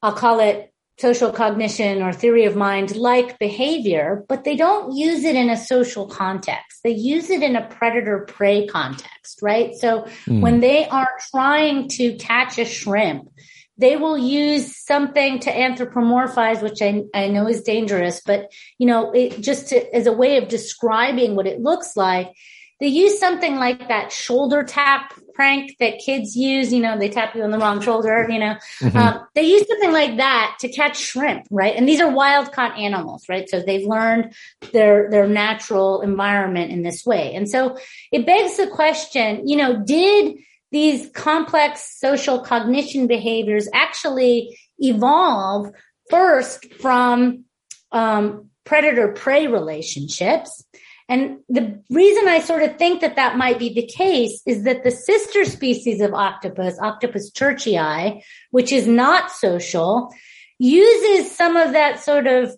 I'll 0.00 0.12
call 0.12 0.40
it 0.40 0.72
social 0.98 1.30
cognition 1.30 2.02
or 2.02 2.12
theory 2.12 2.44
of 2.44 2.56
mind 2.56 2.96
like 2.96 3.38
behavior, 3.38 4.24
but 4.28 4.44
they 4.44 4.56
don't 4.56 4.96
use 4.96 5.24
it 5.24 5.36
in 5.36 5.48
a 5.48 5.56
social 5.56 6.06
context. 6.06 6.80
They 6.82 6.90
use 6.90 7.30
it 7.30 7.42
in 7.42 7.54
a 7.54 7.66
predator 7.66 8.24
prey 8.26 8.66
context, 8.66 9.40
right? 9.40 9.74
So 9.76 10.08
mm. 10.26 10.40
when 10.40 10.60
they 10.60 10.88
are 10.88 11.10
trying 11.30 11.88
to 11.90 12.16
catch 12.16 12.58
a 12.58 12.64
shrimp, 12.64 13.28
they 13.76 13.96
will 13.96 14.18
use 14.18 14.76
something 14.76 15.38
to 15.40 15.52
anthropomorphize, 15.52 16.62
which 16.62 16.82
I, 16.82 17.04
I 17.14 17.28
know 17.28 17.46
is 17.46 17.62
dangerous, 17.62 18.20
but 18.26 18.50
you 18.78 18.86
know, 18.86 19.12
it 19.12 19.40
just 19.40 19.68
to, 19.68 19.94
as 19.94 20.06
a 20.06 20.12
way 20.12 20.38
of 20.38 20.48
describing 20.48 21.36
what 21.36 21.46
it 21.46 21.60
looks 21.60 21.96
like 21.96 22.34
they 22.80 22.86
use 22.86 23.18
something 23.18 23.56
like 23.56 23.88
that 23.88 24.12
shoulder 24.12 24.62
tap 24.62 25.12
prank 25.38 25.76
that 25.78 26.00
kids 26.04 26.34
use. 26.34 26.72
You 26.72 26.80
know, 26.80 26.98
they 26.98 27.08
tap 27.08 27.36
you 27.36 27.44
on 27.44 27.52
the 27.52 27.58
wrong 27.58 27.80
shoulder, 27.80 28.26
you 28.28 28.40
know, 28.40 28.56
mm-hmm. 28.82 28.96
um, 28.96 29.24
they 29.36 29.42
use 29.42 29.64
something 29.68 29.92
like 29.92 30.16
that 30.16 30.56
to 30.60 30.68
catch 30.68 30.98
shrimp, 30.98 31.46
right? 31.48 31.76
And 31.76 31.88
these 31.88 32.00
are 32.00 32.10
wild 32.10 32.50
caught 32.50 32.76
animals, 32.76 33.28
right? 33.28 33.48
So 33.48 33.62
they've 33.62 33.86
learned 33.86 34.34
their, 34.72 35.08
their 35.08 35.28
natural 35.28 36.00
environment 36.00 36.72
in 36.72 36.82
this 36.82 37.06
way. 37.06 37.34
And 37.34 37.48
so 37.48 37.78
it 38.10 38.26
begs 38.26 38.56
the 38.56 38.66
question, 38.66 39.46
you 39.46 39.56
know, 39.56 39.80
did 39.84 40.38
these 40.72 41.08
complex 41.10 41.98
social 42.00 42.40
cognition 42.40 43.06
behaviors 43.06 43.68
actually 43.72 44.58
evolve 44.80 45.70
first 46.10 46.74
from 46.74 47.44
um, 47.92 48.50
predator 48.64 49.12
prey 49.12 49.46
relationships. 49.46 50.64
And 51.08 51.38
the 51.48 51.82
reason 51.88 52.28
I 52.28 52.40
sort 52.40 52.62
of 52.62 52.76
think 52.76 53.00
that 53.00 53.16
that 53.16 53.38
might 53.38 53.58
be 53.58 53.72
the 53.72 53.86
case 53.86 54.42
is 54.46 54.64
that 54.64 54.84
the 54.84 54.90
sister 54.90 55.46
species 55.46 56.02
of 56.02 56.12
octopus, 56.12 56.78
Octopus 56.78 57.30
chierchiae, 57.30 58.22
which 58.50 58.72
is 58.72 58.86
not 58.86 59.30
social, 59.30 60.12
uses 60.58 61.34
some 61.34 61.56
of 61.56 61.72
that 61.72 62.00
sort 62.00 62.26
of 62.26 62.54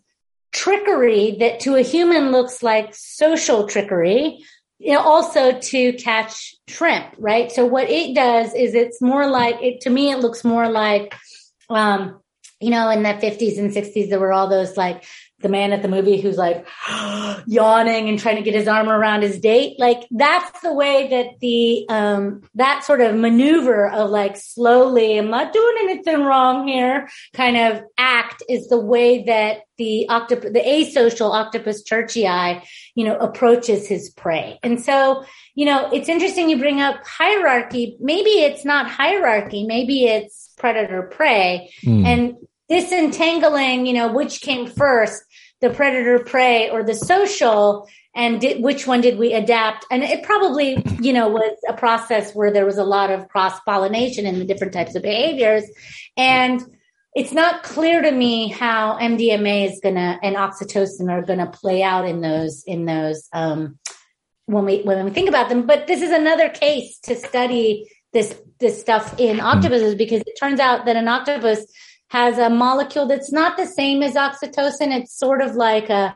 trickery 0.53 1.37
that 1.39 1.61
to 1.61 1.77
a 1.77 1.83
human 1.83 2.33
looks 2.33 2.61
like 2.61 2.93
social 2.93 3.69
trickery, 3.69 4.39
you 4.79 4.95
know, 4.95 5.01
also 5.01 5.59
to 5.61 5.93
catch 5.93 6.57
shrimp, 6.67 7.07
right? 7.19 7.53
So 7.53 7.67
what 7.67 7.89
it 7.89 8.17
does 8.17 8.55
is 8.55 8.75
it's 8.75 9.01
more 9.01 9.29
like 9.29 9.63
it, 9.63 9.83
to 9.83 9.91
me, 9.91 10.11
it 10.11 10.19
looks 10.19 10.43
more 10.43 10.69
like, 10.69 11.15
um, 11.69 12.21
you 12.61 12.71
know, 12.71 12.91
in 12.91 13.03
the 13.03 13.11
50s 13.11 13.59
and 13.59 13.71
60s, 13.71 14.09
there 14.09 14.19
were 14.19 14.33
all 14.33 14.49
those 14.49 14.77
like 14.77 15.05
the 15.41 15.49
man 15.49 15.73
at 15.73 15.83
the 15.83 15.89
movie 15.89 16.21
who's 16.21 16.37
like 16.37 16.67
yawning 17.47 18.09
and 18.09 18.19
trying 18.19 18.37
to 18.37 18.43
get 18.43 18.55
his 18.55 18.69
arm 18.69 18.89
around 18.89 19.23
his 19.23 19.39
date. 19.39 19.79
Like 19.79 20.07
that's 20.11 20.61
the 20.61 20.73
way 20.73 21.09
that 21.09 21.41
the, 21.41 21.87
um, 21.89 22.43
that 22.55 22.85
sort 22.85 23.01
of 23.01 23.15
maneuver 23.15 23.89
of 23.89 24.11
like 24.11 24.37
slowly, 24.37 25.19
I'm 25.19 25.31
not 25.31 25.53
doing 25.53 25.75
anything 25.81 26.23
wrong 26.23 26.69
here 26.69 27.09
kind 27.35 27.57
of 27.57 27.83
act 27.99 28.43
is 28.49 28.69
the 28.69 28.81
way 28.81 29.25
that 29.25 29.63
the 29.79 30.09
octopus, 30.11 30.53
the 30.53 30.61
asocial 30.61 31.33
octopus 31.33 31.83
chierchiae, 31.83 32.63
you 32.95 33.05
know, 33.05 33.17
approaches 33.17 33.89
his 33.89 34.11
prey. 34.11 34.59
And 34.63 34.79
so, 34.81 35.25
you 35.55 35.65
know, 35.65 35.91
it's 35.91 36.09
interesting 36.09 36.51
you 36.51 36.59
bring 36.59 36.83
up 36.83 36.97
hierarchy. 37.07 37.97
Maybe 37.99 38.31
it's 38.31 38.65
not 38.65 38.91
hierarchy. 38.91 39.67
Maybe 39.67 40.05
it's 40.05 40.53
predator 40.59 41.03
prey. 41.03 41.73
Mm. 41.83 42.05
And 42.05 42.37
disentangling, 42.69 43.85
you 43.87 43.93
know, 43.93 44.13
which 44.13 44.43
came 44.43 44.67
first, 44.67 45.23
the 45.61 45.71
predator 45.71 46.19
prey 46.19 46.71
or 46.71 46.83
the 46.83 46.95
social 46.95 47.89
and 48.15 48.41
did, 48.41 48.63
which 48.63 48.87
one 48.87 49.01
did 49.01 49.19
we 49.19 49.33
adapt? 49.33 49.87
And 49.91 50.03
it 50.03 50.25
probably, 50.25 50.83
you 51.01 51.13
know, 51.13 51.29
was 51.29 51.57
a 51.69 51.75
process 51.75 52.35
where 52.35 52.53
there 52.53 52.67
was 52.67 52.79
a 52.79 52.85
lot 52.85 53.11
of 53.11 53.29
cross 53.29 53.61
pollination 53.61 54.27
in 54.27 54.39
the 54.39 54.45
different 54.45 54.73
types 54.73 54.95
of 54.97 55.03
behaviors. 55.03 55.65
And 56.17 56.61
it's 57.15 57.33
not 57.33 57.63
clear 57.63 58.03
to 58.03 58.11
me 58.11 58.49
how 58.49 58.99
MDMA 58.99 59.71
is 59.71 59.81
gonna 59.83 60.19
and 60.23 60.37
oxytocin 60.37 61.11
are 61.11 61.23
gonna 61.23 61.51
play 61.51 61.83
out 61.83 62.07
in 62.07 62.21
those 62.21 62.63
in 62.65 62.85
those 62.85 63.29
um, 63.33 63.79
when 64.47 64.65
we 64.65 64.83
when 64.83 65.05
we 65.05 65.11
think 65.11 65.29
about 65.29 65.49
them. 65.49 65.67
But 65.67 65.87
this 65.87 66.03
is 66.03 66.11
another 66.11 66.49
case 66.49 66.99
to 67.05 67.17
study 67.17 67.91
this 68.13 68.41
this 68.59 68.81
stuff 68.81 69.19
in 69.19 69.41
octopuses 69.41 69.95
because 69.95 70.23
it 70.23 70.39
turns 70.39 70.61
out 70.61 70.87
that 70.87 70.97
an 70.97 71.09
octopus 71.09 71.67
has 72.11 72.39
a 72.39 72.51
molecule 72.51 73.07
that's 73.07 73.33
not 73.33 73.57
the 73.57 73.67
same 73.67 74.03
as 74.03 74.15
oxytocin. 74.15 74.97
It's 74.97 75.17
sort 75.17 75.41
of 75.41 75.55
like 75.55 75.89
a 75.91 76.15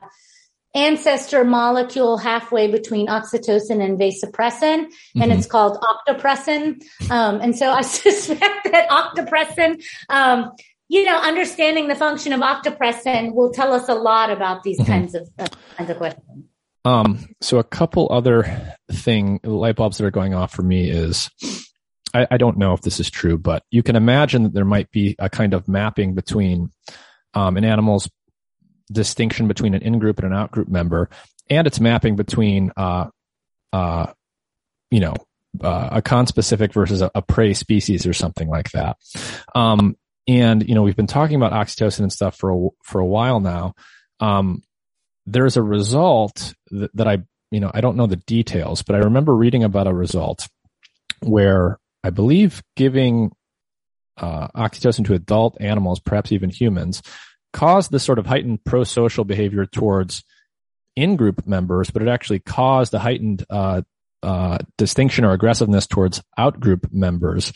ancestor 0.74 1.44
molecule 1.44 2.18
halfway 2.18 2.70
between 2.70 3.06
oxytocin 3.06 3.82
and 3.82 3.98
vasopressin, 3.98 4.86
mm-hmm. 4.86 5.22
and 5.22 5.32
it's 5.32 5.46
called 5.46 5.78
octopressin. 5.80 6.82
Um, 7.10 7.40
and 7.40 7.56
so 7.56 7.70
I 7.70 7.80
suspect 7.82 8.70
that 8.72 8.88
octopressin, 8.88 9.82
um, 10.08 10.50
you 10.88 11.04
know, 11.04 11.16
understanding 11.16 11.86
the 11.88 11.94
function 11.94 12.32
of 12.32 12.40
octopressin 12.40 13.32
will 13.32 13.52
tell 13.52 13.72
us 13.72 13.88
a 13.88 13.94
lot 13.94 14.30
about 14.30 14.64
these 14.64 14.80
mm-hmm. 14.80 14.90
kinds 14.92 15.14
of 15.14 15.28
uh, 15.38 15.46
kinds 15.76 15.90
of 15.90 15.96
questions. 15.96 16.44
Um, 16.84 17.34
so 17.40 17.58
a 17.58 17.64
couple 17.64 18.08
other 18.10 18.76
thing 18.92 19.40
light 19.44 19.76
bulbs 19.76 19.98
that 19.98 20.04
are 20.04 20.10
going 20.10 20.34
off 20.34 20.52
for 20.52 20.62
me 20.62 20.90
is 20.90 21.30
I, 22.14 22.26
I, 22.30 22.36
don't 22.36 22.56
know 22.56 22.72
if 22.72 22.80
this 22.80 23.00
is 23.00 23.10
true, 23.10 23.36
but 23.36 23.64
you 23.70 23.82
can 23.82 23.96
imagine 23.96 24.44
that 24.44 24.54
there 24.54 24.64
might 24.64 24.90
be 24.90 25.16
a 25.18 25.28
kind 25.28 25.52
of 25.52 25.68
mapping 25.68 26.14
between 26.14 26.70
um, 27.34 27.56
an 27.56 27.64
animal's 27.64 28.08
distinction 28.90 29.48
between 29.48 29.74
an 29.74 29.82
in-group 29.82 30.18
and 30.18 30.28
an 30.28 30.38
out-group 30.38 30.68
member, 30.68 31.10
and 31.50 31.66
its 31.66 31.80
mapping 31.80 32.16
between, 32.16 32.72
uh, 32.76 33.08
uh, 33.72 34.06
you 34.90 35.00
know, 35.00 35.14
uh, 35.62 35.88
a 35.92 36.02
conspecific 36.02 36.72
versus 36.72 37.02
a, 37.02 37.10
a, 37.14 37.22
prey 37.22 37.54
species 37.54 38.06
or 38.06 38.12
something 38.12 38.48
like 38.48 38.70
that. 38.72 38.96
Um, 39.54 39.96
and 40.26 40.66
you 40.68 40.74
know, 40.74 40.82
we've 40.82 40.96
been 40.96 41.06
talking 41.06 41.36
about 41.36 41.52
oxytocin 41.52 42.00
and 42.00 42.12
stuff 42.12 42.36
for 42.36 42.50
a, 42.50 42.68
for 42.82 43.00
a 43.00 43.06
while 43.06 43.40
now. 43.40 43.74
Um, 44.20 44.62
there's 45.26 45.56
a 45.56 45.62
result 45.62 46.54
that, 46.70 46.94
that 46.96 47.08
I, 47.08 47.18
you 47.50 47.60
know, 47.60 47.70
I 47.72 47.80
don't 47.80 47.96
know 47.96 48.06
the 48.06 48.16
details, 48.16 48.82
but 48.82 48.96
I 48.96 49.00
remember 49.00 49.34
reading 49.34 49.64
about 49.64 49.86
a 49.86 49.94
result 49.94 50.48
where 51.20 51.78
I 52.04 52.10
believe 52.10 52.62
giving 52.76 53.32
uh, 54.18 54.48
oxytocin 54.48 55.06
to 55.06 55.14
adult 55.14 55.56
animals, 55.58 56.00
perhaps 56.00 56.30
even 56.30 56.50
humans, 56.50 57.02
caused 57.52 57.90
this 57.90 58.04
sort 58.04 58.18
of 58.18 58.26
heightened 58.26 58.62
pro-social 58.64 59.24
behavior 59.24 59.64
towards 59.64 60.22
in-group 60.96 61.46
members, 61.46 61.90
but 61.90 62.02
it 62.02 62.08
actually 62.08 62.40
caused 62.40 62.92
a 62.94 62.98
heightened 62.98 63.44
uh, 63.48 63.82
uh, 64.22 64.58
distinction 64.76 65.24
or 65.24 65.32
aggressiveness 65.32 65.86
towards 65.86 66.22
out-group 66.36 66.92
members. 66.92 67.52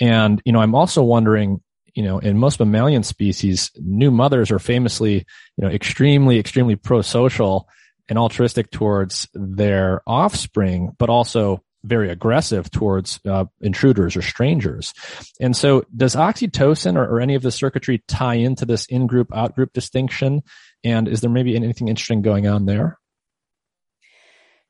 And 0.00 0.42
you 0.44 0.52
know, 0.52 0.60
I'm 0.60 0.74
also 0.74 1.02
wondering, 1.02 1.62
you 1.94 2.02
know, 2.02 2.18
in 2.18 2.38
most 2.38 2.60
mammalian 2.60 3.02
species, 3.02 3.70
new 3.76 4.10
mothers 4.10 4.50
are 4.50 4.58
famously, 4.58 5.24
you 5.56 5.64
know, 5.64 5.68
extremely, 5.68 6.38
extremely 6.38 6.76
pro-social 6.76 7.66
and 8.08 8.18
altruistic 8.18 8.70
towards 8.70 9.26
their 9.32 10.02
offspring, 10.06 10.94
but 10.98 11.08
also 11.08 11.62
very 11.86 12.10
aggressive 12.10 12.70
towards 12.70 13.20
uh, 13.24 13.46
intruders 13.60 14.16
or 14.16 14.22
strangers. 14.22 14.92
And 15.40 15.56
so 15.56 15.84
does 15.94 16.16
oxytocin 16.16 16.96
or, 16.96 17.04
or, 17.04 17.20
any 17.20 17.34
of 17.34 17.42
the 17.42 17.50
circuitry 17.50 18.02
tie 18.06 18.34
into 18.34 18.66
this 18.66 18.86
in-group, 18.86 19.34
out-group 19.34 19.72
distinction? 19.72 20.42
And 20.84 21.08
is 21.08 21.20
there 21.20 21.30
maybe 21.30 21.56
anything 21.56 21.88
interesting 21.88 22.22
going 22.22 22.46
on 22.46 22.66
there? 22.66 22.98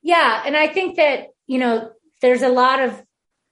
Yeah. 0.01 0.43
And 0.45 0.55
I 0.55 0.67
think 0.67 0.97
that, 0.97 1.27
you 1.47 1.59
know, 1.59 1.91
there's 2.21 2.41
a 2.41 2.49
lot 2.49 2.81
of 2.81 3.03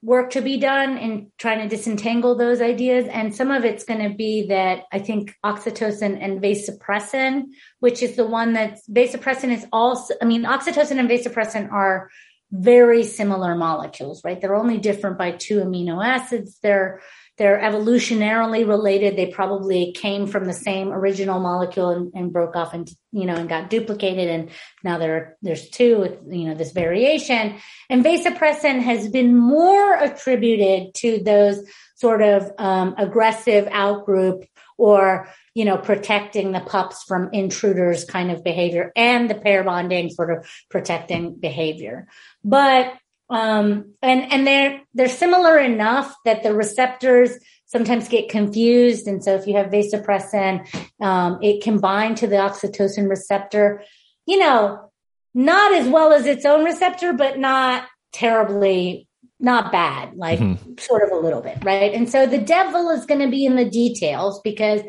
work 0.06 0.30
to 0.32 0.42
be 0.42 0.58
done 0.58 0.98
in 1.00 1.32
trying 1.40 1.68
to 1.68 1.76
disentangle 1.76 2.36
those 2.36 2.62
ideas. 2.62 3.08
And 3.08 3.36
some 3.36 3.50
of 3.50 3.66
it's 3.66 3.84
going 3.84 4.08
to 4.08 4.16
be 4.16 4.48
that 4.50 4.84
I 4.92 5.00
think 5.00 5.34
oxytocin 5.44 6.24
and 6.24 6.40
vasopressin, 6.40 7.46
which 7.80 8.04
is 8.04 8.16
the 8.16 8.26
one 8.26 8.54
that's 8.54 8.88
vasopressin 8.88 9.52
is 9.52 9.66
also, 9.74 10.14
I 10.22 10.26
mean, 10.26 10.44
oxytocin 10.44 11.00
and 11.00 11.10
vasopressin 11.10 11.72
are 11.72 12.12
very 12.52 13.04
similar 13.04 13.56
molecules, 13.56 14.24
right? 14.24 14.40
They're 14.40 14.56
only 14.56 14.78
different 14.78 15.18
by 15.18 15.32
two 15.32 15.60
amino 15.60 16.06
acids. 16.06 16.58
They're 16.62 17.02
they're 17.38 17.60
evolutionarily 17.60 18.66
related. 18.66 19.18
They 19.18 19.26
probably 19.26 19.92
came 19.92 20.26
from 20.26 20.46
the 20.46 20.54
same 20.54 20.94
original 20.94 21.42
molecule 21.42 21.90
and, 21.90 22.12
and 22.16 22.32
broke 22.32 22.56
off 22.56 22.74
and 22.74 22.90
you 23.12 23.26
know 23.26 23.36
and 23.36 23.50
got 23.50 23.70
duplicated, 23.70 24.30
and 24.30 24.50
now 24.84 24.98
there 24.98 25.38
there's 25.42 25.70
two 25.70 26.00
with 26.00 26.18
you 26.30 26.48
know 26.48 26.56
this 26.56 26.72
variation. 26.72 27.56
And 27.90 28.06
vasopressin 28.06 28.82
has 28.82 29.10
been 29.10 29.36
more 29.36 29.96
attributed 29.96 30.94
to 30.96 31.22
those 31.24 31.68
sort 31.96 32.22
of 32.22 32.52
um, 32.58 32.96
aggressive 32.98 33.66
outgroup 33.66 34.48
or 34.78 35.28
you 35.56 35.64
know, 35.64 35.78
protecting 35.78 36.52
the 36.52 36.60
pups 36.60 37.04
from 37.04 37.30
intruders 37.32 38.04
kind 38.04 38.30
of 38.30 38.44
behavior 38.44 38.92
and 38.96 39.30
the 39.30 39.36
pair 39.36 39.64
bonding 39.64 40.10
sort 40.10 40.30
of 40.30 40.46
protecting 40.70 41.36
behavior. 41.36 42.08
But 42.44 42.94
um, 43.30 43.94
and 44.02 44.32
and 44.32 44.46
they're 44.46 44.82
they're 44.94 45.10
similar 45.10 45.58
enough 45.58 46.14
that 46.26 46.44
the 46.44 46.54
receptors 46.54 47.32
sometimes 47.66 48.08
get 48.10 48.30
confused. 48.30 49.08
And 49.08 49.24
so 49.24 49.34
if 49.36 49.48
you 49.48 49.56
have 49.56 49.72
vasopressin, 49.72 50.68
um, 51.02 51.40
it 51.42 51.64
can 51.64 51.80
bind 51.80 52.18
to 52.18 52.28
the 52.28 52.36
oxytocin 52.36 53.10
receptor, 53.10 53.82
you 54.28 54.38
know, 54.38 54.92
not 55.34 55.74
as 55.74 55.88
well 55.88 56.14
as 56.14 56.26
its 56.26 56.46
own 56.46 56.64
receptor, 56.64 57.14
but 57.14 57.40
not 57.40 57.88
terribly 58.14 59.08
not 59.40 59.72
bad, 59.72 60.16
like 60.16 60.40
mm-hmm. 60.40 60.78
sort 60.78 61.04
of 61.04 61.12
a 61.12 61.22
little 61.22 61.42
bit, 61.42 61.64
right? 61.64 61.94
And 61.94 62.10
so 62.10 62.26
the 62.26 62.38
devil 62.38 62.90
is 62.90 63.06
going 63.06 63.22
to 63.22 63.30
be 63.30 63.46
in 63.46 63.56
the 63.56 63.70
details 63.70 64.42
because 64.44 64.82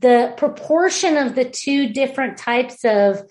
the 0.00 0.32
proportion 0.36 1.16
of 1.16 1.34
the 1.34 1.44
two 1.44 1.88
different 1.88 2.38
types 2.38 2.84
of 2.84 3.22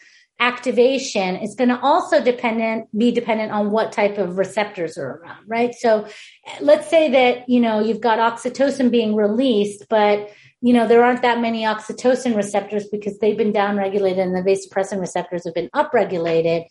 activation 0.41 1.35
is 1.35 1.55
going 1.55 1.69
to 1.69 1.79
also 1.81 2.23
dependent 2.23 2.87
be 2.97 3.11
dependent 3.11 3.51
on 3.51 3.71
what 3.71 3.91
type 3.91 4.17
of 4.17 4.37
receptors 4.37 4.97
are 4.97 5.17
around 5.17 5.43
right 5.47 5.75
so 5.75 6.07
let's 6.61 6.89
say 6.89 7.11
that 7.11 7.49
you 7.49 7.59
know 7.59 7.81
you've 7.81 7.99
got 7.99 8.19
oxytocin 8.19 8.89
being 8.89 9.17
released 9.17 9.83
but 9.89 10.29
you 10.61 10.71
know 10.71 10.87
there 10.87 11.03
aren't 11.03 11.23
that 11.23 11.41
many 11.41 11.63
oxytocin 11.63 12.37
receptors 12.37 12.87
because 12.87 13.19
they've 13.19 13.37
been 13.37 13.51
downregulated 13.51 14.19
and 14.19 14.33
the 14.33 14.41
vasopressin 14.41 15.01
receptors 15.01 15.43
have 15.43 15.53
been 15.53 15.69
upregulated 15.75 16.63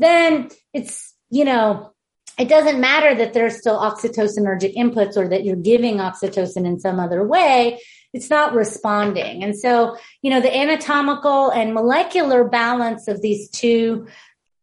then 0.00 0.48
it's 0.74 1.12
you 1.32 1.46
know, 1.46 1.90
it 2.38 2.48
doesn't 2.48 2.80
matter 2.80 3.14
that 3.14 3.34
there's 3.34 3.58
still 3.58 3.78
oxytocinergic 3.78 4.74
inputs 4.74 5.16
or 5.16 5.28
that 5.28 5.44
you're 5.44 5.56
giving 5.56 5.96
oxytocin 5.96 6.66
in 6.66 6.80
some 6.80 6.98
other 6.98 7.24
way. 7.24 7.80
It's 8.12 8.30
not 8.30 8.54
responding. 8.54 9.42
And 9.42 9.56
so, 9.56 9.96
you 10.22 10.30
know, 10.30 10.40
the 10.40 10.54
anatomical 10.54 11.50
and 11.50 11.74
molecular 11.74 12.44
balance 12.44 13.08
of 13.08 13.22
these 13.22 13.48
two 13.50 14.06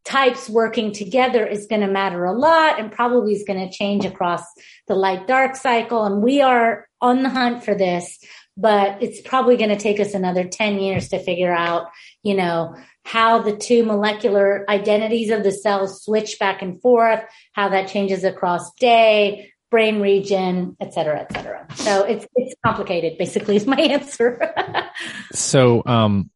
types 0.05 0.49
working 0.49 0.91
together 0.91 1.45
is 1.45 1.67
going 1.67 1.81
to 1.81 1.87
matter 1.87 2.25
a 2.25 2.33
lot 2.33 2.79
and 2.79 2.91
probably 2.91 3.33
is 3.33 3.43
going 3.45 3.59
to 3.59 3.75
change 3.75 4.05
across 4.05 4.43
the 4.87 4.95
light 4.95 5.27
dark 5.27 5.55
cycle. 5.55 6.05
And 6.05 6.23
we 6.23 6.41
are 6.41 6.87
on 7.01 7.21
the 7.21 7.29
hunt 7.29 7.63
for 7.63 7.75
this, 7.75 8.19
but 8.57 9.01
it's 9.01 9.21
probably 9.21 9.57
going 9.57 9.69
to 9.69 9.77
take 9.77 9.99
us 9.99 10.13
another 10.13 10.45
10 10.45 10.79
years 10.79 11.09
to 11.09 11.19
figure 11.19 11.53
out, 11.53 11.87
you 12.23 12.35
know, 12.35 12.75
how 13.09 13.39
the 13.39 13.55
two 13.55 13.83
molecular 13.83 14.63
identities 14.69 15.31
of 15.31 15.43
the 15.43 15.51
cells 15.51 16.03
switch 16.03 16.37
back 16.37 16.61
and 16.61 16.79
forth, 16.79 17.23
how 17.53 17.69
that 17.69 17.87
changes 17.87 18.23
across 18.23 18.71
day, 18.75 19.51
brain 19.71 19.99
region, 19.99 20.77
et 20.79 20.93
cetera, 20.93 21.21
et 21.21 21.33
cetera. 21.33 21.65
So 21.73 22.03
it's 22.03 22.27
it's 22.35 22.53
complicated. 22.63 23.17
Basically, 23.17 23.55
is 23.55 23.65
my 23.65 23.77
answer. 23.79 24.53
so, 25.33 25.81
um, 25.87 26.29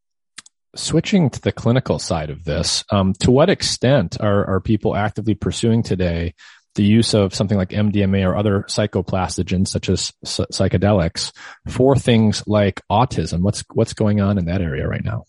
switching 0.76 1.30
to 1.30 1.42
the 1.42 1.52
clinical 1.52 2.00
side 2.00 2.32
of 2.32 2.44
this, 2.44 2.84
um, 2.90 3.14
to 3.20 3.30
what 3.30 3.52
extent 3.52 4.18
are 4.20 4.44
are 4.48 4.60
people 4.60 4.96
actively 4.96 5.36
pursuing 5.36 5.84
today 5.84 6.34
the 6.74 6.84
use 6.84 7.14
of 7.14 7.36
something 7.36 7.56
like 7.56 7.70
MDMA 7.70 8.28
or 8.28 8.36
other 8.36 8.64
psychoplastogens 8.64 9.68
such 9.68 9.90
as 9.90 10.12
psychedelics 10.26 11.34
for 11.68 11.96
things 11.96 12.42
like 12.48 12.82
autism? 12.92 13.42
What's 13.42 13.64
what's 13.72 13.94
going 13.94 14.22
on 14.22 14.40
in 14.40 14.46
that 14.46 14.62
area 14.62 14.88
right 14.88 15.06
now? 15.06 15.26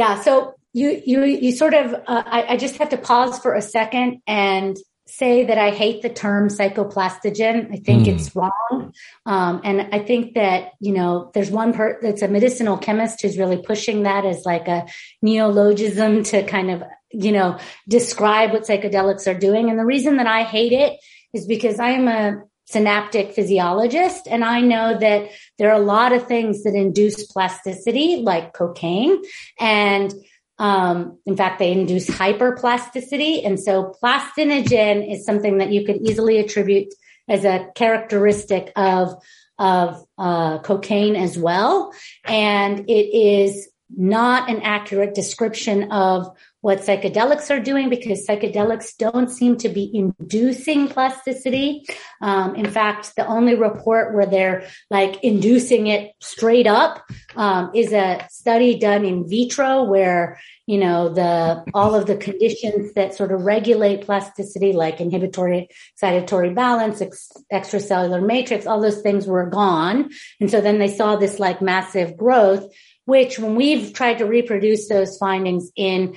Yeah. 0.00 0.18
So 0.22 0.54
you, 0.72 1.02
you, 1.04 1.24
you 1.24 1.52
sort 1.52 1.74
of, 1.74 1.92
uh, 1.92 2.22
I, 2.24 2.54
I 2.54 2.56
just 2.56 2.78
have 2.78 2.88
to 2.88 2.96
pause 2.96 3.38
for 3.38 3.52
a 3.52 3.60
second 3.60 4.22
and 4.26 4.74
say 5.06 5.44
that 5.44 5.58
I 5.58 5.72
hate 5.72 6.00
the 6.00 6.08
term 6.08 6.48
psychoplastogen. 6.48 7.70
I 7.70 7.76
think 7.76 8.06
mm. 8.06 8.14
it's 8.14 8.34
wrong. 8.34 8.94
Um, 9.26 9.60
and 9.62 9.88
I 9.92 9.98
think 9.98 10.36
that, 10.36 10.70
you 10.80 10.94
know, 10.94 11.30
there's 11.34 11.50
one 11.50 11.74
part 11.74 12.00
that's 12.00 12.22
a 12.22 12.28
medicinal 12.28 12.78
chemist 12.78 13.20
who's 13.20 13.36
really 13.36 13.58
pushing 13.58 14.04
that 14.04 14.24
as 14.24 14.46
like 14.46 14.68
a 14.68 14.86
neologism 15.20 16.22
to 16.22 16.44
kind 16.44 16.70
of, 16.70 16.82
you 17.12 17.32
know, 17.32 17.58
describe 17.86 18.54
what 18.54 18.62
psychedelics 18.62 19.30
are 19.30 19.38
doing. 19.38 19.68
And 19.68 19.78
the 19.78 19.84
reason 19.84 20.16
that 20.16 20.26
I 20.26 20.44
hate 20.44 20.72
it 20.72 20.98
is 21.34 21.46
because 21.46 21.78
I 21.78 21.90
am 21.90 22.08
a 22.08 22.42
synaptic 22.70 23.32
physiologist. 23.32 24.28
And 24.28 24.44
I 24.44 24.60
know 24.60 24.98
that 24.98 25.30
there 25.58 25.70
are 25.70 25.80
a 25.80 25.84
lot 25.84 26.12
of 26.12 26.26
things 26.26 26.62
that 26.62 26.74
induce 26.74 27.26
plasticity, 27.26 28.22
like 28.22 28.52
cocaine. 28.52 29.22
And 29.58 30.14
um, 30.58 31.18
in 31.24 31.36
fact, 31.36 31.58
they 31.58 31.72
induce 31.72 32.08
hyperplasticity. 32.08 33.46
And 33.46 33.58
so 33.58 33.94
plastinogen 34.02 35.10
is 35.10 35.24
something 35.24 35.58
that 35.58 35.72
you 35.72 35.84
could 35.84 36.02
easily 36.02 36.38
attribute 36.38 36.92
as 37.28 37.44
a 37.44 37.68
characteristic 37.74 38.72
of, 38.76 39.14
of 39.58 40.04
uh, 40.18 40.58
cocaine 40.58 41.16
as 41.16 41.38
well. 41.38 41.92
And 42.24 42.90
it 42.90 43.16
is 43.16 43.68
not 43.96 44.50
an 44.50 44.60
accurate 44.62 45.14
description 45.14 45.90
of 45.90 46.28
what 46.60 46.80
psychedelics 46.80 47.50
are 47.50 47.60
doing 47.60 47.88
because 47.88 48.26
psychedelics 48.26 48.96
don't 48.98 49.30
seem 49.30 49.56
to 49.56 49.68
be 49.68 49.90
inducing 49.94 50.88
plasticity. 50.88 51.84
Um, 52.20 52.54
in 52.54 52.70
fact, 52.70 53.16
the 53.16 53.26
only 53.26 53.54
report 53.54 54.14
where 54.14 54.26
they're 54.26 54.68
like 54.90 55.22
inducing 55.24 55.86
it 55.86 56.12
straight 56.20 56.66
up 56.66 57.02
um, 57.34 57.70
is 57.74 57.92
a 57.92 58.26
study 58.30 58.78
done 58.78 59.04
in 59.04 59.28
vitro 59.28 59.84
where 59.84 60.38
you 60.66 60.78
know 60.78 61.08
the 61.08 61.64
all 61.72 61.94
of 61.94 62.06
the 62.06 62.16
conditions 62.16 62.92
that 62.92 63.14
sort 63.14 63.32
of 63.32 63.42
regulate 63.42 64.02
plasticity, 64.02 64.72
like 64.72 65.00
inhibitory 65.00 65.68
excitatory 65.96 66.54
balance, 66.54 67.00
ex- 67.00 67.32
extracellular 67.52 68.24
matrix, 68.24 68.66
all 68.66 68.80
those 68.80 69.00
things 69.00 69.26
were 69.26 69.46
gone, 69.46 70.10
and 70.40 70.50
so 70.50 70.60
then 70.60 70.78
they 70.78 70.88
saw 70.88 71.16
this 71.16 71.38
like 71.38 71.62
massive 71.62 72.16
growth 72.16 72.70
which 73.06 73.40
when 73.40 73.56
we've 73.56 73.92
tried 73.92 74.18
to 74.18 74.24
reproduce 74.24 74.88
those 74.88 75.18
findings 75.18 75.72
in 75.74 76.16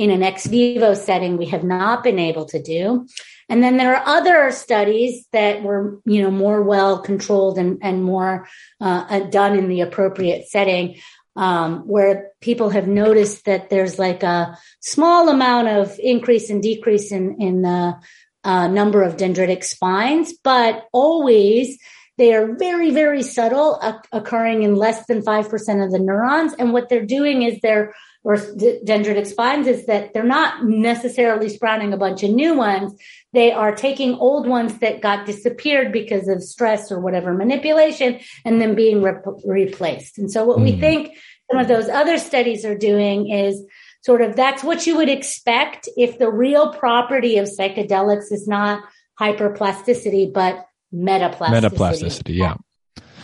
in 0.00 0.10
an 0.10 0.22
ex 0.22 0.46
vivo 0.46 0.94
setting 0.94 1.36
we 1.36 1.44
have 1.44 1.62
not 1.62 2.02
been 2.02 2.18
able 2.18 2.46
to 2.46 2.60
do 2.62 3.06
and 3.50 3.62
then 3.62 3.76
there 3.76 3.94
are 3.94 4.16
other 4.16 4.50
studies 4.50 5.26
that 5.32 5.62
were 5.62 6.00
you 6.06 6.22
know 6.22 6.30
more 6.30 6.62
well 6.62 7.00
controlled 7.02 7.58
and, 7.58 7.78
and 7.82 8.02
more 8.02 8.48
uh, 8.80 9.04
uh, 9.10 9.20
done 9.20 9.58
in 9.58 9.68
the 9.68 9.82
appropriate 9.82 10.48
setting 10.48 10.96
um, 11.36 11.86
where 11.86 12.30
people 12.40 12.70
have 12.70 12.88
noticed 12.88 13.44
that 13.44 13.68
there's 13.68 13.98
like 13.98 14.22
a 14.22 14.58
small 14.80 15.28
amount 15.28 15.68
of 15.68 15.94
increase 15.98 16.48
and 16.48 16.62
decrease 16.62 17.12
in 17.12 17.36
in 17.38 17.60
the 17.60 17.94
uh, 18.42 18.68
number 18.68 19.02
of 19.02 19.18
dendritic 19.18 19.62
spines 19.62 20.32
but 20.42 20.86
always 20.94 21.78
they 22.16 22.34
are 22.34 22.54
very, 22.54 22.90
very 22.90 23.22
subtle, 23.22 23.78
uh, 23.80 23.94
occurring 24.12 24.62
in 24.62 24.74
less 24.74 25.06
than 25.06 25.22
5% 25.22 25.82
of 25.82 25.90
the 25.90 25.98
neurons. 25.98 26.52
And 26.52 26.74
what 26.74 26.90
they're 26.90 27.06
doing 27.06 27.44
is 27.44 27.58
they're, 27.62 27.94
or 28.22 28.36
dendritic 28.36 29.26
spines 29.26 29.66
is 29.66 29.86
that 29.86 30.12
they're 30.12 30.22
not 30.22 30.64
necessarily 30.64 31.48
sprouting 31.48 31.92
a 31.92 31.96
bunch 31.96 32.22
of 32.22 32.30
new 32.30 32.54
ones. 32.54 32.92
They 33.32 33.50
are 33.50 33.74
taking 33.74 34.14
old 34.14 34.46
ones 34.46 34.78
that 34.78 35.00
got 35.00 35.24
disappeared 35.24 35.90
because 35.90 36.28
of 36.28 36.42
stress 36.42 36.92
or 36.92 37.00
whatever 37.00 37.32
manipulation 37.32 38.20
and 38.44 38.60
then 38.60 38.74
being 38.74 39.02
re- 39.02 39.14
replaced. 39.44 40.18
And 40.18 40.30
so 40.30 40.44
what 40.44 40.58
mm. 40.58 40.64
we 40.64 40.72
think 40.72 41.16
some 41.50 41.60
of 41.60 41.68
those 41.68 41.88
other 41.88 42.18
studies 42.18 42.64
are 42.64 42.76
doing 42.76 43.30
is 43.30 43.64
sort 44.02 44.20
of 44.20 44.36
that's 44.36 44.62
what 44.62 44.86
you 44.86 44.96
would 44.96 45.08
expect 45.08 45.88
if 45.96 46.18
the 46.18 46.30
real 46.30 46.74
property 46.74 47.38
of 47.38 47.48
psychedelics 47.48 48.30
is 48.30 48.46
not 48.46 48.82
hyperplasticity, 49.18 50.32
but 50.32 50.66
metaplasticity. 50.94 51.70
Metaplasticity, 51.70 52.36
yeah. 52.36 52.54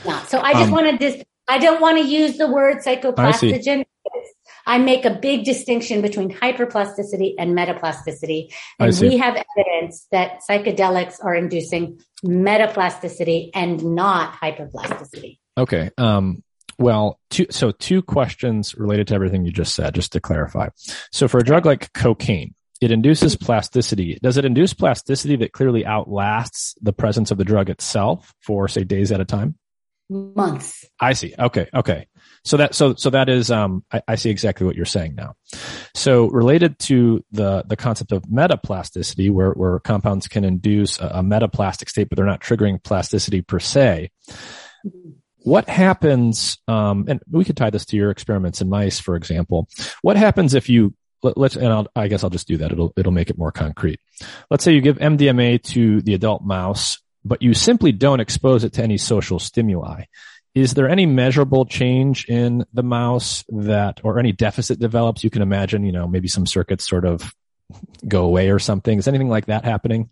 Yeah. 0.04 0.22
So 0.26 0.40
I 0.40 0.52
just 0.52 0.66
um, 0.66 0.70
wanted 0.70 0.98
this. 0.98 1.22
I 1.48 1.58
don't 1.58 1.80
want 1.80 1.98
to 1.98 2.04
use 2.04 2.38
the 2.38 2.46
word 2.46 2.78
psychoplastogen. 2.78 3.84
I, 4.66 4.78
make 4.78 5.04
a 5.04 5.10
big 5.14 5.44
distinction 5.44 6.02
between 6.02 6.30
hyperplasticity 6.32 7.34
and 7.38 7.56
metaplasticity. 7.56 8.52
And 8.78 8.98
we 9.00 9.16
have 9.18 9.42
evidence 9.56 10.06
that 10.10 10.40
psychedelics 10.48 11.24
are 11.24 11.34
inducing 11.34 12.00
metaplasticity 12.24 13.50
and 13.54 13.94
not 13.94 14.34
hyperplasticity. 14.34 15.38
Okay. 15.56 15.90
Um, 15.96 16.42
well, 16.78 17.18
two, 17.30 17.46
so 17.50 17.70
two 17.70 18.02
questions 18.02 18.74
related 18.74 19.08
to 19.08 19.14
everything 19.14 19.44
you 19.44 19.52
just 19.52 19.74
said, 19.74 19.94
just 19.94 20.12
to 20.12 20.20
clarify. 20.20 20.68
So 21.12 21.28
for 21.28 21.38
a 21.38 21.44
drug 21.44 21.64
like 21.64 21.92
cocaine, 21.94 22.54
it 22.80 22.90
induces 22.90 23.36
plasticity. 23.36 24.18
Does 24.22 24.36
it 24.36 24.44
induce 24.44 24.74
plasticity 24.74 25.36
that 25.36 25.52
clearly 25.52 25.86
outlasts 25.86 26.74
the 26.82 26.92
presence 26.92 27.30
of 27.30 27.38
the 27.38 27.44
drug 27.44 27.70
itself 27.70 28.34
for 28.40 28.68
say 28.68 28.84
days 28.84 29.12
at 29.12 29.20
a 29.20 29.24
time? 29.24 29.56
Months. 30.08 30.84
I 31.00 31.14
see. 31.14 31.34
Okay. 31.38 31.68
Okay. 31.74 32.06
So 32.44 32.58
that 32.58 32.74
so 32.76 32.94
so 32.94 33.10
that 33.10 33.28
is 33.28 33.50
um 33.50 33.84
I, 33.92 34.02
I 34.06 34.14
see 34.14 34.30
exactly 34.30 34.64
what 34.64 34.76
you're 34.76 34.84
saying 34.84 35.16
now. 35.16 35.34
So 35.94 36.28
related 36.28 36.78
to 36.80 37.24
the 37.32 37.64
the 37.66 37.76
concept 37.76 38.12
of 38.12 38.22
metaplasticity, 38.22 39.32
where 39.32 39.50
where 39.50 39.80
compounds 39.80 40.28
can 40.28 40.44
induce 40.44 41.00
a, 41.00 41.06
a 41.06 41.22
metaplastic 41.22 41.88
state, 41.88 42.08
but 42.08 42.16
they're 42.16 42.24
not 42.24 42.40
triggering 42.40 42.82
plasticity 42.82 43.42
per 43.42 43.58
se. 43.58 44.10
What 45.38 45.68
happens, 45.68 46.58
um, 46.68 47.06
and 47.08 47.20
we 47.30 47.44
could 47.44 47.56
tie 47.56 47.70
this 47.70 47.86
to 47.86 47.96
your 47.96 48.10
experiments 48.10 48.60
in 48.60 48.68
mice, 48.68 49.00
for 49.00 49.16
example. 49.16 49.68
What 50.02 50.16
happens 50.16 50.54
if 50.54 50.68
you 50.68 50.94
let, 51.22 51.36
us 51.38 51.56
and 51.56 51.72
I'll, 51.72 51.86
I 51.96 52.08
guess 52.08 52.22
I'll 52.22 52.30
just 52.30 52.48
do 52.48 52.58
that. 52.58 52.72
It'll 52.72 52.92
it'll 52.96 53.12
make 53.12 53.30
it 53.30 53.38
more 53.38 53.52
concrete. 53.52 54.00
Let's 54.50 54.64
say 54.64 54.72
you 54.72 54.80
give 54.80 54.98
MDMA 54.98 55.62
to 55.74 56.00
the 56.02 56.14
adult 56.14 56.42
mouse, 56.42 56.98
but 57.26 57.42
you 57.42 57.54
simply 57.54 57.92
don't 57.92 58.20
expose 58.20 58.64
it 58.64 58.74
to 58.74 58.82
any 58.82 58.98
social 58.98 59.38
stimuli. 59.38 60.04
Is 60.54 60.74
there 60.74 60.88
any 60.88 61.04
measurable 61.04 61.66
change 61.66 62.26
in 62.28 62.64
the 62.72 62.82
mouse 62.82 63.44
that, 63.48 64.00
or 64.02 64.18
any 64.18 64.32
deficit 64.32 64.78
develops? 64.78 65.22
You 65.22 65.30
can 65.30 65.42
imagine, 65.42 65.84
you 65.84 65.92
know, 65.92 66.06
maybe 66.08 66.28
some 66.28 66.46
circuits 66.46 66.88
sort 66.88 67.04
of 67.04 67.34
go 68.06 68.24
away 68.24 68.50
or 68.50 68.58
something. 68.58 68.98
Is 68.98 69.08
anything 69.08 69.28
like 69.28 69.46
that 69.46 69.64
happening? 69.64 70.08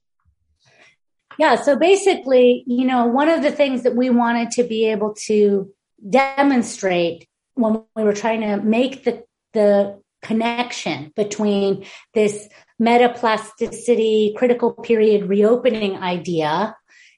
Yeah. 1.39 1.55
So 1.57 1.77
basically, 1.77 2.65
you 2.67 2.85
know, 2.85 3.07
one 3.07 3.29
of 3.29 3.43
the 3.43 3.51
things 3.51 3.85
that 3.85 3.97
we 3.97 4.11
wanted 4.11 4.51
to 4.53 4.65
be 4.65 4.91
able 4.91 5.15
to 5.27 5.73
demonstrate 6.09 7.27
when 7.55 7.83
we 7.97 8.05
were 8.05 8.13
trying 8.13 8.43
to 8.43 8.59
make 8.59 9.05
the 9.05 9.25
the 9.53 10.01
connection 10.21 11.13
between 11.15 11.85
this 12.13 12.49
metaplasticity 12.81 14.35
critical 14.35 14.73
period 14.73 15.29
reopening 15.29 15.97
idea 15.97 16.75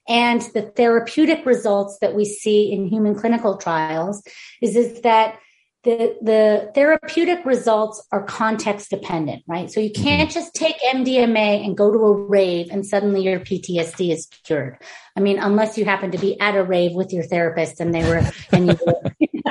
and 0.07 0.41
the 0.53 0.63
therapeutic 0.63 1.45
results 1.45 1.97
that 2.01 2.15
we 2.15 2.25
see 2.25 2.71
in 2.71 2.87
human 2.87 3.15
clinical 3.15 3.57
trials 3.57 4.23
is, 4.61 4.75
is 4.75 5.01
that 5.01 5.39
the, 5.83 6.17
the 6.21 6.71
therapeutic 6.75 7.45
results 7.45 8.05
are 8.11 8.23
context 8.23 8.89
dependent, 8.89 9.43
right? 9.47 9.71
So 9.71 9.79
you 9.79 9.89
mm-hmm. 9.89 10.03
can't 10.03 10.31
just 10.31 10.53
take 10.53 10.75
MDMA 10.81 11.65
and 11.65 11.77
go 11.77 11.91
to 11.91 11.97
a 11.97 12.13
rave 12.13 12.67
and 12.71 12.85
suddenly 12.85 13.21
your 13.21 13.39
PTSD 13.39 14.11
is 14.11 14.27
cured. 14.43 14.77
I 15.15 15.21
mean, 15.21 15.39
unless 15.39 15.77
you 15.77 15.85
happen 15.85 16.11
to 16.11 16.17
be 16.17 16.39
at 16.41 16.57
a 16.57 16.63
rave 16.63 16.93
with 16.93 17.13
your 17.13 17.23
therapist 17.23 17.79
and 17.79 17.93
they 17.93 18.03
were, 18.03 18.21
and 18.51 18.67
you 18.67 18.77
were, 18.85 19.01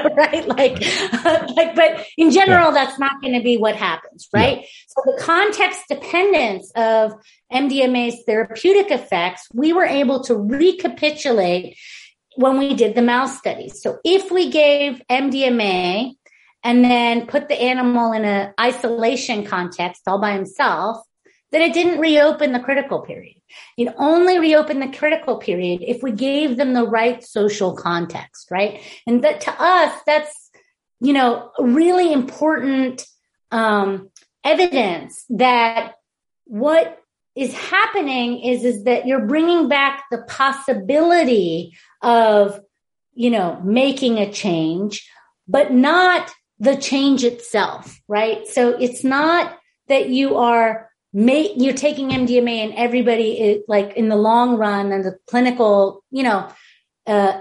right? 0.16 0.46
Like, 0.46 0.80
like, 1.56 1.74
but 1.74 2.06
in 2.16 2.30
general, 2.30 2.68
yeah. 2.68 2.84
that's 2.84 2.98
not 2.98 3.20
going 3.20 3.34
to 3.34 3.42
be 3.42 3.56
what 3.56 3.76
happens, 3.76 4.28
right? 4.32 4.58
Yeah. 4.58 4.66
So 4.88 5.02
the 5.06 5.22
context 5.22 5.82
dependence 5.88 6.70
of 6.76 7.12
MDMA's 7.52 8.24
therapeutic 8.24 8.90
effects, 8.90 9.48
we 9.52 9.72
were 9.72 9.84
able 9.84 10.22
to 10.24 10.34
recapitulate 10.34 11.76
when 12.36 12.58
we 12.58 12.74
did 12.74 12.94
the 12.94 13.02
mouse 13.02 13.38
studies. 13.38 13.80
So 13.82 13.98
if 14.04 14.30
we 14.30 14.50
gave 14.50 15.02
MDMA 15.10 16.12
and 16.62 16.84
then 16.84 17.26
put 17.26 17.48
the 17.48 17.60
animal 17.60 18.12
in 18.12 18.24
an 18.24 18.52
isolation 18.60 19.44
context 19.44 20.02
all 20.06 20.20
by 20.20 20.32
himself, 20.32 20.98
then 21.52 21.62
it 21.62 21.72
didn't 21.72 22.00
reopen 22.00 22.52
the 22.52 22.60
critical 22.60 23.00
period. 23.00 23.35
It 23.76 23.94
only 23.96 24.38
reopened 24.38 24.82
the 24.82 24.96
critical 24.96 25.38
period 25.38 25.82
if 25.82 26.02
we 26.02 26.12
gave 26.12 26.56
them 26.56 26.74
the 26.74 26.86
right 26.86 27.22
social 27.22 27.74
context, 27.74 28.50
right? 28.50 28.80
And 29.06 29.22
that 29.24 29.42
to 29.42 29.54
us, 29.62 29.98
that's, 30.06 30.50
you 31.00 31.12
know, 31.12 31.50
really 31.58 32.12
important 32.12 33.06
um, 33.50 34.10
evidence 34.44 35.24
that 35.30 35.94
what 36.44 36.98
is 37.34 37.52
happening 37.52 38.40
is 38.40 38.64
is 38.64 38.84
that 38.84 39.06
you're 39.06 39.26
bringing 39.26 39.68
back 39.68 40.04
the 40.10 40.22
possibility 40.22 41.76
of 42.02 42.60
you 43.12 43.30
know 43.30 43.60
making 43.64 44.18
a 44.18 44.32
change 44.32 45.08
but 45.46 45.72
not 45.72 46.30
the 46.58 46.76
change 46.76 47.24
itself 47.24 48.00
right 48.08 48.46
so 48.46 48.70
it's 48.70 49.04
not 49.04 49.58
that 49.88 50.08
you 50.08 50.36
are 50.36 50.85
make 51.16 51.52
you're 51.56 51.72
taking 51.72 52.10
MDMA 52.10 52.58
and 52.58 52.74
everybody 52.74 53.40
is 53.40 53.62
like 53.66 53.94
in 53.96 54.10
the 54.10 54.16
long 54.16 54.58
run 54.58 54.92
and 54.92 55.02
the 55.02 55.18
clinical, 55.26 56.04
you 56.10 56.22
know, 56.22 56.46
uh, 57.06 57.40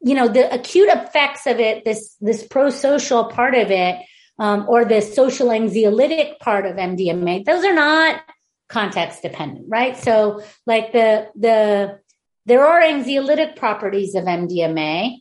you 0.00 0.14
know, 0.14 0.28
the 0.28 0.54
acute 0.54 0.88
effects 0.88 1.44
of 1.48 1.58
it, 1.58 1.84
this, 1.84 2.14
this 2.20 2.46
pro-social 2.46 3.24
part 3.24 3.56
of 3.56 3.72
it, 3.72 3.96
um, 4.38 4.64
or 4.68 4.84
the 4.84 5.00
social 5.00 5.48
anxiolytic 5.48 6.38
part 6.38 6.66
of 6.66 6.76
MDMA, 6.76 7.44
those 7.44 7.64
are 7.64 7.74
not 7.74 8.22
context 8.68 9.22
dependent, 9.22 9.66
right? 9.66 9.96
So 9.96 10.44
like 10.64 10.92
the, 10.92 11.28
the, 11.34 11.98
there 12.44 12.64
are 12.64 12.80
anxiolytic 12.80 13.56
properties 13.56 14.14
of 14.14 14.22
MDMA 14.22 15.16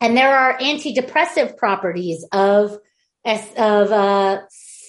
and 0.00 0.16
there 0.16 0.34
are 0.34 0.56
antidepressive 0.56 1.58
properties 1.58 2.24
of, 2.32 2.78
of, 3.26 3.92
uh, 3.92 4.40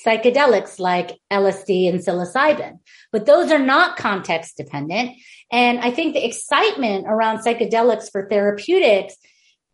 psychedelics 0.05 0.80
like 0.80 1.19
LSD 1.31 1.89
and 1.89 1.99
psilocybin, 1.99 2.80
but 3.11 3.25
those 3.25 3.51
are 3.51 3.59
not 3.59 3.97
context 3.97 4.57
dependent. 4.57 5.11
And 5.51 5.80
I 5.80 5.91
think 5.91 6.13
the 6.13 6.25
excitement 6.25 7.05
around 7.07 7.39
psychedelics 7.39 8.11
for 8.11 8.27
therapeutics 8.27 9.15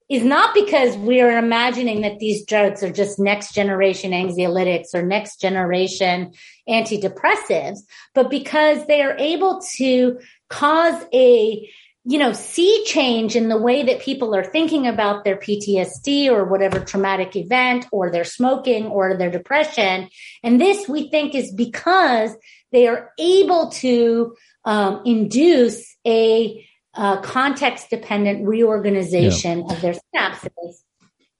is 0.09 0.23
not 0.23 0.55
because 0.55 0.97
we 0.97 1.21
are 1.21 1.37
imagining 1.37 2.01
that 2.01 2.17
these 2.17 2.43
drugs 2.43 2.81
are 2.81 2.91
just 2.91 3.19
next 3.19 3.53
generation 3.53 4.11
anxiolytics 4.11 4.95
or 4.95 5.03
next 5.03 5.39
generation 5.39 6.33
antidepressives, 6.67 7.79
but 8.15 8.29
because 8.29 8.85
they 8.87 9.03
are 9.03 9.15
able 9.19 9.61
to 9.77 10.19
cause 10.49 11.05
a 11.13 11.69
you 12.05 12.17
know, 12.17 12.31
see 12.31 12.83
change 12.85 13.35
in 13.35 13.49
the 13.49 13.57
way 13.57 13.83
that 13.83 14.01
people 14.01 14.33
are 14.33 14.43
thinking 14.43 14.87
about 14.87 15.23
their 15.23 15.35
PTSD 15.35 16.27
or 16.29 16.45
whatever 16.45 16.79
traumatic 16.79 17.35
event 17.35 17.85
or 17.91 18.09
their 18.09 18.23
smoking 18.23 18.87
or 18.87 19.17
their 19.17 19.29
depression. 19.29 20.09
And 20.41 20.61
this 20.61 20.87
we 20.87 21.09
think 21.09 21.35
is 21.35 21.53
because 21.53 22.35
they 22.71 22.87
are 22.87 23.11
able 23.19 23.69
to 23.71 24.35
um, 24.65 25.01
induce 25.05 25.97
a 26.07 26.65
uh, 26.93 27.21
context 27.21 27.89
dependent 27.89 28.47
reorganization 28.47 29.59
yeah. 29.59 29.73
of 29.73 29.81
their 29.81 29.93
synapses. 29.93 30.83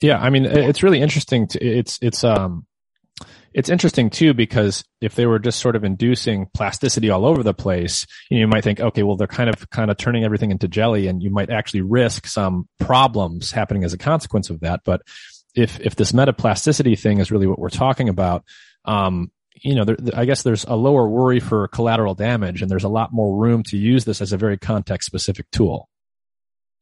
Yeah, 0.02 0.20
I 0.20 0.30
mean, 0.30 0.46
it's 0.46 0.84
really 0.84 1.02
interesting. 1.02 1.48
To, 1.48 1.60
it's 1.64 2.00
it's 2.02 2.24
um 2.24 2.66
it's 3.60 3.68
interesting 3.68 4.10
too 4.10 4.34
because 4.34 4.86
if 5.02 5.16
they 5.16 5.26
were 5.26 5.38
just 5.38 5.60
sort 5.60 5.76
of 5.76 5.84
inducing 5.84 6.48
plasticity 6.54 7.10
all 7.10 7.26
over 7.26 7.44
the 7.44 7.54
place, 7.54 8.08
you, 8.30 8.38
know, 8.38 8.42
you 8.42 8.48
might 8.48 8.64
think, 8.64 8.80
okay, 8.80 9.04
well, 9.04 9.18
they're 9.18 9.28
kind 9.28 9.50
of 9.50 9.70
kind 9.70 9.92
of 9.92 9.98
turning 9.98 10.24
everything 10.24 10.52
into 10.52 10.70
jelly, 10.70 11.08
and 11.08 11.22
you 11.22 11.30
might 11.30 11.50
actually 11.50 11.82
risk 11.82 12.26
some 12.26 12.70
problems 12.80 13.52
happening 13.52 13.84
as 13.84 13.92
a 13.92 13.98
consequence 13.98 14.50
of 14.50 14.62
that. 14.62 14.80
But 14.86 15.02
if 15.56 15.78
if 15.82 15.98
this 15.98 16.14
metaplasticity 16.14 16.98
thing 16.98 17.20
is 17.20 17.32
really 17.32 17.48
what 17.48 17.60
we're 17.60 17.68
talking 17.68 18.08
about, 18.08 18.46
um, 18.86 19.30
you 19.56 19.76
know, 19.76 19.84
there, 19.84 19.98
I 20.14 20.24
guess 20.24 20.44
there's 20.44 20.64
a 20.64 20.78
lower 20.78 21.10
worry 21.10 21.42
for 21.42 21.68
collateral 21.68 22.16
damage, 22.16 22.62
and 22.62 22.72
there's 22.72 22.86
a 22.86 22.90
lot 22.90 23.12
more 23.12 23.36
room 23.36 23.64
to 23.64 23.78
use 23.78 24.06
this 24.06 24.22
as 24.22 24.32
a 24.32 24.38
very 24.38 24.58
context 24.58 25.06
specific 25.06 25.52
tool. 25.52 25.90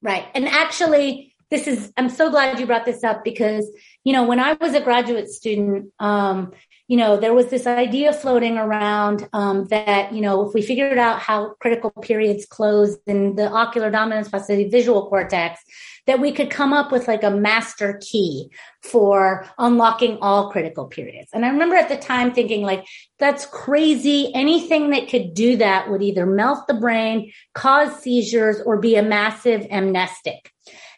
Right, 0.03 0.27
and 0.35 0.47
actually, 0.47 1.33
this 1.49 1.67
is 1.67 1.91
i'm 1.97 2.09
so 2.09 2.29
glad 2.29 2.59
you 2.59 2.65
brought 2.65 2.85
this 2.85 3.03
up 3.03 3.23
because 3.23 3.69
you 4.03 4.13
know 4.13 4.23
when 4.23 4.39
i 4.39 4.53
was 4.53 4.73
a 4.73 4.81
graduate 4.81 5.29
student 5.29 5.91
um, 5.99 6.51
you 6.88 6.97
know 6.97 7.18
there 7.18 7.34
was 7.34 7.47
this 7.47 7.68
idea 7.68 8.14
floating 8.14 8.57
around 8.57 9.27
um, 9.34 9.65
that 9.65 10.14
you 10.14 10.22
know 10.22 10.47
if 10.47 10.53
we 10.53 10.61
figured 10.61 10.97
out 10.97 11.19
how 11.19 11.53
critical 11.59 11.91
periods 11.91 12.45
close 12.45 12.97
in 13.05 13.35
the 13.35 13.49
ocular 13.49 13.91
dominance 13.91 14.30
plasticity 14.30 14.69
visual 14.69 15.07
cortex 15.09 15.61
that 16.07 16.22
we 16.22 16.31
could 16.31 16.49
come 16.49 16.73
up 16.73 16.91
with 16.91 17.07
like 17.07 17.22
a 17.22 17.30
master 17.30 17.99
key 18.01 18.49
for 18.81 19.45
unlocking 19.57 20.18
all 20.22 20.49
critical 20.49 20.85
periods. 20.85 21.30
And 21.34 21.45
I 21.45 21.49
remember 21.49 21.76
at 21.76 21.89
the 21.89 21.97
time 21.97 22.34
thinking 22.34 22.61
like, 22.61 22.85
that's 23.19 23.45
crazy. 23.45 24.31
Anything 24.34 24.91
that 24.91 25.09
could 25.09 25.34
do 25.34 25.57
that 25.57 25.91
would 25.91 26.01
either 26.01 26.26
melt 26.26 26.65
the 26.68 26.73
brain, 26.73 27.31
cause 27.53 28.01
seizures, 28.01 28.61
or 28.65 28.80
be 28.80 28.95
a 28.95 29.03
massive 29.03 29.68
amnestic. 29.69 30.51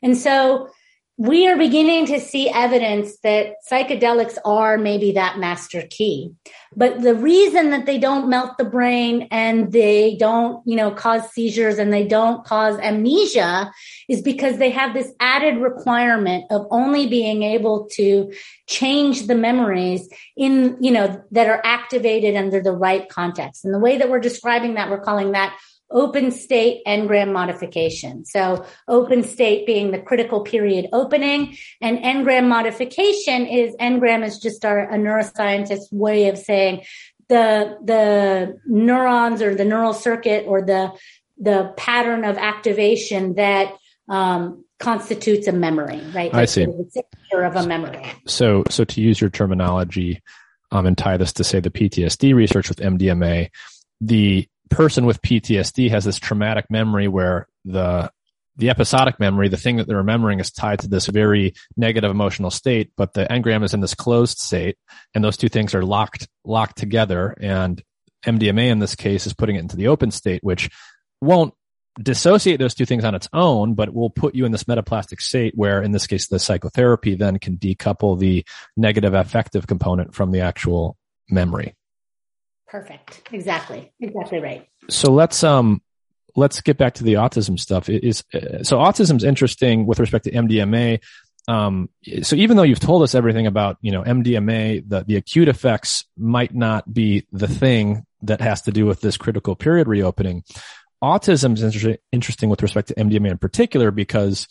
And 0.03 0.15
so 0.15 0.69
we 1.19 1.49
are 1.49 1.57
beginning 1.57 2.05
to 2.05 2.17
see 2.17 2.47
evidence 2.49 3.17
that 3.23 3.55
psychedelics 3.69 4.37
are 4.45 4.77
maybe 4.77 5.11
that 5.11 5.37
master 5.37 5.83
key. 5.89 6.31
But 6.77 7.01
the 7.01 7.13
reason 7.13 7.71
that 7.71 7.85
they 7.85 7.97
don't 7.97 8.29
melt 8.29 8.57
the 8.57 8.63
brain 8.63 9.27
and 9.29 9.69
they 9.69 10.15
don't, 10.15 10.65
you 10.65 10.77
know, 10.77 10.91
cause 10.91 11.29
seizures 11.31 11.77
and 11.77 11.91
they 11.91 12.07
don't 12.07 12.45
cause 12.45 12.79
amnesia 12.79 13.69
is 14.07 14.21
because 14.21 14.59
they 14.59 14.69
have 14.69 14.93
this 14.93 15.11
added 15.19 15.57
requirement 15.57 16.45
of 16.51 16.65
only 16.71 17.07
being 17.07 17.43
able 17.43 17.89
to 17.95 18.31
change 18.67 19.27
the 19.27 19.35
memories 19.35 20.07
in, 20.37 20.77
you 20.79 20.91
know, 20.91 21.21
that 21.31 21.47
are 21.47 21.59
activated 21.65 22.37
under 22.37 22.61
the 22.61 22.71
right 22.71 23.09
context. 23.09 23.65
And 23.65 23.73
the 23.73 23.79
way 23.79 23.97
that 23.97 24.09
we're 24.09 24.19
describing 24.21 24.75
that, 24.75 24.89
we're 24.89 25.01
calling 25.01 25.33
that 25.33 25.59
open 25.91 26.31
state 26.31 26.83
engram 26.85 27.31
modification. 27.31 28.25
So 28.25 28.65
open 28.87 29.23
state 29.23 29.65
being 29.65 29.91
the 29.91 29.99
critical 29.99 30.41
period 30.41 30.87
opening 30.93 31.57
and 31.81 31.97
engram 31.99 32.47
modification 32.47 33.45
is 33.45 33.75
engram 33.77 34.23
is 34.23 34.39
just 34.39 34.65
our, 34.65 34.79
a 34.79 34.97
neuroscientist 34.97 35.91
way 35.91 36.29
of 36.29 36.37
saying 36.37 36.85
the, 37.27 37.77
the 37.83 38.59
neurons 38.65 39.41
or 39.41 39.55
the 39.55 39.65
neural 39.65 39.93
circuit 39.93 40.45
or 40.47 40.61
the, 40.61 40.91
the 41.39 41.73
pattern 41.77 42.25
of 42.25 42.37
activation 42.37 43.35
that, 43.35 43.73
um, 44.07 44.63
constitutes 44.79 45.45
a 45.47 45.51
memory, 45.51 46.01
right? 46.15 46.33
I 46.33 46.45
see. 46.45 46.63
of 46.63 47.55
a 47.55 47.67
memory. 47.67 48.01
So, 48.25 48.63
so 48.69 48.85
to 48.85 49.01
use 49.01 49.19
your 49.19 49.29
terminology, 49.29 50.21
um, 50.71 50.85
and 50.85 50.97
tie 50.97 51.17
this 51.17 51.33
to 51.33 51.43
say 51.43 51.59
the 51.59 51.69
PTSD 51.69 52.33
research 52.33 52.69
with 52.69 52.79
MDMA, 52.79 53.49
the 54.01 54.47
person 54.69 55.05
with 55.05 55.21
PTSD 55.21 55.89
has 55.89 56.05
this 56.05 56.19
traumatic 56.19 56.65
memory 56.69 57.07
where 57.07 57.47
the 57.65 58.11
the 58.59 58.69
episodic 58.69 59.19
memory, 59.21 59.47
the 59.47 59.57
thing 59.57 59.77
that 59.77 59.87
they're 59.87 59.97
remembering 59.97 60.41
is 60.41 60.51
tied 60.51 60.79
to 60.79 60.89
this 60.89 61.07
very 61.07 61.53
negative 61.77 62.11
emotional 62.11 62.51
state, 62.51 62.91
but 62.97 63.13
the 63.13 63.25
engram 63.25 63.63
is 63.63 63.73
in 63.73 63.79
this 63.79 63.95
closed 63.95 64.37
state 64.37 64.75
and 65.15 65.23
those 65.23 65.37
two 65.37 65.47
things 65.47 65.73
are 65.73 65.83
locked, 65.83 66.27
locked 66.43 66.77
together. 66.77 67.33
And 67.39 67.81
MDMA 68.25 68.69
in 68.69 68.79
this 68.79 68.95
case 68.95 69.25
is 69.25 69.33
putting 69.33 69.55
it 69.55 69.59
into 69.59 69.77
the 69.77 69.87
open 69.87 70.11
state, 70.11 70.43
which 70.43 70.69
won't 71.21 71.53
dissociate 72.01 72.59
those 72.59 72.75
two 72.75 72.85
things 72.85 73.05
on 73.05 73.15
its 73.15 73.29
own, 73.31 73.75
but 73.75 73.93
will 73.93 74.09
put 74.09 74.35
you 74.35 74.45
in 74.45 74.51
this 74.51 74.65
metaplastic 74.65 75.21
state 75.21 75.53
where 75.55 75.81
in 75.81 75.93
this 75.93 76.05
case, 76.05 76.27
the 76.27 76.37
psychotherapy 76.37 77.15
then 77.15 77.39
can 77.39 77.57
decouple 77.57 78.19
the 78.19 78.45
negative 78.75 79.13
affective 79.13 79.67
component 79.67 80.13
from 80.13 80.31
the 80.31 80.41
actual 80.41 80.97
memory. 81.29 81.75
Perfect. 82.69 83.21
Exactly. 83.31 83.91
Exactly 83.99 84.39
right. 84.39 84.67
So 84.89 85.11
let's 85.11 85.43
um 85.43 85.81
let's 86.35 86.61
get 86.61 86.77
back 86.77 86.95
to 86.95 87.03
the 87.03 87.13
autism 87.13 87.59
stuff. 87.59 87.89
It 87.89 88.03
is 88.03 88.23
uh, 88.33 88.63
so 88.63 88.77
autism's 88.77 89.23
interesting 89.23 89.85
with 89.85 89.99
respect 89.99 90.25
to 90.25 90.31
MDMA. 90.31 90.99
Um, 91.47 91.89
so 92.21 92.35
even 92.35 92.57
though 92.57 92.63
you've 92.63 92.79
told 92.79 93.01
us 93.01 93.15
everything 93.15 93.47
about 93.47 93.77
you 93.81 93.91
know 93.91 94.03
MDMA, 94.03 94.87
the 94.87 95.03
the 95.03 95.15
acute 95.15 95.47
effects 95.47 96.05
might 96.15 96.53
not 96.53 96.91
be 96.93 97.25
the 97.31 97.47
thing 97.47 98.05
that 98.21 98.41
has 98.41 98.61
to 98.63 98.71
do 98.71 98.85
with 98.85 99.01
this 99.01 99.17
critical 99.17 99.55
period 99.55 99.87
reopening. 99.87 100.43
Autism 101.03 101.53
is 101.53 101.63
inter- 101.63 101.97
interesting 102.11 102.49
with 102.49 102.61
respect 102.61 102.89
to 102.89 102.95
MDMA 102.95 103.31
in 103.31 103.37
particular 103.37 103.89
because 103.89 104.47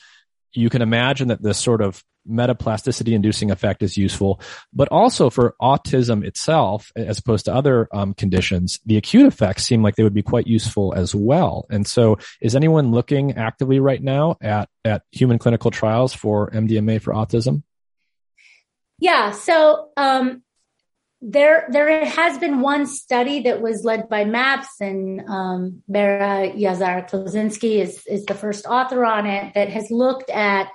you 0.53 0.71
can 0.71 0.83
imagine 0.83 1.29
that 1.29 1.43
this 1.43 1.59
sort 1.59 1.83
of 1.83 2.03
metaplasticity 2.29 3.15
inducing 3.15 3.51
effect 3.51 3.83
is 3.83 3.97
useful, 3.97 4.41
but 4.73 4.89
also 4.89 5.31
for 5.31 5.55
autism 5.61 6.25
itself, 6.25 6.93
as 6.97 7.19
opposed 7.19 7.47
to 7.47 7.55
other 7.55 7.89
um, 7.93 8.15
conditions, 8.15 8.81
the 8.87 8.97
acute 8.97 9.27
effects 9.27 9.65
seem 9.65 9.83
like 9.83 9.97
they 9.97 10.03
would 10.03 10.15
be 10.15 10.23
quite 10.23 10.47
useful 10.47 10.95
as 10.95 11.15
well. 11.15 11.67
And 11.71 11.87
so 11.87 12.19
is 12.41 12.55
anyone 12.55 12.91
looking 12.91 13.37
actively 13.37 13.81
right 13.81 14.03
now 14.03 14.37
at, 14.41 14.69
at 14.85 15.03
human 15.13 15.39
clinical 15.39 15.71
trials 15.71 16.15
for 16.15 16.51
MDMA 16.51 17.01
for 17.01 17.13
autism? 17.13 17.63
Yeah. 18.99 19.31
So 19.31 19.91
um, 19.97 20.43
there 21.21 21.67
there 21.71 22.05
has 22.05 22.39
been 22.39 22.61
one 22.61 22.87
study 22.87 23.43
that 23.43 23.61
was 23.61 23.85
led 23.85 24.09
by 24.09 24.25
MAPS 24.25 24.81
and 24.81 25.21
um, 25.29 25.83
Bera 25.89 26.53
Yazar 26.53 27.09
Klozinski 27.09 27.81
is 27.81 28.07
is 28.07 28.25
the 28.25 28.35
first 28.35 28.67
author 28.67 29.05
on 29.05 29.27
it 29.27 29.55
that 29.55 29.69
has 29.69 29.91
looked 29.91 30.31
at 30.31 30.69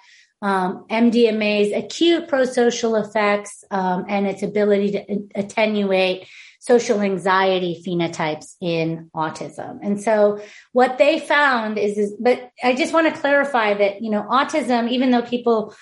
um, 0.44 0.86
MDMA's 0.92 1.72
acute 1.72 2.28
prosocial 2.28 3.02
effects 3.02 3.64
um, 3.72 4.06
and 4.10 4.28
its 4.28 4.44
ability 4.44 4.92
to 4.92 5.20
attenuate 5.36 6.28
social 6.60 7.00
anxiety 7.02 7.82
phenotypes 7.86 8.56
in 8.62 9.10
autism. 9.16 9.80
And 9.82 10.02
so 10.02 10.42
what 10.74 10.98
they 10.98 11.20
found 11.20 11.78
is, 11.78 11.98
is 11.98 12.14
but 12.20 12.52
I 12.62 12.76
just 12.76 12.94
want 12.94 13.14
to 13.14 13.20
clarify 13.20 13.74
that, 13.74 14.02
you 14.02 14.10
know, 14.10 14.24
autism, 14.30 14.92
even 14.92 15.12
though 15.12 15.22
people, 15.22 15.74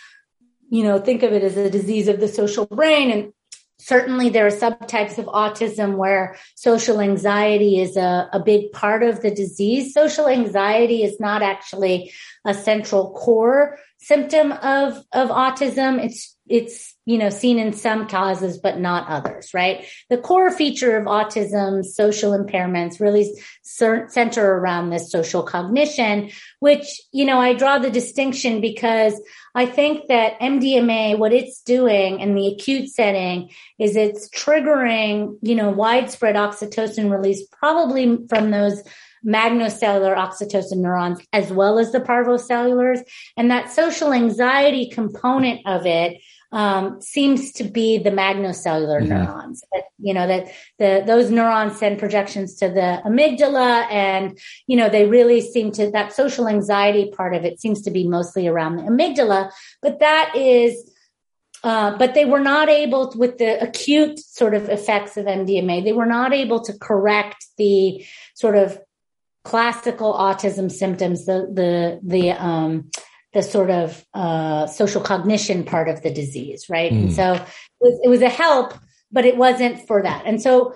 you 0.70 0.84
know, 0.84 1.00
think 1.00 1.24
of 1.24 1.34
it 1.34 1.44
as 1.44 1.58
a 1.58 1.70
disease 1.70 2.08
of 2.08 2.20
the 2.20 2.28
social 2.28 2.68
brain 2.68 3.10
and 3.10 3.34
certainly 3.82 4.30
there 4.30 4.46
are 4.46 4.52
subtypes 4.52 5.18
of 5.18 5.26
autism 5.26 5.96
where 5.96 6.38
social 6.56 7.02
anxiety 7.02 7.82
is 7.82 7.98
a, 7.98 8.30
a 8.32 8.40
big 8.40 8.72
part 8.72 9.02
of 9.04 9.22
the 9.22 9.32
disease. 9.32 9.94
Social 9.94 10.28
anxiety 10.28 11.04
is 11.04 11.20
not 11.20 11.42
actually 11.42 12.14
a 12.46 12.54
central 12.54 13.12
core 13.14 13.78
symptom 13.98 14.52
of, 14.52 15.04
of 15.12 15.30
autism. 15.30 16.04
It's, 16.04 16.36
it's, 16.48 16.96
you 17.06 17.18
know, 17.18 17.30
seen 17.30 17.60
in 17.60 17.74
some 17.74 18.08
causes, 18.08 18.58
but 18.58 18.80
not 18.80 19.08
others, 19.08 19.54
right? 19.54 19.86
The 20.10 20.18
core 20.18 20.52
feature 20.52 20.98
of 20.98 21.06
autism, 21.06 21.86
social 21.86 22.32
impairments 22.32 23.00
really 23.00 23.34
center 23.64 24.54
around 24.54 24.90
this 24.90 25.12
social 25.12 25.44
cognition, 25.44 26.32
which, 26.60 27.02
you 27.12 27.26
know, 27.26 27.40
I 27.40 27.54
draw 27.54 27.80
the 27.80 27.92
distinction 27.92 28.60
because 28.60 29.20
I 29.54 29.66
think 29.66 30.08
that 30.08 30.40
MDMA, 30.40 31.18
what 31.18 31.34
it's 31.34 31.62
doing 31.62 32.20
in 32.20 32.36
the 32.36 32.48
acute 32.48 32.90
setting 32.90 33.50
is 33.80 33.96
it's 33.96 34.30
triggering, 34.30 35.38
you 35.42 35.56
know, 35.56 35.70
widespread 35.70 36.36
oxytocin 36.36 37.12
release, 37.12 37.46
probably 37.48 38.18
from 38.30 38.52
those 38.52 38.82
magnocellular 39.26 40.16
oxytocin 40.16 40.78
neurons 40.78 41.20
as 41.32 41.52
well 41.52 41.78
as 41.78 41.92
the 41.92 42.00
parvocellulars. 42.00 43.02
And 43.38 43.52
that 43.52 43.72
social 43.72 44.14
anxiety 44.14 44.90
component 44.90 45.62
of 45.66 45.86
it 45.86 46.22
um, 46.52 47.00
seems 47.02 47.54
to 47.54 47.64
be 47.64 47.98
the 47.98 48.10
magnocellular 48.10 49.02
mm-hmm. 49.02 49.10
neurons. 49.10 49.64
That, 49.72 49.84
you 50.00 50.14
know 50.14 50.28
that 50.28 50.52
the 50.80 51.04
those 51.06 51.30
neurons 51.30 51.78
send 51.78 52.00
projections 52.00 52.56
to 52.56 52.68
the 52.70 53.02
amygdala, 53.06 53.90
and 53.92 54.38
you 54.68 54.76
know 54.76 54.90
they 54.90 55.06
really 55.06 55.42
seem 55.42 55.72
to 55.74 55.92
that 55.92 56.14
social 56.14 56.48
anxiety 56.48 57.12
part 57.16 57.34
of 57.34 57.46
it 57.46 57.60
seems 57.60 57.82
to 57.84 57.92
be 57.92 58.08
mostly 58.08 58.48
around 58.48 58.78
the 58.78 58.84
amygdala. 58.84 59.52
But 59.82 60.00
that 60.00 60.34
is. 60.36 60.90
Uh, 61.64 61.96
but 61.96 62.16
they 62.16 62.26
were 62.26 62.40
not 62.40 62.70
able 62.70 63.12
to, 63.12 63.20
with 63.20 63.38
the 63.38 63.62
acute 63.62 64.18
sort 64.18 64.56
of 64.56 64.68
effects 64.68 65.16
of 65.16 65.28
MDMA, 65.28 65.84
they 65.84 65.94
were 65.94 66.08
not 66.08 66.34
able 66.34 66.60
to 66.60 66.74
correct 66.74 67.46
the 67.60 68.04
sort 68.34 68.56
of 68.56 68.80
classical 69.44 70.12
autism 70.12 70.72
symptoms, 70.72 71.26
the 71.26 71.48
the 71.54 72.00
the 72.04 72.32
um, 72.32 72.90
the 73.34 73.42
sort 73.42 73.70
of 73.70 74.06
uh, 74.14 74.68
social 74.68 75.02
cognition 75.02 75.64
part 75.64 75.88
of 75.88 76.02
the 76.02 76.12
disease, 76.12 76.66
right? 76.70 76.92
Mm. 76.92 77.04
And 77.04 77.14
so 77.14 77.34
it 77.34 77.42
was, 77.80 78.00
it 78.04 78.10
was 78.10 78.22
a 78.22 78.30
help, 78.30 78.74
but 79.12 79.26
it 79.26 79.38
wasn't 79.38 79.88
for 79.88 80.04
that. 80.04 80.24
And 80.26 80.42
so 80.42 80.74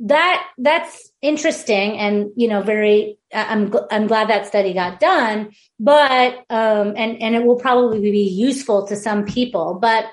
that 0.00 0.46
that's 0.58 1.10
interesting 1.22 1.98
and 1.98 2.30
you 2.36 2.46
know 2.46 2.62
very 2.62 3.18
i'm 3.34 3.74
i'm 3.90 4.06
glad 4.06 4.28
that 4.28 4.46
study 4.46 4.72
got 4.72 5.00
done 5.00 5.50
but 5.80 6.34
um 6.50 6.94
and 6.96 7.20
and 7.20 7.34
it 7.34 7.44
will 7.44 7.56
probably 7.56 7.98
be 8.00 8.22
useful 8.22 8.86
to 8.86 8.94
some 8.94 9.24
people 9.24 9.74
but 9.74 10.06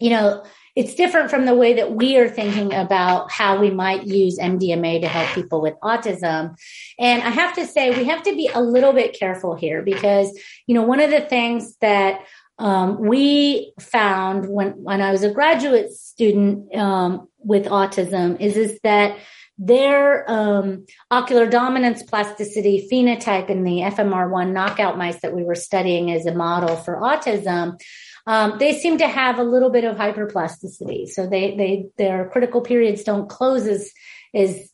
you 0.00 0.10
know 0.10 0.42
it's 0.78 0.94
different 0.94 1.28
from 1.28 1.44
the 1.44 1.56
way 1.56 1.74
that 1.74 1.96
we 1.96 2.16
are 2.18 2.28
thinking 2.28 2.72
about 2.72 3.32
how 3.32 3.58
we 3.58 3.68
might 3.68 4.06
use 4.06 4.38
MDMA 4.38 5.00
to 5.00 5.08
help 5.08 5.28
people 5.34 5.60
with 5.60 5.74
autism. 5.82 6.56
And 7.00 7.20
I 7.20 7.30
have 7.30 7.52
to 7.56 7.66
say, 7.66 7.90
we 7.90 8.04
have 8.04 8.22
to 8.22 8.36
be 8.36 8.48
a 8.54 8.60
little 8.60 8.92
bit 8.92 9.18
careful 9.18 9.56
here 9.56 9.82
because, 9.82 10.38
you 10.68 10.76
know, 10.76 10.82
one 10.82 11.00
of 11.00 11.10
the 11.10 11.22
things 11.22 11.74
that 11.80 12.20
um, 12.60 13.00
we 13.00 13.72
found 13.80 14.48
when, 14.48 14.70
when 14.84 15.02
I 15.02 15.10
was 15.10 15.24
a 15.24 15.32
graduate 15.32 15.90
student 15.90 16.72
um, 16.76 17.28
with 17.38 17.64
autism 17.64 18.40
is, 18.40 18.56
is 18.56 18.78
that 18.84 19.18
their 19.58 20.30
um, 20.30 20.86
ocular 21.10 21.48
dominance 21.48 22.04
plasticity 22.04 22.88
phenotype 22.90 23.50
in 23.50 23.64
the 23.64 23.80
FMR1 23.80 24.52
knockout 24.52 24.96
mice 24.96 25.20
that 25.22 25.34
we 25.34 25.42
were 25.42 25.56
studying 25.56 26.12
as 26.12 26.24
a 26.24 26.34
model 26.34 26.76
for 26.76 27.00
autism 27.00 27.80
um, 28.28 28.58
they 28.58 28.78
seem 28.78 28.98
to 28.98 29.08
have 29.08 29.38
a 29.38 29.42
little 29.42 29.70
bit 29.70 29.84
of 29.84 29.96
hyperplasticity. 29.96 31.08
So 31.08 31.26
they, 31.26 31.56
they, 31.56 31.86
their 31.96 32.28
critical 32.28 32.60
periods 32.60 33.02
don't 33.02 33.26
close 33.26 33.66
as, 33.66 33.90
as 34.34 34.70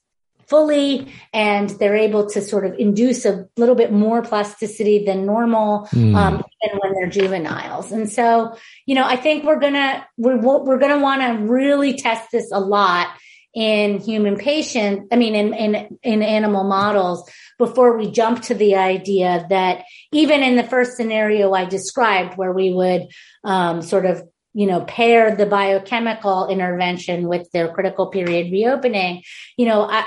fully 0.48 1.12
and 1.32 1.70
they're 1.70 1.96
able 1.96 2.28
to 2.30 2.40
sort 2.40 2.66
of 2.66 2.74
induce 2.78 3.24
a 3.24 3.48
little 3.56 3.76
bit 3.76 3.92
more 3.92 4.22
plasticity 4.22 5.04
than 5.04 5.24
normal 5.24 5.88
mm. 5.92 6.14
um, 6.16 6.42
even 6.62 6.78
when 6.80 6.92
they're 6.94 7.08
juveniles 7.08 7.90
and 7.92 8.12
so 8.12 8.54
you 8.84 8.94
know 8.94 9.04
i 9.04 9.16
think 9.16 9.44
we're 9.44 9.58
gonna 9.58 10.06
we're, 10.18 10.36
we're 10.36 10.78
gonna 10.78 10.98
want 10.98 11.22
to 11.22 11.50
really 11.50 11.96
test 11.96 12.30
this 12.30 12.50
a 12.52 12.60
lot 12.60 13.08
in 13.54 14.00
human 14.00 14.36
patients 14.36 15.06
i 15.12 15.16
mean 15.16 15.34
in, 15.34 15.54
in 15.54 15.98
in 16.02 16.22
animal 16.22 16.64
models 16.64 17.30
before 17.58 17.96
we 17.96 18.10
jump 18.10 18.42
to 18.42 18.54
the 18.54 18.76
idea 18.76 19.46
that 19.48 19.84
even 20.12 20.42
in 20.42 20.56
the 20.56 20.64
first 20.64 20.96
scenario 20.96 21.52
I 21.52 21.64
described, 21.64 22.36
where 22.36 22.52
we 22.52 22.72
would 22.72 23.08
um, 23.44 23.82
sort 23.82 24.06
of 24.06 24.22
you 24.56 24.68
know, 24.68 24.82
pair 24.82 25.34
the 25.34 25.46
biochemical 25.46 26.46
intervention 26.46 27.26
with 27.26 27.50
their 27.50 27.72
critical 27.72 28.06
period 28.06 28.52
reopening, 28.52 29.24
you 29.56 29.66
know, 29.66 29.82
I, 29.82 30.04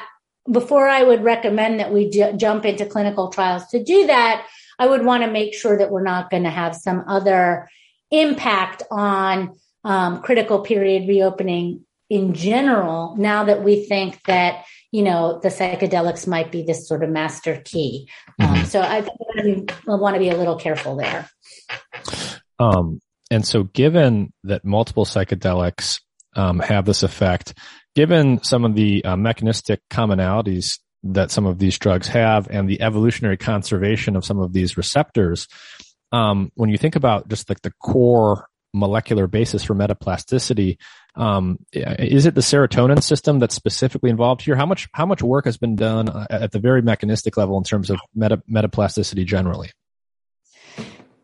before 0.50 0.88
I 0.88 1.04
would 1.04 1.22
recommend 1.22 1.82
that 1.82 1.92
we 1.92 2.10
jump 2.10 2.64
into 2.64 2.86
clinical 2.86 3.30
trials 3.30 3.68
to 3.72 3.84
do 3.84 4.08
that, 4.08 4.48
I 4.80 4.88
would 4.88 5.04
want 5.04 5.24
to 5.24 5.30
make 5.30 5.54
sure 5.54 5.78
that 5.78 5.92
we're 5.92 6.02
not 6.02 6.30
going 6.30 6.44
to 6.44 6.50
have 6.50 6.78
some 6.78 7.04
other 7.10 7.68
impact 8.10 8.84
on 8.90 9.58
um, 9.84 10.22
critical 10.22 10.62
period 10.62 11.10
reopening 11.10 11.86
in 12.10 12.34
general. 12.34 13.16
Now 13.18 13.46
that 13.46 13.64
we 13.64 13.86
think 13.86 14.24
that 14.24 14.66
you 14.92 15.04
know, 15.04 15.40
the 15.44 15.50
psychedelics 15.50 16.28
might 16.28 16.52
be 16.52 16.64
this 16.64 16.88
sort 16.88 17.04
of 17.04 17.10
master 17.10 17.62
key. 17.64 18.10
Um, 18.40 18.48
mm-hmm. 18.48 18.66
so 18.66 18.82
I, 18.82 19.00
I 19.00 19.96
want 19.96 20.16
to 20.16 20.20
be 20.20 20.30
a 20.30 20.38
little 20.38 20.56
careful 20.56 20.96
there. 20.96 21.30
Um, 22.60 23.00
and 23.30 23.46
so 23.46 23.64
given 23.64 24.32
that 24.46 24.64
multiple 24.64 25.06
psychedelics 25.06 26.02
um, 26.36 26.60
have 26.60 26.86
this 26.86 27.04
effect, 27.04 27.54
given 27.96 28.42
some 28.44 28.64
of 28.64 28.76
the 28.76 29.04
uh, 29.04 29.18
mechanistic 29.18 29.82
commonalities 29.90 30.80
that 31.04 31.32
some 31.32 31.46
of 31.46 31.60
these 31.60 31.78
drugs 31.78 32.08
have 32.08 32.48
and 32.50 32.70
the 32.70 32.82
evolutionary 32.82 33.38
conservation 33.38 34.16
of 34.16 34.26
some 34.26 34.40
of 34.40 34.54
these 34.54 34.78
receptors, 34.78 35.48
um, 36.12 36.52
when 36.56 36.70
you 36.70 36.78
think 36.78 36.96
about 36.96 37.28
just 37.28 37.50
like 37.50 37.62
the 37.62 37.74
core 37.82 38.48
molecular 38.78 39.28
basis 39.28 39.64
for 39.64 39.76
metaplasticity. 39.76 40.78
Um, 41.16 41.60
is 41.74 42.26
it 42.26 42.36
the 42.36 42.42
serotonin 42.42 43.02
system 43.02 43.40
that's 43.40 43.56
specifically 43.56 44.10
involved 44.10 44.42
here? 44.42 44.56
How 44.56 44.66
much 44.66 44.88
how 44.94 45.06
much 45.06 45.22
work 45.22 45.46
has 45.46 45.58
been 45.58 45.76
done 45.76 46.10
uh, 46.10 46.28
at 46.30 46.52
the 46.52 46.60
very 46.60 46.82
mechanistic 46.82 47.38
level 47.38 47.58
in 47.58 47.64
terms 47.64 47.90
of 47.90 48.00
meta, 48.14 48.42
metaplasticity 48.50 49.26
generally? 49.26 49.72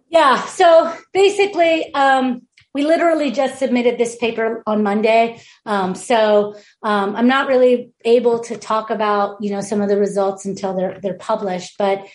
Yeah. 0.09 0.41
So 0.45 0.95
basically, 1.11 1.93
um, 1.93 2.43
we 2.73 2.84
literally 2.84 3.31
just 3.31 3.59
submitted 3.59 3.97
this 3.97 4.15
paper 4.15 4.63
on 4.65 4.84
Monday. 4.84 5.41
Um, 5.65 5.95
so 5.95 6.55
um, 6.81 7.15
I'm 7.15 7.27
not 7.27 7.47
really 7.47 7.91
able 8.03 8.39
to 8.41 8.57
talk 8.57 8.89
about 8.89 9.38
you 9.41 9.51
know 9.51 9.61
some 9.61 9.81
of 9.81 9.89
the 9.89 9.97
results 9.97 10.45
until 10.45 10.75
they're 10.75 10.99
they're 11.01 11.13
published, 11.13 11.77
but 11.77 12.05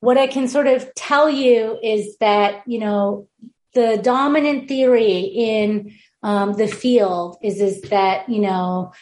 what 0.00 0.16
I 0.16 0.28
can 0.28 0.46
sort 0.46 0.68
of 0.68 0.94
tell 0.94 1.28
you 1.28 1.78
is 1.82 2.16
that 2.18 2.62
you 2.66 2.78
know 2.78 3.28
the 3.74 4.00
dominant 4.02 4.68
theory 4.68 5.20
in 5.20 5.94
um, 6.22 6.54
the 6.54 6.66
field 6.66 7.36
is 7.42 7.60
is 7.60 7.80
that 7.82 8.28
you 8.28 8.40
know 8.40 8.92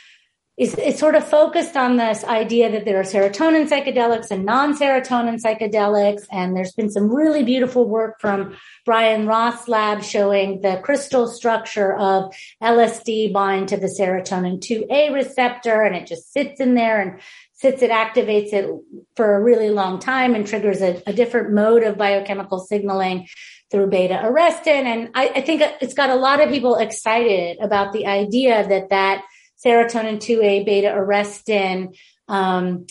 is 0.56 0.74
it's 0.78 0.98
sort 0.98 1.14
of 1.14 1.26
focused 1.26 1.76
on 1.76 1.98
this 1.98 2.24
idea 2.24 2.70
that 2.70 2.86
there 2.86 2.98
are 2.98 3.04
serotonin 3.04 3.68
psychedelics 3.68 4.30
and 4.30 4.46
non-serotonin 4.46 5.38
psychedelics 5.40 6.22
and 6.32 6.56
there's 6.56 6.72
been 6.72 6.90
some 6.90 7.14
really 7.14 7.42
beautiful 7.42 7.86
work 7.86 8.18
from 8.20 8.56
Brian 8.86 9.26
Ross 9.26 9.68
lab 9.68 10.02
showing 10.02 10.62
the 10.62 10.80
crystal 10.82 11.28
structure 11.28 11.94
of 11.94 12.34
LSD 12.62 13.34
bind 13.34 13.68
to 13.68 13.76
the 13.76 13.86
serotonin 13.86 14.58
2A 14.58 15.12
receptor 15.12 15.82
and 15.82 15.94
it 15.94 16.06
just 16.06 16.32
sits 16.32 16.58
in 16.58 16.74
there 16.74 17.02
and 17.02 17.20
sits 17.52 17.82
it 17.82 17.90
activates 17.90 18.52
it 18.52 18.70
for 19.14 19.34
a 19.34 19.42
really 19.42 19.70
long 19.70 19.98
time 19.98 20.34
and 20.34 20.46
triggers 20.46 20.80
a, 20.80 21.02
a 21.06 21.12
different 21.12 21.52
mode 21.52 21.82
of 21.82 21.98
biochemical 21.98 22.60
signaling 22.60 23.26
through 23.70 23.88
beta 23.88 24.14
arrestin. 24.14 24.84
And 24.84 25.10
I, 25.14 25.28
I, 25.28 25.40
think 25.40 25.62
it's 25.80 25.94
got 25.94 26.10
a 26.10 26.14
lot 26.14 26.40
of 26.40 26.50
people 26.50 26.76
excited 26.76 27.58
about 27.60 27.92
the 27.92 28.06
idea 28.06 28.66
that 28.66 28.90
that 28.90 29.24
serotonin 29.64 30.18
2A 30.18 30.64
beta 30.64 30.88
arrestin 30.88 31.96
um, 32.28 32.86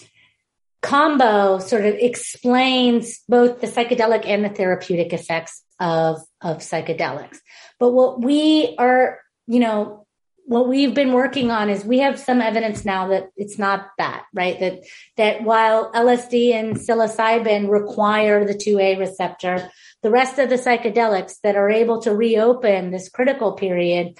combo 0.82 1.60
sort 1.60 1.86
of 1.86 1.96
explains 1.96 3.20
both 3.30 3.62
the 3.62 3.68
psychedelic 3.68 4.26
and 4.26 4.44
the 4.44 4.50
therapeutic 4.50 5.14
effects 5.14 5.64
of, 5.80 6.22
of 6.42 6.58
psychedelics. 6.58 7.38
But 7.80 7.92
what 7.92 8.22
we 8.22 8.76
are 8.78 9.20
you 9.48 9.60
know, 9.60 10.06
what 10.46 10.68
we've 10.68 10.94
been 10.94 11.14
working 11.14 11.50
on 11.50 11.70
is 11.70 11.84
we 11.84 12.00
have 12.00 12.20
some 12.20 12.40
evidence 12.40 12.86
now 12.86 13.08
that 13.08 13.30
it's 13.36 13.58
not 13.58 13.88
that, 13.98 14.26
right? 14.34 14.60
That, 14.60 14.84
that 15.18 15.44
while 15.44 15.92
LSD 15.92 16.54
and 16.54 16.76
psilocybin 16.76 17.68
require 17.70 18.46
the 18.46 18.54
2A 18.54 19.00
receptor, 19.00 19.72
the 20.06 20.12
rest 20.12 20.38
of 20.38 20.50
the 20.50 20.56
psychedelics 20.56 21.42
that 21.42 21.56
are 21.56 21.68
able 21.68 22.00
to 22.00 22.14
reopen 22.14 22.92
this 22.92 23.10
critical 23.10 23.54
period 23.54 24.16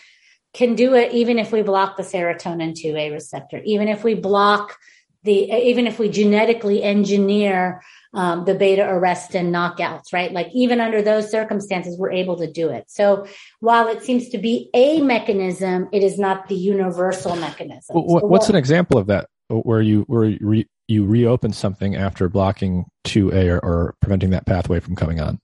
can 0.52 0.74
do 0.74 0.96
it 0.96 1.14
even 1.14 1.38
if 1.38 1.52
we 1.52 1.62
block 1.62 1.96
the 1.96 2.02
serotonin 2.02 2.74
2A 2.74 3.12
receptor, 3.12 3.62
even 3.64 3.88
if 3.88 4.04
we 4.04 4.16
block 4.16 4.80
the, 5.22 5.44
even 5.52 5.86
if 5.86 6.00
we 6.00 6.10
genetically 6.10 6.82
engineer 6.82 7.84
um, 8.16 8.46
the 8.46 8.56
beta 8.56 8.82
arrestin 8.82 9.52
knockouts, 9.52 10.12
right? 10.12 10.32
Like 10.32 10.48
even 10.56 10.82
under 10.82 11.04
those 11.04 11.30
circumstances, 11.30 12.00
we're 12.00 12.14
able 12.14 12.38
to 12.38 12.52
do 12.52 12.70
it. 12.70 12.86
So 12.88 13.28
while 13.60 13.88
it 13.88 14.02
seems 14.02 14.30
to 14.30 14.40
be 14.40 14.72
a 14.74 15.02
mechanism, 15.02 15.88
it 15.94 16.02
is 16.02 16.18
not 16.18 16.48
the 16.48 16.56
universal 16.56 17.36
mechanism. 17.36 17.96
Well, 17.96 18.22
so 18.22 18.26
what's 18.26 18.46
what, 18.46 18.50
an 18.50 18.56
example 18.56 18.98
of 18.98 19.06
that 19.06 19.28
where 19.50 19.84
you 19.84 20.02
where 20.08 20.26
you, 20.26 20.40
re, 20.42 20.68
you 20.88 21.06
reopen 21.06 21.54
something 21.54 21.96
after 21.96 22.28
blocking 22.28 22.86
2A 23.06 23.50
or, 23.52 23.60
or, 23.60 23.96
preventing 24.02 24.32
that 24.32 24.48
pathway 24.48 24.80
from 24.80 24.96
coming 24.96 25.20
on? 25.20 25.40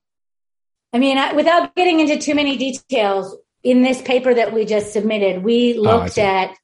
I 0.94 1.00
mean, 1.00 1.18
without 1.36 1.76
getting 1.76 2.00
into 2.00 2.18
too 2.18 2.36
many 2.36 2.58
details, 2.58 3.38
in 3.64 3.84
this 3.84 4.02
paper 4.02 4.34
that 4.34 4.54
we 4.54 4.66
just 4.66 4.94
submitted, 4.94 5.44
we 5.44 5.78
ah, 5.78 5.82
looked 5.82 6.18
oh, 6.18 6.24
at 6.24 6.58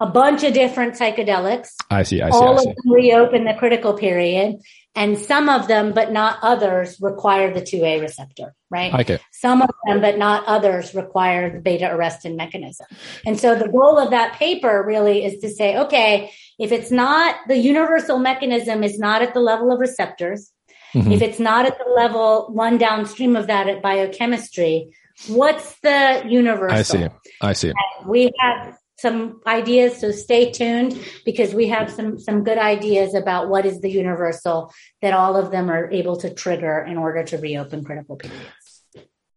a 0.00 0.06
bunch 0.06 0.42
of 0.44 0.52
different 0.52 0.94
psychedelics. 0.94 1.70
I 1.90 2.02
see. 2.02 2.20
I 2.20 2.30
see. 2.30 2.36
All 2.36 2.58
I 2.58 2.62
see. 2.62 2.70
of 2.70 2.76
them 2.76 2.92
reopen 2.92 3.44
the 3.44 3.54
critical 3.54 3.94
period 3.94 4.56
and 4.96 5.18
some 5.18 5.48
of 5.48 5.66
them, 5.66 5.92
but 5.92 6.12
not 6.12 6.38
others, 6.42 7.00
require 7.00 7.52
the 7.52 7.60
2A 7.60 8.00
receptor, 8.00 8.54
right? 8.70 8.94
Okay. 8.94 9.18
Some 9.32 9.60
of 9.62 9.70
them, 9.86 10.00
but 10.00 10.18
not 10.18 10.44
others, 10.46 10.94
require 10.94 11.50
the 11.50 11.60
beta 11.60 11.86
arrestin 11.86 12.36
mechanism. 12.36 12.86
And 13.26 13.38
so 13.38 13.56
the 13.56 13.68
goal 13.68 13.98
of 13.98 14.10
that 14.10 14.34
paper 14.34 14.84
really 14.86 15.24
is 15.24 15.40
to 15.40 15.48
say, 15.48 15.78
okay, 15.78 16.32
if 16.58 16.70
it's 16.70 16.92
not 16.92 17.34
the 17.48 17.56
universal 17.56 18.18
mechanism 18.18 18.84
is 18.84 18.98
not 18.98 19.22
at 19.22 19.34
the 19.34 19.40
level 19.40 19.72
of 19.72 19.80
receptors, 19.80 20.52
mm-hmm. 20.94 21.12
if 21.12 21.22
it's 21.22 21.38
not 21.38 21.66
at 21.66 21.78
the 21.78 21.90
level 21.90 22.46
one 22.52 22.78
downstream 22.78 23.36
of 23.36 23.48
that 23.48 23.68
at 23.68 23.82
biochemistry, 23.82 24.94
what's 25.28 25.78
the 25.80 26.24
universal? 26.26 26.78
I 26.78 26.82
see. 26.82 27.06
I 27.40 27.52
see. 27.52 27.68
And 27.68 28.08
we 28.08 28.32
have 28.38 28.78
some 28.98 29.40
ideas. 29.46 30.00
So 30.00 30.12
stay 30.12 30.50
tuned 30.50 30.98
because 31.24 31.52
we 31.52 31.68
have 31.68 31.90
some 31.90 32.18
some 32.18 32.44
good 32.44 32.58
ideas 32.58 33.14
about 33.14 33.48
what 33.48 33.66
is 33.66 33.80
the 33.80 33.90
universal 33.90 34.72
that 35.02 35.12
all 35.12 35.36
of 35.36 35.50
them 35.50 35.70
are 35.70 35.90
able 35.90 36.16
to 36.18 36.32
trigger 36.32 36.78
in 36.78 36.96
order 36.96 37.22
to 37.24 37.38
reopen 37.38 37.84
critical 37.84 38.16
periods. 38.16 38.82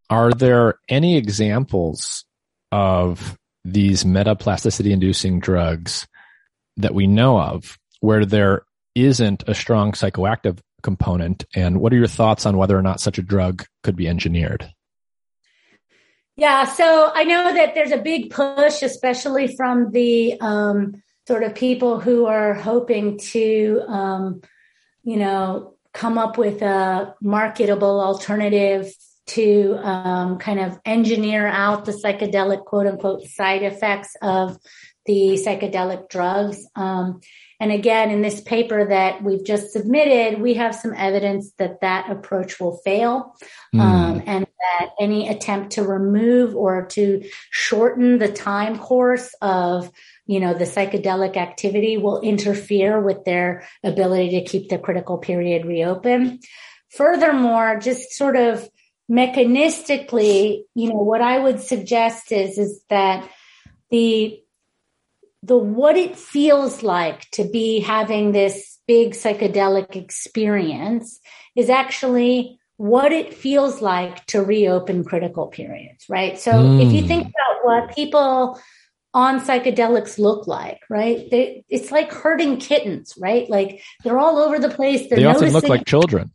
Are 0.09 0.31
there 0.31 0.79
any 0.87 1.17
examples 1.17 2.23
of 2.71 3.37
these 3.65 4.03
metaplasticity 4.05 4.91
inducing 4.91 5.39
drugs 5.39 6.07
that 6.77 6.93
we 6.93 7.07
know 7.07 7.39
of 7.39 7.77
where 7.99 8.25
there 8.25 8.63
isn't 8.95 9.43
a 9.47 9.53
strong 9.53 9.91
psychoactive 9.91 10.59
component? 10.87 11.43
And 11.53 11.81
what 11.81 11.91
are 11.91 11.97
your 11.97 12.07
thoughts 12.07 12.45
on 12.45 12.55
whether 12.55 12.77
or 12.77 12.81
not 12.81 13.01
such 13.01 13.17
a 13.17 13.21
drug 13.21 13.65
could 13.83 13.97
be 13.97 14.07
engineered? 14.07 14.73
Yeah, 16.37 16.63
so 16.63 17.11
I 17.13 17.25
know 17.25 17.53
that 17.53 17.75
there's 17.75 17.91
a 17.91 17.97
big 17.97 18.29
push, 18.29 18.81
especially 18.81 19.53
from 19.57 19.91
the 19.91 20.39
um, 20.39 21.03
sort 21.27 21.43
of 21.43 21.55
people 21.55 21.99
who 21.99 22.25
are 22.25 22.53
hoping 22.53 23.17
to, 23.33 23.81
um, 23.85 24.41
you 25.03 25.17
know, 25.17 25.73
come 25.93 26.17
up 26.17 26.37
with 26.37 26.61
a 26.61 27.15
marketable 27.21 27.99
alternative 27.99 28.89
to 29.35 29.77
um, 29.83 30.37
kind 30.37 30.61
of 30.61 30.79
engineer 30.85 31.45
out 31.47 31.83
the 31.83 31.91
psychedelic 31.91 32.63
quote 32.63 32.87
unquote 32.87 33.23
side 33.23 33.63
effects 33.63 34.15
of 34.21 34.57
the 35.05 35.37
psychedelic 35.43 36.07
drugs. 36.07 36.65
Um, 36.75 37.19
and 37.59 37.71
again, 37.71 38.11
in 38.11 38.21
this 38.21 38.39
paper 38.41 38.87
that 38.87 39.23
we've 39.23 39.43
just 39.43 39.71
submitted, 39.71 40.39
we 40.39 40.55
have 40.55 40.75
some 40.75 40.93
evidence 40.93 41.51
that 41.57 41.81
that 41.81 42.09
approach 42.11 42.59
will 42.59 42.77
fail. 42.77 43.35
Mm. 43.73 43.81
Um, 43.81 44.23
and 44.25 44.47
that 44.57 44.89
any 44.99 45.29
attempt 45.29 45.73
to 45.73 45.83
remove 45.83 46.55
or 46.55 46.85
to 46.87 47.23
shorten 47.49 48.17
the 48.17 48.31
time 48.31 48.77
course 48.77 49.33
of 49.41 49.91
you 50.25 50.39
know 50.39 50.53
the 50.53 50.65
psychedelic 50.65 51.37
activity 51.37 51.97
will 51.97 52.21
interfere 52.21 52.99
with 52.99 53.23
their 53.23 53.67
ability 53.83 54.31
to 54.31 54.43
keep 54.43 54.69
the 54.69 54.77
critical 54.77 55.17
period 55.17 55.65
reopen 55.65 56.39
furthermore 56.89 57.79
just 57.79 58.11
sort 58.11 58.35
of 58.35 58.67
mechanistically 59.09 60.63
you 60.75 60.89
know 60.89 61.01
what 61.01 61.21
i 61.21 61.37
would 61.37 61.59
suggest 61.59 62.31
is 62.31 62.57
is 62.57 62.81
that 62.89 63.29
the 63.89 64.41
the 65.47 65.57
what 65.57 65.95
it 65.95 66.17
feels 66.17 66.83
like 66.83 67.29
to 67.31 67.49
be 67.49 67.79
having 67.79 68.31
this 68.31 68.77
big 68.87 69.13
psychedelic 69.13 69.95
experience 69.95 71.19
is 71.55 71.69
actually 71.69 72.59
what 72.75 73.11
it 73.11 73.33
feels 73.33 73.81
like 73.81 74.23
to 74.27 74.41
reopen 74.41 75.03
critical 75.03 75.47
periods, 75.47 76.05
right? 76.09 76.37
So 76.37 76.51
mm. 76.51 76.85
if 76.85 76.93
you 76.93 77.07
think 77.07 77.23
hmm. 77.23 77.29
about 77.29 77.65
what 77.65 77.95
people 77.95 78.59
on 79.13 79.41
psychedelics 79.41 80.19
look 80.19 80.45
like, 80.45 80.81
right? 80.89 81.27
They, 81.31 81.63
it's 81.69 81.91
like 81.91 82.11
herding 82.11 82.57
kittens, 82.57 83.15
right? 83.19 83.49
Like 83.49 83.81
they're 84.03 84.19
all 84.19 84.37
over 84.37 84.59
the 84.59 84.69
place. 84.69 85.09
They're 85.09 85.17
they 85.17 85.25
often 85.25 85.53
look 85.53 85.67
like 85.67 85.85
children. 85.85 86.31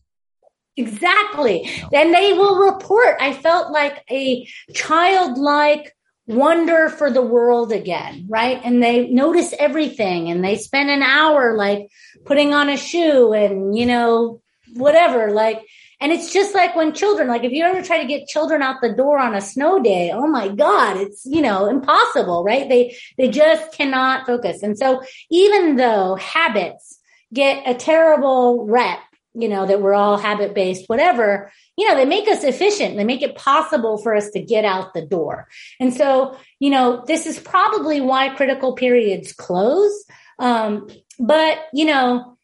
Exactly. 0.77 1.71
And 1.93 2.15
they 2.15 2.33
will 2.33 2.73
report, 2.73 3.17
I 3.21 3.35
felt 3.35 3.71
like 3.71 4.03
a 4.11 4.49
childlike 4.75 5.95
wonder 6.33 6.89
for 6.89 7.11
the 7.11 7.23
world 7.23 7.73
again, 7.73 8.27
right? 8.29 8.61
And 8.65 8.83
they 8.83 9.09
notice 9.09 9.55
everything 9.59 10.31
and 10.31 10.45
they 10.45 10.57
spend 10.57 10.91
an 10.91 11.03
hour 11.03 11.57
like 11.57 11.89
putting 12.25 12.55
on 12.55 12.69
a 12.69 12.77
shoe 12.77 13.33
and, 13.33 13.77
you 13.77 13.87
know, 13.87 14.41
whatever, 14.75 15.31
like, 15.31 15.63
and 16.01 16.11
it's 16.11 16.33
just 16.33 16.55
like 16.55 16.75
when 16.75 16.95
children, 16.95 17.29
like 17.29 17.45
if 17.45 17.53
you 17.53 17.63
ever 17.63 17.81
try 17.81 18.03
to 18.03 18.09
get 18.09 18.27
children 18.27 18.61
out 18.61 18.81
the 18.81 18.93
door 18.93 19.19
on 19.19 19.37
a 19.37 19.41
snow 19.41 19.81
day, 19.81 20.11
oh 20.13 20.27
my 20.27 20.49
God, 20.49 20.97
it's, 20.97 21.25
you 21.25 21.41
know, 21.41 21.69
impossible, 21.69 22.43
right? 22.43 22.69
They, 22.69 22.97
they 23.17 23.29
just 23.29 23.73
cannot 23.73 24.27
focus. 24.27 24.65
And 24.65 24.77
so 24.77 25.03
even 25.31 25.77
though 25.77 26.17
habits 26.17 26.99
get 27.33 27.63
a 27.69 27.75
terrible 27.75 28.67
rep, 28.67 28.99
you 29.35 29.49
know, 29.49 29.67
that 29.67 29.81
we're 29.81 29.95
all 29.95 30.19
habit 30.19 30.55
based, 30.55 30.89
whatever, 30.89 31.51
you 31.77 31.89
know, 31.89 31.97
they 31.97 32.05
make 32.05 32.29
us 32.29 32.45
efficient. 32.45 32.97
They 32.97 33.05
make 33.05 33.23
it 33.23 33.35
possible 33.35 33.97
for 33.99 34.15
us 34.15 34.31
to 34.31 34.43
get 34.43 34.65
out 34.65 34.93
the 34.93 35.07
door. 35.07 35.49
And 35.81 35.95
so, 35.95 36.37
you 36.59 36.71
know, 36.71 37.05
this 37.07 37.27
is 37.27 37.39
probably 37.39 38.01
why 38.01 38.29
critical 38.31 38.75
periods 38.75 39.33
close. 39.33 40.05
Um, 40.39 40.89
but, 41.19 41.59
you 41.73 41.87
know, 41.87 42.37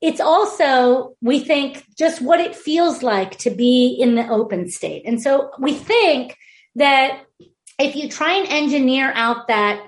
it's 0.00 0.20
also, 0.20 1.16
we 1.20 1.40
think, 1.40 1.84
just 1.96 2.20
what 2.20 2.38
it 2.38 2.54
feels 2.54 3.02
like 3.02 3.38
to 3.38 3.50
be 3.50 3.88
in 3.88 4.14
the 4.14 4.28
open 4.28 4.70
state. 4.70 5.02
And 5.06 5.20
so 5.20 5.50
we 5.58 5.72
think 5.72 6.36
that 6.76 7.24
if 7.78 7.96
you 7.96 8.08
try 8.08 8.34
and 8.34 8.48
engineer 8.48 9.10
out 9.14 9.48
that, 9.48 9.84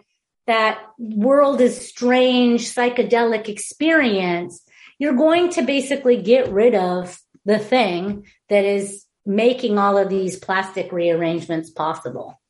that 0.47 0.81
world 0.99 1.61
is 1.61 1.89
strange 1.89 2.73
psychedelic 2.73 3.49
experience, 3.49 4.63
you're 4.99 5.15
going 5.15 5.51
to 5.51 5.63
basically 5.63 6.23
get 6.23 6.49
rid 6.51 6.75
of 6.75 7.19
the 7.45 7.59
thing 7.59 8.27
that 8.49 8.65
is 8.65 9.05
making 9.25 9.79
all 9.79 9.99
of 9.99 10.09
these 10.09 10.39
plastic 10.39 10.93
rearrangements 10.93 11.71
possible. 11.71 12.41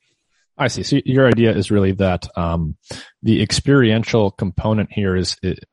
I 0.59 0.69
see. 0.69 0.83
So 0.83 1.01
your 1.05 1.27
idea 1.27 1.55
is 1.55 1.71
really 1.71 1.93
that 1.93 2.29
um, 2.37 2.77
the 3.23 3.43
experiential 3.43 4.31
component 4.31 4.91
here 4.91 5.15
is 5.15 5.37
it, 5.43 5.65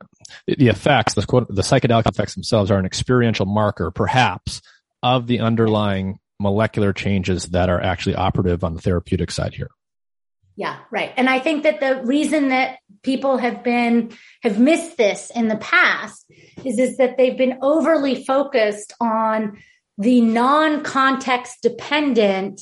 the 0.46 0.68
effects, 0.68 1.14
the 1.14 1.26
quote, 1.26 1.48
the 1.48 1.62
psychedelic 1.62 2.08
effects 2.08 2.36
themselves 2.36 2.70
are 2.70 2.80
an 2.80 2.86
experiential 2.86 3.46
marker, 3.46 3.92
perhaps, 3.92 4.62
of 5.02 5.28
the 5.28 5.40
underlying 5.40 6.20
molecular 6.40 6.92
changes 6.92 7.46
that 7.48 7.70
are 7.70 7.82
actually 7.82 8.16
operative 8.16 8.64
on 8.64 8.74
the 8.74 8.82
therapeutic 8.82 9.32
side 9.32 9.54
here. 9.54 9.70
Yeah, 10.56 10.78
right. 10.92 11.12
And 11.18 11.30
I 11.30 11.40
think 11.40 11.64
that 11.64 11.80
the 11.80 12.04
reason 12.06 12.50
that 12.50 12.78
people 13.02 13.38
have 13.38 13.64
been 13.64 14.12
have 14.44 14.60
missed 14.60 14.98
this 14.98 15.32
in 15.36 15.48
the 15.48 15.58
past 15.58 16.26
is 16.64 16.80
is 16.80 16.98
that 16.98 17.18
they've 17.18 17.38
been 17.38 17.60
overly 17.62 18.24
focused 18.24 18.94
on 19.00 19.58
the 19.98 20.22
non-context 20.22 21.58
dependent 21.62 22.62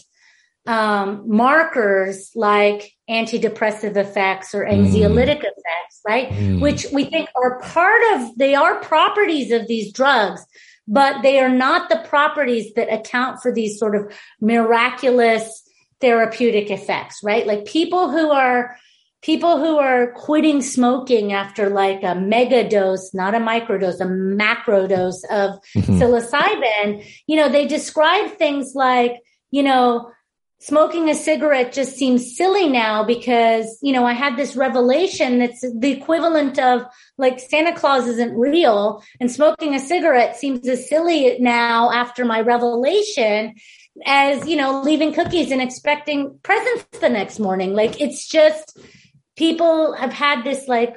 um, 0.68 1.24
markers 1.28 2.32
like 2.36 2.92
antidepressive 3.10 3.98
effects 3.98 4.54
or 4.54 4.66
anxiolytic 4.66 5.40
mm. 5.40 5.46
effects, 5.46 6.02
right? 6.08 6.30
Mm. 6.30 6.62
Which 6.62 6.86
we 6.94 7.06
think 7.06 7.30
are 7.36 7.60
part 7.62 8.02
of, 8.14 8.38
they 8.38 8.54
are 8.54 8.80
properties 8.80 9.52
of 9.52 9.68
these 9.68 9.92
drugs, 9.92 10.46
but 10.88 11.22
they 11.24 11.40
are 11.40 11.50
not 11.50 11.90
the 11.90 12.04
properties 12.08 12.74
that 12.76 12.94
account 12.94 13.42
for 13.42 13.52
these 13.52 13.80
sort 13.80 13.96
of 13.96 14.14
miraculous 14.40 15.61
therapeutic 16.02 16.70
effects, 16.70 17.20
right? 17.24 17.46
Like 17.46 17.66
people 17.66 18.10
who 18.10 18.32
are 18.32 18.76
people 19.22 19.60
who 19.60 19.78
are 19.78 20.12
quitting 20.14 20.62
smoking 20.62 21.32
after 21.32 21.70
like 21.70 22.02
a 22.04 22.16
mega 22.16 22.68
dose, 22.68 23.14
not 23.14 23.36
a 23.36 23.40
micro 23.40 23.78
dose, 23.78 24.00
a 24.00 24.06
macro 24.06 24.88
dose 24.88 25.24
of 25.26 25.60
mm-hmm. 25.76 26.02
psilocybin, 26.02 27.06
you 27.28 27.36
know, 27.36 27.50
they 27.50 27.68
describe 27.68 28.32
things 28.32 28.74
like, 28.74 29.20
you 29.52 29.64
know, 29.64 30.12
smoking 30.62 31.10
a 31.10 31.16
cigarette 31.16 31.74
just 31.74 31.96
seems 31.96 32.38
silly 32.38 32.70
now 32.70 33.04
because, 33.04 33.80
you 33.82 33.92
know, 33.92 34.06
I 34.06 34.14
had 34.14 34.38
this 34.38 34.56
revelation 34.56 35.40
that's 35.40 35.62
the 35.62 35.92
equivalent 35.92 36.60
of 36.60 36.86
like 37.18 37.40
Santa 37.40 37.76
Claus 37.76 38.08
isn't 38.08 38.38
real 38.38 39.04
and 39.20 39.32
smoking 39.32 39.74
a 39.74 39.80
cigarette 39.80 40.36
seems 40.36 40.68
as 40.68 40.88
silly 40.88 41.38
now 41.40 41.92
after 41.92 42.26
my 42.26 42.42
revelation 42.42 43.56
as, 44.06 44.48
you 44.48 44.56
know, 44.56 44.82
leaving 44.82 45.14
cookies 45.14 45.52
and 45.52 45.62
expecting 45.62 46.40
presents 46.44 47.00
the 47.00 47.10
next 47.10 47.40
morning. 47.40 47.74
Like 47.74 48.00
it's 48.00 48.28
just 48.28 48.80
people 49.36 49.94
have 49.94 50.14
had 50.14 50.44
this 50.44 50.68
like 50.68 50.96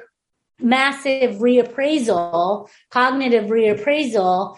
massive 0.59 1.35
reappraisal, 1.35 2.69
cognitive 2.89 3.49
reappraisal. 3.49 4.57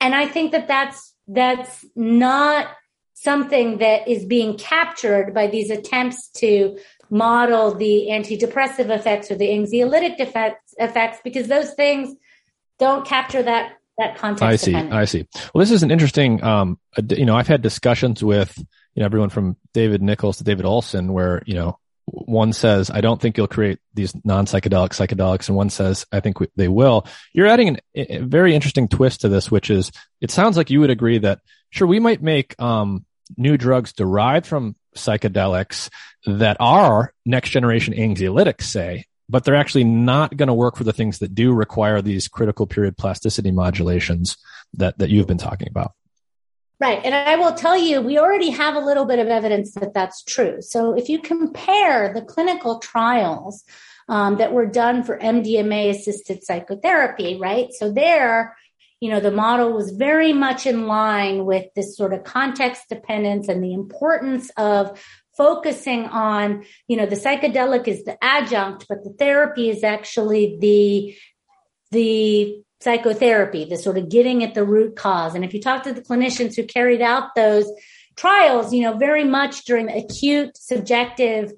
And 0.00 0.14
I 0.14 0.26
think 0.26 0.52
that 0.52 0.68
that's, 0.68 1.14
that's 1.26 1.84
not 1.94 2.68
something 3.14 3.78
that 3.78 4.06
is 4.06 4.24
being 4.24 4.58
captured 4.58 5.32
by 5.32 5.46
these 5.46 5.70
attempts 5.70 6.28
to 6.28 6.78
model 7.08 7.74
the 7.74 8.08
antidepressive 8.10 8.90
effects 8.90 9.30
or 9.30 9.36
the 9.36 9.48
anxiolytic 9.48 10.20
effects, 10.20 10.74
effects 10.78 11.18
because 11.24 11.48
those 11.48 11.72
things 11.74 12.14
don't 12.78 13.06
capture 13.06 13.42
that 13.42 13.72
that 13.98 14.16
context. 14.16 14.42
I 14.42 14.56
see. 14.56 14.74
I 14.74 15.04
see. 15.04 15.26
Well, 15.54 15.60
this 15.60 15.70
is 15.70 15.82
an 15.82 15.90
interesting. 15.90 16.42
Um, 16.42 16.78
you 17.10 17.24
know, 17.24 17.36
I've 17.36 17.48
had 17.48 17.62
discussions 17.62 18.22
with 18.22 18.56
you 18.58 19.00
know 19.00 19.06
everyone 19.06 19.30
from 19.30 19.56
David 19.72 20.02
Nichols 20.02 20.38
to 20.38 20.44
David 20.44 20.64
Olson, 20.64 21.12
where 21.12 21.42
you 21.46 21.54
know 21.54 21.78
one 22.06 22.52
says, 22.52 22.88
I 22.88 23.00
don't 23.00 23.20
think 23.20 23.36
you'll 23.36 23.48
create 23.48 23.80
these 23.92 24.14
non-psychedelic 24.24 24.90
psychedelics. 24.90 25.48
And 25.48 25.56
one 25.56 25.70
says, 25.70 26.06
I 26.12 26.20
think 26.20 26.38
we, 26.38 26.46
they 26.54 26.68
will. 26.68 27.04
You're 27.32 27.48
adding 27.48 27.68
an, 27.68 27.78
a 27.94 28.18
very 28.18 28.54
interesting 28.54 28.86
twist 28.86 29.22
to 29.22 29.28
this, 29.28 29.50
which 29.50 29.70
is 29.70 29.90
it 30.20 30.30
sounds 30.30 30.56
like 30.56 30.70
you 30.70 30.80
would 30.80 30.90
agree 30.90 31.18
that 31.18 31.40
sure, 31.70 31.88
we 31.88 31.98
might 31.98 32.22
make, 32.22 32.60
um, 32.62 33.04
new 33.36 33.56
drugs 33.56 33.92
derived 33.92 34.46
from 34.46 34.76
psychedelics 34.94 35.90
that 36.26 36.56
are 36.60 37.12
next 37.24 37.50
generation 37.50 37.92
anxiolytics, 37.92 38.62
say, 38.62 39.06
but 39.28 39.44
they're 39.44 39.54
actually 39.56 39.84
not 39.84 40.36
going 40.36 40.48
to 40.48 40.54
work 40.54 40.76
for 40.76 40.84
the 40.84 40.92
things 40.92 41.18
that 41.18 41.34
do 41.34 41.52
require 41.52 42.00
these 42.00 42.28
critical 42.28 42.66
period 42.66 42.96
plasticity 42.96 43.50
modulations 43.50 44.36
that, 44.74 44.98
that 44.98 45.10
you've 45.10 45.26
been 45.26 45.38
talking 45.38 45.68
about. 45.68 45.92
Right. 46.78 47.00
And 47.04 47.14
I 47.14 47.36
will 47.36 47.54
tell 47.54 47.76
you, 47.76 48.02
we 48.02 48.18
already 48.18 48.50
have 48.50 48.74
a 48.76 48.80
little 48.80 49.06
bit 49.06 49.18
of 49.18 49.28
evidence 49.28 49.72
that 49.74 49.94
that's 49.94 50.22
true. 50.22 50.60
So 50.60 50.92
if 50.92 51.08
you 51.08 51.20
compare 51.20 52.12
the 52.12 52.20
clinical 52.20 52.78
trials 52.80 53.64
um, 54.08 54.36
that 54.36 54.52
were 54.52 54.66
done 54.66 55.02
for 55.02 55.18
MDMA 55.18 55.90
assisted 55.90 56.44
psychotherapy, 56.44 57.38
right? 57.40 57.72
So 57.72 57.90
there, 57.90 58.56
you 59.00 59.10
know, 59.10 59.20
the 59.20 59.30
model 59.30 59.72
was 59.72 59.90
very 59.90 60.34
much 60.34 60.66
in 60.66 60.86
line 60.86 61.46
with 61.46 61.66
this 61.74 61.96
sort 61.96 62.12
of 62.12 62.24
context 62.24 62.84
dependence 62.90 63.48
and 63.48 63.64
the 63.64 63.72
importance 63.72 64.50
of 64.58 65.02
focusing 65.36 66.04
on, 66.06 66.64
you 66.88 66.96
know, 66.96 67.06
the 67.06 67.16
psychedelic 67.16 67.88
is 67.88 68.04
the 68.04 68.22
adjunct, 68.22 68.86
but 68.88 69.04
the 69.04 69.14
therapy 69.18 69.68
is 69.68 69.84
actually 69.84 70.58
the, 70.60 71.16
the 71.90 72.62
psychotherapy, 72.80 73.64
the 73.64 73.76
sort 73.76 73.98
of 73.98 74.08
getting 74.08 74.42
at 74.42 74.54
the 74.54 74.64
root 74.64 74.96
cause. 74.96 75.34
And 75.34 75.44
if 75.44 75.54
you 75.54 75.60
talk 75.60 75.82
to 75.84 75.92
the 75.92 76.02
clinicians 76.02 76.56
who 76.56 76.64
carried 76.64 77.02
out 77.02 77.34
those 77.34 77.70
trials, 78.16 78.72
you 78.72 78.82
know, 78.82 78.96
very 78.96 79.24
much 79.24 79.64
during 79.64 79.86
the 79.86 79.96
acute 79.96 80.56
subjective 80.56 81.52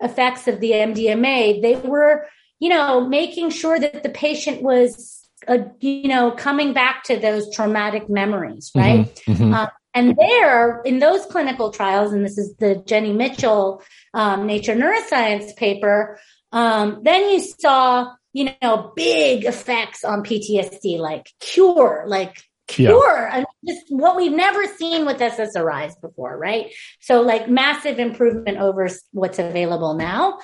effects 0.00 0.48
of 0.48 0.60
the 0.60 0.72
MDMA, 0.72 1.62
they 1.62 1.76
were, 1.76 2.26
you 2.58 2.68
know, 2.68 3.06
making 3.06 3.50
sure 3.50 3.78
that 3.78 4.02
the 4.02 4.08
patient 4.08 4.62
was 4.62 5.20
uh, 5.48 5.58
you 5.80 6.08
know, 6.08 6.30
coming 6.30 6.72
back 6.72 7.04
to 7.04 7.18
those 7.18 7.52
traumatic 7.54 8.10
memories, 8.10 8.70
right? 8.74 9.06
Mm-hmm, 9.06 9.32
mm-hmm. 9.32 9.54
Uh, 9.54 9.66
and 9.94 10.16
there, 10.16 10.80
in 10.82 10.98
those 10.98 11.26
clinical 11.26 11.70
trials, 11.70 12.12
and 12.12 12.24
this 12.24 12.38
is 12.38 12.54
the 12.56 12.82
Jenny 12.86 13.12
Mitchell 13.12 13.82
um, 14.14 14.46
Nature 14.46 14.74
Neuroscience 14.74 15.56
paper, 15.56 16.18
um, 16.52 17.00
then 17.02 17.30
you 17.30 17.40
saw, 17.40 18.12
you 18.32 18.50
know, 18.62 18.92
big 18.94 19.44
effects 19.44 20.04
on 20.04 20.22
PTSD, 20.22 20.98
like 20.98 21.32
cure, 21.40 22.04
like 22.06 22.40
cure. 22.68 23.28
Yeah. 23.28 23.30
I 23.32 23.36
mean, 23.38 23.46
just 23.66 23.86
what 23.88 24.16
we've 24.16 24.32
never 24.32 24.66
seen 24.66 25.06
with 25.06 25.18
SSRIs 25.18 26.00
before, 26.00 26.38
right? 26.38 26.72
So, 27.00 27.20
like 27.22 27.48
massive 27.48 27.98
improvement 27.98 28.58
over 28.58 28.88
what's 29.12 29.38
available 29.38 29.94
now. 29.94 30.38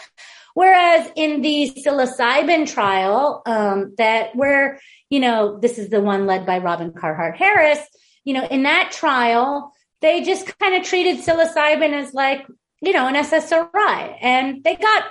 Whereas 0.55 1.11
in 1.17 1.43
the 1.43 1.71
psilocybin 1.77 2.73
trial, 2.73 3.43
um, 3.45 3.95
that 3.99 4.35
where, 4.35 4.81
you 5.11 5.21
know, 5.21 5.59
this 5.59 5.79
is 5.79 5.91
the 5.91 6.01
one 6.01 6.27
led 6.27 6.47
by 6.47 6.59
Robin 6.59 6.93
Carhart 6.93 7.37
Harris, 7.37 7.81
you 8.27 8.35
know, 8.35 8.45
in 8.49 8.65
that 8.65 8.91
trial, 8.93 9.73
they 10.03 10.23
just 10.23 10.59
kind 10.59 10.75
of 10.75 10.83
treated 10.83 11.25
psilocybin 11.25 11.93
as 11.93 12.13
like, 12.13 12.45
you 12.83 12.93
know, 12.93 13.07
an 13.07 13.15
SSRI 13.15 14.19
and 14.21 14.63
they 14.65 14.75
got 14.77 15.05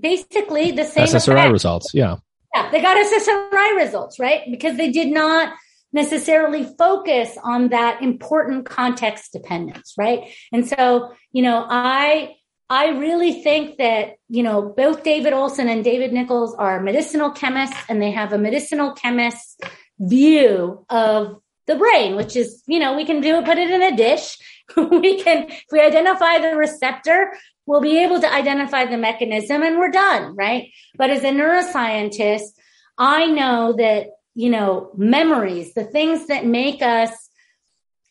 basically 0.00 0.72
the 0.72 0.84
same 0.84 1.06
SSRI 1.06 1.34
effect. 1.34 1.52
results. 1.52 1.90
Yeah. 1.94 2.16
Yeah. 2.54 2.70
They 2.70 2.80
got 2.80 2.96
SSRI 2.96 3.76
results, 3.76 4.18
right? 4.18 4.42
Because 4.50 4.76
they 4.78 4.90
did 4.90 5.08
not 5.08 5.54
necessarily 5.92 6.64
focus 6.78 7.36
on 7.44 7.68
that 7.68 8.02
important 8.02 8.64
context 8.64 9.32
dependence, 9.32 9.92
right? 9.98 10.32
And 10.50 10.66
so, 10.66 11.12
you 11.30 11.42
know, 11.42 11.66
I, 11.68 12.36
I 12.70 12.88
really 12.88 13.42
think 13.42 13.76
that, 13.76 14.14
you 14.30 14.42
know, 14.42 14.62
both 14.62 15.02
David 15.02 15.34
Olson 15.34 15.68
and 15.68 15.84
David 15.84 16.14
Nichols 16.14 16.54
are 16.54 16.80
medicinal 16.80 17.30
chemists 17.30 17.76
and 17.90 18.00
they 18.00 18.12
have 18.12 18.32
a 18.32 18.38
medicinal 18.38 18.92
chemist 18.92 19.62
view 20.00 20.86
of 20.88 21.42
the 21.66 21.76
brain, 21.76 22.16
which 22.16 22.36
is, 22.36 22.62
you 22.66 22.78
know, 22.78 22.96
we 22.96 23.04
can 23.04 23.20
do 23.20 23.36
it, 23.36 23.44
put 23.44 23.58
it 23.58 23.70
in 23.70 23.82
a 23.82 23.96
dish. 23.96 24.36
we 24.76 25.22
can, 25.22 25.48
if 25.48 25.64
we 25.70 25.80
identify 25.80 26.38
the 26.38 26.56
receptor, 26.56 27.32
we'll 27.66 27.80
be 27.80 28.02
able 28.02 28.20
to 28.20 28.32
identify 28.32 28.86
the 28.86 28.96
mechanism 28.96 29.62
and 29.62 29.78
we're 29.78 29.90
done, 29.90 30.34
right? 30.36 30.72
But 30.96 31.10
as 31.10 31.22
a 31.22 31.30
neuroscientist, 31.30 32.50
I 32.98 33.26
know 33.26 33.74
that, 33.74 34.08
you 34.34 34.50
know, 34.50 34.90
memories, 34.96 35.74
the 35.74 35.84
things 35.84 36.26
that 36.26 36.46
make 36.46 36.82
us, 36.82 37.10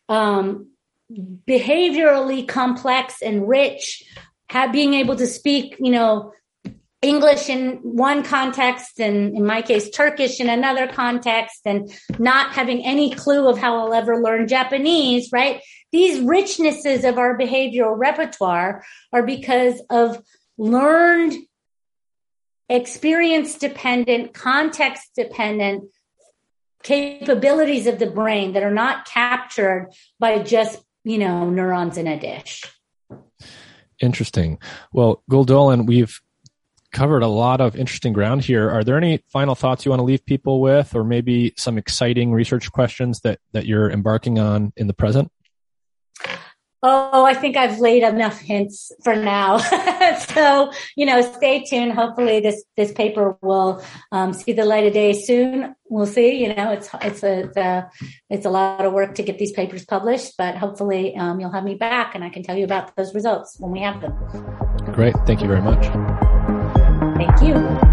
um, 0.07 0.67
behaviorally 1.11 2.47
complex 2.47 3.21
and 3.21 3.47
rich 3.47 4.03
have 4.49 4.71
being 4.71 4.93
able 4.93 5.15
to 5.15 5.27
speak, 5.27 5.75
you 5.79 5.91
know, 5.91 6.33
English 7.01 7.49
in 7.49 7.79
one 7.81 8.23
context 8.23 8.99
and 8.99 9.35
in 9.35 9.45
my 9.45 9.63
case, 9.63 9.89
Turkish 9.89 10.39
in 10.39 10.49
another 10.49 10.87
context 10.87 11.61
and 11.65 11.91
not 12.19 12.53
having 12.53 12.85
any 12.85 13.11
clue 13.11 13.47
of 13.47 13.57
how 13.57 13.77
I'll 13.77 13.93
ever 13.93 14.21
learn 14.21 14.47
Japanese, 14.47 15.29
right? 15.31 15.61
These 15.91 16.19
richnesses 16.19 17.07
of 17.07 17.17
our 17.17 17.37
behavioral 17.37 17.97
repertoire 17.97 18.83
are 19.11 19.23
because 19.23 19.81
of 19.89 20.21
learned, 20.59 21.33
experience 22.69 23.57
dependent, 23.57 24.33
context 24.33 25.09
dependent 25.15 25.89
capabilities 26.83 27.87
of 27.87 27.99
the 27.99 28.09
brain 28.09 28.53
that 28.53 28.63
are 28.63 28.73
not 28.73 29.05
captured 29.05 29.89
by 30.19 30.39
just, 30.39 30.83
you 31.03 31.17
know, 31.17 31.49
neurons 31.49 31.97
in 31.97 32.07
a 32.07 32.19
dish. 32.19 32.63
Interesting. 33.99 34.59
Well, 34.93 35.23
Gul 35.29 35.43
Dolan, 35.43 35.85
we've 35.85 36.19
covered 36.91 37.23
a 37.23 37.27
lot 37.27 37.61
of 37.61 37.75
interesting 37.75 38.13
ground 38.13 38.43
here. 38.43 38.69
Are 38.69 38.83
there 38.83 38.97
any 38.97 39.23
final 39.29 39.55
thoughts 39.55 39.85
you 39.85 39.91
want 39.91 39.99
to 39.99 40.05
leave 40.05 40.25
people 40.25 40.61
with, 40.61 40.95
or 40.95 41.03
maybe 41.03 41.53
some 41.57 41.77
exciting 41.77 42.31
research 42.31 42.71
questions 42.71 43.21
that, 43.21 43.39
that 43.53 43.65
you're 43.65 43.89
embarking 43.89 44.39
on 44.39 44.73
in 44.75 44.87
the 44.87 44.93
present? 44.93 45.31
Oh, 46.83 47.25
I 47.25 47.35
think 47.35 47.57
I've 47.57 47.79
laid 47.79 48.01
enough 48.01 48.39
hints 48.39 48.91
for 49.03 49.15
now. 49.15 49.57
so, 50.33 50.71
you 50.95 51.05
know, 51.05 51.21
stay 51.33 51.63
tuned. 51.63 51.93
Hopefully 51.93 52.39
this, 52.39 52.63
this 52.75 52.91
paper 52.91 53.37
will 53.41 53.83
um, 54.11 54.33
see 54.33 54.53
the 54.53 54.65
light 54.65 54.87
of 54.87 54.93
day 54.93 55.13
soon. 55.13 55.75
We'll 55.89 56.07
see, 56.07 56.41
you 56.41 56.55
know, 56.55 56.71
it's, 56.71 56.89
it's 57.03 57.21
a, 57.21 57.39
it's 57.41 57.57
a, 57.57 57.91
it's 58.31 58.45
a 58.47 58.49
lot 58.49 58.83
of 58.83 58.93
work 58.93 59.13
to 59.15 59.23
get 59.23 59.37
these 59.37 59.51
papers 59.51 59.85
published, 59.85 60.33
but 60.39 60.57
hopefully 60.57 61.15
um, 61.15 61.39
you'll 61.39 61.51
have 61.51 61.63
me 61.63 61.75
back 61.75 62.15
and 62.15 62.23
I 62.23 62.29
can 62.29 62.41
tell 62.41 62.57
you 62.57 62.65
about 62.65 62.95
those 62.95 63.13
results 63.13 63.57
when 63.59 63.71
we 63.71 63.81
have 63.81 64.01
them. 64.01 64.13
Great. 64.91 65.13
Thank 65.27 65.41
you 65.41 65.47
very 65.47 65.61
much. 65.61 66.40
Thank 67.21 67.43
you. 67.43 67.90